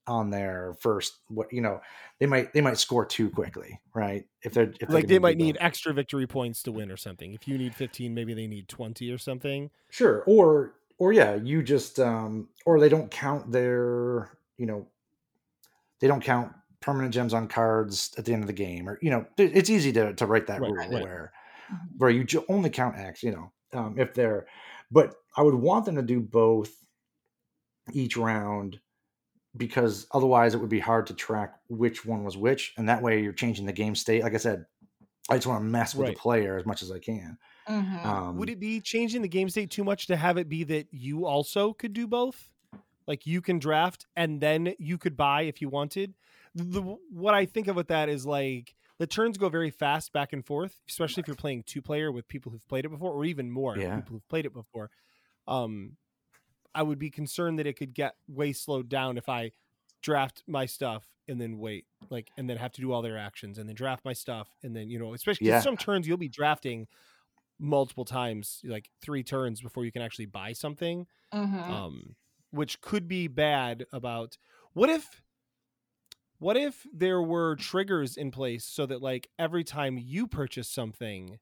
on 0.09 0.31
their 0.31 0.75
first 0.81 1.21
what 1.29 1.53
you 1.53 1.61
know 1.61 1.81
they 2.21 2.27
might 2.27 2.53
they 2.53 2.61
might 2.61 2.79
score 2.79 3.05
too 3.07 3.31
quickly 3.31 3.81
right 3.95 4.27
if 4.43 4.55
they're 4.55 4.73
if 4.81 4.91
they're 4.91 5.01
like 5.01 5.07
they 5.07 5.19
might 5.19 5.37
need 5.37 5.57
both. 5.57 5.61
extra 5.61 5.93
victory 5.93 6.27
points 6.27 6.63
to 6.63 6.73
win 6.73 6.91
or 6.91 6.97
something. 6.97 7.35
If 7.35 7.47
you 7.47 7.59
need 7.59 7.75
15, 7.75 8.15
maybe 8.15 8.35
they 8.35 8.47
need 8.47 8.69
20 8.69 9.11
or 9.11 9.19
something. 9.19 9.71
sure 9.91 10.23
or 10.27 10.75
or 10.99 11.13
yeah 11.13 11.35
you 11.35 11.63
just 11.63 11.99
um 11.99 12.49
or 12.67 12.81
they 12.81 12.89
don't 12.89 13.11
count 13.11 13.51
their 13.53 14.39
you 14.57 14.67
know 14.67 14.89
they 16.01 16.07
don't 16.09 16.23
count 16.23 16.53
permanent 16.81 17.13
gems 17.13 17.35
on 17.35 17.49
cards 17.49 18.15
at 18.19 18.25
the 18.25 18.33
end 18.33 18.43
of 18.43 18.47
the 18.47 18.53
game 18.53 18.89
or 18.89 18.99
you 19.03 19.11
know 19.11 19.27
it's 19.37 19.71
easy 19.71 19.93
to 19.93 20.15
to 20.15 20.27
write 20.27 20.47
that 20.47 20.65
Right, 20.65 20.67
rule 20.67 20.89
right. 20.91 20.91
where 20.91 21.33
Mhm. 21.71 21.99
where 21.99 22.11
you 22.11 22.27
only 22.49 22.71
count 22.71 22.97
X, 22.99 23.23
you 23.23 23.33
know, 23.33 23.53
um, 23.73 23.99
if 23.99 24.15
they're, 24.15 24.49
but 24.91 25.17
I 25.37 25.43
would 25.43 25.55
want 25.55 25.87
them 25.87 25.97
to 25.97 26.03
do 26.03 26.21
both 26.21 26.85
each 27.93 28.17
round 28.17 28.81
because 29.57 30.07
otherwise 30.13 30.55
it 30.55 30.59
would 30.59 30.69
be 30.71 30.79
hard 30.81 31.07
to 31.09 31.15
track 31.15 31.59
which 31.69 32.05
one 32.05 32.25
was 32.25 32.37
which. 32.37 32.75
And 32.77 32.89
that 32.89 33.03
way 33.03 33.23
you're 33.23 33.33
changing 33.33 33.67
the 33.67 33.73
game 33.73 33.95
state. 33.95 34.23
Like 34.23 34.35
I 34.35 34.39
said, 34.39 34.67
I 35.31 35.37
just 35.37 35.47
want 35.47 35.61
to 35.63 35.65
mess 35.69 35.97
with 35.97 36.07
Right. 36.07 36.17
the 36.17 36.21
player 36.21 36.59
as 36.59 36.67
much 36.67 36.83
as 36.83 36.91
I 36.93 36.99
can. 36.99 37.39
mhm. 37.69 38.05
Um, 38.05 38.37
Would 38.39 38.51
it 38.51 38.61
be 38.61 38.81
changing 38.81 39.23
the 39.23 39.29
game 39.29 39.49
state 39.49 39.71
too 39.71 39.85
much 39.85 40.07
to 40.07 40.17
have 40.17 40.39
it 40.39 40.49
be 40.49 40.65
that 40.65 40.89
you 40.93 41.27
also 41.27 41.73
could 41.73 41.93
do 41.93 42.07
both? 42.07 42.51
Like 43.07 43.27
you 43.27 43.41
can 43.43 43.59
draft 43.59 44.07
and 44.17 44.41
then 44.41 44.75
you 44.79 44.99
could 44.99 45.17
buy 45.17 45.43
if 45.43 45.61
you 45.63 45.69
wanted. 45.69 46.15
The 46.55 46.83
what 46.83 47.35
I 47.35 47.47
think 47.47 47.69
of 47.69 47.77
with 47.77 47.89
that 47.89 48.09
is 48.09 48.27
like 48.27 48.75
the 48.99 49.07
turns 49.07 49.39
go 49.39 49.49
very 49.49 49.71
fast 49.71 50.13
back 50.13 50.33
and 50.33 50.45
forth, 50.45 50.81
especially 50.89 51.23
if 51.23 51.27
you're 51.29 51.37
playing 51.37 51.65
two 51.65 51.83
player 51.83 52.13
with 52.13 52.29
people 52.29 52.53
who've 52.53 52.69
played 52.69 52.85
it 52.85 52.91
before, 52.91 53.13
or 53.13 53.25
even 53.25 53.51
more 53.51 53.79
Yeah. 53.79 53.95
people 53.95 54.15
who've 54.15 54.29
played 54.29 54.47
it 54.47 54.53
before. 54.53 54.91
Um, 55.47 55.97
I 56.75 56.83
would 56.83 56.99
be 56.99 57.11
concerned 57.11 57.59
that 57.59 57.67
it 57.67 57.75
could 57.77 57.95
get 57.95 58.17
way 58.29 58.53
slowed 58.53 58.89
down 58.89 59.19
if 59.19 59.29
I 59.29 59.53
draft 60.03 60.45
my 60.47 60.67
stuff 60.67 61.07
and 61.29 61.41
then 61.41 61.59
wait, 61.59 61.87
like, 62.11 62.31
and 62.37 62.49
then 62.49 62.57
have 62.57 62.73
to 62.73 62.81
do 62.81 62.93
all 62.93 63.03
their 63.03 63.19
actions 63.19 63.59
and 63.59 63.69
then 63.69 63.77
draft 63.77 64.05
my 64.05 64.13
stuff 64.13 64.51
and 64.63 64.75
then 64.77 64.91
you 64.91 64.99
know, 64.99 65.15
especially 65.15 65.41
Yeah. 65.41 65.55
some 65.55 65.77
turns 65.77 66.07
you'll 66.09 66.17
be 66.19 66.29
drafting 66.29 66.87
multiple 67.59 68.05
times, 68.05 68.61
like 68.65 68.91
three 69.03 69.23
turns 69.25 69.61
before 69.63 69.85
you 69.85 69.93
can 69.93 70.03
actually 70.03 70.27
buy 70.27 70.53
something 70.53 71.07
Mhm. 71.33 71.83
um, 71.85 72.17
which 72.51 72.81
could 72.81 73.09
be 73.09 73.29
bad 73.29 73.87
about 73.93 74.39
what 74.75 74.91
if 74.91 75.23
what 76.39 76.57
if 76.57 76.87
there 76.93 77.21
were 77.21 77.57
triggers 77.57 78.17
in 78.17 78.31
place 78.31 78.65
so 78.65 78.87
that 78.87 79.03
like 79.03 79.29
every 79.39 79.65
time 79.65 79.99
you 79.99 80.27
purchase 80.27 80.69
something 80.69 81.39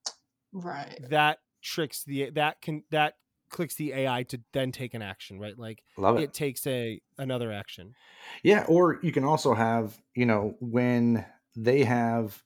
right. 0.53 0.99
that 0.99 1.39
tricks 1.63 2.05
the 2.05 2.31
that 2.31 2.61
can 2.61 2.85
that 2.91 3.15
clicks 3.49 3.75
the 3.77 3.93
AI 3.93 4.23
to 4.25 4.41
then 4.53 4.73
take 4.73 4.95
an 4.95 5.03
action 5.03 5.39
right 5.39 5.59
like 5.59 5.83
love 5.97 6.19
it. 6.19 6.25
it 6.25 6.35
takes 6.35 6.67
a 6.67 7.01
another 7.19 7.53
action 7.53 7.95
Yeah, 8.43 8.65
or 8.69 8.99
you 9.03 9.13
can 9.13 9.25
also 9.25 9.55
have, 9.55 9.99
you 10.15 10.27
know, 10.27 10.57
when 10.61 11.25
they 11.57 11.85
have 11.85 12.43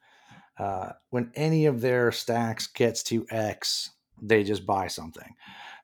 uh 0.59 0.93
when 1.11 1.33
any 1.35 1.67
of 1.67 1.81
their 1.81 2.13
stacks 2.13 2.67
gets 2.67 3.03
to 3.05 3.27
X, 3.31 3.91
they 4.21 4.45
just 4.45 4.67
buy 4.67 4.89
something. 4.89 5.35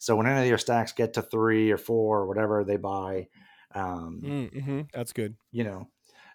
So 0.00 0.16
when 0.16 0.26
any 0.26 0.42
of 0.42 0.46
your 0.48 0.58
stacks 0.58 0.92
get 0.92 1.14
to 1.14 1.22
three 1.22 1.70
or 1.70 1.78
four 1.78 2.20
or 2.20 2.26
whatever, 2.26 2.64
they 2.64 2.76
buy 2.76 3.28
um 3.74 4.20
mm-hmm. 4.22 4.82
that's 4.92 5.12
good 5.12 5.36
you 5.52 5.64
know 5.64 5.88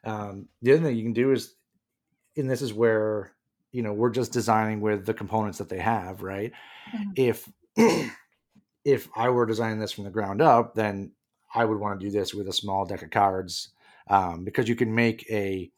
um, 0.03 0.49
the 0.61 0.73
other 0.73 0.83
thing 0.83 0.97
you 0.97 1.03
can 1.03 1.13
do 1.13 1.31
is 1.31 1.55
and 2.37 2.49
this 2.49 2.61
is 2.61 2.73
where 2.73 3.33
you 3.71 3.81
know 3.81 3.93
we're 3.93 4.09
just 4.09 4.33
designing 4.33 4.81
with 4.81 5.05
the 5.05 5.13
components 5.13 5.57
that 5.59 5.69
they 5.69 5.79
have 5.79 6.21
right 6.21 6.51
Mhm. 6.93 7.13
if 7.15 7.49
if 8.85 9.07
i 9.15 9.29
were 9.29 9.45
designing 9.45 9.79
this 9.79 9.91
from 9.91 10.03
the 10.03 10.09
ground 10.09 10.41
up 10.41 10.75
then 10.75 11.11
i 11.53 11.63
would 11.65 11.79
want 11.79 11.99
to 11.99 12.05
do 12.05 12.11
this 12.11 12.33
with 12.33 12.47
a 12.47 12.53
small 12.53 12.85
deck 12.85 13.01
of 13.03 13.09
cards 13.09 13.69
um, 14.09 14.43
because 14.43 14.67
you 14.67 14.75
can 14.75 14.93
make 14.93 15.29
a 15.31 15.71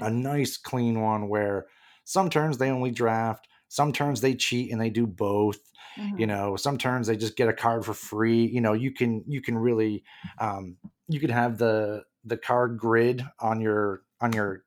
a 0.00 0.10
nice 0.10 0.56
clean 0.56 1.00
one 1.00 1.28
where 1.28 1.66
some 2.04 2.30
turns 2.30 2.58
they 2.58 2.70
only 2.70 2.90
draft 2.90 3.46
some 3.68 3.92
turns 3.92 4.20
they 4.20 4.34
cheat 4.34 4.70
and 4.72 4.80
they 4.80 4.90
do 4.90 5.06
both 5.06 5.58
Mhm. 5.98 6.18
you 6.20 6.26
know 6.26 6.56
some 6.56 6.78
turns 6.78 7.06
they 7.06 7.16
just 7.16 7.36
get 7.36 7.50
a 7.50 7.52
card 7.52 7.84
for 7.84 7.92
free 7.92 8.46
you 8.46 8.62
know 8.62 8.72
you 8.72 8.90
can 8.92 9.22
you 9.26 9.42
can 9.42 9.58
really 9.58 10.02
um 10.38 10.78
you 11.08 11.20
could 11.20 11.30
have 11.30 11.58
the 11.58 12.02
the 12.24 12.38
card 12.38 12.78
grid 12.78 13.22
on 13.40 13.60
your 13.60 14.02
on 14.20 14.32
your 14.32 14.64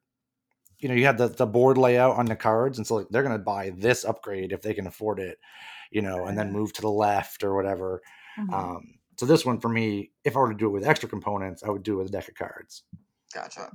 you 0.79 0.87
know 0.89 0.95
you 0.95 1.05
have 1.05 1.17
the 1.17 1.29
the 1.29 1.47
board 1.47 1.77
layout 1.79 2.15
on 2.17 2.27
the 2.27 2.35
cards 2.35 2.77
and 2.77 2.85
so 2.85 2.97
like, 2.97 3.07
they're 3.09 3.23
going 3.23 3.37
to 3.37 3.43
buy 3.43 3.71
this 3.71 4.05
upgrade 4.05 4.51
if 4.51 4.61
they 4.61 4.73
can 4.75 4.85
afford 4.87 5.19
it 5.19 5.39
you 5.95 6.01
know 6.01 6.25
and 6.25 6.37
then 6.37 6.51
move 6.51 6.73
to 6.73 6.81
the 6.81 6.89
left 6.89 7.43
or 7.43 7.55
whatever 7.55 8.01
Mhm. 8.37 8.53
um 8.53 8.81
so 9.17 9.25
this 9.25 9.45
one 9.45 9.59
for 9.59 9.69
me 9.69 10.11
if 10.25 10.35
i 10.35 10.39
were 10.39 10.51
to 10.51 10.57
do 10.57 10.67
it 10.67 10.71
with 10.71 10.85
extra 10.85 11.07
components 11.09 11.63
i 11.63 11.69
would 11.69 11.83
do 11.83 11.93
it 11.93 11.97
with 12.03 12.07
a 12.09 12.11
deck 12.11 12.27
of 12.27 12.35
cards 12.35 12.83
gotcha. 13.33 13.71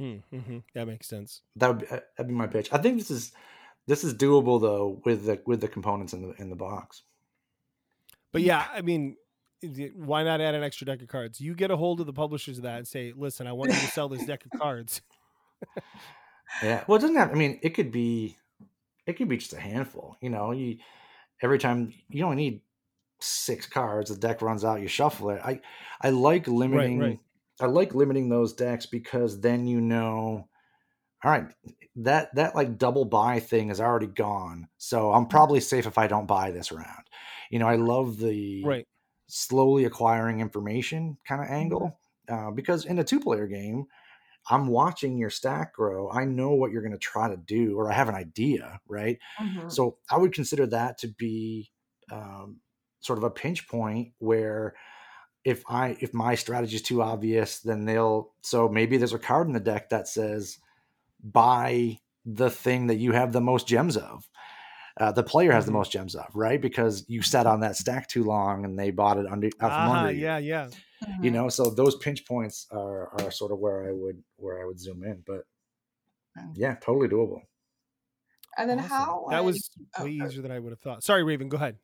mm-hmm. 0.00 0.58
that 0.74 0.86
makes 0.86 1.06
sense 1.06 1.42
that 1.56 1.68
would 1.68 1.78
be, 1.80 1.86
uh, 1.86 2.00
that'd 2.16 2.28
be 2.28 2.34
my 2.34 2.46
pitch 2.46 2.68
i 2.72 2.78
think 2.78 2.96
this 2.98 3.10
is 3.10 3.32
this 3.86 4.02
is 4.04 4.14
doable 4.14 4.60
though 4.60 5.00
with 5.04 5.26
the 5.26 5.40
with 5.46 5.60
the 5.60 5.68
components 5.68 6.12
in 6.14 6.22
the 6.22 6.32
in 6.40 6.48
the 6.48 6.56
box 6.56 7.02
but 8.32 8.40
yeah 8.42 8.66
i 8.74 8.80
mean 8.80 9.16
why 9.94 10.22
not 10.22 10.40
add 10.40 10.54
an 10.54 10.62
extra 10.62 10.86
deck 10.86 11.02
of 11.02 11.08
cards 11.08 11.38
you 11.40 11.54
get 11.54 11.70
a 11.70 11.76
hold 11.76 12.00
of 12.00 12.06
the 12.06 12.12
publishers 12.14 12.56
of 12.56 12.62
that 12.64 12.78
and 12.78 12.88
say 12.88 13.12
listen 13.14 13.46
i 13.46 13.52
want 13.52 13.70
you 13.70 13.78
to 13.78 13.86
sell 13.88 14.08
this 14.08 14.24
deck 14.24 14.42
of 14.50 14.58
cards 14.58 15.02
Yeah. 16.62 16.82
Well, 16.86 16.96
it 16.98 17.00
doesn't 17.02 17.16
have. 17.16 17.30
I 17.30 17.34
mean, 17.34 17.60
it 17.62 17.70
could 17.70 17.92
be, 17.92 18.36
it 19.06 19.12
could 19.14 19.28
be 19.28 19.36
just 19.36 19.52
a 19.52 19.60
handful. 19.60 20.16
You 20.20 20.30
know, 20.30 20.50
you 20.50 20.78
every 21.42 21.58
time 21.58 21.92
you 22.08 22.24
only 22.24 22.36
need 22.36 22.60
six 23.20 23.66
cards. 23.66 24.10
The 24.10 24.16
deck 24.16 24.42
runs 24.42 24.64
out. 24.64 24.80
You 24.80 24.88
shuffle 24.88 25.30
it. 25.30 25.40
I 25.44 25.60
I 26.00 26.10
like 26.10 26.46
limiting. 26.48 26.98
right. 26.98 27.20
I 27.60 27.66
like 27.66 27.94
limiting 27.94 28.28
those 28.28 28.52
decks 28.54 28.86
because 28.86 29.40
then 29.40 29.66
you 29.66 29.80
know. 29.80 30.48
All 31.22 31.30
right, 31.30 31.52
that 31.96 32.34
that 32.36 32.54
like 32.54 32.78
double 32.78 33.04
buy 33.04 33.40
thing 33.40 33.68
is 33.70 33.80
already 33.80 34.06
gone. 34.06 34.68
So 34.78 35.12
I'm 35.12 35.26
probably 35.26 35.60
safe 35.60 35.86
if 35.86 35.98
I 35.98 36.06
don't 36.06 36.26
buy 36.26 36.50
this 36.50 36.72
round. 36.72 37.04
You 37.50 37.58
know, 37.58 37.66
I 37.68 37.76
love 37.76 38.18
the 38.18 38.62
Right. 38.64 38.86
slowly 39.26 39.84
acquiring 39.84 40.40
information 40.40 41.18
kind 41.28 41.42
of 41.42 41.48
angle 41.50 42.00
uh, 42.28 42.50
because 42.52 42.86
in 42.86 42.98
a 42.98 43.04
two 43.04 43.20
player 43.20 43.46
game, 43.46 43.84
I'm 44.50 44.66
watching 44.66 45.16
your 45.18 45.30
stack 45.30 45.74
grow. 45.74 46.10
I 46.10 46.24
know 46.24 46.50
what 46.52 46.72
you're 46.72 46.82
going 46.82 46.92
to 46.92 46.98
try 46.98 47.28
to 47.28 47.36
do, 47.36 47.76
or 47.78 47.90
I 47.90 47.94
have 47.94 48.08
an 48.08 48.14
idea, 48.16 48.80
right? 48.88 49.18
Mhm. 49.40 49.70
So 49.72 49.98
I 50.10 50.18
would 50.18 50.34
consider 50.34 50.66
that 50.68 50.98
to 50.98 51.08
be 51.08 51.70
um, 52.10 52.60
sort 53.00 53.18
of 53.18 53.24
a 53.24 53.30
pinch 53.30 53.68
point 53.68 54.12
where 54.18 54.74
if 55.44 55.64
I 55.68 55.96
if 56.00 56.12
my 56.12 56.34
strategy 56.34 56.76
is 56.76 56.82
too 56.82 57.02
obvious, 57.02 57.60
then 57.60 57.84
they'll 57.86 58.32
so 58.42 58.68
maybe 58.68 58.96
there's 58.96 59.14
a 59.14 59.18
card 59.18 59.46
in 59.46 59.52
the 59.54 59.60
deck 59.60 59.90
that 59.90 60.08
says 60.08 60.58
buy 61.22 61.98
the 62.24 62.50
thing 62.50 62.88
that 62.88 62.96
you 62.96 63.12
have 63.12 63.32
the 63.32 63.40
most 63.40 63.66
gems 63.66 63.96
of. 63.96 64.28
Uh, 65.00 65.10
the 65.10 65.22
player 65.22 65.50
has 65.50 65.64
the 65.64 65.72
Mhm. 65.72 65.76
most 65.76 65.92
gems 65.92 66.14
of, 66.14 66.26
right? 66.34 66.60
Because 66.60 67.06
you 67.08 67.22
sat 67.22 67.46
on 67.46 67.60
that 67.60 67.74
stack 67.76 68.06
too 68.06 68.22
long 68.22 68.66
and 68.66 68.78
they 68.78 68.90
bought 68.90 69.16
it 69.16 69.26
under 69.26 69.48
out 69.60 69.74
from 69.74 69.88
Ah, 69.88 69.94
under 69.94 70.12
you. 70.12 70.20
yeah, 70.20 70.38
yeah. 70.38 70.68
You 71.22 71.30
Mhm. 71.30 71.32
know, 71.32 71.48
so 71.48 71.70
those 71.70 71.96
pinch 71.96 72.26
points 72.26 72.66
are 72.70 73.08
are 73.20 73.30
sort 73.30 73.50
of 73.50 73.58
where 73.60 73.88
I 73.88 73.92
would 73.92 74.22
where 74.36 74.60
I 74.62 74.66
would 74.66 74.78
zoom 74.78 75.02
in. 75.04 75.22
But 75.26 75.46
yeah, 76.54 76.74
totally 76.76 77.08
doable. 77.08 77.40
And 78.58 78.68
then 78.68 78.78
Awesome. 78.78 78.90
how 78.90 79.26
that 79.30 79.42
was 79.44 79.70
oh, 79.98 80.04
way 80.04 80.10
sorry. 80.16 80.28
easier 80.28 80.42
than 80.42 80.50
I 80.50 80.58
would 80.58 80.70
have 80.72 80.80
thought. 80.80 81.02
Sorry, 81.02 81.22
Raven, 81.22 81.48
go 81.48 81.56
ahead. 81.56 81.78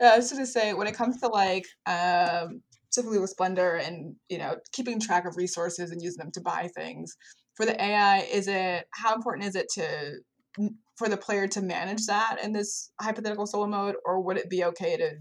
Yeah, 0.00 0.10
I 0.12 0.16
was 0.16 0.30
going 0.30 0.44
to 0.44 0.50
say 0.50 0.74
when 0.74 0.86
it 0.86 0.94
comes 0.94 1.20
to 1.20 1.28
like 1.28 1.66
um 1.86 2.62
specifically 2.90 3.18
with 3.18 3.30
Splendor 3.30 3.76
and 3.76 4.14
you 4.28 4.38
know 4.38 4.56
keeping 4.72 5.00
track 5.00 5.26
of 5.26 5.36
resources 5.38 5.90
and 5.90 6.02
using 6.02 6.18
them 6.18 6.32
to 6.32 6.40
buy 6.42 6.68
things 6.76 7.16
for 7.54 7.64
the 7.64 7.80
AI, 7.82 8.18
is 8.30 8.46
it 8.48 8.86
how 8.90 9.14
important 9.14 9.46
is 9.46 9.56
it 9.56 9.68
to 9.74 10.18
m- 10.58 10.78
for 10.98 11.08
the 11.08 11.16
player 11.16 11.46
to 11.48 11.62
manage 11.62 12.06
that 12.06 12.38
in 12.42 12.52
this 12.52 12.92
hypothetical 13.00 13.46
solo 13.46 13.66
mode, 13.66 13.96
or 14.04 14.20
would 14.22 14.36
it 14.38 14.50
be 14.50 14.64
okay 14.64 14.96
to 14.96 15.16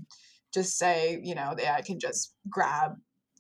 just 0.53 0.77
say 0.77 1.19
you 1.23 1.35
know 1.35 1.53
the 1.55 1.63
AI 1.67 1.81
can 1.81 1.99
just 1.99 2.35
grab 2.49 2.93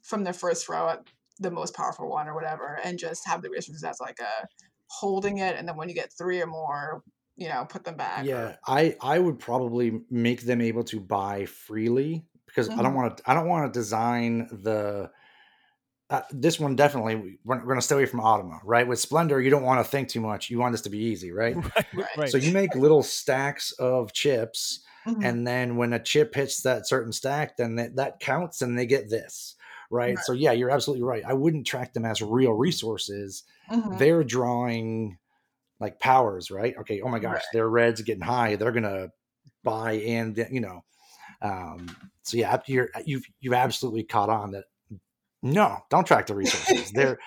from 0.03 0.23
the 0.23 0.33
first 0.33 0.69
row 0.69 0.89
at 0.89 1.07
the 1.39 1.51
most 1.51 1.75
powerful 1.75 2.09
one 2.09 2.27
or 2.27 2.35
whatever, 2.35 2.79
and 2.83 2.99
just 2.99 3.27
have 3.27 3.41
the 3.41 3.49
resources 3.49 3.83
as 3.83 3.99
like 3.99 4.19
a 4.19 4.47
holding 4.89 5.37
it, 5.39 5.55
and 5.55 5.67
then 5.67 5.77
when 5.77 5.89
you 5.89 5.95
get 5.95 6.11
three 6.17 6.41
or 6.41 6.47
more, 6.47 7.03
you 7.35 7.47
know, 7.49 7.65
put 7.69 7.83
them 7.85 7.97
back. 7.97 8.29
Yeah, 8.29 8.55
I 8.65 8.97
I 9.01 9.19
would 9.19 9.39
probably 9.39 10.01
make 10.09 10.41
them 10.41 10.59
able 10.61 10.83
to 10.85 10.99
buy 10.99 11.45
freely 11.45 12.25
because 12.47 12.69
I 12.75 12.81
don't 12.81 12.93
Mhm. 12.93 12.95
want 12.95 13.17
to 13.17 13.29
I 13.29 13.33
don't 13.33 13.47
want 13.47 13.71
to 13.71 13.77
design 13.79 14.47
the 14.47 15.11
uh, 16.09 16.21
this 16.31 16.59
one 16.59 16.75
definitely 16.75 17.15
we- 17.15 17.39
we're, 17.43 17.57
we're 17.57 17.63
going 17.65 17.77
to 17.79 17.81
stay 17.81 17.95
away 17.95 18.05
from 18.05 18.21
Automa, 18.21 18.59
right? 18.63 18.87
With 18.87 18.99
Splendor, 18.99 19.41
you 19.41 19.49
don't 19.49 19.63
want 19.63 19.83
to 19.83 19.89
think 19.91 20.07
too 20.07 20.21
much. 20.21 20.49
You 20.49 20.57
want 20.59 20.71
this 20.71 20.81
to 20.81 20.89
be 20.89 20.99
easy, 20.99 21.31
right? 21.31 21.55
Right, 21.75 21.85
Right. 21.93 22.07
right. 22.17 22.29
So 22.29 22.37
you 22.37 22.51
make 22.53 22.75
little 22.75 23.03
stacks 23.03 23.71
of 23.73 24.13
chips, 24.13 24.81
Mhm. 25.05 25.23
and 25.23 25.47
then 25.47 25.75
when 25.77 25.93
a 25.93 25.99
chip 26.03 26.33
hits 26.35 26.61
that 26.63 26.87
certain 26.87 27.11
stack, 27.13 27.55
then 27.57 27.75
that, 27.75 27.95
that 27.95 28.19
counts, 28.19 28.61
and 28.61 28.77
they 28.77 28.85
get 28.85 29.09
this, 29.09 29.55
right? 29.89 30.15
Right. 30.15 30.25
So 30.25 30.33
yeah, 30.33 30.51
you're 30.53 30.69
absolutely 30.69 31.03
right. 31.05 31.23
I 31.25 31.33
wouldn't 31.33 31.65
track 31.67 31.93
them 31.93 32.03
as 32.05 32.21
real 32.21 32.51
resources. 32.53 33.43
Mhm. 33.71 33.97
They're 33.99 34.23
drawing 34.23 35.17
like 35.79 35.99
powers, 35.99 36.49
right? 36.51 36.75
Okay. 36.79 37.01
Oh 37.01 37.07
my 37.09 37.19
gosh, 37.19 37.35
Right. 37.35 37.43
their 37.53 37.69
reds 37.69 38.01
getting 38.01 38.23
high. 38.23 38.55
They're 38.55 38.71
gonna 38.71 39.09
buy 39.63 39.93
and 39.93 40.35
you 40.51 40.59
know. 40.61 40.83
Um, 41.41 41.87
so 42.23 42.35
yeah, 42.37 42.57
you're 42.65 42.89
you've 43.05 43.25
you've 43.39 43.53
absolutely 43.53 44.03
caught 44.03 44.29
on 44.29 44.51
that. 44.51 44.65
No, 45.43 45.77
don't 45.89 46.07
track 46.07 46.27
the 46.27 46.35
resources. 46.35 46.91
they're 46.95 47.19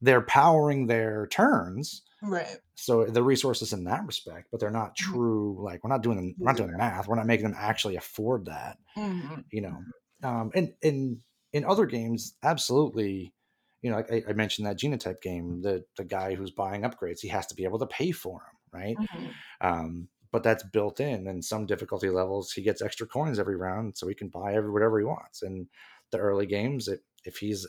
they're 0.00 0.22
powering 0.22 0.86
their 0.86 1.26
turns, 1.28 2.02
Right. 2.22 2.58
so 2.74 3.04
the 3.06 3.22
resources 3.22 3.72
in 3.72 3.84
that 3.84 4.06
respect, 4.06 4.48
but 4.50 4.60
they're 4.60 4.70
not 4.70 4.92
Mhm. 4.92 4.96
true. 4.96 5.56
Like 5.60 5.82
we're 5.82 5.90
not 5.90 6.02
doing 6.02 6.18
the, 6.18 6.34
we're 6.38 6.46
not 6.52 6.56
doing 6.56 6.70
the 6.72 6.78
math. 6.78 7.08
We're 7.08 7.16
not 7.16 7.26
making 7.26 7.44
them 7.46 7.56
actually 7.58 7.96
afford 7.96 8.46
that 8.46 8.78
Mhm. 8.96 9.44
you 9.52 9.60
know 9.62 9.84
um 10.24 10.50
and 10.54 10.74
in 10.82 11.20
in 11.52 11.64
other 11.64 11.86
games 11.86 12.34
absolutely 12.42 13.32
you 13.82 13.90
know 13.90 13.98
I, 14.10 14.22
I 14.28 14.32
mentioned 14.32 14.66
that 14.66 14.78
genotype 14.78 15.20
game 15.22 15.62
the 15.62 15.84
the 15.96 16.04
guy 16.04 16.34
who's 16.34 16.50
buying 16.50 16.82
upgrades 16.82 17.20
he 17.20 17.28
has 17.28 17.46
to 17.48 17.54
be 17.54 17.64
able 17.64 17.78
to 17.80 17.86
pay 17.86 18.10
for 18.12 18.40
them 18.72 18.82
right 18.82 18.96
Mhm. 18.98 19.32
um 19.60 20.08
but 20.32 20.42
that's 20.42 20.64
built 20.64 21.00
in 21.00 21.26
and 21.28 21.44
some 21.44 21.66
difficulty 21.66 22.10
levels 22.10 22.52
he 22.52 22.62
gets 22.62 22.82
extra 22.82 23.06
coins 23.06 23.38
every 23.38 23.56
round 23.56 23.96
so 23.96 24.08
he 24.08 24.14
can 24.14 24.28
buy 24.28 24.54
every 24.54 24.70
whatever 24.72 24.98
he 24.98 25.04
wants 25.04 25.42
and 25.42 25.68
the 26.10 26.18
early 26.18 26.46
games 26.46 26.88
it, 26.88 27.00
if 27.24 27.36
he's 27.38 27.66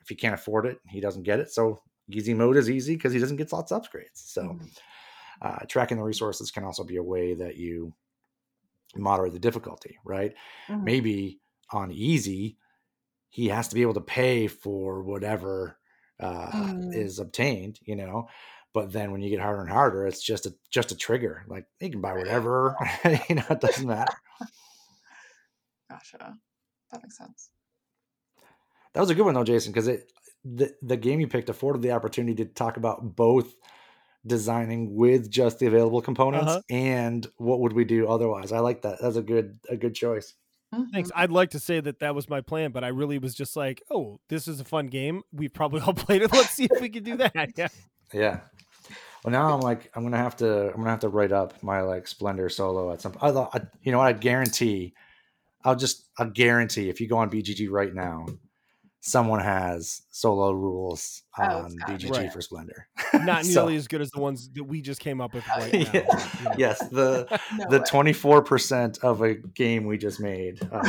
if 0.00 0.08
he 0.08 0.14
can't 0.14 0.34
afford 0.34 0.66
it 0.66 0.78
he 0.88 1.00
doesn't 1.00 1.24
get 1.24 1.40
it 1.40 1.50
so 1.50 1.80
easy 2.10 2.34
mode 2.34 2.56
is 2.56 2.70
easy 2.70 2.96
because 2.96 3.12
he 3.12 3.18
doesn't 3.18 3.36
get 3.36 3.52
lots 3.52 3.72
of 3.72 3.82
upgrades 3.82 4.08
so 4.14 4.42
Mhm. 4.42 4.78
uh, 5.42 5.64
tracking 5.68 5.96
the 5.98 6.02
resources 6.04 6.50
can 6.50 6.64
also 6.64 6.84
be 6.84 6.96
a 6.96 7.02
way 7.02 7.34
that 7.34 7.56
you 7.56 7.92
moderate 8.96 9.32
the 9.32 9.38
difficulty 9.38 9.98
right 10.04 10.34
Mhm. 10.68 10.84
maybe 10.84 11.40
on 11.70 11.90
easy 11.92 12.56
he 13.30 13.48
has 13.48 13.68
to 13.68 13.74
be 13.74 13.82
able 13.82 13.94
to 13.94 14.00
pay 14.00 14.46
for 14.48 15.02
whatever 15.02 15.78
uh, 16.20 16.50
Mm. 16.52 16.94
is 16.94 17.18
obtained 17.18 17.78
you 17.82 17.96
know 17.96 18.28
but 18.72 18.92
then 18.92 19.12
when 19.12 19.20
you 19.22 19.28
get 19.30 19.40
harder 19.40 19.60
and 19.60 19.70
harder 19.70 20.06
it's 20.06 20.22
just 20.22 20.46
a 20.46 20.54
just 20.70 20.92
a 20.92 20.96
trigger 20.96 21.44
like 21.48 21.66
you 21.80 21.90
can 21.90 22.00
buy 22.00 22.14
whatever 22.14 22.76
you 23.28 23.34
know 23.36 23.44
it 23.50 23.60
doesn't 23.60 23.86
matter 23.86 24.14
Gotcha. 25.90 26.38
That 26.90 27.02
makes 27.02 27.16
sense. 27.18 27.50
That 28.96 29.00
was 29.00 29.10
a 29.10 29.14
good 29.14 29.24
one 29.24 29.34
though 29.34 29.44
jason 29.44 29.72
because 29.72 29.86
it 29.88 30.10
the, 30.44 30.72
the 30.82 30.96
game 30.96 31.20
you 31.20 31.28
picked 31.28 31.48
afforded 31.48 31.82
the 31.82 31.92
opportunity 31.92 32.34
to 32.44 32.44
talk 32.44 32.76
about 32.76 33.14
both 33.16 33.54
designing 34.26 34.94
with 34.96 35.30
just 35.30 35.58
the 35.58 35.66
available 35.66 36.00
components 36.00 36.46
Uh-huh. 36.50 36.60
and 36.70 37.26
what 37.36 37.60
would 37.60 37.72
we 37.72 37.84
do 37.84 38.08
otherwise 38.08 38.50
i 38.52 38.58
like 38.58 38.82
that 38.82 39.00
that's 39.00 39.16
a 39.16 39.22
good 39.22 39.58
a 39.68 39.76
good 39.76 39.94
choice 39.94 40.34
Thanks. 40.92 41.10
Mhm. 41.10 41.12
I'd 41.14 41.30
like 41.30 41.50
to 41.50 41.60
say 41.60 41.78
that 41.80 42.00
that 42.00 42.14
was 42.14 42.28
my 42.28 42.40
plan, 42.40 42.72
but 42.72 42.82
I 42.84 42.88
really 42.88 43.18
was 43.18 43.34
just 43.36 43.56
like, 43.56 43.80
oh, 43.88 44.18
this 44.28 44.46
is 44.48 44.60
a 44.60 44.64
fun 44.64 44.88
game. 44.88 45.22
We've 45.32 45.54
probably 45.54 45.80
all 45.86 45.94
played 45.94 46.22
it. 46.22 46.32
Let's 46.32 46.50
see 46.50 46.66
if 46.70 46.80
we 46.82 46.88
can 46.90 47.04
do 47.04 47.16
that. 47.18 47.32
Yeah. 47.56 47.68
Yeah. 48.12 48.40
Well, 49.24 49.30
now 49.30 49.54
I'm 49.54 49.60
like, 49.60 49.90
I'm 49.94 50.02
gonna 50.02 50.18
have 50.18 50.36
to, 50.38 50.66
I'm 50.72 50.76
gonna 50.78 50.90
have 50.90 51.00
to 51.00 51.08
write 51.08 51.30
up 51.32 51.62
my 51.62 51.80
like 51.82 52.06
Splendor 52.08 52.48
solo 52.50 52.92
at 52.92 53.00
some. 53.00 53.14
I 53.22 53.30
thought, 53.30 53.50
I, 53.54 53.60
you 53.82 53.92
know 53.92 53.98
what? 53.98 54.08
I 54.08 54.12
guarantee, 54.12 54.92
I'll 55.64 55.76
just, 55.76 56.08
I 56.18 56.24
guarantee, 56.24 56.90
if 56.90 57.00
you 57.00 57.06
go 57.08 57.16
on 57.18 57.30
BGG 57.30 57.70
right 57.70 57.94
now, 57.94 58.26
someone 59.06 59.40
has 59.40 60.02
solo 60.10 60.50
rules 60.52 61.22
Oh, 61.38 61.42
on 61.44 61.66
it's. 61.88 62.04
BGG 62.04 62.10
Right. 62.10 62.32
for 62.32 62.40
Splendor. 62.40 62.88
Not 63.14 63.44
So- 63.46 63.60
nearly 63.62 63.76
as 63.76 63.86
good 63.88 64.00
as 64.00 64.10
the 64.10 64.20
ones 64.20 64.50
that 64.54 64.64
we 64.64 64.82
just 64.82 65.00
came 65.00 65.20
up 65.20 65.32
with 65.34 65.46
right 65.48 65.72
now. 65.72 65.78
Yeah. 65.78 65.92
you 66.38 66.44
know. 66.44 66.54
Yes, 66.58 66.78
the 66.88 67.40
No 67.58 67.66
the 67.70 67.78
24 67.80 68.42
percent 68.42 68.98
of 69.02 69.22
a 69.22 69.34
game 69.34 69.86
we 69.86 69.96
just 69.98 70.18
made. 70.20 70.58
Uh, 70.72 70.82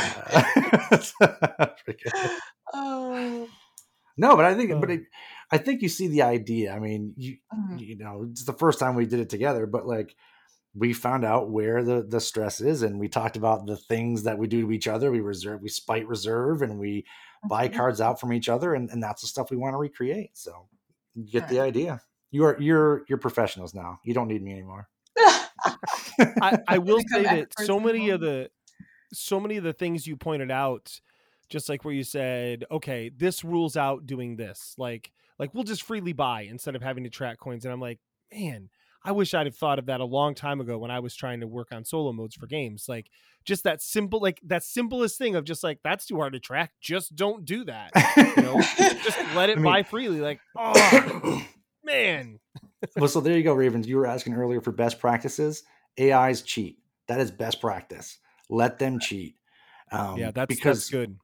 good. 1.86 2.12
Oh. 2.74 3.48
no, 4.16 4.36
but 4.36 4.44
I 4.44 4.54
think, 4.54 4.70
but 4.80 4.90
Oh. 4.90 4.94
it, 4.94 5.00
I 5.50 5.58
think 5.58 5.82
you 5.82 5.88
see 5.88 6.08
the 6.08 6.22
idea. 6.22 6.72
I 6.72 6.78
mean, 6.78 7.14
you 7.16 7.38
Mhm. 7.54 7.78
you 7.80 7.96
know 7.96 8.26
it's 8.30 8.44
the 8.44 8.52
first 8.52 8.78
time 8.78 8.94
we 8.96 9.06
did 9.06 9.20
it 9.20 9.30
together 9.30 9.66
but 9.66 9.86
like 9.86 10.14
we 10.78 10.92
found 10.92 11.24
out 11.24 11.50
where 11.50 11.82
the 11.82 12.02
the 12.02 12.20
stress 12.20 12.60
is 12.60 12.82
and 12.82 12.98
we 13.00 13.08
talked 13.08 13.36
about 13.36 13.66
the 13.66 13.76
things 13.76 14.22
that 14.22 14.38
we 14.38 14.46
do 14.46 14.62
to 14.62 14.72
each 14.72 14.86
other. 14.88 15.10
We 15.10 15.20
reserve 15.20 15.60
we 15.62 15.68
spite 15.68 16.06
reserve 16.06 16.62
and 16.62 16.78
we 16.78 17.04
buy 17.48 17.68
Mhm. 17.68 17.74
cards 17.74 18.00
out 18.00 18.20
from 18.20 18.32
each 18.32 18.48
other 18.48 18.74
and, 18.74 18.90
and 18.90 19.02
that's 19.02 19.22
the 19.22 19.28
stuff 19.28 19.50
we 19.50 19.56
want 19.56 19.74
to 19.74 19.78
recreate 19.78 20.36
so 20.36 20.68
you 21.14 21.24
get 21.24 21.48
the 21.48 21.60
idea. 21.60 22.00
You 22.30 22.44
are 22.44 22.56
you're 22.60 23.04
you're 23.08 23.18
professionals 23.18 23.74
now. 23.74 23.98
You 24.04 24.14
don't 24.14 24.28
need 24.28 24.42
me 24.42 24.52
anymore. 24.52 24.88
I, 26.42 26.58
I 26.66 26.78
will 26.78 27.00
say 27.08 27.22
that 27.22 27.48
so 27.58 27.80
many 27.80 28.10
of 28.10 28.20
the 28.20 28.50
so 29.12 29.40
many 29.40 29.56
of 29.56 29.64
the 29.64 29.72
things 29.72 30.06
you 30.06 30.16
pointed 30.16 30.50
out 30.50 31.00
just 31.48 31.68
like 31.68 31.84
where 31.84 31.94
you 31.94 32.04
said 32.04 32.64
okay 32.70 33.08
this 33.08 33.42
rules 33.44 33.76
out 33.76 34.06
doing 34.06 34.36
this. 34.36 34.74
Like 34.78 35.12
like 35.38 35.54
we'll 35.54 35.64
just 35.64 35.82
freely 35.82 36.12
buy 36.12 36.42
instead 36.42 36.76
of 36.76 36.82
having 36.82 37.04
to 37.04 37.10
track 37.10 37.38
coins 37.38 37.64
and 37.64 37.72
i'm 37.72 37.80
like 37.80 38.00
man 38.34 38.68
i 39.08 39.12
wish 39.12 39.32
i'd 39.34 39.46
have 39.46 39.56
thought 39.56 39.78
of 39.78 39.86
that 39.86 40.00
a 40.00 40.04
long 40.04 40.34
time 40.34 40.60
ago 40.60 40.76
when 40.78 40.90
i 40.90 40.98
was 41.00 41.14
trying 41.16 41.40
to 41.40 41.46
work 41.46 41.68
on 41.72 41.84
solo 41.84 42.12
modes 42.12 42.34
for 42.34 42.46
games 42.46 42.86
like 42.88 43.08
just 43.44 43.64
that 43.64 43.80
simple 43.80 44.20
like 44.20 44.38
that 44.44 44.62
simplest 44.62 45.16
thing 45.16 45.34
of 45.34 45.44
just 45.44 45.64
like 45.64 45.78
that's 45.82 46.04
too 46.06 46.16
hard 46.16 46.34
to 46.34 46.38
track 46.40 46.72
just 46.80 47.16
don't 47.16 47.44
do 47.44 47.64
that 47.64 47.90
you 48.16 48.42
know? 48.42 48.60
Just 49.02 49.18
let 49.34 49.48
it 49.48 49.58
I 49.58 49.60
mean- 49.60 49.64
buy 49.72 49.82
freely 49.82 50.20
like 50.20 50.40
oh 50.56 51.44
man. 51.84 52.38
Well 52.96 53.08
so 53.08 53.20
there 53.20 53.36
you 53.36 53.42
go 53.42 53.54
ravens. 53.54 53.88
You 53.88 53.96
were 53.96 54.06
asking 54.06 54.34
earlier 54.34 54.60
for 54.60 54.70
best 54.72 55.00
practices. 55.00 55.62
Ai's 55.96 56.42
cheat. 56.42 56.78
That 57.06 57.18
is 57.20 57.30
best 57.30 57.60
practice. 57.60 58.18
Let 58.50 58.78
them 58.78 58.98
cheat 59.00 59.36
um, 59.90 60.18
yeah 60.18 60.30
that's 60.30 60.48
because 60.54 60.80
that's 60.80 60.90
good. 60.90 61.16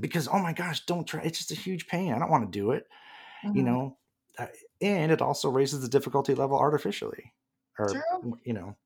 because 0.00 0.26
oh 0.28 0.38
my 0.38 0.54
gosh 0.54 0.86
don't 0.86 1.06
try 1.06 1.20
it's 1.20 1.38
just 1.38 1.50
a 1.52 1.54
huge 1.54 1.86
pain. 1.86 2.12
I 2.14 2.18
don't 2.18 2.30
want 2.30 2.50
to 2.50 2.58
do 2.58 2.70
it 2.70 2.86
you 3.44 3.62
Mhm. 3.62 3.64
know? 3.66 3.96
Uh, 4.38 4.46
and 4.80 5.12
it 5.12 5.22
also 5.22 5.48
raises 5.48 5.80
the 5.80 5.88
difficulty 5.88 6.34
level 6.34 6.58
artificially 6.58 7.32
or 7.78 7.88
True. 7.88 8.38
you 8.44 8.52
know 8.52 8.76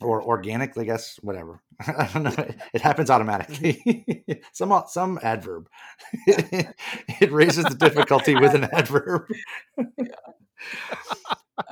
or 0.00 0.22
organically 0.22 0.84
i 0.84 0.86
guess 0.86 1.18
whatever 1.22 1.60
i 1.86 2.08
don't 2.12 2.22
know 2.22 2.44
it, 2.44 2.56
it 2.74 2.80
happens 2.80 3.10
automatically 3.10 4.24
some 4.52 4.82
some 4.88 5.18
adverb 5.22 5.68
it 6.26 7.32
raises 7.32 7.64
the 7.64 7.74
difficulty 7.74 8.34
with 8.34 8.54
an 8.54 8.64
adverb 8.72 9.26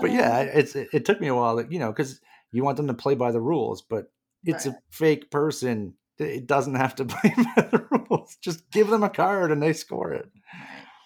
but 0.01 0.11
yeah, 0.13 0.41
um. 0.41 0.49
it's 0.55 0.75
it, 0.77 0.89
it 0.93 1.05
took 1.05 1.21
me 1.21 1.29
a 1.29 1.35
while, 1.35 1.63
to, 1.63 1.73
you 1.73 1.79
know, 1.79 1.91
because 1.91 2.21
you 2.53 2.65
want 2.65 2.77
them 2.77 2.89
to 2.89 2.95
play 2.95 3.15
by 3.15 3.31
the 3.31 3.41
rules, 3.41 3.83
but 3.83 4.11
it's 4.45 4.67
Right. 4.67 4.75
a 4.75 4.79
fake 4.91 5.31
person. 5.31 5.95
It 6.19 6.47
doesn't 6.47 6.75
have 6.75 6.95
to 6.97 7.05
play 7.05 7.35
by 7.37 7.63
the 7.71 7.87
rules. 7.91 8.37
Just 8.41 8.71
give 8.71 8.89
them 8.89 9.03
a 9.03 9.11
card 9.11 9.51
and 9.51 9.63
they 9.63 9.73
score 9.73 10.13
it. 10.13 10.29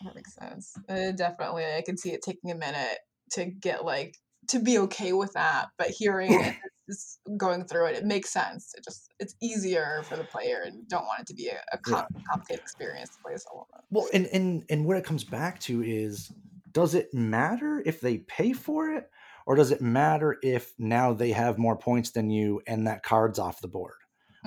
That 0.05 0.15
makes 0.15 0.35
sense. 0.35 0.75
Uh, 0.89 1.13
definitely, 1.13 1.65
I 1.65 1.83
can 1.85 1.97
see 1.97 2.11
it 2.13 2.23
taking 2.23 2.51
a 2.51 2.55
minute 2.55 2.99
to 3.33 3.47
get 3.47 3.85
like 3.85 4.17
to 4.49 4.59
be 4.59 4.79
okay 4.79 5.13
with 5.13 5.33
that. 5.33 5.69
But 5.79 5.89
hearing 5.89 6.33
it, 6.33 6.55
just 6.89 7.21
going 7.37 7.65
through 7.65 7.87
it, 7.87 7.97
it 7.97 8.05
makes 8.05 8.33
sense. 8.33 8.73
It 8.77 8.85
just 8.85 9.13
it's 9.19 9.35
easier 9.43 10.03
for 10.05 10.17
the 10.17 10.25
player, 10.25 10.63
and 10.65 10.87
don't 10.89 11.05
want 11.05 11.21
it 11.21 11.27
to 11.29 11.35
be 11.35 11.49
a, 11.49 11.61
a 11.73 11.79
com- 11.79 12.07
complicated 12.29 12.61
experience 12.63 13.11
to 13.11 13.23
play 13.25 13.35
a 13.35 13.39
solo 13.39 13.67
mode. 13.73 13.83
Well, 13.91 14.09
and 14.13 14.27
and 14.27 14.65
and 14.69 14.85
what 14.85 14.97
it 14.97 15.05
comes 15.05 15.25
back 15.25 15.61
to 15.61 15.83
is, 15.83 16.31
does 16.73 16.95
it 16.95 17.13
matter 17.15 17.83
if 17.85 18.01
they 18.01 18.19
pay 18.19 18.53
for 18.53 18.91
it, 18.91 19.11
or 19.47 19.57
does 19.57 19.71
it 19.71 19.81
matter 19.81 20.37
if 20.43 20.73
now 20.79 21.13
they 21.13 21.33
have 21.33 21.59
more 21.59 21.77
points 21.77 22.11
than 22.11 22.31
you 22.31 22.61
and 22.67 22.87
that 22.87 23.03
card's 23.03 23.39
off 23.39 23.61
the 23.61 23.69
board? 23.69 23.97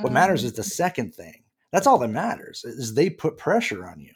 What 0.02 0.14
matters 0.14 0.46
is 0.46 0.54
the 0.54 0.64
second 0.64 1.14
thing. 1.14 1.44
That's 1.74 1.86
all 1.86 1.98
that 2.00 2.08
matters. 2.08 2.64
Is 2.64 2.94
they 2.94 3.10
put 3.10 3.38
pressure 3.38 3.86
on 3.86 4.00
you. 4.00 4.14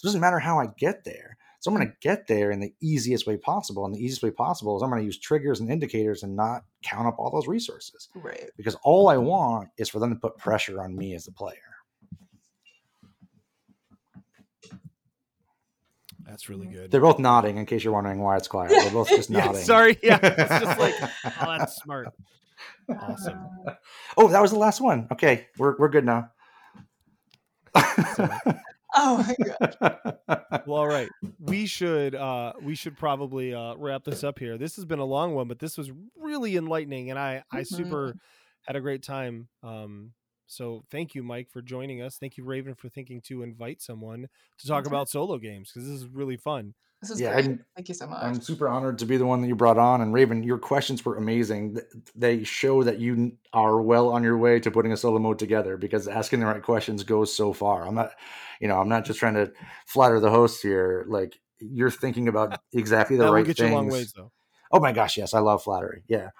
So 0.00 0.06
it 0.06 0.08
doesn't 0.08 0.20
matter 0.22 0.38
how 0.38 0.58
I 0.58 0.68
get 0.78 1.04
there. 1.04 1.36
So 1.58 1.70
I'm 1.70 1.76
going 1.76 1.88
to 1.88 1.92
mm. 1.92 2.00
get 2.00 2.26
there 2.26 2.50
in 2.52 2.60
the 2.60 2.72
easiest 2.80 3.26
way 3.26 3.36
possible, 3.36 3.84
and 3.84 3.94
the 3.94 4.02
easiest 4.02 4.22
way 4.22 4.30
possible 4.30 4.78
is 4.78 4.82
I'm 4.82 4.88
going 4.88 5.02
to 5.02 5.04
use 5.04 5.18
triggers 5.18 5.60
and 5.60 5.70
indicators 5.70 6.22
and 6.22 6.34
not 6.34 6.64
count 6.82 7.06
up 7.06 7.16
all 7.18 7.30
those 7.30 7.46
resources 7.46 8.08
Right. 8.14 8.48
because 8.56 8.76
all 8.82 9.10
I 9.10 9.18
want 9.18 9.68
is 9.76 9.90
for 9.90 9.98
them 9.98 10.08
to 10.08 10.16
put 10.18 10.38
pressure 10.38 10.80
on 10.80 10.96
me 10.96 11.14
as 11.14 11.26
a 11.26 11.32
player. 11.32 11.58
That's 16.24 16.48
really 16.48 16.66
mm. 16.66 16.72
good. 16.72 16.90
They're 16.90 17.02
both 17.02 17.18
nodding 17.18 17.58
in 17.58 17.66
case 17.66 17.84
you're 17.84 17.92
wondering 17.92 18.20
why 18.20 18.38
it's 18.38 18.48
quiet. 18.48 18.70
They're 18.70 18.90
both 18.90 19.10
just 19.10 19.28
Yeah, 19.30 19.44
nodding. 19.44 19.60
sorry. 19.60 19.98
Yeah, 20.02 20.18
it's 20.22 20.64
just 20.64 20.80
like, 20.80 20.94
oh, 21.42 21.58
that's 21.58 21.76
smart. 21.76 22.08
Awesome. 22.88 23.38
Oh, 24.16 24.28
that 24.28 24.40
was 24.40 24.50
the 24.52 24.58
last 24.58 24.80
one. 24.80 25.08
Okay, 25.12 25.48
we're 25.58 25.76
we're 25.76 25.90
good 25.90 26.06
now. 26.06 26.30
Oh 28.94 29.18
my 29.18 29.36
god. 29.44 30.18
Well, 30.64 30.78
all 30.78 30.88
right. 30.88 31.12
We 31.38 31.66
should 31.66 32.14
uh 32.14 32.52
we 32.60 32.74
should 32.74 32.96
probably 32.96 33.54
uh 33.54 33.74
wrap 33.76 34.04
this 34.04 34.22
up 34.22 34.38
here. 34.38 34.58
This 34.58 34.76
has 34.76 34.84
been 34.84 34.98
a 34.98 35.04
long 35.04 35.34
one, 35.34 35.48
but 35.48 35.58
this 35.58 35.78
was 35.78 35.90
really 36.16 36.56
enlightening 36.56 37.10
and 37.10 37.18
I 37.18 37.42
I 37.50 37.62
Mhm. 37.62 37.64
super 37.64 38.16
had 38.62 38.76
a 38.76 38.80
great 38.80 39.02
time. 39.02 39.48
Um 39.62 40.12
so 40.50 40.82
thank 40.90 41.14
you 41.14 41.22
Mike 41.22 41.48
for 41.50 41.62
joining 41.62 42.02
us. 42.02 42.18
Thank 42.18 42.36
you 42.36 42.44
Raven 42.44 42.74
for 42.74 42.88
thinking 42.88 43.20
to 43.22 43.42
invite 43.42 43.80
someone 43.80 44.26
to 44.58 44.66
talk 44.66 44.86
about 44.86 45.08
solo 45.08 45.38
games 45.38 45.70
because 45.72 45.88
this 45.88 46.00
is 46.02 46.08
really 46.08 46.36
fun. 46.36 46.74
This 47.00 47.10
is 47.10 47.20
Yeah, 47.20 47.32
great. 47.32 47.44
I'm- 47.46 47.64
Thank 47.76 47.88
you 47.88 47.94
so 47.94 48.06
much. 48.08 48.22
I'm 48.22 48.40
super 48.40 48.68
honored 48.68 48.98
to 48.98 49.06
be 49.06 49.16
the 49.16 49.24
one 49.24 49.40
that 49.40 49.48
you 49.48 49.54
brought 49.54 49.78
on. 49.78 50.02
And 50.02 50.12
Raven, 50.12 50.42
your 50.42 50.58
questions 50.58 51.02
were 51.04 51.16
amazing. 51.16 51.78
They 52.14 52.44
show 52.44 52.82
that 52.82 52.98
you 52.98 53.32
are 53.54 53.80
well 53.80 54.10
on 54.10 54.22
your 54.22 54.36
way 54.36 54.60
to 54.60 54.70
putting 54.70 54.92
a 54.92 54.96
solo 54.96 55.18
mode 55.18 55.38
together 55.38 55.76
because 55.78 56.08
asking 56.08 56.40
the 56.40 56.46
right 56.46 56.62
questions 56.62 57.02
goes 57.04 57.32
so 57.34 57.52
far. 57.52 57.86
I'm 57.86 57.94
not, 57.94 58.10
you 58.60 58.68
know, 58.68 58.78
I'm 58.78 58.88
not 58.88 59.06
just 59.06 59.18
trying 59.18 59.34
to 59.34 59.52
flatter 59.86 60.20
the 60.20 60.30
host 60.30 60.62
here. 60.62 61.06
Like 61.08 61.38
you're 61.58 61.90
thinking 61.90 62.28
about 62.28 62.60
exactly 62.72 63.16
the 63.16 63.24
that 63.24 63.30
right 63.30 63.38
will 63.38 63.46
get 63.46 63.56
things. 63.56 63.70
you 63.70 63.74
a 63.74 63.78
long 63.78 63.88
ways 63.88 64.12
though. 64.12 64.32
Oh 64.72 64.80
my 64.80 64.92
gosh, 64.92 65.16
yes, 65.16 65.34
I 65.34 65.40
love 65.40 65.62
flattery. 65.64 66.02
Yeah. 66.06 66.30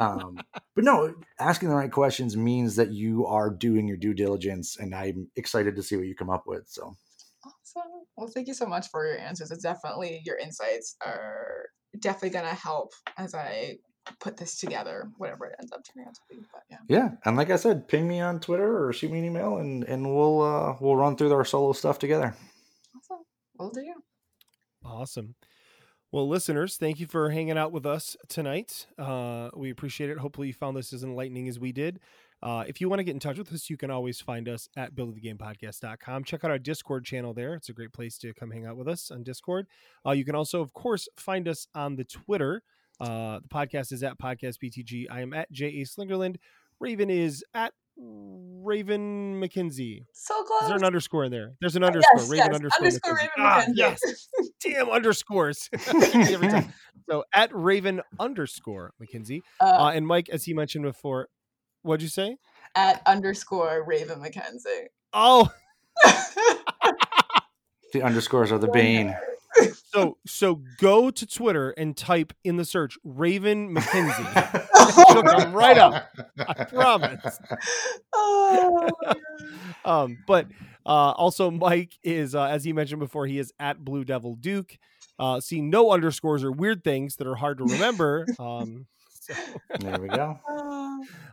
Um, 0.00 0.40
but 0.74 0.84
no, 0.84 1.14
asking 1.38 1.68
the 1.68 1.76
right 1.76 1.92
questions 1.92 2.36
means 2.36 2.76
that 2.76 2.90
you 2.90 3.26
are 3.26 3.50
doing 3.50 3.86
your 3.86 3.96
due 3.96 4.14
diligence, 4.14 4.76
and 4.76 4.94
I'm 4.94 5.28
excited 5.36 5.76
to 5.76 5.82
see 5.82 5.96
what 5.96 6.06
you 6.06 6.14
come 6.14 6.30
up 6.30 6.44
with. 6.46 6.64
So 6.68 6.96
Awesome. 7.44 7.92
Well, 8.16 8.28
thank 8.28 8.48
you 8.48 8.54
so 8.54 8.66
much 8.66 8.88
for 8.90 9.06
your 9.06 9.18
answers. 9.18 9.50
It's 9.50 9.62
definitely 9.62 10.22
your 10.24 10.38
insights 10.38 10.96
are 11.04 11.66
definitely 12.00 12.30
gonna 12.30 12.54
help 12.54 12.92
as 13.16 13.34
I 13.34 13.78
put 14.20 14.36
this 14.36 14.56
together, 14.56 15.10
whatever 15.18 15.46
it 15.46 15.56
ends 15.60 15.72
up 15.72 15.82
turning 15.84 16.08
out 16.08 16.14
to 16.14 16.20
be. 16.28 16.40
But 16.52 16.62
yeah. 16.70 16.78
yeah, 16.88 17.08
and 17.24 17.36
like 17.36 17.50
I 17.50 17.56
said, 17.56 17.88
ping 17.88 18.08
me 18.08 18.20
on 18.20 18.40
Twitter 18.40 18.86
or 18.86 18.92
shoot 18.92 19.10
me 19.10 19.20
an 19.20 19.24
email, 19.24 19.58
and 19.58 19.84
and 19.84 20.14
we'll 20.14 20.42
uh, 20.42 20.76
we'll 20.80 20.96
run 20.96 21.16
through 21.16 21.32
our 21.32 21.44
solo 21.44 21.72
stuff 21.72 21.98
together. 21.98 22.34
Awesome. 22.96 23.24
We'll 23.58 23.70
do. 23.70 23.94
Awesome. 24.84 25.34
Well, 26.10 26.26
listeners, 26.26 26.78
thank 26.78 27.00
you 27.00 27.06
for 27.06 27.28
hanging 27.28 27.58
out 27.58 27.70
with 27.70 27.84
us 27.84 28.16
tonight. 28.28 28.86
Uh, 28.98 29.50
we 29.54 29.68
appreciate 29.68 30.08
it. 30.08 30.16
Hopefully, 30.16 30.46
you 30.46 30.54
found 30.54 30.74
this 30.74 30.94
as 30.94 31.04
enlightening 31.04 31.48
as 31.48 31.60
we 31.60 31.70
did. 31.70 32.00
Uh, 32.42 32.64
if 32.66 32.80
you 32.80 32.88
want 32.88 33.00
to 33.00 33.04
get 33.04 33.12
in 33.12 33.20
touch 33.20 33.36
with 33.36 33.52
us, 33.52 33.68
you 33.68 33.76
can 33.76 33.90
always 33.90 34.18
find 34.18 34.48
us 34.48 34.70
at 34.74 34.94
buildingthegamepodcast.com. 34.94 36.24
Check 36.24 36.44
out 36.44 36.50
our 36.50 36.58
Discord 36.58 37.04
channel 37.04 37.34
there. 37.34 37.52
It's 37.52 37.68
a 37.68 37.74
great 37.74 37.92
place 37.92 38.16
to 38.18 38.32
come 38.32 38.50
hang 38.50 38.64
out 38.64 38.78
with 38.78 38.88
us 38.88 39.10
on 39.10 39.22
Discord. 39.22 39.66
Uh, 40.06 40.12
you 40.12 40.24
can 40.24 40.34
also, 40.34 40.62
of 40.62 40.72
course, 40.72 41.08
find 41.18 41.46
us 41.46 41.66
on 41.74 41.96
the 41.96 42.04
Twitter. 42.04 42.62
Uh, 42.98 43.40
the 43.40 43.48
podcast 43.48 43.92
is 43.92 44.02
at 44.02 44.18
Podcast 44.18 44.56
BTG. 44.64 45.08
I 45.10 45.20
am 45.20 45.34
at 45.34 45.52
J.A. 45.52 45.84
Slingerland. 45.84 46.36
Raven 46.80 47.10
is 47.10 47.44
at 47.52 47.74
Raven 48.00 49.40
McKenzie. 49.40 50.04
So 50.12 50.42
close. 50.44 50.62
Is 50.62 50.68
there 50.68 50.76
an 50.76 50.84
underscore 50.84 51.24
in 51.24 51.30
there? 51.32 51.54
There's 51.60 51.74
an 51.76 51.82
Uh, 51.82 51.86
underscore. 51.88 52.20
yes, 52.20 52.28
Raven 52.30 52.46
yes. 52.46 52.54
underscore. 52.54 52.86
Underscore 52.86 53.14
McKenzie. 53.14 53.18
Raven 53.18 53.30
Ah, 53.38 53.64
yes. 53.74 54.28
Damn 54.64 54.88
underscores. 54.90 55.68
Every 56.12 56.48
time. 56.48 56.72
So 57.08 57.24
at 57.34 57.50
Raven 57.54 58.02
underscore 58.20 58.92
McKenzie. 59.02 59.40
Uh, 59.60 59.64
Uh, 59.64 59.90
and 59.94 60.06
Mike, 60.06 60.28
as 60.28 60.44
he 60.44 60.54
mentioned 60.54 60.84
before, 60.84 61.28
what'd 61.82 62.02
you 62.02 62.08
say? 62.08 62.36
at 62.74 63.00
underscore 63.06 63.82
Raven 63.86 64.20
McKenzie. 64.20 64.86
Oh, 65.12 65.48
The 67.92 68.02
underscores 68.02 68.52
are 68.52 68.58
the 68.58 68.68
bane. 68.68 69.16
So 69.92 70.18
so 70.26 70.62
go 70.78 71.10
to 71.10 71.26
Twitter 71.26 71.70
and 71.70 71.96
type 71.96 72.32
in 72.44 72.56
the 72.56 72.64
search 72.64 72.96
Raven 73.04 73.74
McKenzie. 73.74 74.66
She'll 75.12 75.22
come 75.22 75.52
right 75.52 75.78
up. 75.78 76.08
I 76.38 76.64
promise. 76.64 77.38
oh, 78.14 78.88
Um, 79.84 80.18
but 80.26 80.46
uh, 80.84 81.12
also 81.12 81.50
Mike 81.50 81.94
is, 82.02 82.34
uh, 82.34 82.44
as 82.44 82.64
he 82.64 82.72
mentioned 82.72 83.00
before, 83.00 83.26
he 83.26 83.38
is 83.38 83.52
at 83.58 83.82
Blue 83.84 84.04
Devil 84.04 84.34
Duke. 84.36 84.76
Uh, 85.18 85.40
see 85.40 85.60
no 85.60 85.90
underscores 85.90 86.44
or 86.44 86.52
weird 86.52 86.84
things 86.84 87.16
that 87.16 87.26
are 87.26 87.34
hard 87.34 87.58
to 87.58 87.64
remember. 87.64 88.26
Um, 88.38 88.86
so, 89.20 89.34
there 89.80 90.00
we 90.00 90.08
go. 90.08 90.38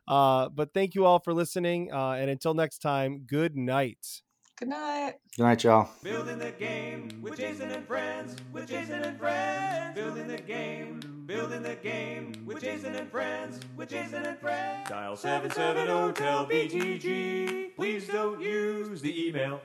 uh, 0.08 0.50
but 0.50 0.74
thank 0.74 0.96
you 0.96 1.06
all 1.06 1.20
for 1.20 1.34
listening. 1.34 1.94
Uh, 1.94 2.12
and 2.12 2.30
until 2.30 2.54
next 2.54 2.80
time, 2.80 3.20
good 3.26 3.56
night. 3.56 4.22
Good 4.58 4.70
night. 4.70 5.16
Good 5.36 5.44
night, 5.44 5.64
y'all. 5.66 5.90
Building 6.02 6.40
the 6.40 6.52
game 6.52 7.10
with 7.22 7.38
Jason 7.38 7.72
and 7.72 7.86
friends, 7.86 8.38
with 8.54 8.70
Jason 8.70 9.02
and 9.02 9.20
friends. 9.20 9.96
Building 9.96 10.30
the 10.30 10.38
game, 10.38 11.02
building 11.26 11.62
the 11.62 11.76
game 11.76 12.32
with 12.46 12.62
Jason 12.62 12.96
and 12.96 13.12
friends, 13.12 13.60
with 13.76 13.90
Jason 13.90 14.26
and 14.26 14.40
friends. 14.40 14.88
Dial 14.90 15.18
770 15.18 16.14
tell 16.14 16.46
BTG. 16.46 17.76
Please 17.76 18.08
don't 18.08 18.40
use 18.40 19.02
the 19.02 19.28
email. 19.28 19.60